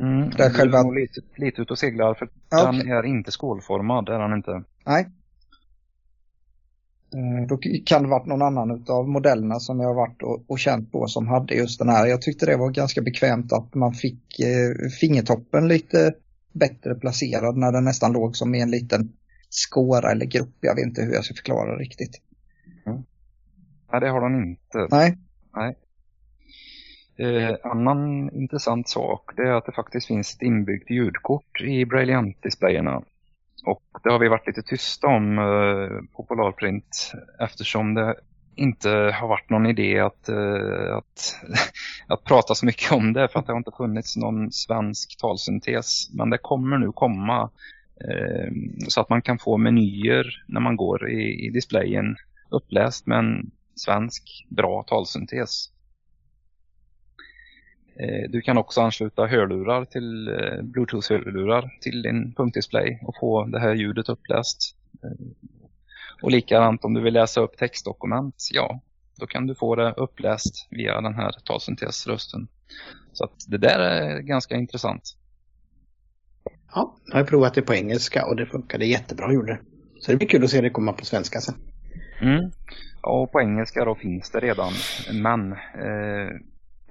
Mm, 0.00 0.30
Där 0.30 0.50
själva- 0.50 0.78
är 0.78 1.00
lite, 1.00 1.20
lite 1.36 1.62
ute 1.62 1.72
och 1.72 1.78
seglar 1.78 2.14
för 2.14 2.28
Ja, 2.50 2.72
den 2.72 2.88
är 2.88 3.06
inte 3.06 3.30
skålformad, 3.30 4.08
är 4.08 4.18
den 4.18 4.32
inte. 4.36 4.62
Nej. 4.86 5.08
Eh, 7.14 7.46
Då 7.48 7.58
kan 7.84 8.02
det 8.02 8.08
varit 8.08 8.26
någon 8.26 8.42
annan 8.42 8.84
av 8.88 9.08
modellerna 9.08 9.60
som 9.60 9.80
jag 9.80 9.88
har 9.88 9.94
varit 9.94 10.22
och, 10.22 10.44
och 10.46 10.58
känt 10.58 10.92
på 10.92 11.06
som 11.06 11.28
hade 11.28 11.54
just 11.54 11.78
den 11.78 11.88
här. 11.88 12.06
Jag 12.06 12.22
tyckte 12.22 12.46
det 12.46 12.56
var 12.56 12.70
ganska 12.70 13.02
bekvämt 13.02 13.52
att 13.52 13.74
man 13.74 13.94
fick 13.94 14.40
eh, 14.40 14.88
fingertoppen 15.00 15.68
lite 15.68 16.12
bättre 16.52 16.94
placerad 16.94 17.56
när 17.56 17.72
den 17.72 17.84
nästan 17.84 18.12
låg 18.12 18.36
som 18.36 18.54
i 18.54 18.60
en 18.60 18.70
liten 18.70 19.12
skåra 19.50 20.10
eller 20.10 20.26
grupp. 20.26 20.56
Jag 20.60 20.74
vet 20.74 20.84
inte 20.84 21.02
hur 21.02 21.12
jag 21.12 21.24
ska 21.24 21.34
förklara 21.34 21.76
riktigt. 21.76 22.22
Nej, 23.92 24.00
det 24.00 24.08
har 24.08 24.20
den 24.20 24.44
inte. 24.44 24.88
Nej, 24.90 25.16
Eh, 27.20 27.56
annan 27.62 28.30
intressant 28.32 28.88
sak 28.88 29.30
det 29.36 29.42
är 29.42 29.52
att 29.52 29.66
det 29.66 29.72
faktiskt 29.72 30.06
finns 30.06 30.34
ett 30.34 30.42
inbyggt 30.42 30.90
ljudkort 30.90 31.60
i 31.60 31.84
Brilliant-displayerna. 31.84 33.02
Och 33.66 33.82
det 34.02 34.10
har 34.10 34.18
vi 34.18 34.28
varit 34.28 34.46
lite 34.46 34.62
tysta 34.62 35.06
om 35.06 35.38
eh, 35.38 36.16
på 36.16 36.22
Polarprint 36.22 37.12
eftersom 37.38 37.94
det 37.94 38.14
inte 38.56 38.88
har 38.90 39.28
varit 39.28 39.50
någon 39.50 39.66
idé 39.66 39.98
att, 39.98 40.28
eh, 40.28 40.96
att, 40.96 41.36
att 42.06 42.24
prata 42.24 42.54
så 42.54 42.66
mycket 42.66 42.92
om 42.92 43.12
det 43.12 43.28
för 43.28 43.38
att 43.38 43.46
det 43.46 43.52
har 43.52 43.58
inte 43.58 43.76
funnits 43.76 44.16
någon 44.16 44.52
svensk 44.52 45.18
talsyntes. 45.20 46.10
Men 46.12 46.30
det 46.30 46.38
kommer 46.38 46.78
nu 46.78 46.92
komma 46.92 47.50
eh, 48.00 48.52
så 48.88 49.00
att 49.00 49.08
man 49.08 49.22
kan 49.22 49.38
få 49.38 49.56
menyer 49.56 50.44
när 50.46 50.60
man 50.60 50.76
går 50.76 51.10
i, 51.10 51.46
i 51.46 51.50
displayen 51.50 52.16
uppläst 52.50 53.06
med 53.06 53.18
en 53.18 53.50
svensk 53.74 54.46
bra 54.48 54.82
talsyntes. 54.82 55.72
Eh, 57.96 58.30
du 58.30 58.40
kan 58.40 58.58
också 58.58 58.80
ansluta 58.80 59.26
hörlurar 59.26 59.84
till 59.84 60.30
Bluetooth-hörlurar 60.62 61.70
till 61.80 62.02
din 62.02 62.34
punktdisplay 62.34 63.00
och 63.02 63.14
få 63.20 63.44
det 63.44 63.60
här 63.60 63.74
ljudet 63.74 64.08
uppläst. 64.08 64.76
Och 66.22 66.30
likadant 66.30 66.84
om 66.84 66.94
du 66.94 67.00
vill 67.00 67.14
läsa 67.14 67.40
upp 67.40 67.56
textdokument, 67.56 68.48
ja, 68.52 68.80
då 69.20 69.26
kan 69.26 69.46
du 69.46 69.54
få 69.54 69.74
det 69.74 69.92
uppläst 69.92 70.66
via 70.70 71.00
den 71.00 71.14
här 71.14 71.32
talsyntesrösten. 71.44 72.48
Så 73.12 73.24
att 73.24 73.34
det 73.48 73.58
där 73.58 73.78
är 73.78 74.20
ganska 74.20 74.56
intressant. 74.56 75.16
Ja, 76.74 76.96
jag 77.06 77.16
har 77.16 77.24
provat 77.24 77.54
det 77.54 77.62
på 77.62 77.74
engelska 77.74 78.26
och 78.26 78.36
det 78.36 78.46
funkade 78.46 78.86
jättebra 78.86 79.32
gjorde 79.32 79.52
det. 79.52 79.60
Så 80.00 80.10
det 80.10 80.16
blir 80.16 80.28
kul 80.28 80.44
att 80.44 80.50
se 80.50 80.60
det 80.60 80.70
komma 80.70 80.92
på 80.92 81.04
svenska 81.04 81.40
sen. 81.40 81.54
Mm. 82.20 82.50
Ja, 83.02 83.22
och 83.22 83.32
på 83.32 83.40
engelska 83.40 83.84
då 83.84 83.94
finns 83.94 84.30
det 84.30 84.40
redan. 84.40 84.72
Men 85.12 85.52
eh, 85.52 86.30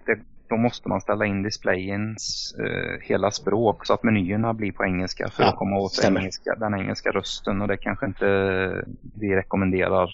det, 0.06 0.20
då 0.50 0.58
måste 0.58 0.90
man 0.90 1.02
ställa 1.02 1.26
in 1.26 1.44
displayens 1.44 2.56
eh, 2.60 3.02
hela 3.02 3.32
språk 3.32 3.86
så 3.86 3.94
att 3.94 4.04
menyerna 4.04 4.54
blir 4.54 4.72
på 4.72 4.86
engelska 4.86 5.30
för 5.30 5.44
ja, 5.44 5.50
att 5.50 5.56
komma 5.56 5.78
åt 5.78 6.04
engelska, 6.04 6.56
den 6.56 6.74
engelska 6.74 7.12
rösten. 7.12 7.62
Och 7.62 7.68
det 7.68 7.78
kanske 7.78 8.06
inte 8.06 8.26
vi 9.20 9.36
rekommenderar 9.36 10.10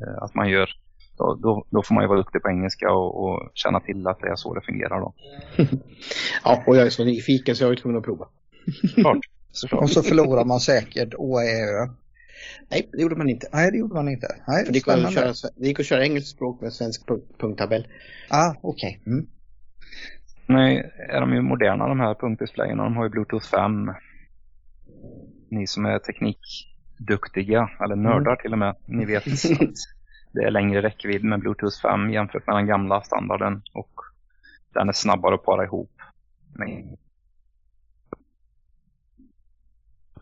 eh, 0.00 0.22
att 0.22 0.34
man 0.34 0.48
gör. 0.48 0.70
Då, 1.18 1.38
då, 1.42 1.64
då, 1.70 1.82
får 1.82 1.94
man 1.94 2.04
ju 2.04 2.08
vara 2.08 2.18
duktig 2.18 2.42
på 2.42 2.48
engelska 2.48 2.92
och, 2.92 3.24
och 3.24 3.50
känna 3.54 3.80
till 3.80 4.06
att 4.06 4.20
det 4.20 4.28
är 4.28 4.36
så 4.36 4.54
det 4.54 4.60
fungerar 4.60 5.00
då. 5.00 5.14
ja, 6.44 6.62
och 6.66 6.76
jag 6.76 6.86
är 6.86 6.90
så 6.90 7.04
nyfiken 7.04 7.56
så 7.56 7.64
jag 7.64 7.72
är 7.72 7.76
tvungen 7.76 7.98
att 7.98 8.04
prova. 8.04 8.28
Klart. 8.94 9.18
Såklart. 9.52 9.82
Och 9.82 9.90
så 9.90 10.02
förlorar 10.02 10.44
man 10.44 10.60
säkert 10.60 11.14
OEÖ. 11.14 11.86
Nej, 12.70 12.88
det 12.92 13.02
gjorde 13.02 13.16
man 13.16 13.28
inte. 13.28 13.48
Nej, 13.52 13.70
det 13.70 13.78
gjorde 13.78 13.94
man 13.94 14.08
inte. 14.08 14.26
Nej, 14.48 14.64
det, 14.68 14.74
gick 14.74 14.88
att 14.88 15.14
köra, 15.14 15.32
det 15.56 15.66
gick 15.66 15.80
att 15.80 15.86
köra 15.86 16.04
engelskt 16.04 16.30
språk 16.30 16.60
med 16.60 16.72
svensk 16.72 17.06
punkttabell. 17.38 17.86
Ah, 18.28 18.54
okej. 18.62 19.00
Okay. 19.02 19.12
Mm. 19.12 19.26
Nej, 20.50 20.92
är 21.08 21.20
de 21.20 21.34
ju 21.34 21.42
moderna 21.42 21.88
de 21.88 22.00
här 22.00 22.14
punktdisplayerna. 22.14 22.84
De 22.84 22.96
har 22.96 23.04
ju 23.04 23.10
Bluetooth 23.10 23.50
5. 23.50 23.92
Ni 25.50 25.66
som 25.66 25.86
är 25.86 25.98
teknikduktiga, 25.98 27.70
eller 27.84 27.96
nördar 27.96 28.30
mm. 28.30 28.36
till 28.42 28.52
och 28.52 28.58
med, 28.58 28.76
ni 28.86 29.04
vet 29.04 29.26
att 29.26 29.74
det 30.32 30.44
är 30.44 30.50
längre 30.50 30.82
räckvidd 30.82 31.24
med 31.24 31.40
Bluetooth 31.40 31.82
5 31.82 32.10
jämfört 32.10 32.46
med 32.46 32.56
den 32.56 32.66
gamla 32.66 33.02
standarden. 33.02 33.62
Och 33.72 33.92
den 34.74 34.88
är 34.88 34.92
snabbare 34.92 35.34
att 35.34 35.44
para 35.44 35.64
ihop. 35.64 35.92
Men... 36.54 36.96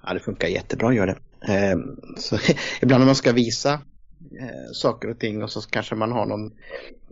Ja, 0.02 0.14
det 0.14 0.20
funkar 0.20 0.48
jättebra 0.48 0.92
gör 0.92 1.06
det. 1.06 1.18
Eh, 1.54 1.78
så, 2.16 2.36
ibland 2.82 3.00
när 3.00 3.06
man 3.06 3.14
ska 3.14 3.32
visa 3.32 3.80
eh, 4.40 4.72
saker 4.72 5.10
och 5.10 5.18
ting 5.18 5.42
och 5.42 5.50
så 5.50 5.60
kanske 5.70 5.94
man 5.94 6.12
har 6.12 6.26
någon 6.26 6.52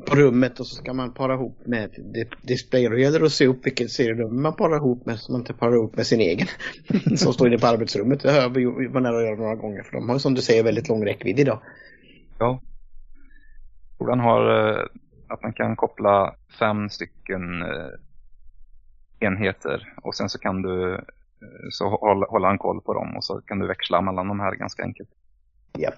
på 0.07 0.15
rummet 0.15 0.61
och 0.61 0.67
så 0.67 0.75
ska 0.77 0.93
man 0.93 1.15
para 1.15 1.35
ihop 1.35 1.59
med 1.65 1.91
display. 2.43 2.89
Då 2.89 2.99
gäller 2.99 3.21
det 3.21 3.27
att 3.27 3.33
se 3.33 3.47
upp 3.47 3.67
vilket 3.67 3.91
serienummer 3.91 4.43
man 4.43 4.57
parar 4.57 4.77
ihop 4.77 5.07
med 5.07 5.19
så 5.19 5.33
man 5.33 5.41
inte 5.41 5.55
parar 5.55 5.75
ihop 5.75 5.97
med 5.97 6.07
sin 6.07 6.21
egen. 6.21 6.47
som 7.17 7.33
står 7.33 7.49
inne 7.49 7.59
på 7.59 7.67
arbetsrummet. 7.67 8.23
Det 8.23 8.33
har 8.33 8.49
vi 8.51 8.65
varit 8.65 9.03
nära 9.03 9.17
att 9.17 9.25
göra 9.25 9.37
några 9.37 9.55
gånger 9.55 9.83
för 9.83 9.93
de 9.93 10.09
har 10.09 10.19
som 10.19 10.35
du 10.35 10.43
säger 10.43 10.65
väldigt 10.65 10.89
lång 10.89 11.07
räckvidd 11.07 11.39
idag. 11.39 11.61
Ja. 12.39 12.61
Den 13.99 14.21
har 14.21 14.71
eh, 14.71 14.85
att 15.29 15.43
man 15.43 15.53
kan 15.53 15.77
koppla 15.77 16.35
fem 16.59 16.89
stycken 16.91 17.63
eh, 17.63 17.91
enheter 19.21 19.95
och 20.03 20.15
sen 20.15 20.29
så 20.29 20.39
kan 20.39 20.63
du 20.63 21.01
så 21.71 21.89
håller 22.31 22.47
han 22.47 22.59
koll 22.59 22.81
på 22.81 22.95
dem 22.95 23.17
och 23.17 23.25
så 23.25 23.41
kan 23.41 23.59
du 23.59 23.67
växla 23.67 24.01
mellan 24.01 24.29
de 24.29 24.41
här 24.41 24.55
ganska 24.55 24.83
enkelt. 24.83 25.09
Ja. 25.79 25.91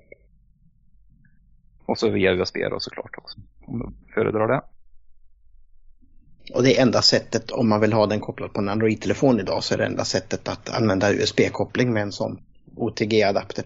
Och 1.89 1.99
så 1.99 2.09
via 2.09 2.33
USB 2.33 2.57
då 2.71 2.81
såklart 2.81 3.19
också, 3.19 3.39
om 3.67 3.79
du 3.79 4.13
föredrar 4.15 4.49
det. 4.49 4.63
Och 6.55 6.63
det 6.63 6.79
enda 6.79 7.03
sättet 7.03 7.51
om 7.51 7.69
man 7.69 7.81
vill 7.81 7.93
ha 7.93 8.07
den 8.07 8.21
kopplad 8.21 8.53
på 8.53 8.61
en 8.61 8.69
Android-telefon 8.69 9.41
idag 9.41 9.65
så 9.65 9.75
är 9.75 9.79
det 9.79 9.85
enda 9.85 10.05
sättet 10.05 10.49
att 10.49 10.71
använda 10.71 11.13
USB-koppling 11.13 11.93
med 11.93 12.03
en 12.03 12.13
sån 12.13 12.41
OTG-adapter. 12.77 13.65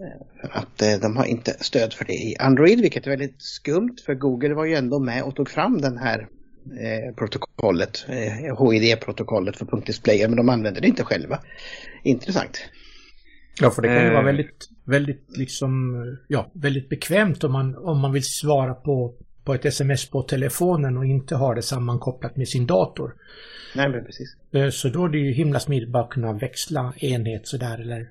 Eh, 0.00 0.50
att 0.50 0.82
eh, 0.82 0.94
de 1.02 1.16
har 1.16 1.24
inte 1.24 1.56
stöd 1.60 1.92
för 1.92 2.04
det 2.04 2.12
i 2.12 2.36
Android, 2.38 2.80
vilket 2.80 3.06
är 3.06 3.10
väldigt 3.10 3.42
skumt 3.42 3.96
för 4.06 4.14
Google 4.14 4.54
var 4.54 4.64
ju 4.64 4.74
ändå 4.74 4.98
med 4.98 5.22
och 5.22 5.36
tog 5.36 5.50
fram 5.50 5.80
den 5.80 5.98
här 5.98 6.28
eh, 6.80 7.14
protokollet, 7.14 8.06
eh, 8.08 8.56
HID-protokollet 8.56 9.56
för 9.56 9.66
punktdisplayer, 9.66 10.28
men 10.28 10.36
de 10.36 10.48
använder 10.48 10.80
det 10.80 10.88
inte 10.88 11.04
själva. 11.04 11.38
Intressant. 12.02 12.58
Ja, 13.60 13.70
för 13.70 13.82
det 13.82 13.88
kan 13.88 14.04
ju 14.04 14.10
vara 14.10 14.18
eh. 14.18 14.24
väldigt, 14.24 14.68
väldigt 14.84 15.36
liksom, 15.36 15.96
ja, 16.28 16.50
väldigt 16.54 16.88
bekvämt 16.88 17.44
om 17.44 17.52
man, 17.52 17.76
om 17.76 18.00
man 18.00 18.12
vill 18.12 18.24
svara 18.24 18.74
på, 18.74 19.14
på 19.44 19.54
ett 19.54 19.64
sms 19.64 20.10
på 20.10 20.22
telefonen 20.22 20.96
och 20.96 21.04
inte 21.04 21.36
har 21.36 21.54
det 21.54 21.62
sammankopplat 21.62 22.36
med 22.36 22.48
sin 22.48 22.66
dator. 22.66 23.14
Nej, 23.74 23.88
men 23.88 24.04
precis. 24.04 24.36
Eh, 24.52 24.68
så 24.68 24.88
då 24.88 25.04
är 25.04 25.08
det 25.08 25.18
ju 25.18 25.32
himla 25.32 25.60
smidigt 25.60 25.88
bara 25.88 26.06
kunna 26.06 26.32
växla 26.32 26.92
enhet 26.96 27.48
sådär 27.48 27.80
eller 27.80 28.08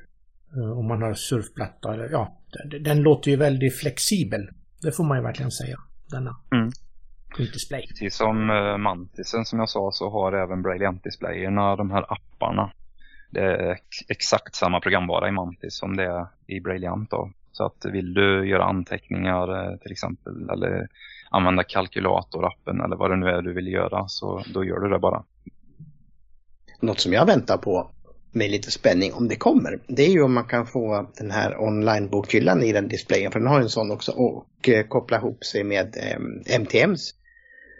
eh, 0.56 0.78
om 0.80 0.88
man 0.88 1.02
har 1.02 1.14
surfplatta 1.14 1.94
eller 1.94 2.10
ja, 2.10 2.38
den 2.82 3.02
låter 3.02 3.32
ju 3.32 3.38
väldigt 3.38 3.76
flexibel. 3.76 4.50
Det 4.82 4.92
får 4.92 5.04
man 5.04 5.18
ju 5.18 5.24
verkligen 5.24 5.52
säga. 5.52 5.78
Denna. 6.12 6.36
Mm. 6.52 6.72
Display. 7.38 7.88
Precis 7.88 8.16
som 8.16 8.46
Mantisen 8.80 9.46
som 9.46 9.60
jag 9.60 9.70
sa 9.70 9.92
så 9.94 10.10
har 10.10 10.34
även 10.34 10.62
Brilliant-displayerna 10.62 11.76
de 11.76 11.92
här 11.92 12.06
apparna 12.14 12.72
det 13.34 13.42
är 13.42 13.80
exakt 14.08 14.56
samma 14.56 14.80
programvara 14.80 15.28
i 15.28 15.32
Mantis 15.32 15.78
som 15.78 15.96
det 15.96 16.04
är 16.04 16.28
i 16.48 16.60
Brilliant. 16.60 17.10
Då. 17.10 17.32
Så 17.52 17.66
att 17.66 17.86
vill 17.86 18.14
du 18.14 18.50
göra 18.50 18.64
anteckningar 18.64 19.72
eh, 19.72 19.78
till 19.78 19.92
exempel 19.92 20.50
eller 20.50 20.88
använda 21.30 21.64
kalkylatorappen 21.64 22.82
eller 22.82 22.96
vad 22.96 23.12
det 23.12 23.16
nu 23.16 23.28
är 23.28 23.42
du 23.42 23.54
vill 23.54 23.68
göra 23.68 24.08
så 24.08 24.44
då 24.54 24.64
gör 24.64 24.80
du 24.80 24.90
det 24.90 25.00
bara. 25.00 25.24
Något 26.80 27.00
som 27.00 27.14
jag 27.14 27.26
väntar 27.26 27.58
på 27.58 27.92
med 28.32 28.52
lite 28.52 28.72
spänning 28.72 29.14
om 29.14 29.28
det 29.28 29.36
kommer, 29.36 29.80
det 29.88 30.06
är 30.06 30.10
ju 30.10 30.22
om 30.22 30.34
man 30.34 30.46
kan 30.46 30.68
få 30.68 31.10
den 31.18 31.32
här 31.32 31.62
online-bokhyllan 31.62 32.64
i 32.64 32.72
den 32.72 32.88
displayen, 32.88 33.32
för 33.32 33.40
den 33.40 33.48
har 33.48 33.62
en 33.62 33.70
sån 33.70 33.92
också, 33.92 34.12
och 34.12 34.70
eh, 34.70 34.88
koppla 34.88 35.18
ihop 35.18 35.44
sig 35.44 35.64
med 35.64 35.98
eh, 35.98 36.56
MTMs 36.60 37.14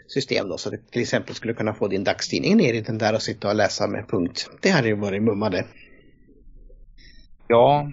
system 0.06 0.48
då, 0.48 0.58
så 0.58 0.68
att 0.68 0.74
du 0.74 0.90
till 0.90 1.02
exempel 1.02 1.34
skulle 1.34 1.54
kunna 1.54 1.74
få 1.74 1.88
din 1.88 2.04
dagstidning 2.04 2.56
ner 2.56 2.74
i 2.74 2.80
den 2.80 2.98
där 2.98 3.14
och 3.14 3.22
sitta 3.22 3.48
och 3.48 3.54
läsa 3.54 3.86
med 3.86 4.08
punkt. 4.08 4.50
Det 4.60 4.70
hade 4.70 4.88
ju 4.88 4.94
varit 4.94 5.22
mumma 5.22 5.50
det. 5.50 5.64
Ja, 7.48 7.90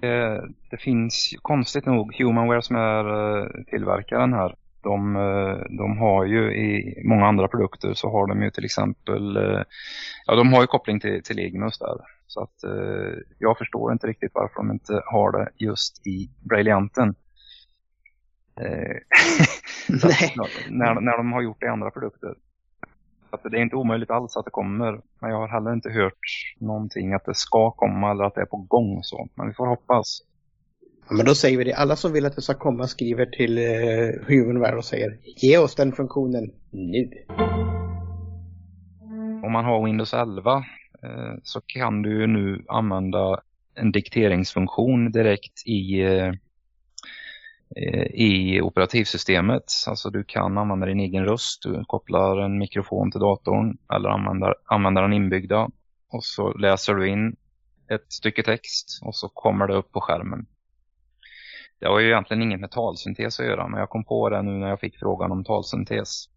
det, 0.00 0.42
det, 0.70 0.76
finns 0.76 1.34
konstigt 1.42 1.86
nog 1.86 2.14
Humanware 2.18 2.62
som 2.62 2.76
är 2.76 3.04
eh, 3.40 3.46
tillverkaren 3.70 4.32
här. 4.32 4.54
De, 4.82 5.16
eh, 5.16 5.76
de 5.78 5.98
har 5.98 6.24
ju 6.24 6.54
i 6.54 7.02
många 7.04 7.26
andra 7.26 7.48
produkter 7.48 7.94
så 7.94 8.10
har 8.10 8.26
de 8.26 8.42
ju 8.42 8.50
till 8.50 8.64
exempel, 8.64 9.36
eh, 9.36 9.62
ja 10.26 10.34
de 10.34 10.52
har 10.52 10.60
ju 10.60 10.66
koppling 10.66 11.00
till, 11.00 11.22
till 11.22 11.38
Igmus 11.38 11.78
där. 11.78 11.96
Så 12.26 12.42
att 12.42 12.64
jag 13.38 13.58
förstår 13.58 13.92
inte 13.92 14.06
riktigt 14.06 14.30
varför 14.34 14.56
de 14.56 14.70
inte 14.70 15.02
har 15.06 15.32
det 15.32 15.48
just 15.56 16.06
i 16.06 16.30
Brillianten. 16.40 17.14
Nej. 20.04 20.34
när, 20.70 21.00
när 21.00 21.16
de 21.16 21.32
har 21.32 21.42
gjort 21.42 21.60
det 21.60 21.66
i 21.66 21.68
andra 21.68 21.90
produkter. 21.90 22.34
Att 23.30 23.42
det 23.42 23.56
är 23.56 23.62
inte 23.62 23.76
omöjligt 23.76 24.10
alls 24.10 24.36
att 24.36 24.44
det 24.44 24.50
kommer. 24.50 25.00
Men 25.20 25.30
jag 25.30 25.38
har 25.38 25.48
heller 25.48 25.72
inte 25.72 25.90
hört 25.90 26.54
någonting 26.58 27.12
att 27.12 27.24
det 27.24 27.34
ska 27.34 27.70
komma 27.70 28.10
eller 28.10 28.24
att 28.24 28.34
det 28.34 28.40
är 28.40 28.46
på 28.46 28.56
gång. 28.56 29.02
så. 29.02 29.28
Men 29.34 29.48
vi 29.48 29.54
får 29.54 29.66
hoppas. 29.66 30.22
Ja, 31.08 31.14
men 31.16 31.26
då 31.26 31.34
säger 31.34 31.58
vi 31.58 31.64
det. 31.64 31.74
Alla 31.74 31.96
som 31.96 32.12
vill 32.12 32.26
att 32.26 32.36
det 32.36 32.42
ska 32.42 32.54
komma 32.54 32.86
skriver 32.86 33.26
till 33.26 33.58
eh, 33.58 34.26
Humanware 34.28 34.76
och 34.76 34.84
säger 34.84 35.18
ge 35.22 35.58
oss 35.58 35.74
den 35.74 35.92
funktionen 35.92 36.52
nu. 36.70 37.10
Om 39.44 39.52
man 39.52 39.64
har 39.64 39.84
Windows 39.84 40.14
11 40.14 40.56
eh, 41.02 41.34
så 41.42 41.60
kan 41.66 42.02
du 42.02 42.26
nu 42.26 42.64
använda 42.68 43.40
en 43.74 43.92
dikteringsfunktion 43.92 45.12
direkt 45.12 45.66
i 45.66 46.02
Eh, 46.02 46.32
i 48.14 48.60
operativsystemet. 48.60 49.64
Alltså 49.86 50.10
du 50.10 50.24
kan 50.24 50.58
använda 50.58 50.86
din 50.86 51.00
egen 51.00 51.24
röst, 51.24 51.62
du 51.62 51.84
kopplar 51.86 52.38
en 52.38 52.58
mikrofon 52.58 53.10
till 53.10 53.20
datorn 53.20 53.78
eller 53.94 54.08
använder, 54.08 54.54
använder 54.64 55.02
den 55.02 55.12
inbyggda 55.12 55.68
och 56.08 56.24
så 56.24 56.52
läser 56.52 56.94
du 56.94 57.08
in 57.08 57.36
ett 57.90 58.12
stycke 58.12 58.42
text 58.42 59.00
och 59.02 59.16
så 59.16 59.28
kommer 59.28 59.66
det 59.66 59.74
upp 59.74 59.92
på 59.92 60.00
skärmen. 60.00 60.46
Det 61.80 61.86
har 61.86 62.00
ju 62.00 62.08
egentligen 62.08 62.42
inget 62.42 62.60
med 62.60 62.70
talsyntes 62.70 63.40
att 63.40 63.46
göra 63.46 63.68
men 63.68 63.80
jag 63.80 63.88
kom 63.88 64.04
på 64.04 64.28
det 64.28 64.42
nu 64.42 64.50
när 64.50 64.68
jag 64.68 64.80
fick 64.80 64.98
frågan 64.98 65.32
om 65.32 65.44
talsyntes. 65.44 66.28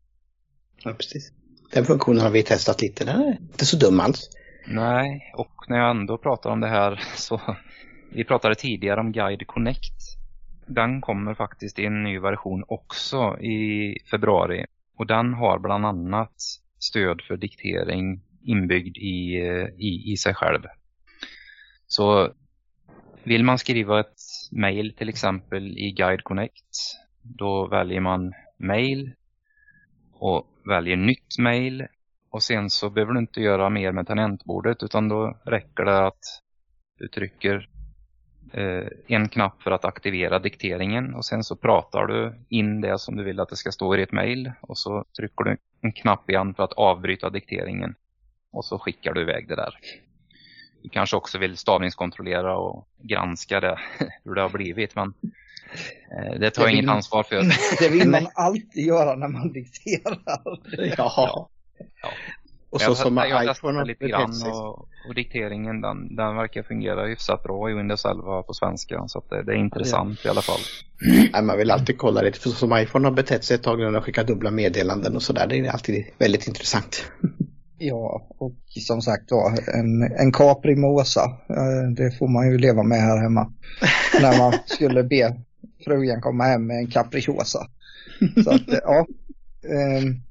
Ja, 0.84 0.94
precis. 0.94 1.32
Den 1.72 1.86
funktionen 1.86 2.22
har 2.22 2.30
vi 2.30 2.44
testat 2.44 2.82
lite, 2.82 3.06
den 3.06 3.22
är 3.22 3.38
inte 3.42 3.66
så 3.66 3.78
dum 3.78 4.00
alls. 4.00 4.30
Nej, 4.68 5.34
och 5.38 5.54
när 5.68 5.78
jag 5.78 5.90
ändå 5.90 6.18
pratar 6.18 6.50
om 6.50 6.60
det 6.60 6.68
här 6.68 7.04
så 7.16 7.42
vi 8.12 8.24
pratade 8.24 8.56
tidigare 8.56 9.00
om 9.00 9.12
Guide 9.12 9.48
Connect 9.48 10.25
den 10.66 11.02
kommer 11.02 11.34
faktiskt 11.34 11.80
i 11.80 11.86
en 11.86 12.04
ny 12.04 12.20
version 12.20 12.64
också 12.68 13.40
i 13.40 13.98
februari. 14.12 14.66
Och 14.98 15.08
den 15.08 15.34
har 15.34 15.60
bland 15.60 15.86
annat 15.86 16.36
stöd 16.80 17.22
för 17.22 17.38
diktering 17.38 18.22
inbyggd 18.44 18.98
i, 18.98 19.48
eh, 19.48 19.68
i, 19.78 20.12
i 20.14 20.18
sig 20.18 20.34
själv. 20.34 20.62
Så 21.88 22.34
vill 23.24 23.44
man 23.44 23.58
skriva 23.58 24.00
ett 24.00 24.22
mail 24.52 24.94
till 24.98 25.10
exempel 25.10 25.78
i 25.78 25.92
Guide 25.92 26.24
Connect 26.24 26.96
då 27.22 27.68
väljer 27.68 28.02
man 28.02 28.34
mail 28.58 29.12
och 30.14 30.48
väljer 30.66 30.96
nytt 30.96 31.38
mail 31.40 31.88
och 32.30 32.44
sen 32.44 32.70
så 32.70 32.90
behöver 32.90 33.14
du 33.14 33.20
inte 33.20 33.42
göra 33.42 33.70
mer 33.70 33.92
med 33.92 34.08
tangentbordet 34.08 34.84
utan 34.84 35.10
då 35.10 35.38
räcker 35.46 35.86
det 35.86 36.08
att 36.08 36.24
du 36.98 37.08
trycker 37.08 37.70
en 39.08 39.30
knapp 39.30 39.62
för 39.62 39.72
att 39.72 39.86
aktivera 39.86 40.40
dikteringen 40.40 41.14
och 41.14 41.26
sen 41.26 41.44
så 41.44 41.56
pratar 41.56 42.08
du 42.08 42.34
in 42.50 42.82
det 42.82 43.00
som 43.00 43.16
du 43.16 43.24
vill 43.24 43.40
att 43.40 43.50
det 43.50 43.56
ska 43.56 43.72
stå 43.72 43.96
i 43.96 43.98
ditt 43.98 44.12
mail 44.12 44.52
och 44.62 44.78
så 44.78 45.06
trycker 45.18 45.44
du 45.44 45.58
en 45.82 45.92
knapp 45.92 46.30
igen 46.30 46.54
för 46.54 46.64
att 46.64 46.74
avbryta 46.74 47.30
dikteringen 47.30 47.96
och 48.52 48.66
så 48.66 48.80
skickar 48.80 49.14
du 49.14 49.22
iväg 49.22 49.48
det 49.48 49.56
där. 49.56 49.76
Du 50.84 50.90
kanske 50.90 51.16
också 51.16 51.38
vill 51.38 51.58
stavningskontrollera 51.58 52.58
och 52.58 52.88
granska 52.98 53.60
det, 53.60 53.80
hur 54.24 54.36
det 54.36 54.42
har 54.42 54.50
blivit 54.50 54.96
men 54.96 55.14
eh, 56.12 56.40
det 56.40 56.52
tar 56.52 56.64
jag 56.64 56.74
inget 56.74 56.90
ansvar 56.90 57.24
för. 57.24 57.36
Det 57.80 57.90
vill 57.90 58.10
man 58.10 58.28
alltid 58.36 58.86
göra 58.86 59.16
när 59.16 59.28
man 59.28 59.54
dikterar. 59.54 60.20
Ja. 60.98 61.50
Ja. 62.02 62.12
Och 62.76 62.82
så 62.82 62.90
jag, 62.90 62.98
som 62.98 63.18
jag, 63.18 63.30
jag 63.30 63.44
iPhone 63.44 63.54
testade 63.54 63.86
lite 63.86 64.08
grann 64.08 64.54
och, 64.54 64.88
och 65.08 65.16
dikteringen 65.16 65.82
den, 65.82 66.16
den 66.16 66.36
verkar 66.36 66.64
fungera 66.64 67.08
hyfsat 67.08 67.44
bra 67.44 67.70
i 67.70 67.74
Windows 67.74 68.06
11 68.06 68.44
på 68.44 68.54
svenska. 68.54 69.08
Så 69.08 69.20
att 69.20 69.30
det, 69.30 69.44
det 69.44 69.52
är 69.52 69.56
intressant 69.56 70.26
i 70.26 70.28
alla 70.28 70.42
fall. 70.42 70.60
Nej, 71.34 71.44
man 71.44 71.58
vill 71.58 71.72
alltid 71.72 71.98
kolla 71.98 72.22
lite, 72.22 72.40
för 72.40 72.50
så 72.50 72.56
som 72.56 72.78
iPhone 72.78 73.08
har 73.08 73.12
betett 73.12 73.44
sig 73.44 73.56
ett 73.56 73.64
tag 73.64 73.78
när 73.78 73.86
den 73.86 73.94
har 73.94 74.02
skickat 74.02 74.28
dubbla 74.28 74.52
meddelanden 74.52 75.16
och 75.16 75.22
sådär. 75.22 75.48
Det 75.48 75.58
är 75.58 75.72
alltid 75.72 76.06
väldigt 76.18 76.48
intressant. 76.48 77.12
Ja, 77.78 78.28
och 78.38 78.56
som 78.68 79.02
sagt 79.02 79.32
var, 79.32 79.50
en, 79.80 80.04
en 80.04 80.32
kaprig 80.32 80.78
måsa, 80.78 81.24
eh, 81.50 81.90
det 81.96 82.12
får 82.12 82.28
man 82.28 82.52
ju 82.52 82.58
leva 82.58 82.84
med 82.84 83.02
här 83.02 83.18
hemma. 83.18 83.54
när 84.22 84.38
man 84.38 84.54
skulle 84.66 85.04
be 85.04 85.36
frugan 85.86 86.22
komma 86.22 86.44
hem 86.44 86.68
med 86.68 86.78
en 86.78 86.88
capricciosa. 86.88 87.68
Så 88.44 88.50
att, 88.50 88.62
ja. 88.68 89.06
ehm, 89.76 90.22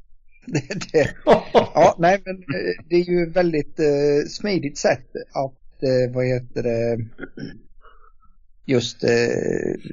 det, 0.52 0.92
det, 0.92 1.14
ja, 1.54 1.96
nej 1.98 2.22
men 2.24 2.36
eh, 2.36 2.84
det 2.88 2.96
är 2.96 3.04
ju 3.04 3.22
ett 3.22 3.36
väldigt 3.36 3.80
eh, 3.80 4.28
smidigt 4.28 4.78
sätt 4.78 5.06
att, 5.32 5.82
eh, 5.82 6.14
vad 6.14 6.26
heter 6.26 6.62
det, 6.62 6.98
just 8.64 9.04
eh, 9.04 9.10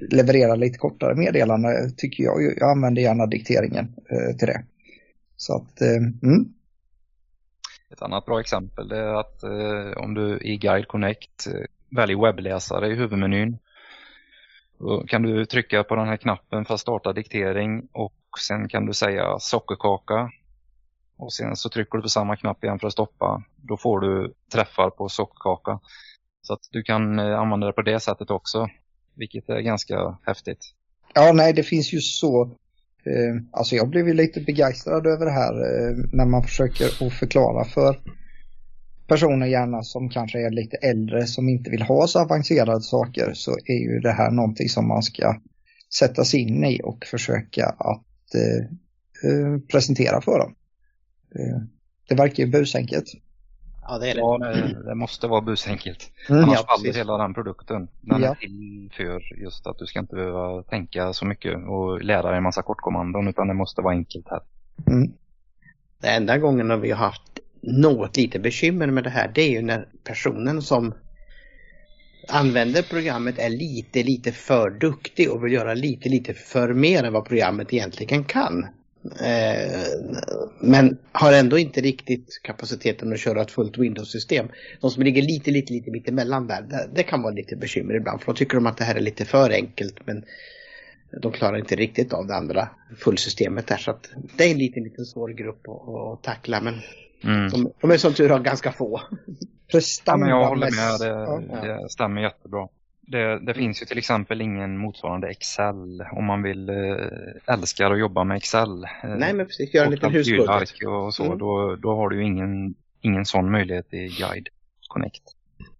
leverera 0.10 0.56
lite 0.56 0.78
kortare 0.78 1.16
meddelanden 1.16 1.95
tycker 1.97 2.24
jag. 2.24 2.43
Jag 2.43 2.72
använder 2.72 3.02
gärna 3.02 3.26
dikteringen 3.26 3.95
eh, 4.10 4.38
till 4.38 4.47
det. 4.47 4.64
Så 5.36 5.56
att, 5.56 5.82
eh, 5.82 6.28
mm. 6.30 6.54
Ett 7.91 8.02
annat 8.02 8.26
bra 8.26 8.39
exempel 8.39 8.91
är 8.91 9.20
att 9.20 9.43
eh, 9.43 10.04
om 10.04 10.14
du 10.14 10.39
i 10.41 10.58
Guide 10.58 10.88
Connect 10.88 11.47
eh, 11.47 11.66
väljer 11.89 12.22
webbläsare 12.22 12.88
i 12.88 12.95
huvudmenyn. 12.95 13.58
Då 14.80 15.04
kan 15.08 15.22
du 15.22 15.45
trycka 15.45 15.84
på 15.84 15.95
den 15.95 16.08
här 16.08 16.18
knappen 16.18 16.66
för 16.66 16.74
att 16.74 16.80
starta 16.80 17.14
diktering 17.14 17.88
och 17.91 18.39
sen 18.39 18.68
kan 18.68 18.86
du 18.86 18.93
säga 18.93 19.39
sockerkaka. 19.39 20.32
Och 21.22 21.34
sen 21.34 21.56
så 21.56 21.70
trycker 21.70 21.98
du 21.98 22.02
på 22.02 22.10
samma 22.10 22.36
knapp 22.36 22.64
igen 22.64 22.80
för 22.80 22.88
att 22.88 22.94
stoppa. 22.94 23.44
Då 23.56 23.78
får 23.78 24.00
du 24.00 24.34
träffar 24.54 24.90
på 24.90 25.10
sockerkaka. 25.10 25.80
Så 26.42 26.54
att 26.54 26.60
du 26.72 26.84
kan 26.84 27.20
eh, 27.20 27.40
använda 27.40 27.68
det 27.68 27.74
på 27.74 27.82
det 27.82 28.00
sättet 28.00 28.32
också. 28.32 28.68
Vilket 29.16 29.50
är 29.50 29.60
ganska 29.60 30.18
häftigt. 30.26 30.66
Ja, 31.14 31.32
nej, 31.34 31.54
det 31.54 31.64
finns 31.64 31.94
ju 31.94 32.00
så. 32.00 32.44
Eh, 33.06 33.44
alltså 33.52 33.76
jag 33.76 33.90
blev 33.90 34.08
ju 34.08 34.14
lite 34.14 34.42
begeistrad 34.42 35.08
över 35.08 35.26
det 35.26 35.32
här 35.32 35.54
eh, 35.54 35.96
när 36.12 36.26
man 36.26 36.44
försöker 36.44 37.06
att 37.06 37.14
förklara 37.14 37.66
för 37.66 38.00
personer 39.08 39.48
gärna 39.48 39.84
som 39.84 40.10
kanske 40.10 40.46
är 40.46 40.50
lite 40.50 40.78
äldre 40.78 41.28
som 41.28 41.50
inte 41.50 41.70
vill 41.70 41.82
ha 41.82 42.08
så 42.08 42.20
avancerade 42.20 42.82
saker 42.82 43.34
så 43.34 43.52
är 43.66 43.80
ju 43.80 44.00
det 44.00 44.12
här 44.12 44.32
någonting 44.32 44.70
som 44.70 44.88
man 44.88 45.04
ska 45.04 45.42
sätta 46.00 46.26
sig 46.26 46.40
in 46.40 46.66
i 46.66 46.82
och 46.84 47.06
försöka 47.06 47.66
att 47.66 48.36
eh, 48.36 48.66
eh, 49.32 49.60
presentera 49.72 50.22
för 50.22 50.40
dem. 50.40 50.56
Eh, 51.36 51.62
det 52.10 52.16
verkar 52.16 52.44
ju 52.44 52.50
busenkelt. 52.52 53.06
Ja, 53.88 53.98
det 53.98 54.10
är 54.10 54.16
det. 54.16 54.20
Ja, 54.20 54.38
det, 54.38 54.84
det 54.86 54.96
måste 54.96 55.28
vara 55.28 55.42
busenkelt. 55.42 56.12
Mm, 56.30 56.44
Annars 56.44 56.60
ja, 56.60 56.66
faller 56.68 56.84
precis. 56.84 56.98
hela 57.00 57.18
den 57.18 57.34
produkten. 57.34 57.88
Den 58.02 58.22
Ja. 58.22 58.32
är 58.32 58.36
till 58.36 58.90
för 58.98 59.40
just 59.42 59.68
att 59.68 59.78
du 59.78 59.86
ska 59.86 60.00
inte 60.00 60.16
behöva 60.16 60.64
tänka 60.64 61.14
så 61.14 61.26
mycket 61.26 61.68
och 61.68 62.04
lära 62.04 62.28
dig 62.30 62.38
en 62.38 62.44
massa 62.44 62.62
kortkommandon 62.62 63.28
utan 63.28 63.48
det 63.48 63.54
måste 63.54 63.82
vara 63.82 63.94
enkelt 63.94 64.28
här. 64.30 64.42
Mm. 64.88 65.12
Den 66.02 66.14
enda 66.16 66.38
gången 66.38 66.68
när 66.68 66.78
vi 66.78 66.92
har 66.92 67.06
haft 67.06 67.22
något 67.62 68.18
lite 68.18 68.40
bekymmer 68.40 68.88
med 68.88 69.04
det 69.04 69.10
här 69.10 69.32
det 69.36 69.42
är 69.42 69.50
ju 69.50 69.62
när 69.62 69.88
personen 70.04 70.62
som 70.62 70.94
använder 72.30 72.82
programmet 72.82 73.40
är 73.40 73.50
lite, 73.50 74.04
lite 74.04 74.32
för 74.32 74.70
duktig 74.70 75.32
och 75.32 75.46
vill 75.46 75.54
göra 75.54 75.74
lite, 75.74 76.10
lite 76.10 76.34
för 76.34 76.74
mer 76.74 77.04
än 77.04 77.14
vad 77.14 77.26
programmet 77.26 77.74
egentligen 77.74 78.24
kan. 78.24 78.68
Eh, 79.22 79.82
men 80.60 80.97
har 81.12 81.34
ändå 81.34 81.58
inte 81.58 81.82
riktigt 81.82 82.39
kapaciteten 82.43 83.14
att 83.14 83.20
köra 83.20 83.41
ett 83.41 83.52
fullt 83.52 83.78
Windows-system. 83.78 84.47
De 84.82 84.91
som 84.91 85.04
ligger 85.04 85.22
lite, 85.22 85.52
lite, 85.52 85.74
lite 85.74 85.91
mitt 85.91 86.08
emellan 86.10 86.47
där, 86.47 86.62
det, 86.62 86.89
det 86.93 87.04
kan 87.04 87.22
vara 87.22 87.34
lite 87.34 87.56
bekymmer 87.56 87.93
ibland. 87.93 88.22
För 88.22 88.32
då 88.32 88.36
tycker 88.36 88.56
de 88.56 88.66
att 88.68 88.78
det 88.78 88.84
här 88.84 88.95
är 88.95 88.99
lite 89.02 89.26
för 89.26 89.49
enkelt 89.49 89.95
men 90.06 90.24
de 91.22 91.32
klarar 91.32 91.58
inte 91.58 91.76
riktigt 91.76 92.14
av 92.14 92.28
det 92.28 92.36
andra 92.36 92.70
fullsystemet 92.97 93.68
där. 93.68 93.78
Så 93.78 93.91
att 93.91 94.10
det 94.38 94.43
är 94.43 94.52
en 94.52 94.58
liten, 94.58 94.84
liten 94.84 95.06
svår 95.06 95.30
grupp 95.30 95.68
att, 95.68 95.89
att 95.89 96.24
tackla. 96.24 96.62
Men 96.62 96.74
Mm. 97.24 97.49
de, 97.49 97.72
de 97.82 97.91
är 97.91 97.97
som 97.97 98.14
tur 98.14 98.30
har 98.30 98.39
ganska 98.39 98.72
få. 98.72 99.02
Ja, 100.06 100.18
men 100.18 100.30
jag 100.30 100.47
håller 100.47 100.72
med, 100.72 100.99
det, 100.99 101.08
Ja. 101.56 101.62
det 101.84 101.89
stämmer 101.89 102.22
jättebra. 102.22 102.68
Det, 103.02 103.39
det 103.45 103.54
finns 103.54 103.82
ju 103.82 103.86
till 103.86 103.97
exempel 103.97 104.41
ingen 104.41 104.78
motsvarande 104.78 105.28
Excel 105.30 106.04
om 106.12 106.26
man 106.26 106.43
vill 106.43 106.70
eh, 106.70 107.54
älskar 107.54 107.91
att 107.91 107.99
jobba 107.99 108.24
med 108.24 108.38
Excel. 108.38 108.84
Eh, 108.84 108.89
Nej 109.18 109.34
men 109.34 109.45
precis, 109.45 109.74
göra 109.74 109.86
en 109.86 109.91
liten 109.91 110.12
husbudget. 110.12 110.74
och 110.88 111.14
så, 111.14 111.26
Mm. 111.26 111.38
då, 111.38 111.76
då 111.76 111.95
har 111.95 112.10
du 112.10 112.24
ingen, 112.24 112.76
ingen 113.02 113.26
sån 113.26 113.52
möjlighet 113.52 113.93
i 113.93 114.08
Guide 114.08 114.47
Connect. 114.88 115.22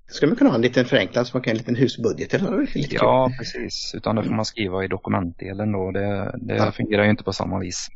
Skulle 0.07 0.30
man 0.30 0.38
kunna 0.38 0.49
ha 0.49 0.55
en 0.55 0.61
liten 0.61 0.86
förenklad 0.86 1.28
så 1.28 1.38
man 1.38 1.41
kan 1.43 1.49
ha 1.49 1.53
en 1.53 1.57
liten 1.57 1.76
husbudget 1.76 2.34
eller 2.34 2.57
lite 2.61 2.89
kul. 2.89 2.99
Ja, 3.01 3.32
precis. 3.38 3.93
Utan 3.97 4.15
det 4.15 4.24
får 4.24 4.34
man 4.34 4.45
skriva 4.45 4.84
i 4.84 4.88
dokumentdelen 4.88 5.72
då. 5.72 5.91
Det, 5.91 6.36
det 6.41 6.55
Ja. 6.55 6.72
fungerar 6.72 7.03
ju 7.03 7.09
inte 7.09 7.24
på 7.24 7.34
samma 7.34 7.59
vis. 7.59 7.88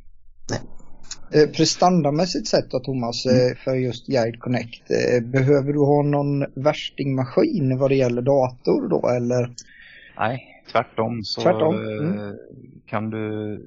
Eh, 1.31 1.49
prestandamässigt 1.49 2.47
sett 2.47 2.71
då 2.71 2.79
Thomas, 2.79 3.25
eh, 3.25 3.57
för 3.63 3.75
just 3.75 4.07
Guide 4.07 4.39
Connect, 4.39 4.91
eh, 4.91 5.23
behöver 5.23 5.73
du 5.73 5.79
ha 5.79 6.03
någon 6.03 6.45
värstingmaskin 6.53 7.77
vad 7.77 7.91
det 7.91 7.95
gäller 7.95 8.21
dator 8.21 8.87
då 8.89 9.09
eller? 9.09 9.49
Nej, 10.17 10.63
tvärtom 10.71 11.23
så 11.23 11.41
Tvärtom, 11.41 11.75
eh, 11.75 12.07
mm. 12.07 12.35
kan 12.85 13.09
du 13.09 13.59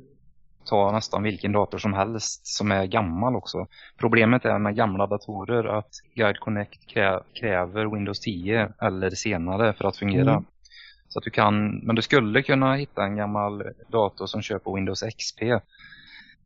ta 0.65 0.93
nästan 0.93 1.23
vilken 1.23 1.53
dator 1.53 1.79
som 1.79 1.93
helst 1.93 2.47
som 2.47 2.73
är 2.73 2.87
gammal 2.87 3.37
också. 3.37 3.67
Problemet 3.97 4.45
är 4.45 4.59
med 4.59 4.77
gamla 4.77 5.07
datorer 5.07 5.79
att 5.79 5.91
Guide 6.15 6.39
Connect 6.39 6.87
krä 6.87 7.21
kräver 7.35 7.95
Windows 7.95 8.21
10 8.21 8.73
eller 8.83 9.11
senare 9.11 9.73
för 9.73 9.85
att 9.85 9.97
fungera. 9.97 10.31
Mm. 10.31 10.45
Så 11.09 11.19
att 11.19 11.25
du 11.25 11.31
kan, 11.31 11.79
men 11.79 11.97
du 11.97 12.03
skulle 12.03 12.43
kunna 12.43 12.75
hitta 12.75 13.05
en 13.05 13.17
gammal 13.17 13.63
dator 13.89 14.27
som 14.27 14.43
kör 14.43 14.59
på 14.59 14.75
Windows 14.75 15.03
XP. 15.03 15.41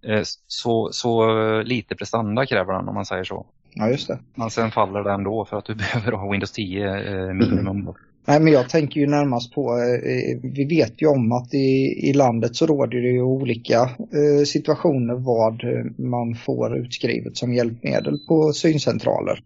Eh, 0.09 0.22
Så, 0.46 0.88
så 0.92 1.32
lite 1.62 1.94
prestanda 1.94 2.46
kräver 2.46 2.72
den 2.72 2.88
om 2.88 2.94
man 2.94 3.07
säger 3.07 3.24
så. 3.24 3.46
Ja 3.74 3.88
just 3.88 4.09
det. 4.09 4.18
Men 4.34 4.50
sen 4.50 4.70
faller 4.70 5.05
det 5.05 5.12
ändå 5.12 5.44
för 5.44 5.59
att 5.59 5.64
du 5.64 5.74
behöver 5.84 6.12
ha 6.12 6.30
Windows 6.32 6.53
10 6.53 6.86
eh, 6.86 7.34
minimum. 7.34 7.84
då. 7.84 7.96
Nej 8.26 8.40
men 8.40 8.53
jag 8.53 8.68
tänker 8.68 9.00
ju 9.00 9.07
närmast 9.07 9.55
på, 9.55 9.78
eh, 9.78 10.38
vi 10.42 10.64
vet 10.64 11.03
ju 11.03 11.07
om 11.07 11.32
att 11.32 11.55
i, 11.55 12.09
i 12.09 12.12
landet 12.12 12.57
så 12.57 12.66
råder 12.66 13.00
det 13.00 13.09
ju 13.09 13.22
olika 13.22 13.80
eh, 13.82 14.44
situationer 14.46 15.14
vad 15.14 15.64
eh, 15.64 15.84
man 15.96 16.34
får 16.34 16.76
utskrivet 16.78 17.36
som 17.36 17.55
hjälpmedel 17.55 18.18
på 18.28 18.53
syncentraler. 18.53 19.42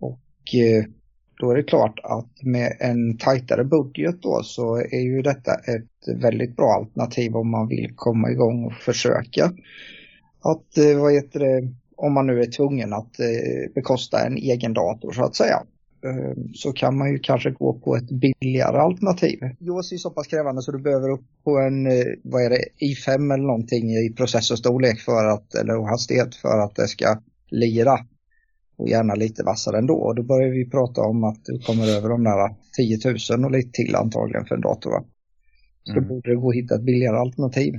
Och 0.00 0.54
eh, 0.54 0.84
då 1.42 1.50
är 1.50 1.56
det 1.56 1.62
klart 1.62 2.00
att 2.02 2.42
med 2.42 2.76
en 2.80 3.18
tajtare 3.18 3.64
budget 3.64 4.22
då 4.22 4.42
så 4.42 4.76
är 4.76 5.00
ju 5.00 5.22
detta 5.22 5.52
ett 5.54 6.20
väldigt 6.22 6.56
bra 6.56 6.72
alternativ 6.72 7.36
om 7.36 7.50
man 7.50 7.68
vill 7.68 7.92
komma 7.96 8.30
igång 8.30 8.64
och 8.64 8.72
försöka 8.72 9.44
att, 10.40 10.78
eh, 10.78 11.00
vad 11.00 11.12
heter 11.12 11.40
det, 11.40 11.68
om 11.96 12.12
man 12.12 12.26
nu 12.26 12.40
är 12.40 12.50
tvungen 12.50 12.92
att 12.92 13.20
eh, 13.20 13.72
bekosta 13.74 14.26
en 14.26 14.36
egen 14.36 14.74
dator 14.74 15.12
så 15.12 15.24
att 15.24 15.36
säga 15.36 15.62
eh, 16.04 16.36
så 16.54 16.72
kan 16.72 16.98
man 16.98 17.12
ju 17.12 17.18
kanske 17.18 17.50
gå 17.50 17.72
på 17.72 17.96
ett 17.96 18.10
billigare 18.10 18.78
alternativ. 18.78 19.38
JAWS 19.58 19.92
är 19.92 19.96
så 19.96 20.10
pass 20.10 20.26
krävande 20.26 20.62
så 20.62 20.72
du 20.72 20.78
behöver 20.78 21.10
upp 21.10 21.24
på 21.44 21.58
en, 21.58 21.84
vad 22.22 22.42
är 22.42 22.50
det, 22.50 22.64
i5 22.80 23.34
eller 23.34 23.46
någonting 23.46 23.90
i 23.90 24.12
processorstorlek 24.16 25.00
för 25.00 25.24
att, 25.24 25.54
eller 25.54 25.90
hastighet 25.90 26.34
för 26.34 26.58
att 26.58 26.76
det 26.76 26.88
ska 26.88 27.16
lira. 27.50 27.98
Och 28.82 28.88
gärna 28.88 29.14
lite 29.14 29.42
vassare 29.42 29.78
ändå. 29.78 29.94
Och 29.94 30.14
då 30.14 30.22
börjar 30.22 30.48
vi 30.50 30.70
prata 30.70 31.00
om 31.00 31.24
att 31.24 31.44
du 31.44 31.58
kommer 31.58 31.86
över 31.96 32.08
de 32.08 32.24
där 32.24 32.54
10 32.76 32.98
000 33.36 33.44
och 33.44 33.50
lite 33.50 33.70
till 33.72 33.96
antagligen 33.96 34.46
för 34.46 34.54
en 34.54 34.60
dator. 34.60 34.90
Va? 34.90 35.04
Så 35.84 35.92
Mm. 35.92 36.02
då 36.02 36.08
borde 36.08 36.30
det 36.30 36.36
gå 36.36 36.48
att 36.48 36.54
hitta 36.56 36.74
ett 36.74 36.82
billigare 36.82 37.16
alternativ. 37.16 37.74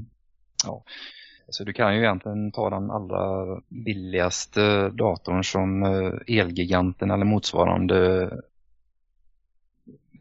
Så 1.49 1.63
du 1.63 1.73
kan 1.73 1.95
ju 1.95 2.01
egentligen 2.01 2.51
ta 2.51 2.69
den 2.69 2.91
allra 2.91 3.45
billigaste 3.69 4.89
datorn 4.89 5.43
som 5.43 5.83
eh, 5.83 6.39
Elgiganten 6.39 7.11
eller 7.11 7.25
motsvarande 7.25 8.21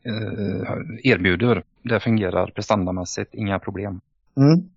eh, 0.05 0.79
erbjuder. 1.03 1.63
Det 1.83 2.01
fungerar 2.01 2.47
prestandamässigt, 2.47 3.35
inga 3.35 3.59
problem. 3.59 4.01
Mm. 4.37 4.71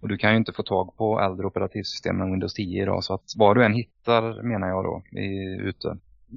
Och 0.00 0.08
du 0.08 0.16
kan 0.16 0.30
ju 0.32 0.36
inte 0.36 0.52
få 0.52 0.62
tag 0.62 0.96
på 0.96 1.20
äldre 1.20 1.46
operativsystem 1.46 2.20
än 2.20 2.30
Windows 2.30 2.54
10 2.54 2.82
idag. 2.82 3.04
Så 3.04 3.14
att 3.14 3.22
vad 3.36 3.56
du 3.56 3.64
än 3.64 3.72
hittar, 3.74 4.42
menar 4.42 4.68
jag 4.68 4.84
då, 4.84 5.18
i, 5.20 5.56
ute, 5.68 5.88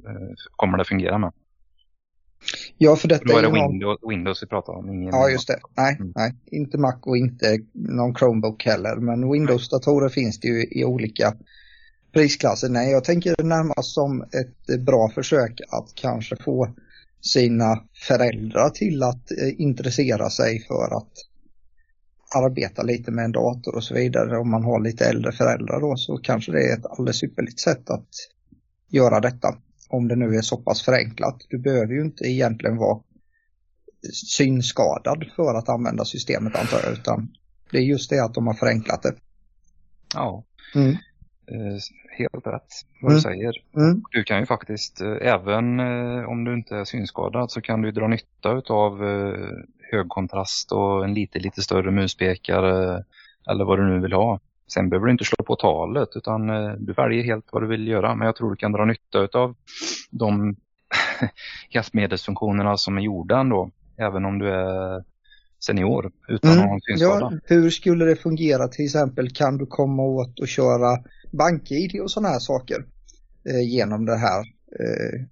eh, 0.08 0.34
kommer 0.56 0.78
det 0.78 0.86
fungera 0.86 1.18
med. 1.18 1.32
Ja, 2.78 2.96
för 2.96 3.08
detta 3.08 3.24
Då 3.26 3.38
är 3.38 3.42
det 3.42 3.48
ju 3.48 3.54
någon- 3.54 3.72
Windows, 3.72 4.00
Windows 4.10 4.44
vi 4.44 4.48
pratar 4.48 4.74
om. 4.74 4.90
Ingen 4.90 5.10
Ja, 5.14 5.30
just 5.30 5.48
det. 5.48 5.60
Nej, 5.78 5.96
Mm. 6.00 6.14
nej, 6.16 6.36
inte 6.46 6.78
Mac 6.78 6.96
och 7.02 7.18
inte 7.18 7.60
någon 7.74 8.16
Chromebook 8.16 8.66
heller. 8.66 8.96
Men 8.96 9.32
Windows-datorer 9.32 10.10
finns 10.10 10.40
det 10.40 10.48
ju 10.48 10.64
i 10.72 10.86
olika 10.86 11.34
prisklasser. 12.14 12.70
Nej, 12.70 12.92
jag 12.92 13.04
tänker 13.04 13.44
närmast 13.44 13.94
som 13.94 14.22
ett 14.22 14.80
bra 14.86 15.10
försök 15.10 15.62
att 15.70 15.96
kanske 15.96 16.36
få 16.36 16.70
sina 17.22 17.84
föräldrar 18.08 18.70
till 18.70 19.04
att 19.04 19.32
eh, 19.32 19.62
intressera 19.62 20.30
sig 20.30 20.60
för 20.68 20.98
att 20.98 21.12
arbeta 22.36 22.84
lite 22.84 23.11
med 23.11 23.25
en 23.25 23.32
dator 23.32 23.75
och 23.75 23.84
så 23.84 23.93
vidare. 23.93 24.38
Om 24.38 24.51
man 24.51 24.63
har 24.63 24.80
lite 24.80 25.05
äldre 25.05 25.32
föräldrar 25.32 25.82
då 25.82 25.95
så 25.95 26.17
kanske 26.17 26.51
det 26.51 26.69
är 26.71 26.78
ett 26.78 26.86
alldeles 26.86 27.23
ypperligt 27.23 27.59
sätt 27.59 27.89
att 27.89 28.07
göra 28.89 29.19
detta. 29.19 29.55
Om 29.89 30.07
det 30.07 30.15
nu 30.15 30.36
är 30.36 30.41
så 30.41 30.57
pass 30.57 30.82
förenklat. 30.82 31.36
Du 31.49 31.57
behöver 31.57 31.93
ju 31.93 32.01
inte 32.01 32.23
egentligen 32.23 32.78
vara 32.78 32.99
synskadad 34.13 35.25
för 35.36 35.55
att 35.55 35.69
använda 35.69 36.05
systemet 36.05 36.55
antar 36.55 36.80
jag. 36.84 36.93
Utan 36.93 37.28
det 37.71 37.78
är 37.78 37.82
just 37.82 38.09
det 38.09 38.23
att 38.23 38.34
de 38.34 38.47
har 38.47 38.53
förenklat 38.53 39.03
det. 39.03 39.13
Ja, 40.13 40.43
Mm. 40.75 40.91
eh, 41.51 41.78
helt 42.17 42.47
rätt 42.47 42.67
vad 43.01 43.11
Mm. 43.11 43.15
du 43.15 43.21
säger. 43.21 43.53
Mm. 43.75 44.03
Du 44.11 44.23
kan 44.23 44.39
ju 44.39 44.45
faktiskt, 44.45 45.01
eh, 45.01 45.15
även 45.21 45.80
eh, 45.80 46.30
om 46.30 46.43
du 46.43 46.53
inte 46.53 46.75
är 46.75 46.84
synskadad, 46.86 47.51
så 47.51 47.61
kan 47.61 47.82
du 47.82 47.91
dra 47.91 48.07
nytta 48.07 48.49
av 48.73 49.03
hög 49.92 50.10
kontrast 50.10 50.72
och 50.72 51.04
en 51.04 51.14
lite, 51.14 51.40
lite 51.40 51.62
större 51.62 51.92
muspekare 51.92 53.04
eller 53.50 53.66
vad 53.66 53.80
du 53.80 53.86
nu 53.86 54.00
vill 54.00 54.14
ha. 54.14 54.40
Sen 54.74 54.90
behöver 54.90 55.06
du 55.06 55.12
inte 55.12 55.26
slå 55.26 55.44
på 55.46 55.56
talet 55.56 56.10
utan 56.16 56.50
eh, 56.50 56.72
du 56.72 56.94
väljer 56.94 57.24
helt 57.24 57.46
vad 57.52 57.64
du 57.64 57.68
vill 57.68 57.88
göra. 57.88 58.16
Men 58.16 58.26
jag 58.26 58.36
tror 58.36 58.50
du 58.50 58.56
kan 58.56 58.72
dra 58.72 58.86
nytta 58.86 59.40
av 59.40 59.56
de 60.10 60.56
hjälpmedelsfunktionerna 61.70 62.78
som 62.78 62.98
är 62.98 63.02
gjorda 63.02 63.40
ändå. 63.40 63.72
Även 63.98 64.26
om 64.26 64.40
du 64.40 64.50
är 64.50 65.04
senior 65.60 66.12
utan 66.28 66.58
ha 66.58 66.74
en 66.74 66.82
synskada. 66.82 67.30
Ja, 67.32 67.40
hur 67.44 67.70
skulle 67.70 68.06
det 68.06 68.16
fungera 68.16 68.68
till 68.68 68.86
exempel? 68.86 69.30
Kan 69.30 69.58
du 69.58 69.66
komma 69.66 70.04
åt 70.04 70.40
och 70.40 70.48
köra 70.48 70.98
bank-id 71.32 72.02
och 72.02 72.12
sådana 72.12 72.30
här 72.30 72.40
saker 72.40 72.86
eh, 73.50 73.70
genom 73.70 74.06
det 74.06 74.18
här 74.18 74.40
eh, 74.80 75.26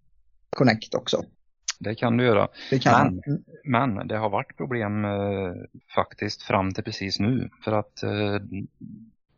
Connect 0.50 0.96
också? 0.96 1.24
Det 1.90 1.96
kan 1.96 2.18
du 2.18 2.24
göra. 2.24 2.48
Det 2.70 2.80
kan 2.80 3.14
Men-. 3.26 3.40
Mm. 3.74 3.96
Men 3.96 4.08
det 4.08 4.18
har 4.18 4.30
varit 4.30 4.58
problem 4.58 5.06
eh, 5.06 5.54
faktiskt 5.96 6.44
fram 6.44 6.74
till 6.74 6.84
precis 6.84 7.20
nu. 7.20 7.50
För 7.64 7.72
att 7.72 8.04
eh, 8.04 8.40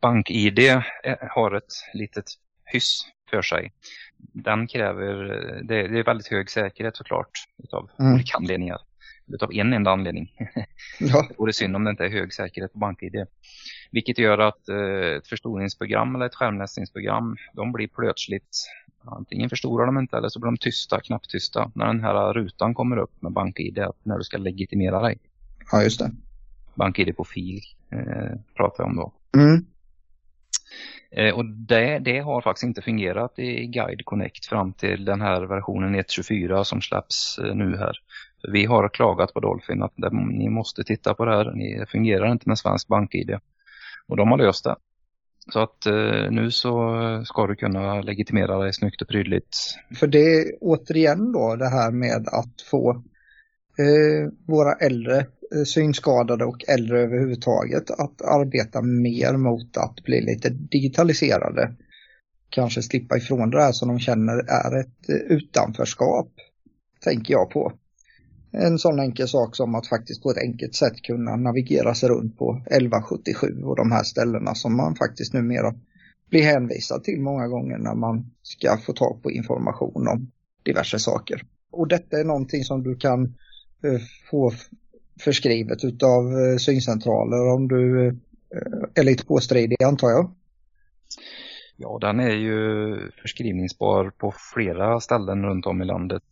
BankID 0.00 0.58
är- 0.58 1.28
har 1.30 1.54
ett 1.54 1.72
litet 1.94 2.24
hyss 2.64 3.00
för 3.30 3.42
sig. 3.42 3.72
Den 4.18 4.66
kräver, 4.66 5.24
eh, 5.30 5.62
det, 5.64 5.88
det 5.88 5.98
är 5.98 6.04
väldigt 6.04 6.28
hög 6.28 6.50
säkerhet 6.50 6.96
såklart 6.96 7.30
utav 7.64 7.90
Mm. 7.98 8.14
olika 8.14 8.36
anledningar. 8.36 8.78
Utav 9.32 9.52
en 9.54 9.72
enda 9.72 9.90
anledning. 9.90 10.32
Ja, 11.00 11.28
det 11.38 11.44
är 11.48 11.52
synd 11.52 11.76
om 11.76 11.84
det 11.84 11.90
inte 11.90 12.04
är 12.04 12.08
hög 12.10 12.32
säkerhet 12.32 12.72
på 12.72 12.78
BankID. 12.78 13.26
Vilket 13.90 14.18
gör 14.18 14.38
att 14.38 14.68
eh, 14.68 15.16
ett 15.16 15.28
förstoringsprogram 15.28 16.14
eller 16.14 16.26
ett 16.26 16.34
skärmläsningsprogram, 16.34 17.36
de 17.52 17.72
blir 17.72 17.88
plötsligt, 17.88 18.56
antingen 19.04 19.50
förstorar 19.50 19.86
de 19.86 19.98
inte 19.98 20.16
eller 20.16 20.28
så 20.28 20.40
blir 20.40 20.50
de 20.50 20.56
tysta, 20.56 21.00
knapptysta, 21.00 21.70
när 21.74 21.86
den 21.86 22.04
här 22.04 22.32
rutan 22.32 22.74
kommer 22.74 22.96
upp 22.96 23.22
med 23.22 23.32
BankID, 23.32 23.78
när 24.02 24.18
du 24.18 24.24
ska 24.24 24.38
legitimera 24.38 25.02
dig. 25.02 25.18
ja 25.72 25.82
just 25.82 25.98
det. 25.98 26.10
BankID 26.74 27.16
på 27.16 27.24
fil 27.24 27.60
eh, 27.92 28.38
pratar 28.56 28.84
jag 28.84 28.90
om 28.90 28.96
då. 28.96 29.12
Mm. 29.36 29.66
Eh, 31.10 31.34
och 31.34 31.44
det, 31.44 31.98
det 31.98 32.18
har 32.18 32.40
faktiskt 32.40 32.64
inte 32.64 32.82
fungerat 32.82 33.38
i 33.38 33.66
Guide 33.66 34.04
Connect 34.04 34.46
fram 34.46 34.72
till 34.72 35.04
den 35.04 35.20
här 35.20 35.42
versionen 35.42 35.96
1.24 35.96 36.64
som 36.64 36.80
släpps 36.80 37.38
eh, 37.38 37.54
nu 37.54 37.76
här. 37.76 37.92
Vi 38.52 38.64
har 38.64 38.88
klagat 38.88 39.34
på 39.34 39.40
Dolphin 39.40 39.82
att 39.82 39.92
det, 39.96 40.10
ni 40.12 40.48
måste 40.48 40.84
titta 40.84 41.14
på 41.14 41.24
det 41.24 41.36
här, 41.36 41.44
det 41.80 41.90
fungerar 41.90 42.32
inte 42.32 42.48
med 42.48 42.58
svensk 42.58 42.88
BankID. 42.88 43.38
Och 44.08 44.16
de 44.16 44.30
har 44.30 44.38
löst 44.38 44.64
det. 44.64 44.76
Så 45.52 45.60
att 45.60 45.86
eh, 45.86 46.30
nu 46.30 46.50
så 46.50 46.72
ska 47.26 47.46
du 47.46 47.56
kunna 47.56 48.00
legitimera 48.00 48.58
dig 48.58 48.72
snyggt 48.72 49.02
och 49.02 49.08
prydligt. 49.08 49.56
För 49.96 50.06
det 50.06 50.18
är 50.18 50.44
återigen 50.60 51.32
då 51.32 51.56
det 51.56 51.68
här 51.68 51.90
med 51.90 52.28
att 52.28 52.62
få 52.70 52.90
eh, 53.78 54.32
våra 54.46 54.72
äldre 54.72 55.18
eh, 55.18 55.64
synskadade 55.66 56.44
och 56.44 56.68
äldre 56.68 57.00
överhuvudtaget 57.00 57.90
att 57.90 58.22
arbeta 58.22 58.82
mer 58.82 59.36
mot 59.36 59.76
att 59.76 60.04
bli 60.04 60.20
lite 60.20 60.48
digitaliserade. 60.48 61.74
Kanske 62.50 62.82
slippa 62.82 63.16
ifrån 63.16 63.50
det 63.50 63.62
här 63.62 63.72
som 63.72 63.88
de 63.88 63.98
känner 63.98 64.38
är 64.38 64.80
ett 64.80 65.08
eh, 65.08 65.36
utanförskap, 65.36 66.28
tänker 67.00 67.34
jag 67.34 67.50
på. 67.50 67.72
En 68.52 68.78
sån 68.78 69.00
enkel 69.00 69.28
sak 69.28 69.56
som 69.56 69.74
att 69.74 69.86
faktiskt 69.86 70.22
på 70.22 70.30
ett 70.30 70.38
enkelt 70.38 70.74
sätt 70.74 71.02
kunna 71.02 71.36
navigera 71.36 71.94
sig 71.94 72.08
runt 72.08 72.38
på 72.38 72.62
1177 72.66 73.62
och 73.62 73.76
de 73.76 73.92
här 73.92 74.02
ställena 74.02 74.54
som 74.54 74.76
man 74.76 74.96
faktiskt 74.96 75.34
numera 75.34 75.74
blir 76.30 76.42
hänvisad 76.42 77.04
till 77.04 77.20
många 77.20 77.48
gånger 77.48 77.78
när 77.78 77.94
man 77.94 78.30
ska 78.42 78.76
få 78.76 78.92
tag 78.92 79.22
på 79.22 79.30
information 79.30 80.08
om 80.08 80.30
diverse 80.62 80.98
saker. 80.98 81.42
Och 81.70 81.88
detta 81.88 82.20
är 82.20 82.24
någonting 82.24 82.64
som 82.64 82.82
du 82.82 82.96
kan 82.96 83.24
eh, 83.84 84.00
få 84.30 84.52
förskrivet 85.20 85.84
utav 85.84 86.38
eh, 86.38 86.56
syncentraler 86.56 87.54
om 87.54 87.68
du 87.68 88.06
eh, 88.06 88.12
är 88.94 89.04
lite 89.04 89.26
påstridig 89.26 89.82
antar 89.82 90.10
jag. 90.10 90.34
Ja, 91.80 91.98
den 92.00 92.20
är 92.20 92.30
ju 92.30 92.98
förskrivningsbar 93.22 94.10
på 94.10 94.34
flera 94.54 95.00
ställen 95.00 95.44
runt 95.44 95.66
om 95.66 95.82
i 95.82 95.84
landet. 95.84 96.22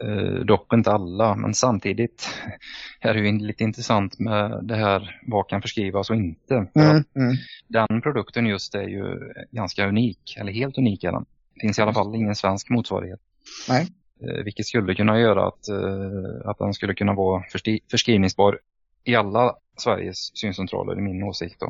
Eh, 0.00 0.44
dock 0.44 0.72
inte 0.72 0.90
alla, 0.90 1.36
men 1.36 1.54
samtidigt 1.54 2.28
är 3.00 3.14
det 3.14 3.20
ju 3.20 3.38
lite 3.38 3.64
intressant 3.64 4.18
med 4.18 4.60
det 4.62 4.76
här 4.76 5.20
vad 5.26 5.48
kan 5.48 5.62
förskrivas 5.62 6.10
och 6.10 6.16
inte. 6.16 6.56
Att 6.56 6.76
mm. 7.16 7.36
den 7.68 8.02
produkten 8.02 8.46
just 8.46 8.74
är 8.74 8.88
ju 8.88 9.32
ganska 9.50 9.88
unik, 9.88 10.36
eller 10.40 10.52
helt 10.52 10.78
unik 10.78 11.04
är 11.04 11.12
den. 11.12 11.24
Det 11.54 11.60
finns 11.60 11.78
i 11.78 11.82
alla 11.82 11.94
fall 11.94 12.14
ingen 12.14 12.34
svensk 12.34 12.70
motsvarighet. 12.70 13.20
Nej. 13.68 13.88
Eh, 14.22 14.44
vilket 14.44 14.66
skulle 14.66 14.94
kunna 14.94 15.20
göra 15.20 15.48
att, 15.48 15.68
eh, 15.68 16.50
att 16.50 16.58
den 16.58 16.74
skulle 16.74 16.94
kunna 16.94 17.14
vara 17.14 17.42
förskrivningsbar 17.90 18.58
i 19.04 19.14
alla 19.14 19.54
Sveriges 19.76 20.36
syncentraler 20.36 20.98
i 20.98 21.02
min 21.02 21.22
åsikt. 21.22 21.60
Då. 21.60 21.68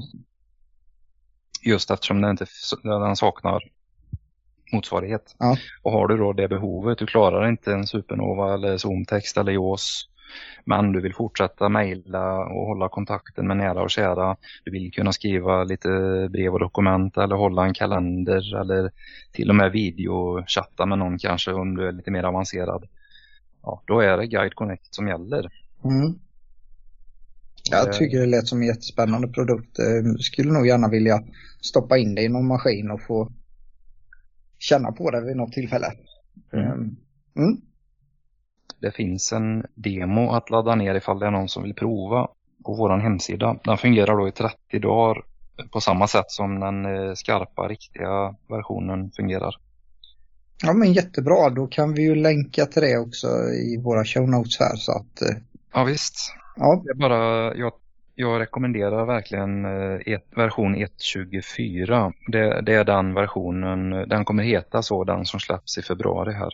Just 1.64 1.90
eftersom 1.90 2.20
den, 2.20 2.30
inte, 2.30 2.46
den 2.82 3.16
saknar 3.16 3.62
motsvarighet. 4.72 5.36
Ja. 5.38 5.56
Och 5.82 5.92
har 5.92 6.08
du 6.08 6.16
då 6.16 6.32
det 6.32 6.48
behovet, 6.48 6.98
du 6.98 7.06
klarar 7.06 7.48
inte 7.48 7.72
en 7.72 7.86
Supernova 7.86 8.54
eller 8.54 8.76
Zoom-text 8.76 9.36
eller 9.36 9.52
JAWS 9.52 10.08
men 10.64 10.92
du 10.92 11.00
vill 11.00 11.14
fortsätta 11.14 11.68
mejla 11.68 12.38
och 12.38 12.66
hålla 12.66 12.88
kontakten 12.88 13.46
med 13.46 13.56
nära 13.56 13.82
och 13.82 13.90
kära. 13.90 14.36
Du 14.64 14.70
vill 14.70 14.92
kunna 14.92 15.12
skriva 15.12 15.64
lite 15.64 15.88
brev 16.30 16.52
och 16.52 16.60
dokument 16.60 17.16
eller 17.16 17.36
hålla 17.36 17.64
en 17.64 17.74
kalender 17.74 18.60
eller 18.60 18.90
till 19.32 19.50
och 19.50 19.56
med 19.56 19.72
videochatta 19.72 20.86
med 20.86 20.98
någon 20.98 21.18
kanske 21.18 21.52
om 21.52 21.76
du 21.76 21.88
är 21.88 21.92
lite 21.92 22.10
mer 22.10 22.22
avancerad. 22.22 22.88
Ja, 23.62 23.82
då 23.86 24.00
är 24.00 24.16
det 24.16 24.26
Guide 24.26 24.54
Connect 24.54 24.94
som 24.94 25.08
gäller. 25.08 25.50
Mm. 25.84 26.18
Jag 27.70 27.92
tycker 27.92 28.20
det 28.20 28.26
lät 28.26 28.48
som 28.48 28.60
en 28.60 28.66
jättespännande 28.66 29.28
produkt. 29.28 29.78
Eh, 29.78 30.14
Skulle 30.18 30.52
nog 30.52 30.66
gärna 30.66 30.88
vilja 30.88 31.22
stoppa 31.60 31.98
in 31.98 32.14
det 32.14 32.22
i 32.22 32.28
någon 32.28 32.46
maskin 32.46 32.90
och 32.90 33.02
få 33.02 33.32
känna 34.58 34.92
på 34.92 35.10
det 35.10 35.20
vid 35.20 35.36
något 35.36 35.52
tillfälle. 35.52 35.86
Mm. 36.52 36.66
Mm. 36.66 36.96
Mm. 37.36 37.60
Det 38.80 38.90
finns 38.90 39.32
en 39.32 39.64
demo 39.74 40.30
att 40.30 40.50
ladda 40.50 40.74
ner 40.74 40.94
ifall 40.94 41.18
det 41.18 41.26
är 41.26 41.30
någon 41.30 41.48
som 41.48 41.62
vill 41.62 41.74
prova 41.74 42.28
på 42.64 42.74
vår 42.74 42.98
hemsida. 42.98 43.56
Den 43.64 43.78
fungerar 43.78 44.16
då 44.16 44.28
i 44.28 44.32
30 44.32 44.78
dagar 44.78 45.22
på 45.72 45.80
samma 45.80 46.08
sätt 46.08 46.30
som 46.30 46.60
den 46.60 46.84
eh, 46.84 47.14
skarpa, 47.14 47.68
riktiga 47.68 48.34
versionen 48.48 49.10
fungerar. 49.10 49.54
Ja 50.62 50.72
men 50.72 50.92
jättebra, 50.92 51.50
då 51.50 51.66
kan 51.66 51.94
vi 51.94 52.02
ju 52.02 52.14
länka 52.14 52.66
till 52.66 52.82
det 52.82 52.98
också 52.98 53.28
i 53.52 53.80
våra 53.84 54.04
show 54.04 54.28
notes 54.28 54.58
här 54.60 54.76
så 54.76 54.92
att 54.92 55.22
eh, 55.22 55.36
Ja 55.74 55.84
visst, 55.84 56.34
ja, 56.56 56.82
det 56.84 56.94
bara, 56.94 57.54
jag, 57.54 57.72
jag 58.14 58.40
rekommenderar 58.40 59.06
verkligen 59.06 59.64
eh, 59.64 60.14
ett, 60.14 60.26
version 60.36 60.76
1.24. 60.76 62.12
Det, 62.26 62.60
det 62.60 62.74
är 62.74 62.84
den 62.84 63.14
versionen, 63.14 64.08
den 64.08 64.24
kommer 64.24 64.42
heta 64.42 64.82
så, 64.82 65.04
den 65.04 65.24
som 65.24 65.40
släpps 65.40 65.78
i 65.78 65.82
februari 65.82 66.32
här. 66.32 66.50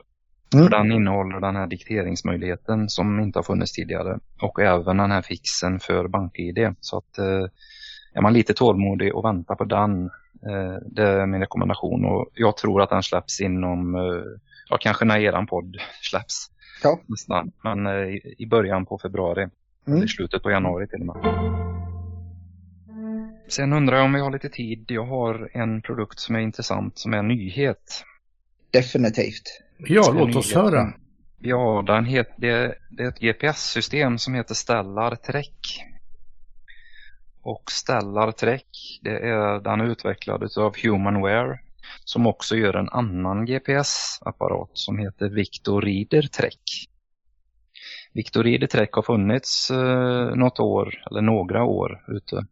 Mm. 0.55 0.65
För 0.65 0.71
den 0.71 0.93
innehåller 0.93 1.41
den 1.41 1.57
här 1.57 1.67
dikteringsmöjligheten 1.67 2.89
som 2.89 3.21
inte 3.21 3.39
har 3.39 3.45
funnits 3.45 3.73
tidigare. 3.73 4.19
Och 4.43 4.61
även 4.61 4.97
den 4.97 5.11
här 5.11 5.23
fixen 5.23 5.81
för 5.81 6.09
BankID. 6.09 6.75
Så 6.81 6.99
att 6.99 7.19
eh, 7.19 7.45
är 8.15 8.21
man 8.21 8.33
lite 8.33 8.55
tålmodig 8.55 9.15
och 9.15 9.25
väntar 9.25 9.55
på 9.55 9.65
den, 9.65 10.05
eh, 10.47 10.79
det 10.87 11.03
är 11.03 11.27
min 11.27 11.41
rekommendation. 11.41 12.05
Och 12.05 12.31
jag 12.35 12.57
tror 12.57 12.83
att 12.83 12.91
den 12.91 13.03
släpps 13.03 13.41
inom, 13.41 13.95
eh, 13.95 14.41
ja 14.69 14.77
kanske 14.81 15.05
när 15.05 15.19
eran 15.19 15.47
podd 15.47 15.77
släpps. 16.03 16.51
Ja. 16.83 17.01
Nästan. 17.07 17.53
Men 17.65 17.87
eh, 17.87 18.17
i, 18.39 18.47
början 18.47 18.87
på 18.87 18.99
februari. 18.99 19.43
Mm. 19.43 19.53
Eller 19.87 20.05
i 20.05 20.09
slutet 20.09 20.43
på 20.43 20.51
januari 20.51 20.87
till 20.89 21.01
och 21.01 21.07
med. 21.07 21.17
Sen 23.49 23.73
undrar 23.73 23.97
jag 23.97 24.05
om 24.05 24.13
vi 24.13 24.21
har 24.21 24.31
lite 24.31 24.49
tid. 24.49 24.85
Jag 24.89 25.07
har 25.07 25.51
en 25.53 25.83
produkt 25.83 26.19
som 26.19 26.35
är 26.35 26.41
intressant 26.41 26.99
som 26.99 27.15
är 27.15 27.19
en 27.19 27.29
nyhet. 27.29 28.05
Definitivt. 28.71 29.63
Ja, 29.79 30.13
låt 30.15 30.37
oss 30.37 30.55
höra. 30.55 30.93
Ja, 31.39 31.85
den 31.87 32.05
het, 32.05 32.29
det, 32.37 32.75
det 32.91 33.03
är 33.03 33.09
ett 33.09 33.21
GPS-system 33.21 34.19
som 34.19 34.35
heter 34.35 34.55
Stellar 34.55 35.15
Trek. 35.15 35.87
Och 37.43 37.71
Stellar 37.71 38.33
Trek, 38.33 39.01
det 39.03 39.19
är, 39.19 39.61
den 39.61 39.81
är 39.81 39.85
utvecklad 39.85 40.59
av 40.59 40.75
Humanware 40.83 41.59
som 42.05 42.27
också 42.27 42.57
gör 42.57 42.75
en 42.75 42.89
annan 42.89 43.47
GPS-apparat 43.47 44.71
som 44.73 44.99
heter 44.99 45.29
Victor 45.29 45.83
Rieder 45.83 46.23
Trek. 46.23 46.91
Victor 48.13 48.43
Rieder 48.43 48.67
Trek 48.67 48.93
har 48.93 49.03
funnits 49.03 49.71
eh, 49.71 50.35
något 50.37 50.61
år, 50.61 50.95
eller 51.11 51.21
några 51.21 51.65
år 51.65 52.05
ute. 52.09 52.47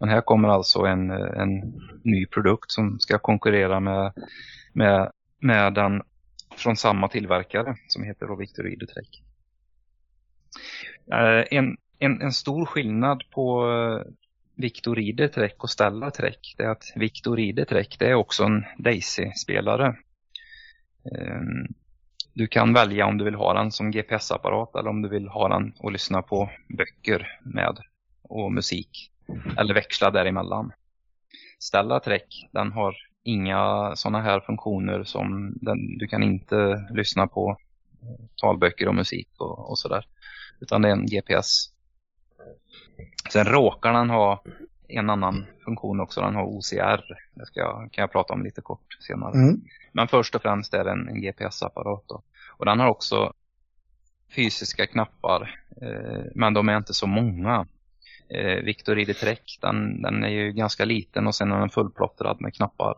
Men 0.00 0.08
här 0.08 0.20
kommer 0.20 0.48
alltså 0.48 0.80
en, 0.80 1.10
eh, 1.10 1.40
en 1.42 1.80
ny 2.04 2.26
produkt 2.26 2.70
som 2.70 2.98
ska 2.98 3.18
konkurrera 3.18 3.80
med, 3.80 4.12
med, 4.72 5.10
med 5.40 5.74
den 5.74 6.02
från 6.56 6.76
samma 6.76 7.08
tillverkare 7.08 7.76
som 7.88 8.04
heter 8.04 8.36
Victor 8.36 8.62
Rieder 8.62 8.86
Trek. 8.86 9.22
Eh, 11.12 11.58
en, 11.58 11.76
en, 11.98 12.22
en 12.22 12.32
stor 12.32 12.66
skillnad 12.66 13.22
på 13.30 13.70
eh, 13.70 14.12
Victor 14.58 14.96
rider 14.96 15.28
Trek 15.28 15.64
och 15.64 15.70
Stella 15.70 16.10
Trek 16.10 16.54
det 16.56 16.62
är 16.62 16.68
att 16.68 16.84
Victor 16.96 17.36
rider 17.36 17.64
Trek 17.64 17.96
det 17.98 18.06
är 18.06 18.14
också 18.14 18.44
en 18.44 18.64
Daisy-spelare. 18.78 19.96
Ehm, 21.04 21.66
du 22.32 22.46
kan 22.46 22.72
välja 22.72 23.06
om 23.06 23.18
du 23.18 23.24
vill 23.24 23.34
ha 23.34 23.54
den 23.54 23.72
som 23.72 23.90
GPS-apparat 23.90 24.74
eller 24.78 24.90
om 24.90 25.02
du 25.02 25.08
vill 25.08 25.28
ha 25.28 25.48
den 25.48 25.72
och 25.78 25.92
lyssna 25.92 26.22
på 26.22 26.50
böcker 26.78 27.38
med 27.42 27.78
och 28.22 28.52
musik. 28.52 29.10
Eller 29.58 29.74
växla 29.74 30.10
däremellan. 30.10 30.72
Stella 31.58 32.00
Trek 32.00 32.48
den 32.52 32.72
har 32.72 32.96
inga 33.22 33.92
sådana 33.96 34.20
här 34.20 34.40
funktioner 34.40 35.04
som 35.04 35.52
den, 35.60 35.98
du 35.98 36.06
kan 36.06 36.22
inte 36.22 36.86
lyssna 36.90 37.26
på 37.26 37.56
eh, 38.02 38.24
talböcker 38.36 38.88
och 38.88 38.94
musik 38.94 39.28
och, 39.38 39.70
och 39.70 39.78
sådär. 39.78 40.06
Utan 40.60 40.82
det 40.82 40.88
är 40.88 40.92
en 40.92 41.06
GPS 41.06 41.78
Sen 43.32 43.44
råkar 43.44 43.92
den 43.92 44.10
ha 44.10 44.42
en 44.88 45.10
annan 45.10 45.46
funktion 45.64 46.00
också. 46.00 46.20
Den 46.20 46.34
har 46.34 46.44
OCR. 46.44 47.04
Det 47.34 47.46
ska 47.46 47.60
jag, 47.60 47.88
kan 47.92 48.02
jag 48.02 48.12
prata 48.12 48.32
om 48.32 48.42
lite 48.42 48.60
kort 48.60 48.96
senare. 49.00 49.32
Mm. 49.32 49.60
Men 49.92 50.08
först 50.08 50.34
och 50.34 50.42
främst 50.42 50.74
är 50.74 50.84
det 50.84 50.90
en, 50.90 51.08
en 51.08 51.20
GPS-apparat. 51.20 52.10
Och 52.56 52.64
den 52.64 52.80
har 52.80 52.88
också 52.88 53.32
fysiska 54.36 54.86
knappar. 54.86 55.60
Eh, 55.82 56.24
men 56.34 56.54
de 56.54 56.68
är 56.68 56.76
inte 56.76 56.94
så 56.94 57.06
många. 57.06 57.66
Eh, 58.28 58.64
Victor 58.64 58.98
ID 58.98 59.16
Trek, 59.16 59.58
den, 59.60 60.02
den 60.02 60.24
är 60.24 60.28
ju 60.28 60.52
ganska 60.52 60.84
liten 60.84 61.26
och 61.26 61.34
sen 61.34 61.52
är 61.52 61.60
den 61.60 61.70
fullplottrad 61.70 62.40
med 62.40 62.54
knappar. 62.54 62.94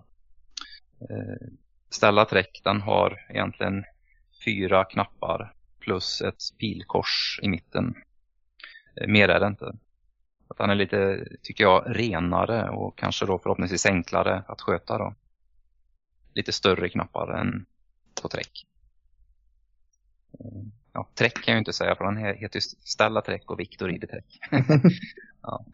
Eh, 1.11 1.49
Stella 1.91 2.25
Trek, 2.25 2.61
den 2.65 2.81
har 2.81 3.27
egentligen 3.29 3.85
fyra 4.45 4.85
knappar 4.85 5.55
plus 5.81 6.21
ett 6.21 6.59
pilkors 6.59 7.41
i 7.43 7.49
mitten. 7.49 7.95
Eh, 8.97 9.09
mer 9.09 9.29
är 9.29 9.41
det 9.41 9.47
inte. 9.47 9.73
Att 10.51 10.59
han 10.59 10.71
är 10.71 10.75
lite, 10.75 11.29
tycker 11.43 11.65
jag, 11.65 11.85
renare 11.87 12.71
och 12.71 12.99
kanske 12.99 13.27
då 13.27 13.39
förhoppningsvis 13.39 13.87
enklare 13.87 14.43
att 14.49 14.61
sköta 14.61 14.99
då. 14.99 15.15
Lite 16.35 16.53
större 16.53 16.89
knappar 16.89 17.41
än 17.41 17.67
på 18.23 18.29
Trek. 18.29 18.67
Ja, 20.93 21.09
Trek 21.15 21.35
kan 21.35 21.53
jag 21.53 21.55
ju 21.55 21.59
inte 21.59 21.73
säga 21.73 21.95
för 21.95 22.05
han 22.05 22.17
heter 22.17 22.57
ju 22.57 22.61
Stella 22.61 23.23
Trek 23.23 23.51
och 23.51 23.61
Victor 23.61 23.91
Ide 23.91 24.07
Trek. 24.07 24.39
ja. 25.43 25.65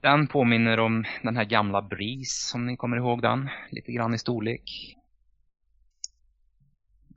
Den 0.00 0.26
påminner 0.26 0.80
om 0.80 1.04
den 1.22 1.36
här 1.36 1.44
gamla 1.44 1.82
Breeze, 1.82 2.48
som 2.48 2.66
ni 2.66 2.76
kommer 2.76 2.96
ihåg 2.96 3.22
den. 3.22 3.48
Lite 3.70 3.92
grann 3.92 4.14
i 4.14 4.18
storlek. 4.18 4.96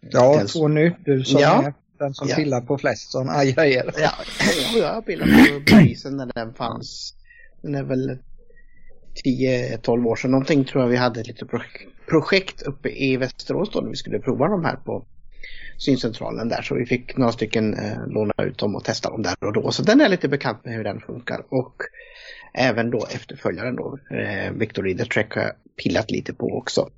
Ja, 0.01 0.45
två 0.53 0.67
nu. 0.67 0.95
Du 0.99 1.23
som 1.23 1.41
ja. 1.41 1.73
Den 1.99 2.13
som 2.13 2.27
ja. 2.27 2.35
pillar 2.35 2.61
på 2.61 2.77
flest 2.77 3.11
sådana 3.11 3.45
grejer. 3.55 3.93
Ja, 3.97 4.11
jag 4.77 4.93
har 4.93 5.01
pillat 5.01 5.27
på 5.27 5.59
Breezen 5.59 6.17
när 6.17 6.31
den 6.35 6.53
fanns. 6.53 7.13
Den 7.61 7.75
är 7.75 7.83
väl 7.83 8.17
10-12 9.25 10.05
år 10.05 10.15
sedan 10.15 10.31
någonting 10.31 10.65
tror 10.65 10.83
jag 10.83 10.89
vi 10.89 10.97
hade 10.97 11.21
ett 11.21 11.27
litet 11.27 11.49
projekt 12.09 12.61
uppe 12.61 12.89
i 12.89 13.17
Västerås 13.17 13.69
då 13.71 13.81
när 13.81 13.89
vi 13.89 13.95
skulle 13.95 14.19
prova 14.19 14.47
de 14.47 14.65
här 14.65 14.75
på 14.75 15.05
syncentralen 15.77 16.49
där. 16.49 16.61
Så 16.61 16.75
vi 16.75 16.85
fick 16.85 17.17
några 17.17 17.31
stycken 17.31 17.73
eh, 17.73 18.07
låna 18.07 18.33
ut 18.37 18.57
dem 18.57 18.75
och 18.75 18.83
testa 18.83 19.09
dem 19.09 19.23
där 19.23 19.43
och 19.43 19.53
då. 19.53 19.71
Så 19.71 19.83
den 19.83 20.01
är 20.01 20.09
lite 20.09 20.27
bekant 20.27 20.65
med 20.65 20.73
hur 20.73 20.83
den 20.83 20.99
funkar. 20.99 21.45
Och 21.49 21.75
även 22.53 22.91
då 22.91 23.05
efterföljaren 23.11 23.75
då, 23.75 23.99
eh, 24.11 24.51
Victor 24.51 24.83
Reader 24.83 25.05
Trek 25.05 25.35
har 25.35 25.41
jag 25.41 25.51
pillat 25.83 26.11
lite 26.11 26.33
på 26.33 26.57
också. 26.57 26.89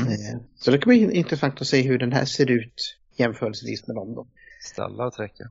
Mm. 0.00 0.12
Eh, 0.12 0.40
så 0.58 0.70
det 0.70 0.78
kan 0.78 0.88
bli 0.88 1.12
intressant 1.12 1.60
att 1.60 1.66
se 1.66 1.82
hur 1.82 1.98
den 1.98 2.12
här 2.12 2.24
ser 2.24 2.50
ut 2.50 2.96
jämförelsevis 3.20 3.86
med 3.86 3.96
dem 3.96 4.14
då. 4.14 4.26
Ställa 4.60 5.06
och 5.06 5.12
träcka. 5.12 5.50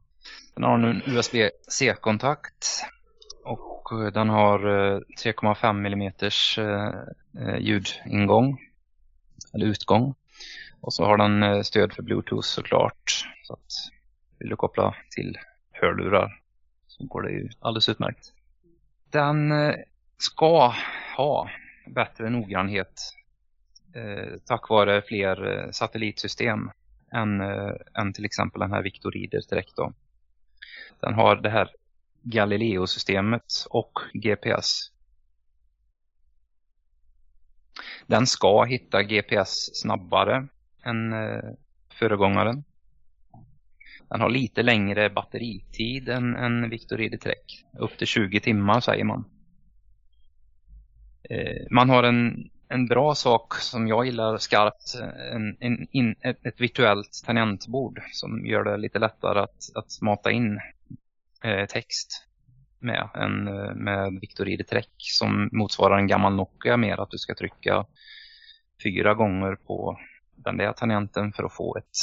Den 0.53 0.63
har 0.63 0.77
nu 0.77 0.89
en 0.89 1.15
USB-C-kontakt 1.15 2.83
och 3.43 4.11
den 4.13 4.29
har 4.29 4.59
eh, 4.59 4.99
3,5 5.23 5.69
mm 5.69 6.11
eh, 6.57 7.47
eh, 7.47 7.59
ljudingång 7.59 8.59
eller 9.53 9.65
utgång. 9.65 10.15
Och 10.81 10.93
så 10.93 11.05
har 11.05 11.17
den 11.17 11.63
stöd 11.63 11.93
för 11.93 12.03
Bluetooth 12.03 12.47
såklart. 12.47 13.25
Så 13.43 13.53
att 13.53 13.71
vill 14.39 14.49
du 14.49 14.55
koppla 14.55 14.95
till 15.15 15.37
hörlurar 15.71 16.41
så 16.87 17.03
går 17.03 17.21
det 17.21 17.31
ju 17.31 17.49
alldeles 17.59 17.89
utmärkt. 17.89 18.33
Den 19.09 19.53
ska 20.17 20.73
ha 21.17 21.49
bättre 21.87 22.29
noggrannhet 22.29 23.01
eh, 23.95 24.39
tack 24.45 24.69
vare 24.69 25.01
fler 25.01 25.69
satellitsystem 25.71 26.71
än, 27.11 27.41
äh, 27.41 27.47
eh, 27.47 27.75
än 27.93 28.13
till 28.13 28.25
exempel 28.25 28.59
den 28.59 28.71
här 28.71 28.81
Victor 28.81 29.11
Reader 29.11 29.41
direkt 29.49 29.75
då. 29.75 29.93
Den 30.99 31.13
har 31.13 31.35
det 31.35 31.49
här 31.49 31.69
Galileo-systemet 32.21 33.65
och 33.69 33.99
GPS. 34.13 34.91
Den 38.07 38.27
ska 38.27 38.63
hitta 38.63 39.03
GPS 39.03 39.81
snabbare 39.81 40.47
än 40.83 41.13
äh, 41.13 41.43
föregångaren. 41.99 42.63
Den 44.09 44.21
har 44.21 44.29
lite 44.29 44.63
längre 44.63 45.09
batteritid 45.09 46.09
än, 46.09 46.35
än 46.35 46.69
Victor 46.69 46.97
Reader 46.97 47.17
Trek. 47.17 47.65
Upp 47.79 47.97
till 47.97 48.07
20 48.07 48.39
timmar 48.39 48.79
säger 48.79 49.03
man. 49.03 49.25
Eh, 51.29 51.65
man 51.71 51.89
har 51.89 52.03
en 52.03 52.49
en 52.69 52.85
bra 52.85 53.15
sak 53.15 53.53
som 53.55 53.87
jag 53.87 54.05
gillar 54.05 54.37
skarpt, 54.37 54.95
en, 55.33 55.57
en, 55.59 55.87
in, 55.91 56.15
ett, 56.21 56.45
ett, 56.45 56.61
virtuellt 56.61 57.23
tangentbord 57.25 58.01
som 58.11 58.45
gör 58.45 58.63
det 58.63 58.77
lite 58.77 58.99
lättare 58.99 59.39
att, 59.39 59.75
att 59.75 60.01
mata 60.01 60.31
in 60.31 60.59
eh, 61.43 61.65
text 61.65 62.27
med, 62.79 63.09
en, 63.13 63.43
med 63.83 64.19
Victoride 64.21 64.63
Trek 64.63 64.91
som 64.97 65.49
motsvarar 65.51 65.97
en 65.97 66.07
gammal 66.07 66.35
Nokia 66.35 66.77
mer 66.77 66.97
att 66.97 67.11
du 67.11 67.17
ska 67.17 67.35
trycka 67.35 67.85
fyra 68.83 69.13
gånger 69.13 69.55
på 69.55 69.99
den 70.35 70.57
där 70.57 70.73
tangenten 70.73 71.33
för 71.33 71.43
att 71.43 71.53
få 71.53 71.77
ett 71.77 71.97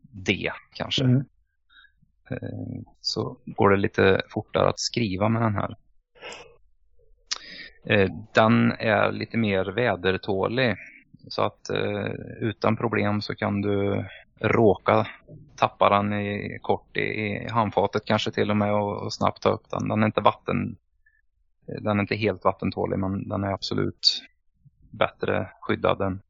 D 0.00 0.52
kanske. 0.74 1.04
Mm. 1.04 1.24
Eh, 2.30 2.82
så 3.00 3.36
går 3.46 3.70
det 3.70 3.76
lite 3.76 4.22
fortare 4.28 4.68
att 4.68 4.80
skriva 4.80 5.28
med 5.28 5.42
den 5.42 5.54
här. 5.54 5.76
Eh, 7.84 8.10
den 8.34 8.72
är 8.72 9.12
lite 9.12 9.36
mer 9.36 9.64
vädertålig. 9.64 10.76
Så 11.28 11.42
att 11.42 11.70
eh, 11.70 12.10
utan 12.40 12.76
problem 12.76 13.20
så 13.20 13.34
kan 13.34 13.60
du 13.60 14.04
råka 14.40 15.06
tappa 15.56 15.88
den 15.88 16.12
i, 16.12 16.58
kort 16.62 16.96
i, 16.96 17.00
i 17.00 17.48
handfatet 17.50 18.04
kanske 18.04 18.30
till 18.30 18.50
och 18.50 18.56
med 18.56 18.74
och, 18.74 19.02
och, 19.02 19.12
snabbt 19.12 19.42
ta 19.42 19.48
upp 19.48 19.70
den. 19.70 19.88
Den 19.88 20.02
är 20.02 20.06
inte 20.06 20.20
vatten 20.20 20.76
den 21.66 21.98
är 21.98 22.00
inte 22.00 22.16
helt 22.16 22.44
vattentålig 22.44 22.98
men 22.98 23.28
den 23.28 23.44
är 23.44 23.52
absolut 23.52 24.22
bättre 24.90 25.48
skyddad 25.60 26.00
än, 26.00 26.20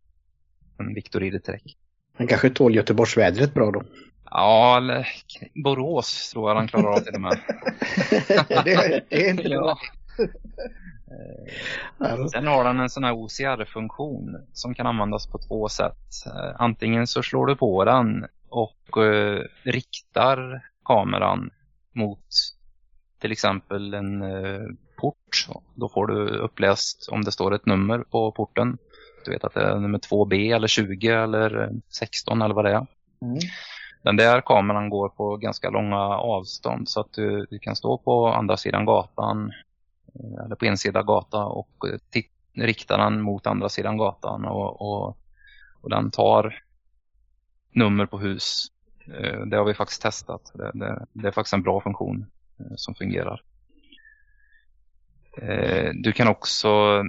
än 0.81 0.95
Victoride 0.95 1.41
Trek. 1.41 1.77
Den 2.17 2.27
kanske 2.27 2.51
tål 2.51 2.75
Göteborgsvädret 2.75 3.55
bra 3.55 3.71
då? 3.71 3.83
Ja, 4.31 4.77
eller 4.77 5.09
Borås 5.65 6.31
tror 6.33 6.51
jag 6.51 6.57
den 6.57 6.69
klarar 6.69 6.93
av 6.93 6.99
till 6.99 7.15
och 7.15 7.21
med. 7.21 7.39
det, 8.65 9.05
det 9.09 9.27
är 9.27 9.31
inte 9.31 9.49
bra. 9.49 9.79
Eh, 12.05 12.27
sen 12.27 12.47
har 12.47 12.65
den 12.65 12.81
en 12.81 12.91
sån 12.91 13.05
här 13.05 13.13
OCR-funktion 13.13 14.47
som 14.53 14.75
kan 14.75 14.87
användas 14.87 15.27
på 15.27 15.39
två 15.39 15.69
sätt. 15.69 16.27
Eh, 16.27 16.55
antingen 16.59 17.07
så 17.07 17.23
slår 17.23 17.47
du 17.47 17.57
på 17.57 17.85
den 17.85 18.27
och 18.49 19.05
eh, 19.05 19.43
riktar 19.63 20.67
kameran 20.85 21.51
mot 21.95 22.27
till 23.21 23.33
exempel 23.33 23.95
en 23.95 24.23
port. 25.01 25.47
Då 25.75 25.89
får 25.89 26.07
du 26.07 26.29
uppläst 26.29 27.09
om 27.11 27.25
det 27.25 27.33
står 27.33 27.55
ett 27.55 27.67
nummer 27.67 27.99
på 27.99 28.33
porten. 28.33 28.79
Du 29.25 29.31
vet 29.31 29.45
att 29.45 29.55
det 29.55 29.61
är 29.61 29.77
nummer 29.77 29.99
2B 29.99 30.55
eller 30.55 30.69
20 30.69 31.09
eller 31.09 31.71
16 31.89 32.43
eller 32.43 32.55
vad 32.55 32.65
det 32.65 32.71
är. 32.71 32.87
Mm. 33.23 33.39
Den 34.03 34.17
där 34.17 34.41
kameran 34.41 34.91
går 34.91 35.09
på 35.09 35.37
ganska 35.37 35.71
långa 35.71 35.99
avstånd 36.09 36.89
så 36.89 37.01
att 37.01 37.13
du, 37.13 37.47
du 37.51 37.59
kan 37.59 37.77
stå 37.77 37.99
på 37.99 38.27
andra 38.27 38.57
sidan 38.57 38.85
gatan 38.85 39.53
Eh, 40.15 40.45
eller 40.45 40.57
på 40.57 40.65
en 40.65 40.79
sida 40.79 41.03
gata 41.03 41.45
och 41.45 41.89
eh, 41.89 42.23
riktar 42.63 42.99
den 42.99 43.21
mot 43.21 43.47
andra 43.47 43.69
sidan 43.69 43.97
gatan 43.97 44.45
och, 44.45 44.81
och, 44.81 45.19
och 45.81 45.91
den 45.91 46.11
tar 46.11 46.63
nummer 47.73 48.07
på 48.07 48.19
hus. 48.19 48.67
Eh, 49.07 49.41
det 49.41 49.57
har 49.57 49.65
vi 49.65 49.75
faktiskt 49.75 50.03
testat. 50.03 50.53
Det, 50.55 50.71
det, 50.75 51.07
det 51.13 51.29
är 51.29 51.33
faktiskt 51.33 51.55
en 51.55 51.63
bra 51.63 51.81
funktion 51.81 52.27
som 52.77 52.95
fungerar. 52.95 53.43
Du 55.93 56.13
kan 56.13 56.29
också 56.29 57.03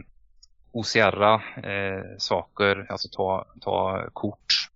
OCR 0.71 1.23
eh, 1.63 2.03
saker, 2.17 2.85
alltså 2.89 3.09
ta, 3.11 3.45
ta 3.61 4.09
kort, 4.13 4.69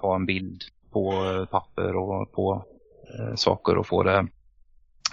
ta 0.00 0.14
en 0.14 0.26
bild 0.26 0.64
på 0.90 1.12
papper 1.50 1.96
och 1.96 2.32
på 2.32 2.64
eh, 3.18 3.34
saker 3.34 3.76
och 3.76 3.86
få 3.86 4.02
det 4.02 4.26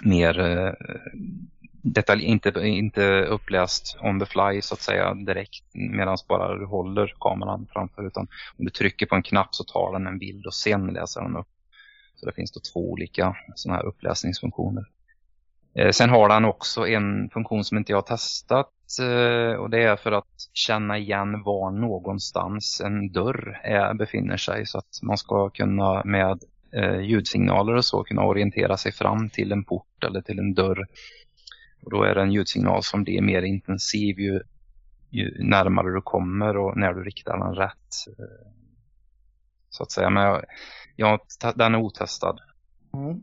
mer 0.04 0.40
eh, 0.40 0.72
detalj, 1.92 2.24
inte, 2.24 2.48
inte 2.62 3.22
uppläst 3.22 3.96
on 4.02 4.20
the 4.20 4.26
fly 4.26 4.62
så 4.62 4.74
att 4.74 4.80
säga 4.80 5.14
direkt 5.14 5.64
medan 5.74 6.16
bara 6.28 6.58
du 6.58 6.66
håller 6.66 7.14
kameran 7.20 7.66
framför 7.72 8.06
utan 8.06 8.28
om 8.58 8.64
du 8.64 8.70
trycker 8.70 9.06
på 9.06 9.14
en 9.14 9.22
knapp 9.22 9.54
så 9.54 9.64
tar 9.64 9.92
den 9.92 10.06
en 10.06 10.18
bild 10.18 10.46
och 10.46 10.54
sen 10.54 10.86
läser 10.86 11.20
den 11.20 11.36
upp. 11.36 11.48
Så 12.14 12.26
det 12.26 12.32
finns 12.32 12.52
då 12.52 12.60
två 12.72 12.90
olika 12.90 13.36
sådana 13.54 13.76
här 13.76 13.86
uppläsningsfunktioner. 13.86 14.84
Eh, 15.74 15.90
sen 15.90 16.10
har 16.10 16.28
den 16.28 16.44
också 16.44 16.86
en 16.86 17.30
funktion 17.30 17.64
som 17.64 17.78
inte 17.78 17.92
jag 17.92 17.96
har 17.96 18.02
testat 18.02 18.72
eh, 19.00 19.60
och 19.60 19.70
det 19.70 19.82
är 19.82 19.96
för 19.96 20.12
att 20.12 20.50
känna 20.52 20.98
igen 20.98 21.42
var 21.42 21.70
någonstans 21.70 22.80
en 22.84 23.12
dörr 23.12 23.60
är, 23.64 23.94
befinner 23.94 24.36
sig 24.36 24.66
så 24.66 24.78
att 24.78 25.02
man 25.02 25.18
ska 25.18 25.50
kunna 25.50 26.04
med 26.04 26.38
eh, 26.72 27.00
ljudsignaler 27.00 27.74
och 27.74 27.84
så 27.84 28.04
kunna 28.04 28.22
orientera 28.22 28.76
sig 28.76 28.92
fram 28.92 29.30
till 29.30 29.52
en 29.52 29.64
port 29.64 30.04
eller 30.04 30.20
till 30.20 30.38
en 30.38 30.54
dörr. 30.54 30.86
Och 31.86 31.92
då 31.92 32.02
är 32.02 32.14
det 32.14 32.22
en 32.22 32.32
ljudsignal 32.32 32.82
som 32.82 33.04
blir 33.04 33.22
mer 33.22 33.42
intensiv 33.42 34.20
ju, 34.20 34.40
ju 35.10 35.44
närmare 35.44 35.94
du 35.94 36.02
kommer 36.02 36.56
och 36.56 36.78
när 36.78 36.94
du 36.94 37.04
riktar 37.04 37.38
den 37.38 37.54
rätt. 37.54 37.94
Så 39.70 39.82
att 39.82 39.90
säga. 39.90 40.10
Men 40.10 40.22
jag, 40.22 40.44
jag, 40.96 41.20
den 41.54 41.74
är 41.74 41.78
otestad. 41.78 42.40
Mm. 42.94 43.20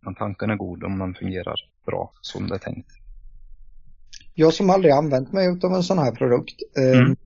Men 0.00 0.14
tanken 0.14 0.50
är 0.50 0.56
god 0.56 0.84
om 0.84 0.98
den 0.98 1.14
fungerar 1.14 1.56
bra 1.86 2.12
som 2.20 2.48
det 2.48 2.54
är 2.54 2.58
tänkt. 2.58 2.90
Jag 4.34 4.54
som 4.54 4.70
aldrig 4.70 4.92
använt 4.92 5.32
mig 5.32 5.48
av 5.48 5.72
en 5.72 5.82
sån 5.82 5.98
här 5.98 6.12
produkt. 6.12 6.62
Eh, 6.78 6.98
mm. 6.98 7.16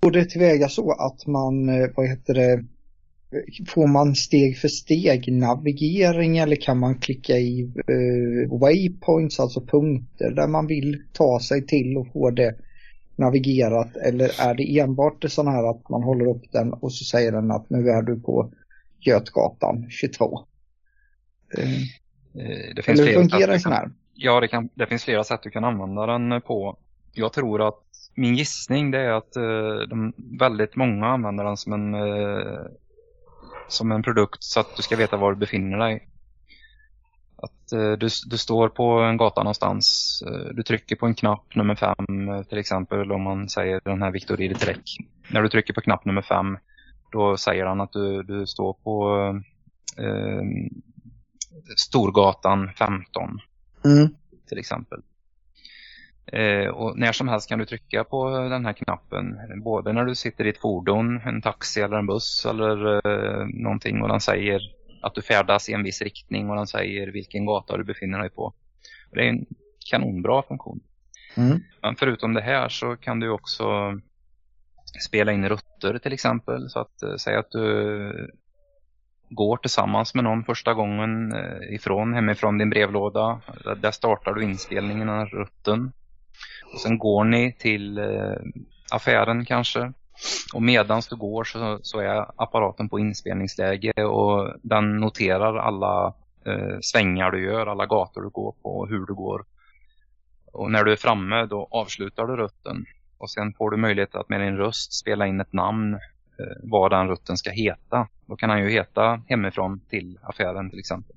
Går 0.00 0.10
det 0.10 0.24
tillväga 0.24 0.68
så 0.68 0.92
att 0.92 1.26
man, 1.26 1.68
eh, 1.68 1.90
vad 1.96 2.08
heter 2.08 2.34
det, 2.34 2.64
får 3.68 3.86
man 3.86 4.14
steg 4.14 4.58
för 4.58 4.68
steg 4.68 5.32
navigering 5.32 6.38
eller 6.38 6.56
kan 6.56 6.78
man 6.78 6.98
klicka 6.98 7.32
i 7.32 7.72
eh, 7.76 8.58
waypoints, 8.58 9.40
alltså 9.40 9.60
punkter 9.60 10.30
där 10.30 10.48
man 10.48 10.66
vill 10.66 11.02
ta 11.12 11.40
sig 11.40 11.66
till 11.66 11.96
och 11.96 12.12
få 12.12 12.30
det 12.30 12.54
navigerat 13.16 13.96
eller 13.96 14.40
är 14.40 14.54
det 14.54 14.78
enbart 14.78 15.22
det 15.22 15.28
sån 15.28 15.46
här 15.46 15.70
att 15.70 15.88
man 15.88 16.02
håller 16.02 16.26
upp 16.26 16.52
den 16.52 16.72
och 16.72 16.92
så 16.92 17.04
säger 17.04 17.32
den 17.32 17.50
att 17.50 17.70
nu 17.70 17.88
är 17.88 18.02
du 18.02 18.20
på 18.20 18.52
Götgatan 19.00 19.90
22? 19.90 20.46
Eh, 21.58 22.74
det 22.76 22.82
finns 22.82 23.00
Eller 23.00 23.12
fungerar 23.12 23.52
det 23.52 23.70
här? 23.70 23.90
Ja, 24.14 24.40
det, 24.40 24.48
kan, 24.48 24.68
det 24.74 24.86
finns 24.86 25.04
flera 25.04 25.24
sätt 25.24 25.40
du 25.42 25.50
kan 25.50 25.64
använda 25.64 26.06
den 26.06 26.40
på. 26.40 26.78
Jag 27.12 27.32
tror 27.32 27.68
att 27.68 27.82
min 28.14 28.34
gissning 28.34 28.90
det 28.90 28.98
är 28.98 29.10
att 29.10 29.36
uh, 29.36 29.88
de, 29.88 30.12
väldigt 30.38 30.76
många 30.76 31.06
använder 31.06 31.44
den 31.44 31.56
som 31.56 31.72
en, 31.72 31.94
uh, 31.94 32.66
som 33.72 33.92
en 33.92 34.02
produkt 34.02 34.44
så 34.44 34.60
att 34.60 34.76
du 34.76 34.82
ska 34.82 34.96
veta 34.96 35.16
var 35.16 35.32
du 35.32 35.38
befinner 35.38 35.78
dig. 35.78 36.08
Att 37.36 37.72
uh, 37.72 37.92
du, 37.92 38.08
du 38.26 38.38
står 38.38 38.68
på 38.68 38.84
en 39.00 39.16
gata 39.16 39.42
någonstans, 39.42 40.22
du 40.52 40.62
trycker 40.62 40.96
på 40.96 41.06
en 41.06 41.14
knapp 41.14 41.54
nummer 41.54 41.74
fem 41.74 42.44
till 42.48 42.58
exempel 42.58 43.12
om 43.12 43.22
man 43.22 43.48
säger 43.48 43.80
den 43.84 44.02
här 44.02 44.10
Victor 44.10 44.54
Trek. 44.54 44.96
När 45.30 45.42
du 45.42 45.48
trycker 45.48 45.74
på 45.74 45.80
knapp 45.80 46.04
nummer 46.04 46.22
fem 46.22 46.58
då 47.12 47.36
säger 47.36 47.66
han 47.66 47.80
att 47.80 47.92
du, 47.92 48.22
du 48.22 48.46
står 48.46 48.72
på 48.72 49.16
Storgatan 51.76 52.70
15 52.78 53.40
mm. 53.84 54.08
till 54.48 54.58
exempel. 54.58 55.02
Eh, 56.32 56.68
och 56.68 56.98
när 56.98 57.12
som 57.12 57.28
helst 57.28 57.48
kan 57.48 57.58
du 57.58 57.64
trycka 57.64 58.04
på 58.04 58.30
den 58.30 58.64
här 58.64 58.72
knappen. 58.72 59.38
Både 59.64 59.92
när 59.92 60.04
du 60.04 60.14
sitter 60.14 60.46
i 60.46 60.48
ett 60.48 60.60
fordon, 60.60 61.20
en 61.24 61.42
taxi 61.42 61.80
eller 61.80 61.96
en 61.96 62.06
buss 62.06 62.46
eller 62.50 63.06
eh, 63.08 63.46
någonting 63.46 64.02
och 64.02 64.08
den 64.08 64.20
säger 64.20 64.60
att 65.02 65.14
du 65.14 65.22
färdas 65.22 65.68
i 65.68 65.72
en 65.72 65.82
viss 65.82 66.02
riktning 66.02 66.50
och 66.50 66.56
den 66.56 66.66
säger 66.66 67.06
vilken 67.06 67.46
gata 67.46 67.76
du 67.76 67.84
befinner 67.84 68.18
dig 68.18 68.30
på. 68.30 68.54
Det 69.12 69.20
är 69.20 69.28
en 69.28 69.46
kanonbra 69.90 70.42
funktion. 70.42 70.80
Mm. 71.36 71.60
Men 71.82 71.96
förutom 71.96 72.34
det 72.34 72.42
här 72.42 72.68
så 72.68 72.96
kan 72.96 73.20
du 73.20 73.30
också 73.30 73.64
spela 75.06 75.32
in 75.32 75.48
rutter 75.48 75.98
till 75.98 76.12
exempel. 76.12 76.70
Så 76.70 76.80
att 76.80 77.02
eh, 77.02 77.16
säga 77.16 77.38
att 77.38 77.50
du 77.50 78.30
går 79.30 79.56
tillsammans 79.56 80.14
med 80.14 80.24
någon 80.24 80.44
första 80.44 80.74
gången 80.74 81.34
ifrån 81.70 82.14
hemifrån 82.14 82.58
din 82.58 82.70
brevlåda. 82.70 83.40
Där 83.76 83.90
startar 83.90 84.34
du 84.34 84.42
inspelningen 84.44 85.08
av 85.08 85.26
rutten. 85.26 85.92
Och 86.72 86.80
sen 86.80 86.98
går 86.98 87.24
ni 87.24 87.52
till 87.52 87.98
eh, 87.98 88.34
affären 88.90 89.44
kanske. 89.44 89.92
Och 90.54 90.62
medans 90.62 91.08
du 91.08 91.16
går 91.16 91.44
så, 91.44 91.78
så 91.82 92.00
är 92.00 92.42
apparaten 92.42 92.88
på 92.88 92.98
inspelningsläge 92.98 94.04
och 94.04 94.54
den 94.62 94.96
noterar 94.96 95.56
alla 95.56 96.14
eh, 96.46 96.78
svängar 96.80 97.30
du 97.30 97.44
gör, 97.44 97.66
alla 97.66 97.86
gator 97.86 98.22
du 98.22 98.28
går 98.28 98.54
på 98.62 98.78
och 98.78 98.88
hur 98.88 99.06
du 99.06 99.14
går. 99.14 99.44
Och 100.52 100.70
när 100.70 100.84
du 100.84 100.92
är 100.92 100.96
framme 100.96 101.46
då 101.46 101.68
avslutar 101.70 102.26
du 102.26 102.36
rutten. 102.36 102.84
Och 103.18 103.30
sen 103.30 103.52
får 103.52 103.70
du 103.70 103.76
möjlighet 103.76 104.14
att 104.14 104.28
med 104.28 104.40
din 104.40 104.56
röst 104.56 104.92
spela 104.92 105.26
in 105.26 105.40
ett 105.40 105.52
namn 105.52 105.98
Eh, 106.40 106.56
vad 106.62 106.90
den 106.90 107.08
rutten 107.08 107.36
ska 107.36 107.50
heta. 107.50 108.08
Då 108.26 108.36
kan 108.36 108.50
han 108.50 108.62
ju 108.62 108.70
heta 108.70 109.22
hemifrån 109.26 109.80
till 109.88 110.18
affären 110.22 110.70
till 110.70 110.78
exempel. 110.78 111.16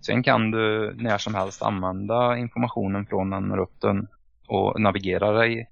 Sen 0.00 0.22
kan 0.22 0.50
du 0.50 0.94
när 0.96 1.18
som 1.18 1.34
helst 1.34 1.62
använda 1.62 2.36
informationen 2.36 3.06
från 3.06 3.30
den 3.30 3.56
rutten 3.56 4.08
och 4.46 4.80
navigera 4.80 5.32
dig 5.32 5.70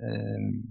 eh, 0.00 0.66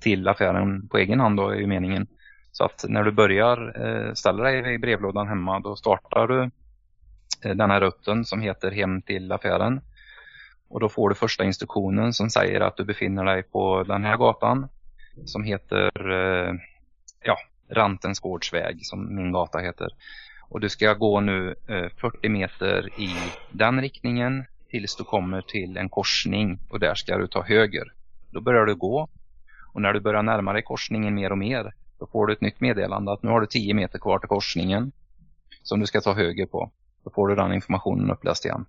till 0.00 0.28
affären 0.28 0.88
på 0.88 0.98
egen 0.98 1.20
hand 1.20 1.36
då 1.36 1.48
är 1.48 1.56
ju 1.56 1.66
meningen. 1.66 2.06
Så 2.52 2.64
att 2.64 2.84
när 2.88 3.04
du 3.04 3.12
börjar 3.12 3.86
eh, 3.86 4.12
ställa 4.14 4.42
dig 4.42 4.74
i 4.74 4.78
brevlådan 4.78 5.28
hemma 5.28 5.60
då 5.60 5.76
startar 5.76 6.26
du 6.28 6.50
eh, 7.44 7.56
den 7.56 7.70
här 7.70 7.80
rutten 7.80 8.24
som 8.24 8.40
heter 8.40 8.70
hem 8.70 9.02
till 9.02 9.32
affären. 9.32 9.80
Och 10.68 10.80
då 10.80 10.88
får 10.88 11.08
du 11.08 11.14
första 11.14 11.44
instruktionen 11.44 12.12
som 12.12 12.30
säger 12.30 12.60
att 12.60 12.76
du 12.76 12.84
befinner 12.84 13.24
dig 13.24 13.42
på 13.42 13.82
den 13.82 14.04
här 14.04 14.16
gatan 14.16 14.68
som 15.24 15.44
heter 15.44 16.10
eh, 16.10 16.54
ja, 17.24 17.36
Rantensgårdsväg 17.70 18.78
som 18.82 19.14
min 19.14 19.32
gata 19.32 19.58
heter. 19.58 19.88
Och 20.50 20.60
du 20.60 20.68
ska 20.68 20.94
gå 20.94 21.20
nu 21.20 21.54
eh, 21.68 21.88
40 22.00 22.28
meter 22.28 23.00
i 23.00 23.14
den 23.50 23.80
riktningen 23.80 24.44
tills 24.70 24.96
du 24.96 25.04
kommer 25.04 25.42
till 25.42 25.76
en 25.76 25.88
korsning 25.88 26.58
och 26.70 26.80
där 26.80 26.94
ska 26.94 27.18
du 27.18 27.26
ta 27.26 27.42
höger. 27.42 27.92
Då 28.30 28.40
börjar 28.40 28.66
du 28.66 28.74
gå 28.74 29.08
och 29.72 29.82
när 29.82 29.92
du 29.92 30.00
börjar 30.00 30.22
närma 30.22 30.52
dig 30.52 30.62
korsningen 30.62 31.14
mer 31.14 31.32
och 31.32 31.38
mer 31.38 31.72
då 31.98 32.06
får 32.06 32.26
du 32.26 32.32
ett 32.32 32.40
nytt 32.40 32.60
meddelande 32.60 33.12
att 33.12 33.22
nu 33.22 33.30
har 33.30 33.40
du 33.40 33.46
10 33.46 33.74
meter 33.74 33.98
kvar 33.98 34.18
till 34.18 34.28
korsningen 34.28 34.92
som 35.62 35.80
du 35.80 35.86
ska 35.86 36.00
ta 36.00 36.14
höger 36.14 36.46
på. 36.46 36.70
Då 37.04 37.10
får 37.10 37.28
du 37.28 37.34
den 37.34 37.52
informationen 37.52 38.10
uppläst 38.10 38.44
igen. 38.44 38.66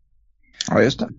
Ja, 0.70 0.82
just 0.82 0.99
det. 0.99 1.10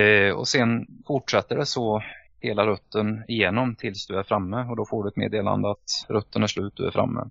Eh, 0.00 0.34
och 0.34 0.48
sen 0.48 0.86
fortsätter 1.06 1.56
det 1.56 1.66
så 1.66 2.02
hela 2.40 2.66
rutten 2.66 3.24
igenom 3.28 3.74
tills 3.74 4.06
du 4.06 4.18
är 4.18 4.22
framme 4.22 4.64
och 4.70 4.76
då 4.76 4.86
får 4.86 5.02
du 5.02 5.08
ett 5.08 5.16
meddelande 5.16 5.70
att 5.70 6.06
rutten 6.08 6.42
är 6.42 6.46
slut, 6.46 6.72
du 6.76 6.86
är 6.86 6.90
framme. 6.90 7.30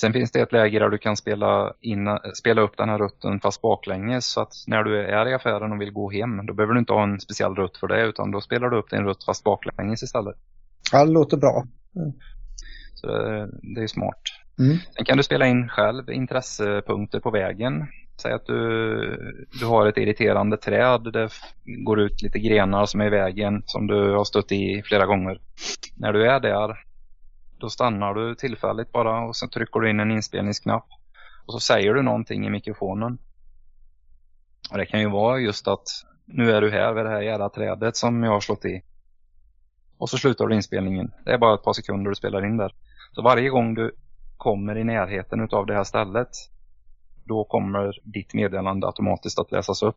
Sen 0.00 0.12
finns 0.12 0.32
det 0.32 0.40
ett 0.40 0.52
läge 0.52 0.78
där 0.78 0.88
du 0.88 0.98
kan 0.98 1.16
spela, 1.16 1.72
in, 1.80 2.18
spela 2.34 2.60
upp 2.60 2.76
den 2.76 2.88
här 2.88 2.98
rutten 2.98 3.40
fast 3.40 3.62
baklänges 3.62 4.26
så 4.26 4.40
att 4.40 4.52
när 4.66 4.84
du 4.84 4.98
är 5.00 5.28
i 5.28 5.34
affären 5.34 5.72
och 5.72 5.80
vill 5.80 5.92
gå 5.92 6.10
hem 6.10 6.46
då 6.46 6.54
behöver 6.54 6.74
du 6.74 6.80
inte 6.80 6.92
ha 6.92 7.02
en 7.02 7.20
speciell 7.20 7.54
rutt 7.54 7.76
för 7.76 7.86
det 7.86 8.06
utan 8.06 8.30
då 8.30 8.40
spelar 8.40 8.70
du 8.70 8.78
upp 8.78 8.90
din 8.90 9.04
rutt 9.04 9.24
fast 9.24 9.44
baklänges 9.44 10.02
istället. 10.02 10.36
Ja, 10.92 11.04
det 11.04 11.12
låter 11.12 11.36
bra. 11.36 11.66
Mm. 11.96 12.12
Så 12.94 13.06
det, 13.06 13.48
det 13.74 13.82
är 13.82 13.86
smart. 13.86 14.22
Mm. 14.58 14.76
Sen 14.96 15.04
kan 15.04 15.16
du 15.16 15.22
spela 15.22 15.46
in 15.46 15.68
själv 15.68 16.10
intressepunkter 16.10 17.20
på 17.20 17.30
vägen 17.30 17.86
Säg 18.22 18.32
att 18.32 18.46
du, 18.46 19.44
du 19.60 19.66
har 19.66 19.86
ett 19.86 19.96
irriterande 19.96 20.56
träd. 20.56 21.12
Det 21.12 21.30
går 21.64 22.00
ut 22.00 22.22
lite 22.22 22.38
grenar 22.38 22.86
som 22.86 23.00
är 23.00 23.06
i 23.06 23.10
vägen 23.10 23.62
som 23.66 23.86
du 23.86 24.12
har 24.12 24.24
stött 24.24 24.52
i 24.52 24.82
flera 24.84 25.06
gånger. 25.06 25.40
När 25.96 26.12
du 26.12 26.26
är 26.26 26.40
där 26.40 26.87
då 27.60 27.70
stannar 27.70 28.14
du 28.14 28.34
tillfälligt 28.34 28.92
bara 28.92 29.20
och 29.20 29.36
sen 29.36 29.48
trycker 29.48 29.80
du 29.80 29.90
in 29.90 30.00
en 30.00 30.10
inspelningsknapp. 30.10 30.86
Och 31.46 31.52
så 31.52 31.60
säger 31.60 31.94
du 31.94 32.02
någonting 32.02 32.46
i 32.46 32.50
mikrofonen. 32.50 33.18
Och 34.70 34.78
det 34.78 34.86
kan 34.86 35.00
ju 35.00 35.08
vara 35.08 35.38
just 35.38 35.68
att 35.68 35.86
nu 36.24 36.50
är 36.50 36.60
du 36.60 36.70
här 36.70 36.92
vid 36.92 37.04
det 37.04 37.10
här 37.10 37.20
jävla 37.20 37.48
trädet 37.48 37.96
som 37.96 38.22
jag 38.22 38.32
har 38.32 38.40
slått 38.40 38.64
i. 38.64 38.82
Och 39.98 40.10
så 40.10 40.18
slutar 40.18 40.46
du 40.46 40.54
inspelningen. 40.54 41.12
Det 41.24 41.32
är 41.32 41.38
bara 41.38 41.54
ett 41.54 41.62
par 41.62 41.72
sekunder 41.72 42.10
du 42.10 42.14
spelar 42.14 42.46
in 42.46 42.56
där. 42.56 42.74
Så 43.12 43.22
varje 43.22 43.48
gång 43.48 43.74
du 43.74 43.94
kommer 44.36 44.78
i 44.78 44.84
närheten 44.84 45.48
av 45.52 45.66
det 45.66 45.74
här 45.74 45.84
stället 45.84 46.28
då 47.24 47.44
kommer 47.44 48.00
ditt 48.02 48.34
meddelande 48.34 48.86
automatiskt 48.86 49.38
att 49.38 49.52
läsas 49.52 49.82
upp. 49.82 49.96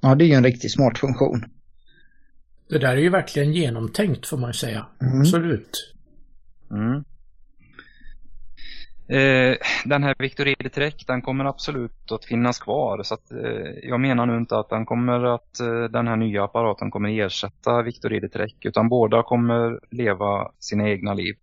Ja, 0.00 0.14
det 0.14 0.24
är 0.24 0.26
ju 0.26 0.34
en 0.34 0.44
riktigt 0.44 0.72
smart 0.72 0.98
funktion. 0.98 1.44
Det 2.68 2.78
där 2.78 2.92
är 2.92 3.00
ju 3.00 3.08
verkligen 3.08 3.52
genomtänkt 3.52 4.26
får 4.26 4.38
man 4.38 4.48
ju 4.50 4.54
säga. 4.54 4.86
Mm. 5.00 5.20
Absolut. 5.20 5.94
Mm. 6.70 7.04
Eh, 9.10 9.56
den 9.84 10.02
här 10.02 10.14
Victor 10.18 10.48
Editrek, 10.48 11.04
den 11.06 11.22
kommer 11.22 11.44
absolut 11.44 12.12
att 12.12 12.24
finnas 12.24 12.58
kvar. 12.58 13.02
Så 13.02 13.14
att, 13.14 13.30
eh, 13.30 13.88
jag 13.88 14.00
menar 14.00 14.26
nu 14.26 14.36
inte 14.36 14.58
att 14.58 14.68
den 14.68 14.86
kommer 14.86 15.34
att 15.34 15.60
eh, 15.60 15.84
den 15.84 16.08
här 16.08 16.16
nya 16.16 16.44
apparaten 16.44 16.90
kommer 16.90 17.20
ersätta 17.20 17.82
Victor 17.82 18.12
Editrek. 18.12 18.56
Utan 18.64 18.88
båda 18.88 19.22
kommer 19.22 19.80
leva 19.90 20.52
sina 20.58 20.88
egna 20.88 21.14
liv. 21.14 21.34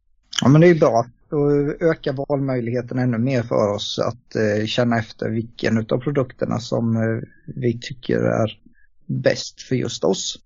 Ja, 0.42 0.48
men 0.48 0.62
det 0.62 0.68
är 0.68 0.80
bra. 0.80 1.06
Då 1.30 1.52
ökar 1.80 2.26
valmöjligheten 2.28 3.00
ännu 3.00 3.18
mer 3.18 3.44
för 3.44 3.74
oss 3.76 4.00
att 4.00 4.36
eh, 4.36 4.66
känna 4.66 5.00
efter 5.00 5.30
vilken 5.30 5.78
av 5.78 5.98
produkterna 5.98 6.60
som 6.60 6.96
eh, 6.96 7.28
vi 7.46 7.80
tycker 7.80 8.20
är 8.20 8.60
bäst 9.06 9.62
för 9.62 9.76
just 9.76 10.04
oss. 10.04 10.40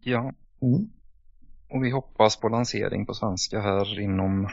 Ja, 0.00 0.32
Mm. 0.62 0.88
Och 1.74 1.84
vi 1.84 1.90
hoppas 1.90 2.36
på 2.36 2.48
lansering 2.48 3.06
på 3.06 3.14
svenska 3.14 3.60
här 3.60 4.00
inom, 4.00 4.48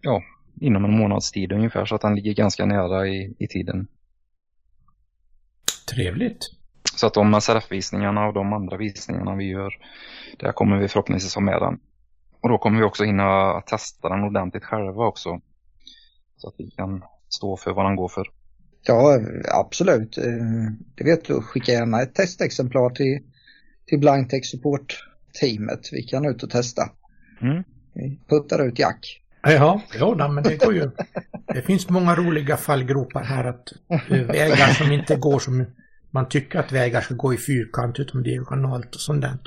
ja, 0.00 0.22
inom 0.60 0.84
en 0.84 0.98
månads 0.98 1.32
tid 1.32 1.52
ungefär. 1.52 1.84
Så 1.84 1.94
att 1.94 2.00
den 2.00 2.14
ligger 2.14 2.34
ganska 2.34 2.66
nära 2.66 3.08
i, 3.08 3.34
i 3.38 3.46
tiden. 3.46 3.86
Trevligt. 5.94 6.38
Så 6.96 7.06
att 7.06 7.14
de 7.14 7.40
SRF-visningarna 7.40 8.26
och 8.26 8.34
de 8.34 8.52
andra 8.52 8.76
visningarna 8.76 9.36
vi 9.36 9.44
gör, 9.44 9.74
där 10.38 10.52
kommer 10.52 10.78
vi 10.78 10.88
förhoppningsvis 10.88 11.34
ha 11.34 11.42
med 11.42 11.60
den. 11.62 11.78
Och 12.40 12.48
då 12.48 12.58
kommer 12.58 12.78
vi 12.78 12.84
också 12.84 13.04
hinna 13.04 13.60
testa 13.60 14.08
den 14.08 14.24
ordentligt 14.24 14.64
själva 14.64 15.06
också. 15.06 15.40
Så 16.36 16.48
att 16.48 16.54
vi 16.58 16.70
kan 16.70 17.02
stå 17.28 17.56
för 17.56 17.72
vad 17.72 17.86
den 17.86 17.96
går 17.96 18.08
för. 18.08 18.26
Ja, 18.82 19.20
absolut. 19.60 20.18
Eh, 20.18 20.24
Det 20.94 21.04
vet 21.04 21.24
du. 21.24 21.40
Skicka 21.42 21.72
gärna 21.72 22.02
ett 22.02 22.14
testexemplar 22.14 22.90
till, 22.90 23.18
till 23.86 23.98
Blindtech 23.98 24.44
Support-teamet. 25.34 25.88
Vi 25.92 26.02
kan 26.02 26.26
ut 26.26 26.42
och 26.42 26.50
testa. 26.50 26.82
Mm. 27.40 27.64
Vi 27.92 28.18
puttar 28.28 28.66
ut 28.66 28.78
Jack. 28.78 29.20
Ja, 29.42 29.82
jo, 29.98 30.14
nej, 30.14 30.28
men 30.28 30.44
det 30.44 30.56
går 30.56 30.74
ju. 30.74 30.90
Det 31.46 31.62
finns 31.62 31.88
många 31.88 32.14
roliga 32.14 32.56
fallgropar 32.56 33.24
här 33.24 33.44
att 33.44 33.72
eh, 34.10 34.22
vägar 34.22 34.72
som 34.72 34.92
inte 34.92 35.16
går 35.16 35.38
som 35.38 35.66
man 36.10 36.28
tycker 36.28 36.58
att 36.58 36.72
vägar 36.72 37.00
ska 37.00 37.14
gå 37.14 37.34
i 37.34 37.36
fyrkant 37.36 37.98
utan 37.98 38.22
diagonalt 38.22 38.94
och 38.94 39.00
sånt 39.00 39.22
där. 39.22 39.38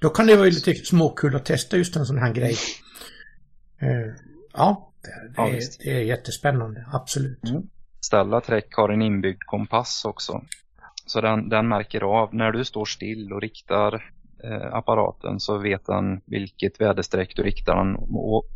Då 0.00 0.08
kan 0.08 0.26
det 0.26 0.36
vara 0.36 0.48
lite 0.48 0.74
småkul 0.74 1.36
att 1.36 1.44
testa 1.44 1.76
just 1.76 1.96
en 1.96 2.06
sån 2.06 2.18
här 2.18 2.32
grej. 2.32 2.56
Eh, 3.78 4.14
Ja, 4.54 4.92
det, 5.02 5.32
Ja, 5.36 5.48
är, 5.48 5.62
det 5.84 5.90
är 5.90 6.02
jättespännande, 6.02 6.86
absolut. 6.92 7.40
Stella 8.00 8.40
Trek 8.40 8.74
har 8.74 8.88
en 8.88 9.02
inbyggd 9.02 9.42
kompass 9.46 10.04
också. 10.04 10.44
Så 11.06 11.20
den, 11.20 11.48
den 11.48 11.68
märker 11.68 12.00
av 12.00 12.34
när 12.34 12.52
du 12.52 12.64
står 12.64 12.84
still 12.84 13.32
och 13.32 13.40
riktar 13.40 14.12
apparaten 14.72 15.40
så 15.40 15.58
vet 15.58 15.86
den 15.86 16.20
vilket 16.24 16.80
väderstreck 16.80 17.36
du 17.36 17.42
riktar 17.42 17.76
den 17.76 17.96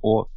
åt. 0.02 0.32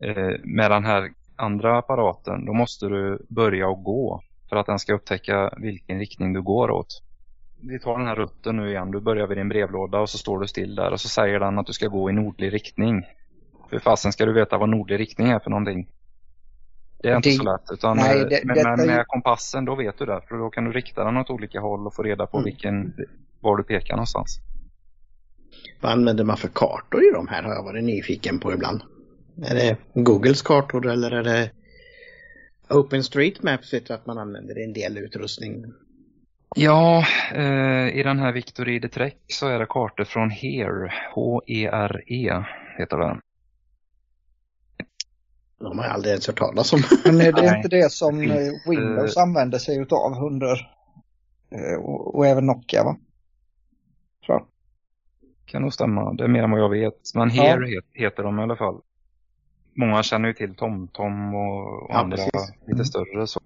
Eh, 0.00 0.38
med 0.44 0.70
den 0.70 0.84
här 0.84 1.12
andra 1.36 1.78
apparaten 1.78 2.44
då 2.46 2.52
måste 2.52 2.86
du 2.86 3.26
börja 3.28 3.70
att 3.70 3.84
gå 3.84 4.22
för 4.48 4.56
att 4.56 4.66
den 4.66 4.78
ska 4.78 4.94
upptäcka 4.94 5.54
vilken 5.56 5.98
riktning 5.98 6.32
du 6.32 6.42
går 6.42 6.70
åt. 6.70 7.02
Vi 7.60 7.78
tar 7.78 7.98
den 7.98 8.06
här 8.06 8.14
rutten 8.16 8.56
nu 8.56 8.70
igen. 8.70 8.90
Du 8.90 9.00
börjar 9.00 9.26
vid 9.26 9.38
din 9.38 9.48
brevlåda 9.48 9.98
och 9.98 10.10
så 10.10 10.18
står 10.18 10.38
du 10.40 10.48
still 10.48 10.74
där 10.74 10.92
och 10.92 11.00
så 11.00 11.08
säger 11.08 11.40
den 11.40 11.58
att 11.58 11.66
du 11.66 11.72
ska 11.72 11.88
gå 11.88 12.10
i 12.10 12.12
nordlig 12.12 12.52
riktning. 12.52 13.02
För 13.70 13.78
fasen 13.78 14.12
ska 14.12 14.26
du 14.26 14.32
veta 14.32 14.58
vad 14.58 14.68
nordlig 14.68 15.00
riktning 15.00 15.28
är 15.28 15.38
för 15.38 15.50
någonting. 15.50 15.88
Det 17.02 17.08
är 17.08 17.16
inte 17.16 17.28
Det- 17.28 17.32
så 17.32 17.42
lätt. 17.42 17.70
Utan 17.72 17.96
nej, 17.96 18.20
eh, 18.20 18.26
det- 18.28 18.44
med, 18.44 18.56
med, 18.78 18.86
med 18.86 19.04
kompassen 19.06 19.64
då 19.64 19.74
vet 19.74 19.98
du 19.98 20.06
det. 20.06 20.20
För 20.28 20.36
då 20.38 20.50
kan 20.50 20.64
du 20.64 20.72
rikta 20.72 21.04
den 21.04 21.16
åt 21.16 21.30
olika 21.30 21.60
håll 21.60 21.86
och 21.86 21.94
få 21.94 22.02
reda 22.02 22.26
på 22.26 22.36
Mm. 22.36 22.44
vilken, 22.44 22.94
var 23.42 23.56
du 23.56 23.62
pekar 23.62 23.94
någonstans. 23.94 24.40
Vad 25.80 25.92
använder 25.92 26.24
man 26.24 26.36
för 26.36 26.48
kartor 26.48 27.04
i 27.04 27.10
de 27.14 27.28
här 27.28 27.42
har 27.42 27.54
jag 27.54 27.62
varit 27.62 27.84
nyfiken 27.84 28.38
på 28.38 28.52
ibland. 28.52 28.82
Är 29.42 29.54
det 29.54 29.76
Googles 29.94 30.42
kartor 30.42 30.86
eller 30.86 31.10
är 31.10 31.22
det 31.22 31.50
OpenStreetMaps 32.70 33.74
vet 33.74 33.88
jag 33.88 33.96
att 33.96 34.06
man 34.06 34.18
använder 34.18 34.58
i 34.58 34.64
en 34.64 34.72
del 34.72 34.98
utrustning. 34.98 35.64
Ja, 36.56 37.06
eh, 37.34 37.98
i 37.98 38.02
den 38.02 38.18
här 38.18 38.32
Victor 38.32 38.68
ID 38.68 38.92
Trek 38.92 39.18
så 39.26 39.48
är 39.48 39.58
det 39.58 39.66
kartor 39.66 40.04
från 40.04 40.30
HERE. 40.30 40.92
H-E-R-E 41.14 42.44
heter 42.78 42.96
den. 42.96 43.20
De 45.60 45.78
har 45.78 45.84
jag 45.84 45.94
aldrig 45.94 46.10
ens 46.10 46.26
hört 46.26 46.38
talas 46.38 46.72
om. 46.72 46.82
Men 47.04 47.20
är 47.20 47.32
det 47.32 47.42
Nej, 47.42 47.56
inte 47.56 47.68
det 47.68 47.92
som 47.92 48.20
eh, 48.20 48.52
Windows 48.68 49.16
använder 49.16 49.58
sig 49.58 49.78
utav 49.78 50.24
under 50.24 50.52
eh, 51.50 51.84
och, 51.84 52.14
och 52.14 52.26
även 52.26 52.46
Nokia 52.46 52.84
va? 52.84 52.96
Tror 54.26 54.38
jag. 54.38 54.46
Kan 55.46 55.62
nog 55.62 55.72
stämma, 55.72 56.12
det 56.12 56.24
är 56.24 56.28
mer 56.28 56.42
än 56.42 56.50
vad 56.50 56.60
jag 56.60 56.68
vet. 56.68 57.14
Men 57.14 57.30
Ja. 57.34 57.42
HERE 57.42 57.66
het, 57.74 57.84
heter 57.92 58.22
de 58.22 58.38
i 58.38 58.42
alla 58.42 58.56
fall. 58.56 58.80
Många 59.74 60.02
känner 60.02 60.28
ju 60.28 60.34
till 60.34 60.54
TomTom 60.54 61.34
och, 61.34 61.82
och 61.82 61.86
Ja, 61.90 61.94
andra 61.98 62.16
precis. 62.16 62.50
lite 62.60 62.72
Mm. 62.72 62.84
större. 62.84 63.26
Så, 63.26 63.40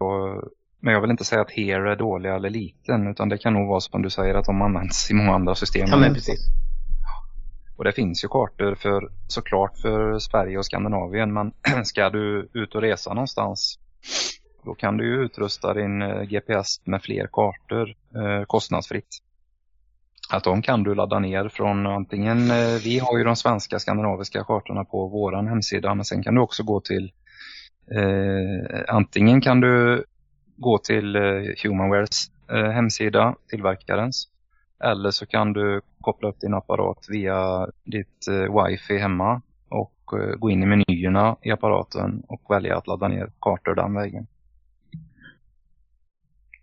men 0.81 0.95
jag 0.95 1.01
vill 1.01 1.11
inte 1.11 1.25
säga 1.25 1.41
att 1.41 1.51
HERE 1.51 1.93
är 1.93 1.97
dåliga 1.97 2.35
eller 2.35 2.51
liten. 2.51 3.07
Utan 3.07 3.29
det 3.29 3.39
kan 3.39 3.53
nog 3.53 3.69
vara 3.69 3.81
som 3.81 4.03
du 4.03 4.11
säger 4.11 4.35
att 4.35 4.45
de 4.47 4.63
används 4.63 5.11
i 5.11 5.15
många 5.15 5.33
andra 5.35 5.55
system. 5.55 5.87
Ja 5.89 5.97
men 5.97 6.15
precis. 6.15 6.41
Och 7.77 7.85
det 7.85 7.93
finns 7.93 8.25
ju 8.25 8.29
kartor 8.29 8.75
för 8.75 9.09
såklart 9.27 9.79
för 9.79 10.19
Sverige 10.19 10.59
och 10.59 10.67
Skandinavien. 10.67 11.33
Men 11.33 11.53
ska 11.85 12.11
du 12.11 12.49
ut 12.53 12.75
och 12.75 12.81
resa 12.81 13.15
någonstans 13.15 13.79
då 14.65 14.75
kan 14.75 14.97
du 14.97 15.05
ju 15.07 15.25
utrusta 15.25 15.75
din 15.75 16.03
eh, 16.03 16.23
GPS 16.23 16.81
med 16.87 17.03
fler 17.03 17.29
kartor 17.33 17.95
eh, 18.15 18.45
kostnadsfritt. 18.47 19.19
Att 20.31 20.45
de 20.45 20.63
kan 20.63 20.83
du 20.83 20.95
ladda 20.95 21.19
ner 21.19 21.49
från 21.49 21.87
antingen, 21.87 22.51
eh, 22.51 22.79
vi 22.85 22.99
har 22.99 23.19
ju 23.19 23.25
de 23.25 23.37
svenska 23.37 23.79
skandinaviska 23.79 24.45
kartorna 24.45 24.85
på 24.85 25.09
våran 25.09 25.47
hemsida 25.47 25.95
men 25.95 26.05
sen 26.05 26.23
kan 26.23 26.35
du 26.35 26.41
också 26.41 26.63
gå 26.63 26.81
till 26.81 27.13
eh, 27.91 28.85
antingen 28.89 29.41
kan 29.41 29.61
du 29.61 30.05
gå 30.57 30.79
till 30.79 31.17
eh, 31.17 31.23
Humanwares 31.63 32.31
eh, 32.51 32.71
hemsida, 32.71 33.35
tillverkarens. 33.49 34.29
Eller 34.85 35.11
så 35.11 35.27
kan 35.27 35.53
du 35.53 35.81
koppla 36.01 36.29
upp 36.29 36.41
din 36.41 36.55
apparat 36.55 37.07
via 37.09 37.67
ditt 37.85 38.29
eh, 38.29 38.65
wifi 38.65 38.99
hemma 38.99 39.43
och 39.69 40.13
eh, 40.13 40.37
gå 40.37 40.51
in 40.51 40.63
i 40.63 40.67
menyerna 40.67 41.37
i 41.43 41.51
apparaten 41.51 42.23
och 42.29 42.43
välja 42.51 42.77
att 42.77 42.87
ladda 42.87 43.09
ner 43.09 43.31
kartor 43.41 43.75
den 43.75 43.95
vägen. 43.95 44.27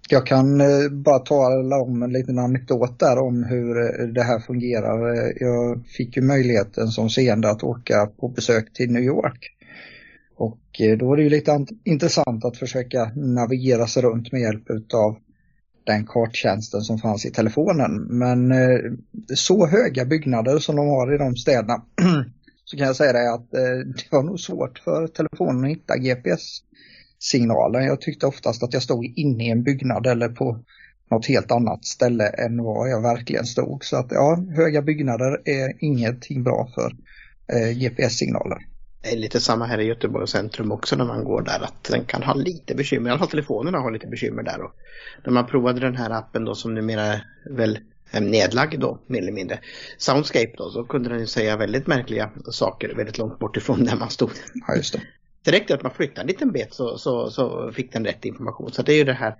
Jag 0.09 0.25
kan 0.25 0.61
eh, 0.61 0.89
bara 0.91 1.19
tala 1.19 1.75
om 1.77 2.03
en 2.03 2.13
liten 2.13 2.39
anekdot 2.39 2.99
där 2.99 3.17
om 3.17 3.43
hur 3.43 3.77
eh, 3.81 4.07
det 4.07 4.23
här 4.23 4.39
fungerar. 4.39 5.13
Eh, 5.13 5.31
jag 5.39 5.85
fick 5.87 6.17
ju 6.17 6.21
möjligheten 6.21 6.87
som 6.87 7.09
seende 7.09 7.49
att 7.49 7.63
åka 7.63 8.05
på 8.05 8.27
besök 8.27 8.73
till 8.73 8.91
New 8.91 9.03
York. 9.03 9.49
Och 10.35 10.59
då 10.99 11.07
var 11.07 11.17
det 11.17 11.23
ju 11.23 11.29
lite 11.29 11.65
intressant 11.83 12.45
att 12.45 12.57
försöka 12.57 13.11
navigera 13.15 13.87
sig 13.87 14.03
runt 14.03 14.31
med 14.31 14.41
hjälp 14.41 14.69
utav 14.69 15.17
den 15.83 16.05
karttjänsten 16.05 16.81
som 16.81 16.99
fanns 16.99 17.25
i 17.25 17.31
telefonen. 17.31 18.07
Men 18.09 18.53
så 19.35 19.67
höga 19.67 20.05
byggnader 20.05 20.59
som 20.59 20.75
de 20.75 20.87
har 20.87 21.15
i 21.15 21.17
de 21.17 21.35
städerna 21.35 21.83
så 22.65 22.77
kan 22.77 22.87
jag 22.87 22.95
säga 22.95 23.13
det 23.13 23.33
att 23.33 23.51
det 23.51 24.11
var 24.11 24.23
nog 24.23 24.39
svårt 24.39 24.79
för 24.79 25.07
telefonen 25.07 25.63
att 25.63 25.71
hitta 25.71 25.97
GPS. 25.97 26.59
GPS-signalen. 27.23 27.85
Jag 27.85 28.01
tyckte 28.01 28.25
oftast 28.25 28.63
att 28.63 28.73
jag 28.73 28.83
stod 28.83 29.05
inne 29.15 29.47
i 29.47 29.49
en 29.49 29.63
byggnad 29.63 30.07
eller 30.07 30.29
på 30.29 30.59
något 31.11 31.25
helt 31.25 31.51
annat 31.51 31.85
ställe 31.85 32.27
än 32.27 32.63
vad 32.63 32.89
jag 32.89 33.01
verkligen 33.01 33.45
stod. 33.45 33.85
Så 33.85 33.97
att 33.97 34.07
ja, 34.11 34.45
höga 34.55 34.81
byggnader 34.81 35.41
är 35.45 35.73
ingenting 35.79 36.43
bra 36.43 36.69
för 36.75 36.95
eh, 37.47 37.77
GPS-signaler. 37.77 38.57
Det 39.01 39.11
är 39.11 39.17
lite 39.17 39.39
samma 39.39 39.65
här 39.65 39.79
i 39.79 39.83
Göteborgs 39.83 40.31
centrum 40.31 40.71
också 40.71 40.95
när 40.95 41.05
man 41.05 41.23
går 41.23 41.41
där 41.41 41.63
att 41.63 41.83
den 41.83 42.05
kan 42.05 42.23
ha 42.23 42.33
lite 42.33 42.75
bekymmer. 42.75 43.09
I 43.09 43.11
alla 43.11 43.19
fall 43.19 43.27
telefonerna 43.27 43.79
har 43.79 43.91
lite 43.91 44.07
bekymmer 44.07 44.43
där. 44.43 44.61
Och 44.61 44.71
när 45.25 45.33
man 45.33 45.47
provade 45.47 45.79
den 45.79 45.95
här 45.95 46.09
appen 46.09 46.45
då 46.45 46.55
som 46.55 46.73
numera 46.73 47.21
väl 47.49 47.79
är 48.11 48.21
nedlagd 48.21 48.79
då 48.79 48.99
mer 49.07 49.21
eller 49.21 49.31
mindre. 49.31 49.59
Soundscape 49.97 50.53
då 50.57 50.69
så 50.69 50.83
kunde 50.83 51.09
den 51.09 51.19
ju 51.19 51.27
säga 51.27 51.57
väldigt 51.57 51.87
märkliga 51.87 52.29
saker 52.51 52.95
väldigt 52.95 53.17
långt 53.17 53.39
bort 53.39 53.57
ifrån 53.57 53.85
där 53.85 53.95
man 53.95 54.09
stod. 54.09 54.31
Ja, 54.67 54.75
just 54.75 54.93
det. 54.93 55.01
Räckte 55.51 55.73
att 55.73 55.83
man 55.83 55.91
flyttade 55.91 56.21
en 56.21 56.27
liten 56.27 56.51
bit 56.51 56.73
så, 56.73 56.97
så, 56.97 57.29
så 57.31 57.71
fick 57.71 57.93
den 57.93 58.05
rätt 58.05 58.25
information. 58.25 58.71
Så 58.71 58.81
det 58.81 58.93
är 58.93 58.97
ju 58.97 59.03
det 59.03 59.13
här 59.13 59.35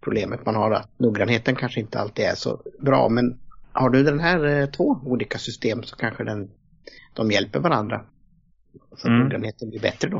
problemet 0.00 0.46
man 0.46 0.54
har 0.54 0.70
att 0.70 0.88
noggrannheten 0.98 1.56
kanske 1.56 1.80
inte 1.80 1.98
alltid 1.98 2.24
är 2.24 2.34
så 2.34 2.60
bra. 2.78 3.08
Men 3.08 3.38
har 3.72 3.90
du 3.90 4.02
den 4.02 4.20
här 4.20 4.44
eh, 4.60 4.66
två 4.66 5.00
olika 5.04 5.38
system 5.38 5.82
så 5.82 5.96
kanske 5.96 6.24
den, 6.24 6.50
de 7.14 7.30
hjälper 7.30 7.60
varandra. 7.60 8.04
Så 8.96 9.08
Mm. 9.08 9.20
noggrannheten 9.20 9.70
blir 9.70 9.80
bättre 9.80 10.08
då. 10.08 10.16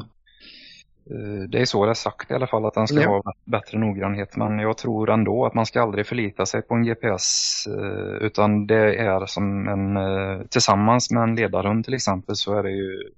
Eh, 1.11 1.49
Det 1.49 1.61
är 1.61 1.65
så 1.65 1.85
det 1.85 1.91
är 1.93 1.95
sagt 1.95 2.31
i 2.31 2.35
alla 2.35 2.47
fall 2.47 2.67
att 2.67 2.75
den 2.75 2.89
ska 2.89 3.01
Ja. 3.03 3.09
ha 3.25 3.33
bättre 3.45 3.79
noggrannhet. 3.79 4.37
Men 4.37 4.59
jag 4.59 4.79
tror 4.79 5.11
ändå 5.11 5.47
att 5.47 5.55
man 5.55 5.67
ska 5.67 5.83
aldrig 5.83 6.07
förlita 6.07 6.47
sig 6.47 6.63
på 6.63 6.75
en 6.75 6.83
GPS. 6.85 7.67
eh, 7.67 8.27
Utan 8.27 8.67
det 8.67 8.95
är 8.97 9.27
som 9.27 9.69
en, 9.69 10.49
tillsammans 10.49 11.11
med 11.11 11.23
en 11.23 11.35
ledarhund 11.35 11.85
till 11.85 11.95
exempel 11.95 12.37
så 12.37 12.59
är 12.59 12.63
det 12.63 12.71
ju, 12.71 13.11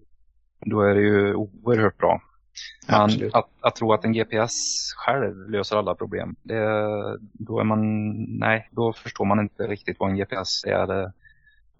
då 0.65 0.81
är 0.81 0.95
det 0.95 1.01
ju 1.01 1.35
oerhört 1.35 1.99
bra. 1.99 2.23
Men 2.89 3.31
att, 3.33 3.49
att, 3.61 3.77
tro 3.77 3.93
att 3.93 4.05
en 4.05 4.13
GPS 4.13 4.53
själv 4.97 5.51
löser 5.51 5.77
alla 5.77 5.95
problem, 5.95 6.37
det, 6.43 6.65
då 7.33 7.61
är 7.61 7.65
man, 7.65 8.13
nej, 8.39 8.69
då 8.71 8.93
förstår 8.93 9.25
man 9.25 9.41
inte 9.41 9.63
riktigt 9.67 9.97
vad 10.01 10.11
en 10.11 10.17
GPS 10.17 10.65
är. 10.65 11.13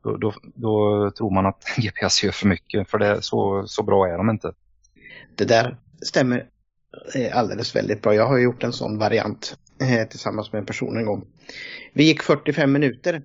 Då, 0.03 0.17
då, 0.17 0.35
då 0.43 1.11
tror 1.11 1.31
man 1.31 1.47
att 1.47 1.65
GPS 1.77 2.25
gör 2.25 2.33
för 2.33 2.47
mycket, 2.47 2.91
för 2.91 2.99
det, 2.99 3.23
så, 3.23 3.67
så 3.67 3.83
bra 3.83 4.09
är 4.09 4.17
de 4.17 4.31
inte. 4.31 4.53
Det 5.35 5.45
där 5.45 5.77
stämmer 6.03 6.47
alldeles 7.33 7.77
väldigt 7.77 8.03
bra. 8.03 8.15
Jag 8.15 8.27
har 8.27 8.39
gjort 8.39 8.63
en 8.63 8.73
sån 8.73 8.99
variant 8.99 9.57
eh, 9.81 10.09
tillsammans 10.09 10.53
med 10.53 10.61
en 10.61 10.67
person 10.67 10.97
en 10.97 11.07
gång. 11.07 11.25
Vi 11.93 12.05
gick 12.05 12.23
45 12.23 12.73
minuter 12.73 13.23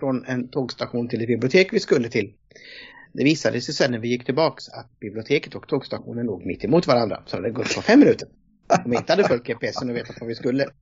från 0.00 0.24
en 0.24 0.48
tågstation 0.48 1.08
till 1.08 1.20
ett 1.20 1.28
bibliotek 1.28 1.72
vi 1.72 1.80
skulle 1.80 2.08
till. 2.08 2.32
Det 3.12 3.24
visade 3.24 3.60
sig 3.60 3.74
sen 3.74 3.90
när 3.90 3.98
vi 3.98 4.08
gick 4.08 4.24
tillbaks 4.24 4.68
att 4.68 5.00
biblioteket 5.00 5.54
och 5.54 5.68
tågstationen 5.68 6.26
låg 6.26 6.46
mitt 6.46 6.64
emot 6.64 6.86
varandra. 6.86 7.22
Så 7.26 7.36
det 7.36 7.42
hade 7.42 7.50
gått 7.50 7.74
på 7.74 7.82
fem 7.82 7.98
minuter. 7.98 8.28
Om 8.84 8.90
vi 8.90 8.96
inte 8.96 9.12
hade 9.12 9.24
följt 9.24 9.44
GPSen 9.44 9.90
och 9.90 9.96
vetat 9.96 10.16
vad 10.20 10.28
vi 10.28 10.34
skulle. 10.34 10.66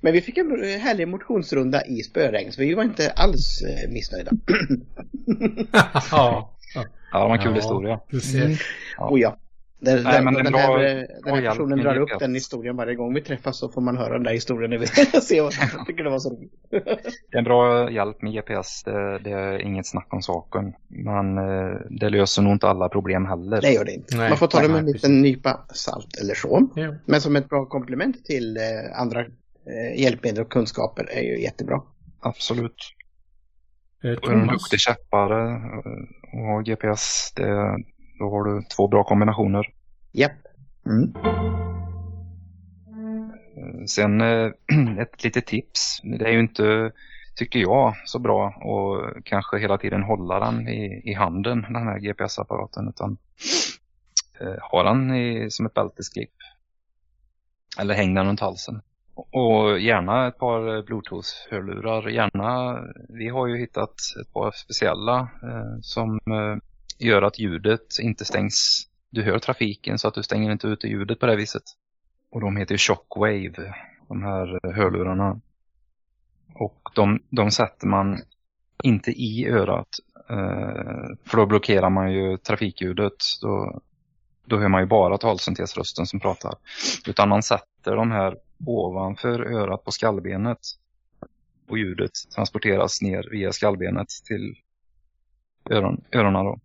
Men 0.00 0.12
vi 0.12 0.20
fick 0.20 0.38
en 0.38 0.50
härlig 0.80 1.08
motionsrunda 1.08 1.86
i 1.86 2.02
spöregn 2.02 2.52
så 2.52 2.60
vi 2.60 2.74
var 2.74 2.84
inte 2.84 3.10
alls 3.10 3.62
eh, 3.62 3.90
missnöjda. 3.90 4.30
ja. 6.10 6.56
ja, 6.74 6.84
det 7.12 7.28
var 7.28 7.36
en 7.36 7.42
kul 7.42 7.50
ja, 7.50 7.54
historia. 7.54 8.00
Mm. 8.34 8.56
Ja. 8.98 9.10
Oh, 9.10 9.20
ja. 9.20 9.38
Där, 9.82 10.02
Nej, 10.02 10.12
där, 10.12 10.22
men 10.22 10.34
den, 10.34 10.52
bra, 10.52 10.60
här, 10.60 11.06
den 11.24 11.34
här 11.34 11.50
personen 11.50 11.78
drar 11.78 11.96
upp 11.96 12.18
den 12.18 12.34
historien 12.34 12.76
varje 12.76 12.94
gång 12.94 13.14
vi 13.14 13.20
träffas 13.20 13.58
så 13.58 13.68
får 13.68 13.80
man 13.80 13.96
höra 13.96 14.12
den 14.12 14.22
där 14.22 14.32
historien 14.32 14.70
när 14.70 14.78
vi 14.78 14.86
ser 15.20 15.42
vad 15.42 15.52
jag 15.76 15.86
tycker 15.86 16.04
det 16.04 16.10
var 16.10 16.18
så 16.18 16.30
roligt. 16.30 16.52
det 17.30 17.36
är 17.36 17.38
en 17.38 17.44
bra 17.44 17.90
hjälp 17.90 18.22
med 18.22 18.32
GPS, 18.32 18.82
det, 18.82 19.18
det, 19.18 19.30
är 19.30 19.58
inget 19.58 19.86
snack 19.86 20.06
om 20.10 20.22
saken. 20.22 20.72
Men 20.88 21.38
eh, 21.38 21.76
det 21.90 22.10
löser 22.10 22.42
nog 22.42 22.52
inte 22.52 22.68
alla 22.68 22.88
problem 22.88 23.26
heller. 23.26 23.60
Det 23.60 23.72
gör 23.72 23.84
det 23.84 23.92
inte. 23.92 24.16
Nej, 24.16 24.28
man 24.28 24.38
får 24.38 24.46
ta 24.46 24.60
det 24.60 24.68
med 24.68 24.78
en 24.78 24.86
liten 24.86 25.22
nypa 25.22 25.60
salt 25.74 26.16
eller 26.20 26.34
så. 26.34 26.68
Ja. 26.74 26.94
Men 27.06 27.20
som 27.20 27.36
ett 27.36 27.48
bra 27.48 27.66
komplement 27.66 28.24
till 28.24 28.56
eh, 28.56 29.00
andra 29.00 29.20
eh, 29.20 30.00
hjälpmedel 30.00 30.44
och 30.44 30.52
kunskaper 30.52 31.08
är 31.10 31.22
ju 31.22 31.42
jättebra. 31.42 31.82
Absolut. 32.20 32.94
Eh, 34.04 34.32
en 34.32 34.46
duktig 34.46 34.80
käppare 34.80 35.60
och 36.32 36.64
GPS, 36.64 37.32
det, 37.36 37.78
då 38.18 38.30
har 38.30 38.44
du 38.44 38.62
två 38.76 38.88
bra 38.88 39.04
kombinationer. 39.04 39.66
Japp. 40.12 40.32
Mm. 40.86 41.12
Sen 43.86 44.20
eh, 44.20 44.50
ett 44.98 45.24
litet 45.24 45.46
tips. 45.46 46.00
Det 46.02 46.24
är 46.24 46.32
ju 46.32 46.40
inte, 46.40 46.92
tycker 47.36 47.58
jag, 47.58 47.94
så 48.04 48.18
bra 48.18 48.46
att 48.46 49.24
kanske 49.24 49.58
hela 49.58 49.78
tiden 49.78 50.02
hålla 50.02 50.40
den 50.40 50.68
i, 50.68 51.02
i 51.04 51.14
handen, 51.14 51.62
den 51.62 51.86
här 51.86 51.98
GPS-apparaten. 51.98 52.88
Utan 52.88 53.16
eh, 54.40 54.70
ha 54.70 54.82
den 54.82 55.14
i, 55.14 55.50
som 55.50 55.66
ett 55.66 55.74
bältesklipp. 55.74 56.34
Eller 57.78 57.94
häng 57.94 58.14
den 58.14 58.26
runt 58.26 58.40
halsen. 58.40 58.82
Och 59.14 59.80
gärna 59.80 60.28
ett 60.28 60.38
par 60.38 60.82
bluetooth-hörlurar. 60.82 62.08
Gärna, 62.08 62.78
vi 63.08 63.28
har 63.28 63.46
ju 63.46 63.58
hittat 63.58 63.94
ett 64.20 64.32
par 64.32 64.50
speciella 64.50 65.18
eh, 65.20 65.78
som 65.80 66.14
eh, 66.14 66.71
gör 66.98 67.22
att 67.22 67.38
ljudet 67.38 67.98
inte 68.00 68.24
stängs. 68.24 68.88
Du 69.10 69.22
hör 69.22 69.38
trafiken 69.38 69.98
så 69.98 70.08
att 70.08 70.14
du 70.14 70.22
stänger 70.22 70.52
inte 70.52 70.66
ute 70.66 70.88
ljudet 70.88 71.20
på 71.20 71.26
det 71.26 71.36
viset. 71.36 71.62
Och 72.30 72.40
de 72.40 72.56
heter 72.56 72.76
Shockwave, 72.76 73.74
de 74.08 74.22
här 74.22 74.72
hörlurarna. 74.74 75.40
Och 76.54 76.90
de, 76.94 77.22
de 77.30 77.50
sätter 77.50 77.86
man 77.86 78.20
inte 78.82 79.10
i 79.10 79.48
örat. 79.48 79.88
Eh, 80.30 81.16
för 81.24 81.36
då 81.36 81.46
blockerar 81.46 81.90
man 81.90 82.12
ju 82.12 82.36
trafikljudet. 82.36 83.16
Då, 83.40 83.80
då 84.44 84.58
hör 84.58 84.68
man 84.68 84.80
ju 84.80 84.86
bara 84.86 85.18
talsyntesrösten 85.18 86.06
som 86.06 86.20
pratar. 86.20 86.54
Utan 87.06 87.28
man 87.28 87.42
sätter 87.42 87.96
de 87.96 88.10
här 88.10 88.36
ovanför 88.66 89.40
örat 89.40 89.84
på 89.84 89.90
skallbenet. 89.90 90.58
Och 91.68 91.78
ljudet 91.78 92.10
transporteras 92.34 93.02
ner 93.02 93.28
via 93.30 93.52
skallbenet 93.52 94.08
till 94.24 94.54
öron, 95.70 96.04
öronen. 96.12 96.44
Då 96.44 96.60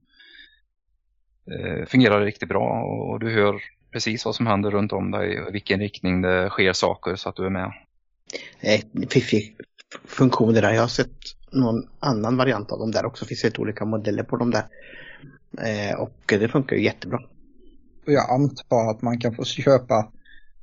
fungerar 1.88 2.26
riktigt 2.26 2.50
bra 2.50 2.84
och 2.84 3.20
du 3.20 3.30
hör 3.30 3.62
precis 3.92 4.26
vad 4.26 4.36
som 4.36 4.48
händer 4.48 4.72
runt 4.72 4.94
om 4.94 5.12
dig 5.12 5.42
och 5.42 5.56
vilken 5.56 5.80
riktning 5.80 6.22
det 6.22 6.50
sker 6.50 6.74
saker 6.74 7.16
så 7.16 7.30
att 7.30 7.36
du 7.36 7.46
är 7.46 7.50
med. 7.50 7.74
Eh, 8.60 8.82
fiffig 9.10 9.56
funktion 10.06 10.54
det 10.54 10.62
där. 10.62 10.74
Jag 10.74 10.82
har 10.82 10.88
sett 10.88 11.18
någon 11.52 11.88
annan 12.00 12.38
variant 12.38 12.72
av 12.72 12.80
dem 12.80 12.92
där 12.92 13.06
också. 13.06 13.26
Det 13.26 13.30
finns 13.30 13.44
helt 13.44 13.60
olika 13.60 13.86
modeller 13.86 14.24
på 14.24 14.38
dem 14.38 14.52
där. 14.52 14.64
Eh, 15.62 16.00
och 16.00 16.24
det 16.28 16.48
funkar 16.48 16.76
ju 16.76 16.84
jättebra. 16.84 17.20
Och 18.06 18.14
jag 18.14 18.32
antar 18.32 18.92
att 18.92 19.02
man 19.02 19.20
kan 19.20 19.36
få 19.36 19.44
köpa 19.44 20.12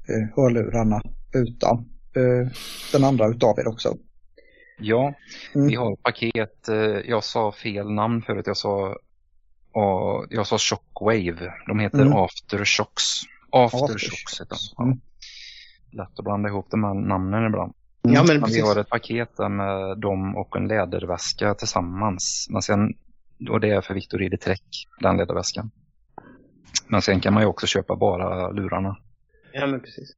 eh, 0.09 0.37
hörlurarna 0.37 1.03
utan 1.35 1.79
eh, 2.17 2.53
den 2.93 3.05
andra 3.05 3.29
utav 3.29 3.59
er 3.59 3.69
också. 3.69 3.97
Ja, 4.79 5.15
mm. 5.55 5.67
vi 5.67 5.75
har 5.75 5.97
paket. 5.97 6.69
Eh, 6.69 7.11
jag 7.11 7.25
sa 7.25 7.53
fel 7.53 7.91
namn 7.91 8.23
förut. 8.23 8.47
Jag 8.47 8.57
sa 8.57 8.97
och 9.75 10.27
jag 10.31 10.47
sa 10.47 10.59
Shockwave. 10.59 11.53
De 11.67 11.79
heter 11.79 12.01
mm. 12.01 12.13
Aftershocks. 12.13 13.03
Aftershocks 13.51 14.41
heter 14.41 14.57
de. 14.57 14.59
Ja. 14.77 14.85
Mm. 14.85 15.01
Lätt 15.93 16.19
att 16.19 16.25
blanda 16.25 16.49
ihop 16.49 16.67
de 16.71 16.85
här 16.85 16.95
namnen 16.95 17.47
ibland. 17.47 17.75
Mm. 18.05 18.15
Ja, 18.15 18.25
men 18.29 18.41
precis. 18.41 18.57
Vi 18.57 18.61
har 18.61 18.77
ett 18.77 18.89
paket 18.89 19.37
där 19.37 19.49
med 19.49 19.99
dem 19.99 20.37
och 20.37 20.57
en 20.57 20.69
läderväska 20.69 21.55
tillsammans. 21.55 22.47
Men 22.51 22.63
sen, 22.63 22.95
och 23.51 23.61
det 23.61 23.71
är 23.71 23.81
för 23.81 23.95
Victor 23.95 24.37
Trek, 24.37 24.89
den 25.01 25.17
läderväskan. 25.17 25.71
Men 26.89 27.03
sen 27.03 27.21
kan 27.21 27.35
man 27.35 27.43
ju 27.43 27.47
också 27.47 27.67
köpa 27.67 27.97
bara 27.97 28.51
lurarna. 28.51 28.97
Ja, 29.53 29.67
men 29.67 29.81
precis. 29.81 30.13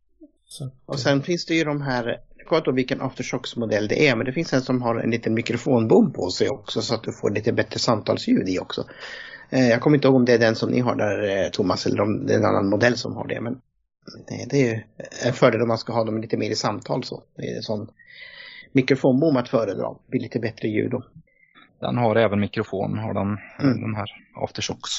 Så. 0.46 0.70
Och 0.86 0.98
sen 0.98 1.22
finns 1.22 1.46
det 1.46 1.54
ju 1.54 1.64
de 1.64 1.82
här, 1.82 2.20
jag 2.36 2.50
vet 2.50 2.58
inte 2.58 2.72
vilken 2.72 3.00
Aftershocks-modell 3.00 3.88
det 3.88 4.08
är, 4.08 4.16
men 4.16 4.26
det 4.26 4.32
finns 4.32 4.52
en 4.52 4.62
som 4.62 4.82
har 4.82 4.96
en 4.96 5.10
liten 5.10 5.34
mikrofonbom 5.34 6.12
på 6.12 6.30
sig 6.30 6.50
också 6.50 6.82
så 6.82 6.94
att 6.94 7.02
du 7.02 7.12
får 7.12 7.30
lite 7.30 7.52
bättre 7.52 7.78
samtalsljud 7.78 8.48
i 8.48 8.58
också. 8.58 8.84
Eh, 9.50 9.68
jag 9.68 9.80
kommer 9.80 9.96
inte 9.96 10.08
ihåg 10.08 10.16
om 10.16 10.24
det 10.24 10.32
är 10.32 10.38
den 10.38 10.54
som 10.54 10.70
ni 10.70 10.80
har 10.80 10.96
där 10.96 11.44
eh, 11.44 11.50
Thomas 11.50 11.86
eller 11.86 12.00
om 12.00 12.26
det 12.26 12.34
är 12.34 12.38
en 12.38 12.44
annan 12.44 12.68
modell 12.68 12.96
som 12.96 13.16
har 13.16 13.26
det. 13.26 13.40
Men 13.40 13.60
det 14.50 14.70
är 14.70 14.86
en 15.26 15.32
fördel 15.32 15.62
om 15.62 15.68
man 15.68 15.78
ska 15.78 15.92
ha 15.92 16.04
dem 16.04 16.20
lite 16.20 16.36
mer 16.36 16.50
i 16.50 16.54
samtal 16.54 17.04
så. 17.04 17.22
Det 17.36 17.42
är 17.42 17.56
en 17.56 17.62
sån 17.62 17.88
mikrofonbom 18.72 19.36
att 19.36 19.48
föredra. 19.48 19.88
Det 19.88 20.10
blir 20.10 20.20
lite 20.20 20.38
bättre 20.38 20.68
ljud 20.68 20.90
då. 20.90 21.02
Den 21.80 21.96
har 21.96 22.16
även 22.16 22.40
mikrofon, 22.40 22.98
har 22.98 23.14
den, 23.14 23.38
mm. 23.60 23.80
de 23.80 23.94
här 23.94 24.06
aftershocks. 24.34 24.90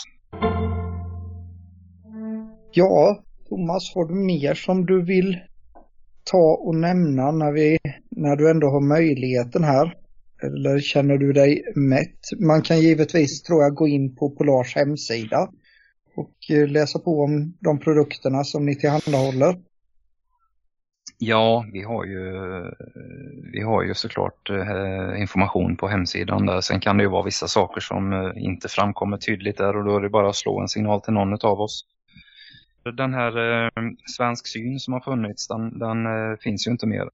Ja, 2.72 3.24
Thomas, 3.50 3.96
har 3.96 4.06
du 4.06 4.14
mer 4.14 4.54
som 4.54 4.86
du 4.86 5.06
vill 5.06 5.38
ta 6.24 6.58
och 6.62 6.76
nämna 6.76 7.32
när, 7.32 7.52
vi, 7.52 7.78
när 8.10 8.36
du 8.36 8.52
ändå 8.52 8.68
har 8.68 8.82
möjligheten 8.82 9.64
här? 9.64 9.98
Eller 10.44 10.80
känner 10.80 11.18
du 11.18 11.34
dig 11.34 11.64
mätt? 11.76 12.20
Man 12.40 12.62
kan 12.62 12.80
givetvis, 12.80 13.44
tror 13.44 13.64
jag, 13.64 13.74
gå 13.74 13.88
in 13.88 14.16
på 14.16 14.30
Polars 14.30 14.76
hemsida 14.76 15.50
och 16.16 16.36
eh, 16.50 16.68
läsa 16.68 17.00
på 17.00 17.24
om 17.24 17.54
de 17.60 17.80
produkterna 17.80 18.44
som 18.44 18.66
ni 18.66 18.76
tillhandahåller. 18.76 19.56
Ja, 21.20 21.66
vi 21.74 21.84
har 21.84 22.06
ju, 22.06 22.32
vi 23.54 23.62
har 23.62 23.84
ju 23.84 23.94
såklart 23.94 24.50
eh, 24.50 25.22
information 25.22 25.78
på 25.78 25.88
hemsidan 25.88 26.46
där. 26.46 26.62
Sen 26.62 26.80
kan 26.80 26.98
det 26.98 27.04
ju 27.04 27.10
vara 27.10 27.24
vissa 27.24 27.48
saker 27.48 27.82
som 27.82 28.14
eh, 28.14 28.32
inte 28.36 28.68
framkommer 28.68 29.18
tydligt 29.18 29.58
där 29.58 29.78
och 29.78 29.86
då 29.86 29.98
är 29.98 30.02
det 30.02 30.10
bara 30.10 30.30
att 30.30 30.36
slå 30.36 30.60
en 30.60 30.68
signal 30.68 31.02
till 31.02 31.14
någon 31.14 31.34
av 31.34 31.62
oss. 31.62 31.86
Den 32.98 33.14
här 33.14 33.64
eh, 33.66 33.70
Svensk 34.18 34.48
syn 34.48 34.80
som 34.80 34.94
har 34.94 35.02
funnits, 35.02 35.48
den, 35.48 35.80
den 35.80 35.98
finns 36.38 36.68
ju 36.68 36.72
inte 36.72 36.88
mer. 36.88 37.10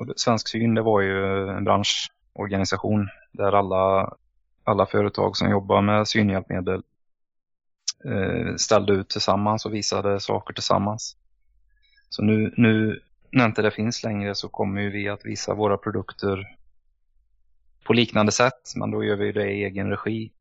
Och 0.00 0.12
Svensk 0.16 0.48
syn, 0.48 0.74
det 0.74 0.82
var 0.82 1.00
ju 1.00 1.48
en 1.48 1.64
bransch 1.64 2.10
organisation 2.32 3.08
där 3.32 3.52
alla, 3.52 4.14
alla 4.64 4.86
företag 4.86 5.36
som 5.36 5.50
jobbar 5.50 5.82
med 5.82 6.08
synhjälpmedel 6.08 6.82
eh, 8.04 8.54
ställde 8.56 8.92
ut 8.92 9.08
tillsammans 9.08 9.66
och 9.66 9.74
visade 9.74 10.20
saker 10.20 10.54
tillsammans. 10.54 11.16
Så 12.08 12.22
nu, 12.22 12.54
nu 12.56 13.00
när 13.32 13.46
inte 13.46 13.62
det 13.62 13.70
finns 13.70 14.02
längre 14.02 14.34
så 14.34 14.48
kommer 14.48 14.90
vi 14.90 15.08
att 15.08 15.24
visa 15.24 15.54
våra 15.54 15.76
produkter 15.76 16.56
på 17.84 17.92
liknande 17.92 18.32
sätt, 18.32 18.72
men 18.76 18.90
då 18.90 19.04
gör 19.04 19.16
vi 19.16 19.32
det 19.32 19.50
i 19.50 19.64
egen 19.64 19.90
regi. 19.90 20.32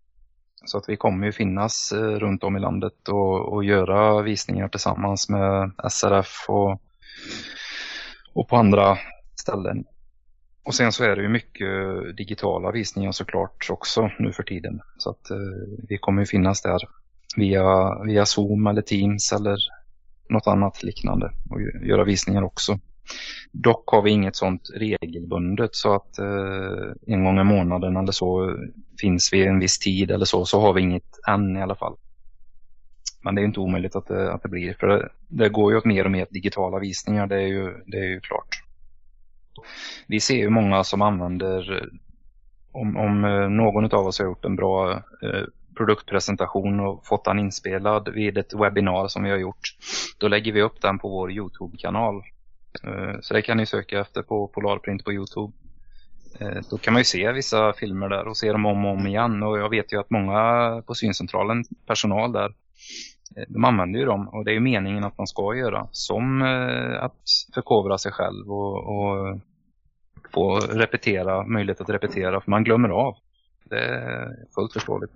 Så 0.66 0.78
att 0.78 0.90
vi 0.90 0.98
kommer 0.98 1.26
ju 1.26 1.32
finnas 1.32 1.92
eh, 1.92 1.98
runt 1.98 2.44
om 2.44 2.58
i 2.58 2.60
landet 2.60 3.08
och, 3.08 3.54
och 3.54 3.64
göra 3.64 4.22
visningar 4.22 4.68
tillsammans 4.68 5.30
med 5.30 5.72
SRF 5.90 6.46
och, 6.48 6.82
och 8.34 8.48
på 8.48 8.58
andra 8.58 8.98
ställen 9.36 9.86
och 10.64 10.76
sen 10.76 10.92
så 10.92 11.04
är 11.04 11.16
det 11.16 11.22
ju 11.22 11.30
mycket 11.30 11.68
digitala 12.18 12.72
visningar 12.72 13.12
såklart 13.12 13.68
också 13.70 14.12
nu 14.20 14.34
för 14.34 14.44
tiden. 14.44 14.82
Så 14.98 15.10
att 15.10 15.32
eh, 15.32 15.38
vi 15.90 15.98
kommer 15.98 16.22
ju 16.22 16.26
finnas 16.26 16.62
där 16.62 16.80
via, 17.36 18.00
via 18.04 18.26
Zoom 18.26 18.68
eller 18.68 18.82
Teams 18.82 19.32
eller 19.34 19.58
något 20.30 20.48
annat 20.48 20.84
liknande 20.84 21.32
och 21.50 21.62
göra 21.62 22.04
visningar 22.04 22.42
också. 22.42 22.80
Dock 23.52 23.90
har 23.90 24.02
vi 24.02 24.12
inget 24.12 24.36
sånt 24.36 24.70
regelbundet 24.74 25.76
så 25.76 25.96
att 25.96 26.20
eh, 26.20 26.94
en 27.08 27.24
gång 27.24 27.40
i 27.40 27.44
månaden 27.44 27.98
eller 27.98 28.12
så 28.12 28.58
finns 29.02 29.34
vi 29.34 29.46
en 29.46 29.60
viss 29.60 29.80
tid 29.80 30.12
eller 30.12 30.26
så, 30.26 30.46
så 30.46 30.62
har 30.62 30.74
vi 30.74 30.82
inget 30.82 31.20
än 31.28 31.58
i 31.58 31.62
alla 31.62 31.76
fall. 31.76 31.96
Men 33.24 33.36
det 33.36 33.42
är 33.42 33.46
inte 33.46 33.60
omöjligt 33.60 33.96
att 33.96 34.08
det, 34.08 34.34
att 34.34 34.44
det 34.44 34.50
blir. 34.50 34.74
För 34.80 34.88
det, 34.88 35.10
det 35.28 35.50
går 35.50 35.72
ju 35.72 35.78
åt 35.78 35.86
mer 35.86 36.06
och 36.06 36.12
mer 36.12 36.28
digitala 36.30 36.80
visningar, 36.80 37.28
det 37.28 37.36
är 37.36 37.48
ju, 37.48 37.84
det 37.86 37.98
är 37.98 38.08
ju 38.08 38.20
klart. 38.20 38.64
Vi 40.08 40.20
ser 40.20 40.36
ju 40.36 40.50
många 40.50 40.84
som 40.84 41.02
använder, 41.02 41.90
om, 42.72 42.98
om 42.98 43.26
eh, 43.26 43.50
någon 43.50 43.86
av 43.86 44.08
oss 44.08 44.20
har 44.20 44.26
gjort 44.26 44.46
en 44.46 44.56
bra 44.56 44.92
eh, 44.94 45.44
produktpresentation 45.78 46.80
och 46.80 47.06
fått 47.06 47.26
den 47.26 47.40
inspelad 47.40 48.10
vid 48.10 48.38
ett 48.38 48.54
webbinar 48.54 49.08
som 49.08 49.24
vi 49.24 49.30
har 49.30 49.38
gjort. 49.38 49.76
Då 50.18 50.28
lägger 50.28 50.52
vi 50.52 50.62
upp 50.62 50.82
den 50.82 51.00
på 51.00 51.10
vår 51.10 51.32
Youtube-kanal. 51.32 52.24
Eh, 52.84 53.20
så 53.22 53.34
det 53.34 53.42
kan 53.42 53.58
ni 53.58 53.66
söka 53.66 54.00
efter 54.00 54.22
på 54.22 54.48
Polarprint 54.48 55.06
på 55.06 55.14
Youtube. 55.14 55.54
Eh, 56.40 56.62
då 56.70 56.78
kan 56.78 56.94
man 56.94 57.00
ju 57.00 57.06
se 57.06 57.32
vissa 57.32 57.74
filmer 57.74 58.10
där 58.10 58.28
och 58.28 58.38
se 58.38 58.52
dem 58.52 58.66
om 58.66 58.86
och 58.86 58.92
om 58.92 59.08
igen. 59.08 59.44
Och 59.44 59.60
jag 59.60 59.70
vet 59.70 59.94
ju 59.94 60.00
att 60.00 60.10
många 60.10 60.84
på 60.88 60.96
syncentralen, 60.96 61.64
personal 61.86 62.32
där, 62.32 62.54
de 63.48 63.66
använder 63.66 64.00
ju 64.00 64.06
dem 64.06 64.28
och 64.28 64.46
det 64.46 64.52
är 64.52 64.54
ju 64.54 64.60
meningen 64.60 65.04
att 65.04 65.18
man 65.18 65.28
ska 65.28 65.56
göra. 65.56 65.88
Som 65.92 66.42
att 67.02 67.22
förkovra 67.54 67.98
sig 67.98 68.12
själv 68.12 68.52
och, 68.52 68.76
och 68.76 69.40
få 70.34 70.60
repetera, 70.60 71.46
möjlighet 71.46 71.82
att 71.82 71.90
repetera 71.90 72.42
för 72.42 72.52
man 72.52 72.64
glömmer 72.64 72.90
av. 72.90 73.16
Det 73.64 73.80
är 73.80 74.46
fullt 74.56 74.74
förståeligt. 74.74 75.12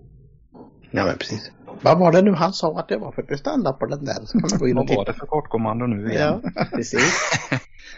Ja 0.91 1.05
men 1.05 1.17
precis. 1.17 1.51
Vad 1.81 1.99
var 1.99 2.11
det 2.11 2.21
nu 2.21 2.31
han 2.31 2.53
sa 2.53 2.79
att 2.79 2.87
det 2.87 2.97
var 2.97 3.11
för 3.11 3.23
prestanda 3.23 3.73
på 3.73 3.85
den 3.85 4.05
där? 4.05 4.25
Så 4.25 4.39
kan 4.39 4.49
man 4.51 4.59
gå 4.59 4.67
in 4.67 4.77
och 4.77 4.85
Vad 4.87 4.97
var 4.97 5.05
det 5.05 5.13
för 5.13 5.25
kortkommando 5.25 5.85
nu 5.85 6.11
igen? 6.11 6.41
Ja, 6.55 6.65
precis. 6.71 7.29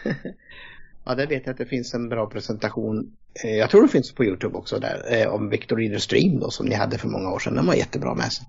ja, 1.06 1.16
det 1.16 1.26
vet 1.26 1.46
jag 1.46 1.52
att 1.54 1.58
det 1.58 1.66
finns 1.66 1.94
en 1.94 2.10
bra 2.10 2.30
presentation. 2.30 3.12
Eh, 3.44 3.56
jag 3.56 3.70
tror 3.70 3.82
det 3.82 3.88
finns 3.88 4.12
på 4.12 4.26
Youtube 4.26 4.58
också 4.58 4.80
där. 4.80 5.22
Eh, 5.22 5.34
om 5.34 5.50
Victor 5.50 5.78
Reader 5.78 5.98
Stream 5.98 6.40
då 6.40 6.50
som 6.50 6.66
ni 6.66 6.76
hade 6.76 6.98
för 6.98 7.08
många 7.08 7.30
år 7.30 7.40
sedan. 7.40 7.56
Den 7.56 7.66
var 7.66 7.74
jättebra 7.74 8.16
med 8.16 8.32
sig. 8.32 8.46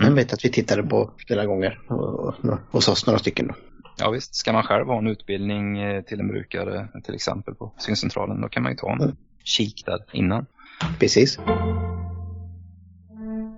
Den 0.00 0.14
vet 0.14 0.32
att 0.32 0.44
vi 0.44 0.50
tittade 0.50 0.82
på 0.82 1.10
flera 1.26 1.46
gånger 1.46 1.80
hos 2.70 2.88
oss 2.88 3.06
några 3.06 3.18
stycken 3.18 3.46
då. 3.46 3.54
Ja 3.98 4.10
visst, 4.10 4.34
ska 4.34 4.52
man 4.52 4.62
själv 4.62 4.86
ha 4.86 4.98
en 4.98 5.06
utbildning 5.06 5.78
eh, 5.78 6.02
till 6.02 6.20
en 6.20 6.28
brukare 6.28 6.88
till 7.04 7.14
exempel 7.14 7.54
på 7.54 7.72
syncentralen 7.78 8.40
då 8.40 8.48
kan 8.48 8.62
man 8.62 8.72
ju 8.72 8.76
ta 8.76 8.92
en 8.92 9.00
mm. 9.00 9.16
kik 9.44 9.82
där 9.86 10.04
innan. 10.12 10.46
Precis. 11.00 11.38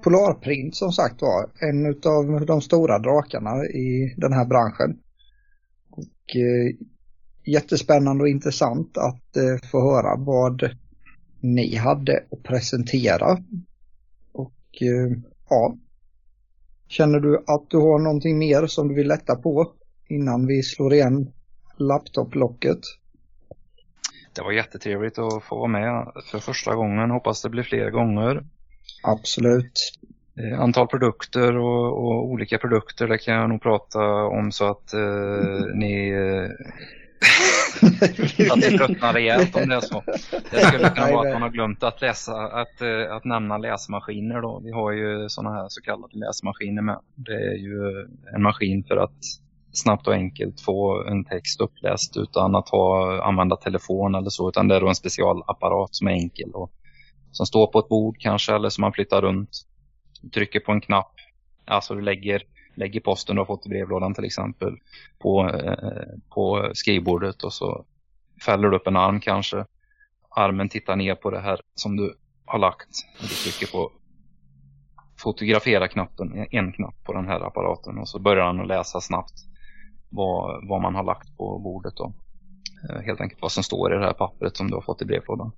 Polarprint 0.02 0.76
som 0.76 0.92
sagt 0.92 1.22
var, 1.22 1.50
en 1.60 1.86
av 1.86 2.46
de 2.46 2.60
stora 2.60 2.98
drakarna 2.98 3.64
i 3.64 4.14
den 4.16 4.32
här 4.32 4.44
branschen. 4.44 4.98
Och 5.90 6.36
eh, 6.36 6.74
jättespännande 7.44 8.22
och 8.22 8.28
intressant 8.28 8.98
att 8.98 9.36
eh, 9.36 9.68
få 9.70 9.80
höra 9.80 10.16
vad 10.16 10.76
ni 11.40 11.76
hade 11.76 12.24
att 12.30 12.42
presentera. 12.42 13.32
Och 14.32 14.82
eh, 14.82 15.18
ja, 15.48 15.76
känner 16.88 17.20
du 17.20 17.36
att 17.46 17.70
du 17.70 17.76
har 17.76 17.98
någonting 17.98 18.38
mer 18.38 18.66
som 18.66 18.88
du 18.88 18.94
vill 18.94 19.08
lätta 19.08 19.36
på 19.36 19.72
innan 20.08 20.46
vi 20.46 20.62
slår 20.62 20.94
igen 20.94 21.32
laptoplocket? 21.76 22.78
Det 24.34 24.42
var 24.42 24.52
jättetrevligt 24.52 25.18
att 25.18 25.42
få 25.42 25.56
vara 25.56 25.68
med 25.68 26.12
för 26.30 26.38
första 26.38 26.74
gången. 26.74 27.10
Hoppas 27.10 27.42
det 27.42 27.48
blir 27.48 27.62
fler 27.62 27.90
gånger. 27.90 28.44
Absolut. 29.02 29.92
Eh, 30.38 30.60
antal 30.60 30.86
produkter 30.86 31.56
och, 31.56 31.86
och, 31.86 32.24
olika 32.24 32.58
produkter, 32.58 33.08
det 33.08 33.18
kan 33.18 33.34
jag 33.34 33.48
nog 33.48 33.62
prata 33.62 34.24
om 34.24 34.52
så 34.52 34.70
att 34.70 34.92
eh, 34.94 35.64
ni 35.74 36.12
att 38.52 38.58
ni 38.58 38.78
tröttnar 38.78 39.12
rejält 39.18 39.56
om 39.56 39.68
det 39.68 39.74
är 39.74 39.80
så. 39.80 40.02
Det 40.50 40.60
skulle 40.60 40.90
kunna 40.90 41.10
vara 41.10 41.28
att 41.28 41.34
man 41.34 41.42
har 41.42 41.50
glömt 41.50 41.82
att 41.82 42.00
läsa, 42.00 42.32
att, 42.32 42.80
eh, 42.80 43.16
att 43.16 43.24
nämna 43.24 43.58
läsmaskiner 43.58 44.40
då. 44.40 44.60
Vi 44.64 44.72
har 44.72 44.92
ju 44.92 45.28
sådana 45.28 45.56
här 45.56 45.66
så 45.68 45.82
kallade 45.82 46.18
läsmaskiner 46.18 46.82
med. 46.82 47.00
Det 47.14 47.32
är 47.32 47.56
ju 47.56 48.06
en 48.34 48.42
maskin 48.42 48.84
för 48.84 48.96
att 48.96 49.20
snabbt 49.72 50.06
och 50.06 50.14
enkelt 50.14 50.60
få 50.60 51.04
en 51.08 51.24
text 51.24 51.60
uppläst 51.60 52.16
utan 52.16 52.54
att 52.54 52.68
ha, 52.68 53.22
använda 53.22 53.56
telefon 53.56 54.14
eller 54.14 54.30
så. 54.30 54.48
Utan 54.48 54.68
det 54.68 54.76
är 54.76 54.80
då 54.80 54.88
en 54.88 54.94
specialapparat 54.94 55.94
som 55.94 56.08
är 56.08 56.12
enkel 56.12 56.50
och 56.54 56.72
som 57.32 57.46
står 57.46 57.66
på 57.66 57.78
ett 57.78 57.88
bord 57.88 58.16
kanske 58.18 58.54
eller 58.54 58.68
som 58.68 58.82
man 58.82 58.92
flyttar 58.92 59.22
runt. 59.22 59.50
Du 60.22 60.28
trycker 60.28 60.60
på 60.60 60.72
en 60.72 60.80
knapp, 60.80 61.12
alltså 61.66 61.94
du 61.94 62.00
lägger, 62.00 62.42
lägger 62.78 63.00
posten 63.00 63.36
du 63.36 63.40
har 63.40 63.46
fått 63.46 63.66
i 63.66 63.68
brevlådan 63.68 64.14
till 64.14 64.24
exempel 64.24 64.76
på, 65.18 65.48
eh, 65.48 66.18
på 66.34 66.70
skrivbordet 66.74 67.42
och 67.42 67.52
så 67.52 67.84
fäller 68.44 68.68
du 68.68 68.76
upp 68.76 68.86
en 68.86 68.96
arm 68.96 69.20
kanske. 69.20 69.64
Armen 70.30 70.68
tittar 70.68 70.96
ner 70.96 71.14
på 71.14 71.30
det 71.30 71.40
här 71.40 71.60
som 71.74 71.96
du 71.96 72.16
har 72.44 72.58
lagt 72.58 72.88
och 73.18 73.22
du 73.28 73.34
trycker 73.34 73.72
på 73.72 73.92
fotografera-knappen, 75.22 76.46
en 76.50 76.72
knapp 76.72 77.04
på 77.04 77.12
den 77.12 77.26
här 77.26 77.40
apparaten 77.40 77.98
och 77.98 78.08
så 78.08 78.18
börjar 78.18 78.46
han 78.46 78.60
att 78.60 78.66
läsa 78.66 79.00
snabbt 79.00 79.34
vad, 80.08 80.68
vad 80.68 80.82
man 80.82 80.94
har 80.94 81.04
lagt 81.04 81.36
på 81.36 81.58
bordet 81.58 81.96
då. 81.96 82.12
Eh, 82.90 83.00
helt 83.00 83.20
enkelt 83.20 83.42
vad 83.42 83.52
som 83.52 83.62
står 83.62 83.92
i 83.94 83.96
det 83.96 84.04
här 84.04 84.12
pappret 84.12 84.56
som 84.56 84.68
du 84.68 84.74
har 84.74 84.82
fått 84.82 85.02
i 85.02 85.04
brevlådan 85.04 85.52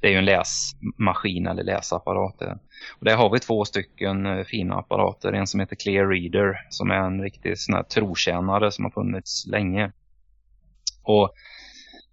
det 0.00 0.06
är 0.06 0.10
ju 0.10 0.18
en 0.18 0.24
läsmaskin 0.24 1.46
eller 1.46 1.62
läsapparat. 1.62 2.42
Och 2.98 3.04
där 3.04 3.16
har 3.16 3.30
vi 3.30 3.38
två 3.38 3.64
stycken 3.64 4.26
eh, 4.26 4.44
fina 4.44 4.74
apparater. 4.74 5.32
En 5.32 5.46
som 5.46 5.60
heter 5.60 5.76
Clear 5.76 6.08
Reader 6.08 6.66
som 6.70 6.90
är 6.90 7.00
en 7.00 7.22
riktig 7.22 7.58
sån 7.58 7.74
här 7.74 7.82
trotjänare 7.82 8.70
som 8.70 8.84
har 8.84 8.90
funnits 8.90 9.46
länge. 9.46 9.92
Och 11.02 11.32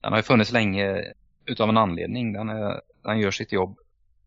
den 0.01 0.11
har 0.11 0.19
ju 0.19 0.23
funnits 0.23 0.51
länge 0.51 1.03
utav 1.45 1.69
en 1.69 1.77
anledning. 1.77 2.33
Den, 2.33 2.49
är, 2.49 2.81
den 3.03 3.19
gör 3.19 3.31
sitt 3.31 3.51
jobb 3.51 3.77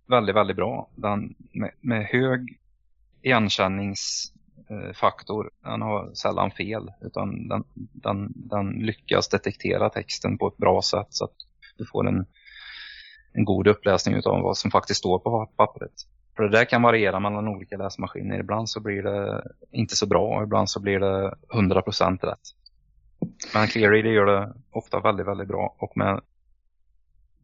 väldigt, 0.09 0.36
väldigt 0.36 0.57
bra. 0.57 0.90
Den, 0.94 1.35
med, 1.53 1.70
med 1.81 2.05
hög 2.05 2.59
igenkänningsfaktor. 3.23 5.51
Den 5.65 5.82
har 5.82 6.15
sällan 6.15 6.51
fel 6.51 6.93
utan 7.01 7.48
den, 7.48 7.65
den, 7.74 8.32
den 8.35 8.70
lyckas 8.70 9.28
detektera 9.28 9.90
texten 9.90 10.39
på 10.39 10.48
ett 10.48 10.57
bra 10.57 10.82
sätt 10.82 11.07
så 11.11 11.24
att 11.24 11.35
du 11.77 11.86
får 11.86 12.09
en 12.09 12.27
en 13.36 13.44
god 13.44 13.66
uppläsning 13.66 14.16
av 14.16 14.42
vad 14.42 14.56
som 14.56 14.70
faktiskt 14.70 14.98
står 14.98 15.18
på 15.18 15.46
pappret. 15.56 15.92
För 16.36 16.42
det 16.42 16.50
där 16.50 16.64
kan 16.64 16.82
variera 16.82 17.20
mellan 17.20 17.48
olika 17.48 17.76
läsmaskiner. 17.76 18.38
Ibland 18.38 18.70
så 18.70 18.80
blir 18.80 19.02
det 19.02 19.44
inte 19.70 19.96
så 19.96 20.06
bra 20.06 20.36
och 20.36 20.42
ibland 20.42 20.70
så 20.70 20.80
blir 20.80 21.00
det 21.00 21.34
100% 21.54 22.18
rätt. 22.20 22.40
Men 23.54 23.66
ClearReader 23.66 24.10
gör 24.10 24.26
det 24.26 24.54
ofta 24.70 25.00
väldigt, 25.00 25.26
väldigt 25.26 25.48
bra 25.48 25.76
och 25.78 25.96
med 25.96 26.20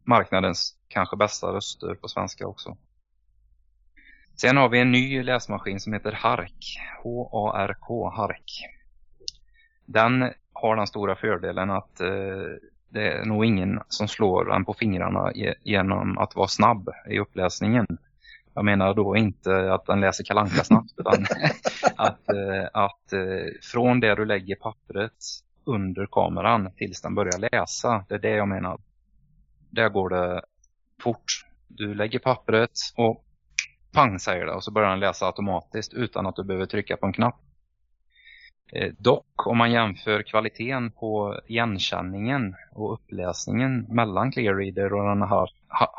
marknadens 0.05 0.77
kanske 0.89 1.16
bästa 1.16 1.47
röster 1.47 1.94
på 1.94 2.09
svenska 2.09 2.47
också. 2.47 2.77
Sen 4.40 4.56
har 4.56 4.69
vi 4.69 4.81
en 4.81 4.93
ny 4.93 5.23
läsmaskin 5.23 5.81
som 5.81 5.93
heter 5.93 6.12
Hark. 6.12 6.78
H-A-R-K, 7.02 8.10
Hark. 8.10 8.64
Den 9.86 10.32
har 10.52 10.77
den 10.77 10.86
stora 10.86 11.16
fördelen 11.16 11.70
att 11.70 12.01
eh, 12.01 12.09
det 12.93 13.12
är 13.12 13.24
nog 13.24 13.44
ingen 13.44 13.81
som 13.89 14.09
slår 14.09 14.55
en 14.55 14.64
på 14.64 14.74
fingrarna 14.74 15.32
genom 15.62 16.19
att 16.19 16.36
vara 16.36 16.48
snabb 16.48 16.89
i 17.10 17.19
uppläsningen. 17.19 17.86
Jag 18.55 18.64
menar 18.64 18.94
då 18.94 19.16
inte 19.16 19.73
att 19.74 19.86
den 19.86 20.01
läser 20.01 20.24
kalanka 20.24 20.64
snabbt 20.64 20.93
utan 20.97 21.27
att, 21.97 22.28
eh, 22.28 22.69
att 22.73 23.12
eh, 23.12 23.52
från 23.62 24.01
det 24.01 24.14
du 24.14 24.24
lägger 24.24 24.56
pappret 24.56 25.24
under 25.64 26.06
kameran 26.06 26.73
tills 26.77 27.02
den 27.02 27.14
börjar 27.14 27.39
läsa. 27.39 28.05
Det 28.09 28.14
är 28.14 28.19
det 28.19 28.36
jag 28.36 28.48
menar. 28.48 28.81
Där 29.70 29.89
går 29.89 30.09
det 30.09 30.43
fort. 31.02 31.24
Du 31.69 31.94
lägger 31.94 32.19
pappret 32.19 32.78
och 32.97 33.24
pang 33.93 34.19
säger 34.19 34.47
det 34.47 34.52
och 34.52 34.64
så 34.64 34.70
börjar 34.70 34.90
den 34.90 35.01
läsa 35.01 35.27
automatiskt 35.27 35.94
utan 35.94 36.27
att 36.27 36.36
du 36.36 36.44
behöver 36.44 36.66
trycka 36.66 36.97
på 36.97 37.06
en 37.06 37.12
knapp. 37.12 37.40
Eh, 38.72 38.93
dock 38.98 39.47
om 39.47 39.59
man 39.59 39.72
jämför 39.72 40.22
kvaliteten 40.22 40.90
på 40.90 41.40
igenkänningen 41.47 42.55
och 42.72 42.93
uppläsningen 42.93 43.86
mellan 43.89 44.32
ClearReader 44.32 44.93
och 44.93 45.09
den 45.09 45.22
här 45.22 45.48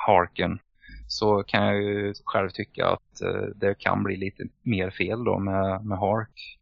Harken 0.07 0.59
så 1.07 1.43
kan 1.43 1.65
jag 1.65 1.83
ju 1.83 2.13
själv 2.25 2.49
tycka 2.49 2.87
att 2.87 3.21
eh, 3.21 3.45
det 3.55 3.79
kan 3.79 4.03
bli 4.03 4.17
lite 4.17 4.43
mer 4.61 4.89
fel 4.89 5.23
då 5.23 5.39
med, 5.39 5.85
med 5.85 5.97
Hark. 5.97 6.57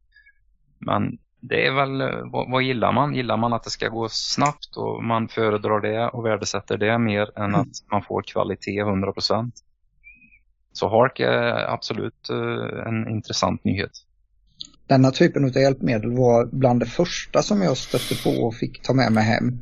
Men 0.79 1.17
det 1.39 1.67
är 1.67 1.71
väl, 1.71 2.01
eh, 2.01 2.31
vad, 2.31 2.51
vad, 2.51 2.63
gillar 2.63 2.91
man? 2.91 3.15
Gillar 3.15 3.37
man 3.37 3.53
att 3.53 3.63
det 3.63 3.69
ska 3.69 3.89
gå 3.89 4.09
snabbt 4.09 4.77
och 4.77 5.03
man 5.03 5.27
föredrar 5.27 5.79
det 5.79 6.07
och 6.07 6.25
värdesätter 6.25 6.77
det 6.77 6.97
mer 6.97 7.39
än 7.39 7.55
att 7.55 7.91
man 7.91 8.03
får 8.03 8.21
kvalitet 8.21 8.83
100%. 8.83 9.51
Så 10.73 10.89
Hark 10.89 11.19
är 11.19 11.73
absolut 11.73 12.29
en 12.85 13.09
intressant 13.09 13.63
nyhet. 13.63 13.91
Denna 14.87 15.11
typen 15.11 15.45
av 15.45 15.57
hjälpmedel 15.57 16.11
var 16.11 16.45
bland 16.45 16.79
det 16.79 16.85
första 16.85 17.41
som 17.41 17.61
jag 17.61 17.77
stötte 17.77 18.23
på 18.23 18.29
och 18.29 18.55
fick 18.55 18.81
ta 18.81 18.93
med 18.93 19.11
mig 19.11 19.23
hem. 19.23 19.61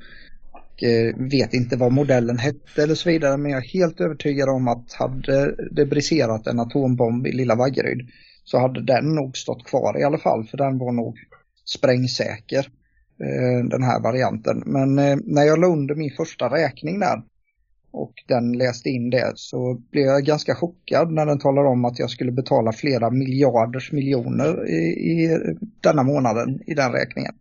Och, 0.51 0.83
eh, 0.83 1.15
vet 1.17 1.53
inte 1.53 1.77
vad 1.77 1.91
modellen 1.91 2.37
hette 2.37 2.83
eller 2.83 2.95
så 2.95 3.09
vidare 3.09 3.37
men 3.37 3.51
jag 3.51 3.63
är 3.63 3.67
helt 3.67 4.01
övertygad 4.01 4.49
om 4.49 4.67
att 4.67 4.93
hade 4.93 5.55
det 5.71 5.85
briserat 5.85 6.47
en 6.47 6.59
atombomb 6.59 7.27
i 7.27 7.31
lilla 7.31 7.55
Vaggeryd 7.55 8.09
så 8.43 8.59
hade 8.59 8.81
den 8.81 9.15
nog 9.15 9.37
stått 9.37 9.65
kvar 9.65 9.99
i 9.99 10.03
alla 10.03 10.17
fall 10.17 10.43
för 10.43 10.57
den 10.57 10.77
var 10.77 10.91
nog 10.91 11.17
sprängsäker 11.65 12.67
eh, 13.23 13.65
den 13.69 13.83
här 13.83 13.99
varianten. 13.99 14.63
Men 14.65 14.99
eh, 14.99 15.17
när 15.25 15.43
jag 15.43 15.59
la 15.59 15.67
under 15.67 15.95
min 15.95 16.11
första 16.17 16.49
räkning 16.49 16.99
där 16.99 17.21
och 17.91 18.13
den 18.27 18.57
läste 18.57 18.89
in 18.89 19.09
det 19.09 19.31
så 19.35 19.81
blev 19.91 20.05
jag 20.05 20.23
ganska 20.23 20.55
chockad 20.55 21.11
när 21.11 21.25
den 21.25 21.39
talade 21.39 21.67
om 21.67 21.85
att 21.85 21.99
jag 21.99 22.09
skulle 22.09 22.31
betala 22.31 22.71
flera 22.71 23.09
miljarders 23.09 23.91
miljoner 23.91 24.69
i, 24.69 25.11
i 25.11 25.39
denna 25.81 26.03
månaden 26.03 26.59
i 26.67 26.73
den 26.73 26.91
räkningen. 26.91 27.33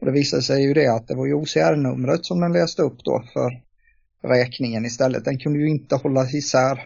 Och 0.00 0.06
det 0.06 0.12
visade 0.12 0.42
sig 0.42 0.62
ju 0.62 0.74
det 0.74 0.94
att 0.94 1.08
det 1.08 1.14
var 1.14 1.26
ju 1.26 1.34
OCR-numret 1.34 2.24
som 2.24 2.40
den 2.40 2.52
läste 2.52 2.82
upp 2.82 3.04
då 3.04 3.24
för 3.32 3.60
räkningen 4.22 4.84
istället. 4.84 5.24
Den 5.24 5.38
kunde 5.38 5.58
ju 5.58 5.68
inte 5.68 5.96
hålla 5.96 6.24
isär 6.24 6.84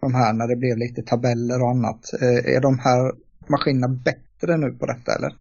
de 0.00 0.14
här 0.14 0.32
när 0.32 0.48
det 0.48 0.56
blev 0.56 0.78
lite 0.78 1.02
tabeller 1.02 1.62
och 1.62 1.70
annat. 1.70 2.12
Eh, 2.22 2.54
är 2.56 2.60
de 2.60 2.78
här 2.78 3.12
maskinerna 3.46 3.88
bättre 3.88 4.56
nu 4.56 4.70
på 4.70 4.86
detta 4.86 5.14
eller? 5.14 5.34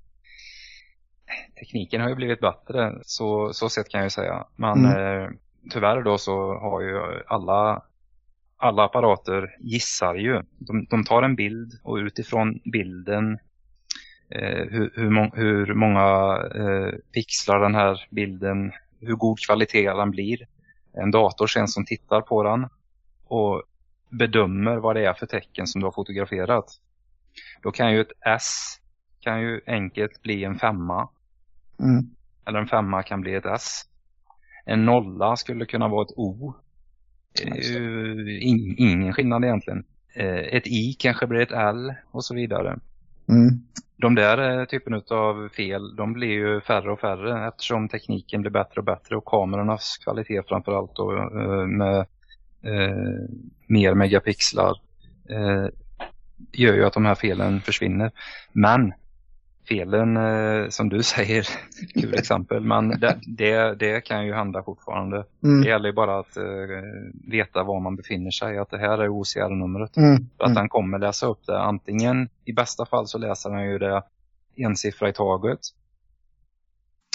Tekniken 1.60 2.02
har 2.02 2.10
ju 2.10 2.16
blivit 2.16 2.40
bättre, 2.40 2.94
så, 3.02 3.54
så 3.54 3.70
sett 3.70 3.90
kan 3.90 4.00
jag 4.00 4.06
ju 4.06 4.10
säga. 4.10 4.46
Men 4.56 4.86
mm. 4.86 4.92
eh, 4.92 5.30
tyvärr 5.70 6.02
då 6.02 6.18
så 6.18 6.54
har 6.60 6.82
ju 6.82 7.24
alla, 7.28 7.82
alla 8.58 8.84
apparater 8.84 9.56
gissar 9.60 10.16
ju. 10.16 10.42
De, 10.58 10.86
de 10.90 11.04
tar 11.04 11.24
en 11.24 11.36
bild 11.36 11.80
och 11.84 11.96
utifrån 11.96 12.60
bilden 12.64 13.40
eh, 14.30 14.66
hur, 14.70 14.94
hur, 14.96 15.10
må, 15.10 15.32
hur, 15.36 15.74
många 15.74 16.38
eh, 16.56 16.94
pixlar 17.14 17.60
den 17.60 17.76
här 17.76 18.08
bilden, 18.10 18.72
hur 19.00 19.16
god 19.16 19.40
kvalitet 19.40 19.94
den 19.94 20.12
blir. 20.12 20.38
En 20.94 21.12
dator 21.12 21.48
sen 21.48 21.68
som 21.68 21.86
tittar 21.86 22.22
på 22.22 22.44
den 22.44 22.68
och 23.26 23.64
bedömer 24.10 24.78
vad 24.78 24.96
det 24.96 25.06
är 25.06 25.14
för 25.14 25.26
tecken 25.26 25.68
som 25.68 25.82
du 25.82 25.88
har 25.88 25.92
fotograferat. 25.92 26.66
Då 27.62 27.72
kan 27.72 27.94
ju 27.94 28.02
ett 28.02 28.12
S 28.26 28.80
kan 29.20 29.42
ju 29.42 29.62
enkelt 29.68 30.22
bli 30.22 30.44
en 30.44 30.60
femma. 30.60 31.10
Mm. 31.80 32.06
Eller 32.46 32.60
en 32.60 32.68
femma 32.68 33.04
kan 33.04 33.22
bli 33.22 33.36
ett 33.36 33.46
S. 33.46 33.82
En 34.66 34.86
nolla 34.86 35.36
skulle 35.36 35.66
kunna 35.66 35.88
vara 35.88 36.06
ett 36.06 36.14
O. 36.16 36.54
In, 38.42 38.76
ingen 38.78 39.14
skillnad 39.14 39.44
egentligen. 39.44 39.84
Eh, 40.14 40.56
ett 40.56 40.68
I 40.68 40.96
kanske 41.00 41.28
blir 41.28 41.42
ett 41.42 41.52
L 41.52 41.94
och 42.12 42.26
så 42.26 42.36
vidare. 42.36 42.80
Mm. 43.30 43.50
De 43.98 44.16
där 44.16 44.60
eh, 44.60 44.66
typen 44.66 44.94
av 44.94 45.50
fel, 45.50 45.96
de 45.96 46.14
blir 46.14 46.28
ju 46.28 46.62
färre 46.62 46.92
och 46.92 47.00
färre 47.00 47.48
eftersom 47.48 47.90
tekniken 47.90 48.42
blir 48.42 48.52
bättre 48.52 48.80
och 48.80 48.86
bättre 48.86 49.16
och 49.16 49.26
kamerornas 49.26 49.98
kvalitet 50.04 50.42
framförallt 50.48 50.96
då, 50.96 51.18
eh, 51.18 51.68
med 51.68 51.98
eh, 52.62 53.30
mer 53.68 53.94
megapixlar 53.94 54.82
eh, 55.30 55.68
gör 56.52 56.74
ju 56.74 56.86
att 56.86 56.94
de 56.94 57.06
här 57.06 57.16
felen 57.16 57.62
försvinner. 57.62 58.12
Men 58.52 58.94
felen 59.68 60.18
eh, 60.18 60.70
som 60.70 60.90
du 60.90 61.04
säger, 61.14 61.48
kul 61.94 62.14
exempel, 62.14 62.64
men 62.64 62.90
det, 62.90 63.20
det, 63.28 63.76
det, 63.76 64.02
kan 64.02 64.26
ju 64.26 64.34
hända 64.34 64.64
fortfarande. 64.64 65.26
Mm. 65.44 65.62
Det 65.62 65.68
gäller 65.68 65.90
ju 65.90 65.94
bara 65.94 66.20
att 66.20 66.38
eh, 66.38 66.44
veta 67.32 67.64
var 67.64 67.80
man 67.80 67.96
befinner 67.96 68.32
sig, 68.32 68.58
att 68.58 68.70
det 68.70 68.78
här 68.78 68.98
är 68.98 69.10
OCR-numret. 69.10 69.98
Mm. 69.98 70.18
För 70.38 70.46
att 70.46 70.58
mm. 70.58 70.70
kommer 70.70 71.00
läsa 71.00 71.28
upp 71.28 71.46
det, 71.46 71.60
antingen 71.60 72.30
i 72.46 72.54
bästa 72.54 72.86
fall 72.86 73.08
så 73.08 73.18
läser 73.18 73.50
den 73.50 73.66
ju 73.66 73.78
det 73.78 74.04
en 74.56 74.76
siffra 74.76 75.10
i 75.10 75.14
taget. 75.14 75.60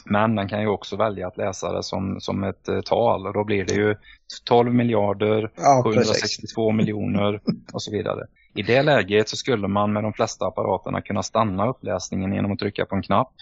Men 0.04 0.34
den 0.34 0.48
kan 0.48 0.60
ju 0.60 0.68
också 0.68 0.96
välja 0.96 1.26
att 1.26 1.36
läsa 1.36 1.72
det 1.72 1.82
som, 1.82 2.20
som 2.20 2.44
ett 2.44 2.68
eh, 2.68 2.80
tal 2.80 3.26
och 3.26 3.32
då 3.32 3.44
blir 3.44 3.64
det 3.64 3.74
ju 3.74 3.96
12 4.44 4.74
miljarder, 4.74 5.50
ja, 5.56 5.82
762 5.84 6.72
miljoner 6.72 7.40
och 7.72 7.82
så 7.82 7.90
vidare. 7.90 8.26
I 8.54 8.62
det 8.62 8.82
läget 8.82 9.28
så 9.28 9.36
skulle 9.36 9.68
man 9.68 9.92
med 9.92 10.02
de 10.02 10.12
flesta 10.12 10.46
apparaterna 10.46 11.00
kunna 11.00 11.22
stanna 11.22 11.68
uppläsningen 11.68 12.32
genom 12.32 12.52
att 12.52 12.58
trycka 12.58 12.86
på 12.86 12.94
en 12.96 13.02
knapp. 13.02 13.32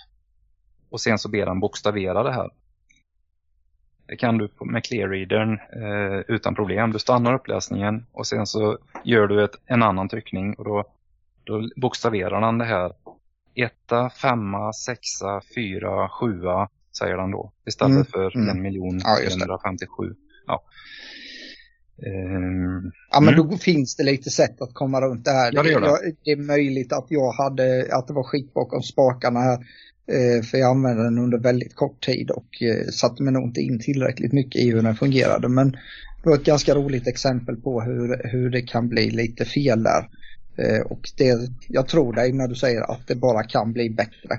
Och 0.91 1.01
sen 1.01 1.19
så 1.19 1.29
ber 1.29 1.47
den 1.47 1.61
bokstavera 1.61 2.23
det 2.23 2.33
här. 2.33 2.51
Det 4.07 4.17
kan 4.17 4.39
du 4.39 4.49
med 4.61 4.85
clearreadern 4.85 5.53
eh, 5.53 6.21
utan 6.29 6.55
problem. 6.55 6.93
Du 6.93 6.99
stannar 6.99 7.35
uppläsningen 7.35 8.07
och 8.13 8.27
sen 8.27 8.47
så 8.47 8.79
gör 9.05 9.27
du 9.27 9.45
ett, 9.45 9.57
en 9.67 9.83
annan 9.83 10.09
tryckning 10.09 10.55
och 10.55 10.65
då, 10.65 10.85
då 11.45 11.69
bokstaverar 11.77 12.41
den 12.41 12.59
det 12.59 12.65
här. 12.65 12.93
Etta, 13.55 14.11
femma, 14.11 14.73
sexa, 14.73 15.41
fyra, 15.55 16.09
sjua 16.09 16.69
säger 16.99 17.17
den 17.17 17.31
då. 17.31 17.53
Istället 17.67 17.93
mm. 17.93 18.05
för 18.05 18.37
mm. 18.37 18.49
en 18.49 18.63
miljon 18.63 19.01
ja, 19.05 19.17
457. 19.31 20.15
Ja. 20.47 20.63
Um, 21.99 22.93
ja 23.11 23.21
men 23.21 23.35
mm. 23.35 23.51
då 23.51 23.57
finns 23.57 23.97
det 23.97 24.05
lite 24.05 24.31
sätt 24.31 24.61
att 24.61 24.75
komma 24.75 25.01
runt 25.01 25.25
det 25.25 25.31
här. 25.31 25.53
Ja, 25.55 25.63
det, 25.63 25.81
det. 25.81 26.15
det 26.25 26.31
är 26.31 26.37
möjligt 26.37 26.93
att 26.93 27.07
jag 27.09 27.33
hade, 27.33 27.89
att 27.93 28.07
det 28.07 28.15
var 28.15 28.23
skit 28.23 28.55
bakom 28.55 28.83
spakarna 28.83 29.41
här. 29.41 29.59
Eh, 30.09 30.43
för 30.43 30.59
jag 30.59 30.71
använde 30.71 31.03
den 31.03 31.19
under 31.19 31.39
väldigt 31.39 31.75
kort 31.75 32.05
tid 32.05 32.31
och 32.31 32.63
eh, 32.63 32.87
satte 32.87 33.23
mig 33.23 33.33
nog 33.33 33.45
inte 33.45 33.61
in 33.61 33.81
tillräckligt 33.81 34.33
mycket 34.33 34.63
i 34.63 34.71
hur 34.71 34.83
den 34.83 34.97
fungerade. 34.97 35.49
Men 35.49 35.71
det 36.23 36.29
var 36.31 36.35
ett 36.35 36.45
ganska 36.45 36.75
roligt 36.75 37.07
exempel 37.07 37.57
på 37.57 37.81
hur, 37.81 38.29
hur 38.29 38.51
det 38.51 38.63
kan 38.63 38.89
bli 38.89 39.11
lite 39.11 39.45
fel 39.45 39.83
där. 39.83 40.09
Eh, 40.57 40.81
och 40.81 41.01
det, 41.17 41.51
jag 41.69 41.89
tror 41.89 42.13
dig 42.13 42.33
när 42.33 42.49
du 42.49 42.55
säger 42.55 42.81
att 42.93 43.07
det 43.07 43.15
bara 43.15 43.43
kan 43.43 43.73
bli 43.73 43.91
bättre. 43.91 44.39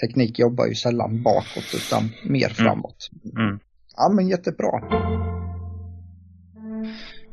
Teknik 0.00 0.38
jobbar 0.38 0.66
ju 0.66 0.74
sällan 0.74 1.22
bakåt 1.22 1.74
utan 1.74 2.10
mer 2.24 2.44
mm. 2.44 2.54
framåt. 2.54 3.10
Mm. 3.36 3.58
Ja 3.96 4.12
men 4.12 4.28
jättebra. 4.28 4.80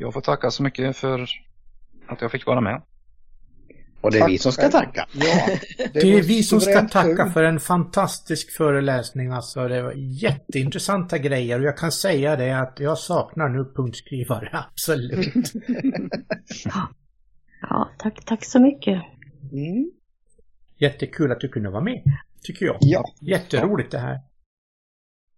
Jag 0.01 0.13
får 0.13 0.21
tacka 0.21 0.51
så 0.51 0.63
mycket 0.63 0.97
för 0.97 1.27
att 2.07 2.21
jag 2.21 2.31
fick 2.31 2.45
vara 2.45 2.61
med. 2.61 2.81
Och 4.01 4.11
det 4.11 4.17
är 4.17 4.21
Tack 4.21 4.29
vi 4.29 4.37
som 4.37 4.51
ska 4.51 4.69
tacka. 4.69 5.07
Ja, 5.13 5.57
det, 5.77 5.89
det 5.93 6.13
är 6.13 6.23
vi 6.23 6.43
som 6.43 6.61
ska 6.61 6.87
tacka 6.87 7.29
för 7.29 7.43
en 7.43 7.59
fantastisk 7.59 8.51
föreläsning. 8.51 9.31
Alltså, 9.31 9.67
det 9.67 9.81
var 9.81 9.93
jätteintressanta 9.95 11.17
grejer. 11.17 11.59
Och 11.59 11.65
jag 11.65 11.77
kan 11.77 11.91
säga 11.91 12.35
det 12.35 12.59
att 12.59 12.79
jag 12.79 12.97
saknar 12.97 13.49
nu 13.49 13.65
punktskrivare. 13.75 14.49
Absolut. 14.71 15.33
ja, 17.61 17.89
tack, 17.97 18.25
tack 18.25 18.45
så 18.45 18.59
mycket. 18.59 19.03
Mm. 19.51 19.91
Jättekul 20.77 21.31
att 21.31 21.39
du 21.39 21.49
kunde 21.49 21.69
vara 21.69 21.83
med, 21.83 22.03
tycker 22.43 22.65
jag. 22.65 22.77
Ja. 22.79 23.03
Jätteroligt 23.21 23.91
det 23.91 23.99
här. 23.99 24.19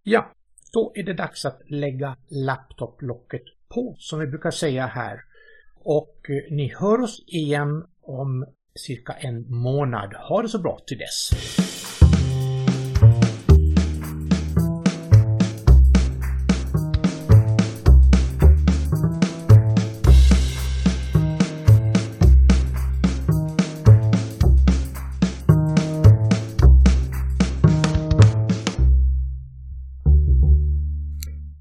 Ja, 0.02 0.32
då 0.72 0.92
är 0.94 1.02
det 1.02 1.14
dags 1.14 1.44
att 1.44 1.60
lägga 1.70 2.16
laptoplocket 2.28 3.42
på, 3.74 3.96
som 3.98 4.18
vi 4.18 4.26
brukar 4.26 4.50
säga 4.50 4.86
här. 4.86 5.20
Och 5.84 6.16
eh, 6.28 6.54
ni 6.56 6.74
hör 6.78 7.00
oss 7.00 7.24
igen 7.26 7.84
om 8.02 8.46
cirka 8.74 9.12
en 9.12 9.50
månad. 9.50 10.14
Ha 10.14 10.42
det 10.42 10.48
så 10.48 10.58
bra 10.58 10.78
till 10.86 10.98
dess! 10.98 11.30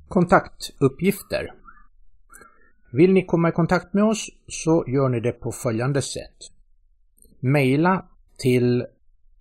Kontaktuppgifter 0.08 1.61
vill 2.92 3.14
ni 3.14 3.26
komma 3.26 3.50
i 3.50 3.52
kontakt 3.52 3.94
med 3.94 4.04
oss 4.04 4.30
så 4.48 4.86
gör 4.88 5.10
ni 5.10 5.20
det 5.20 5.32
på 5.32 5.52
följande 5.52 6.02
sätt. 6.02 6.38
Maila 7.40 8.06
till 8.38 8.86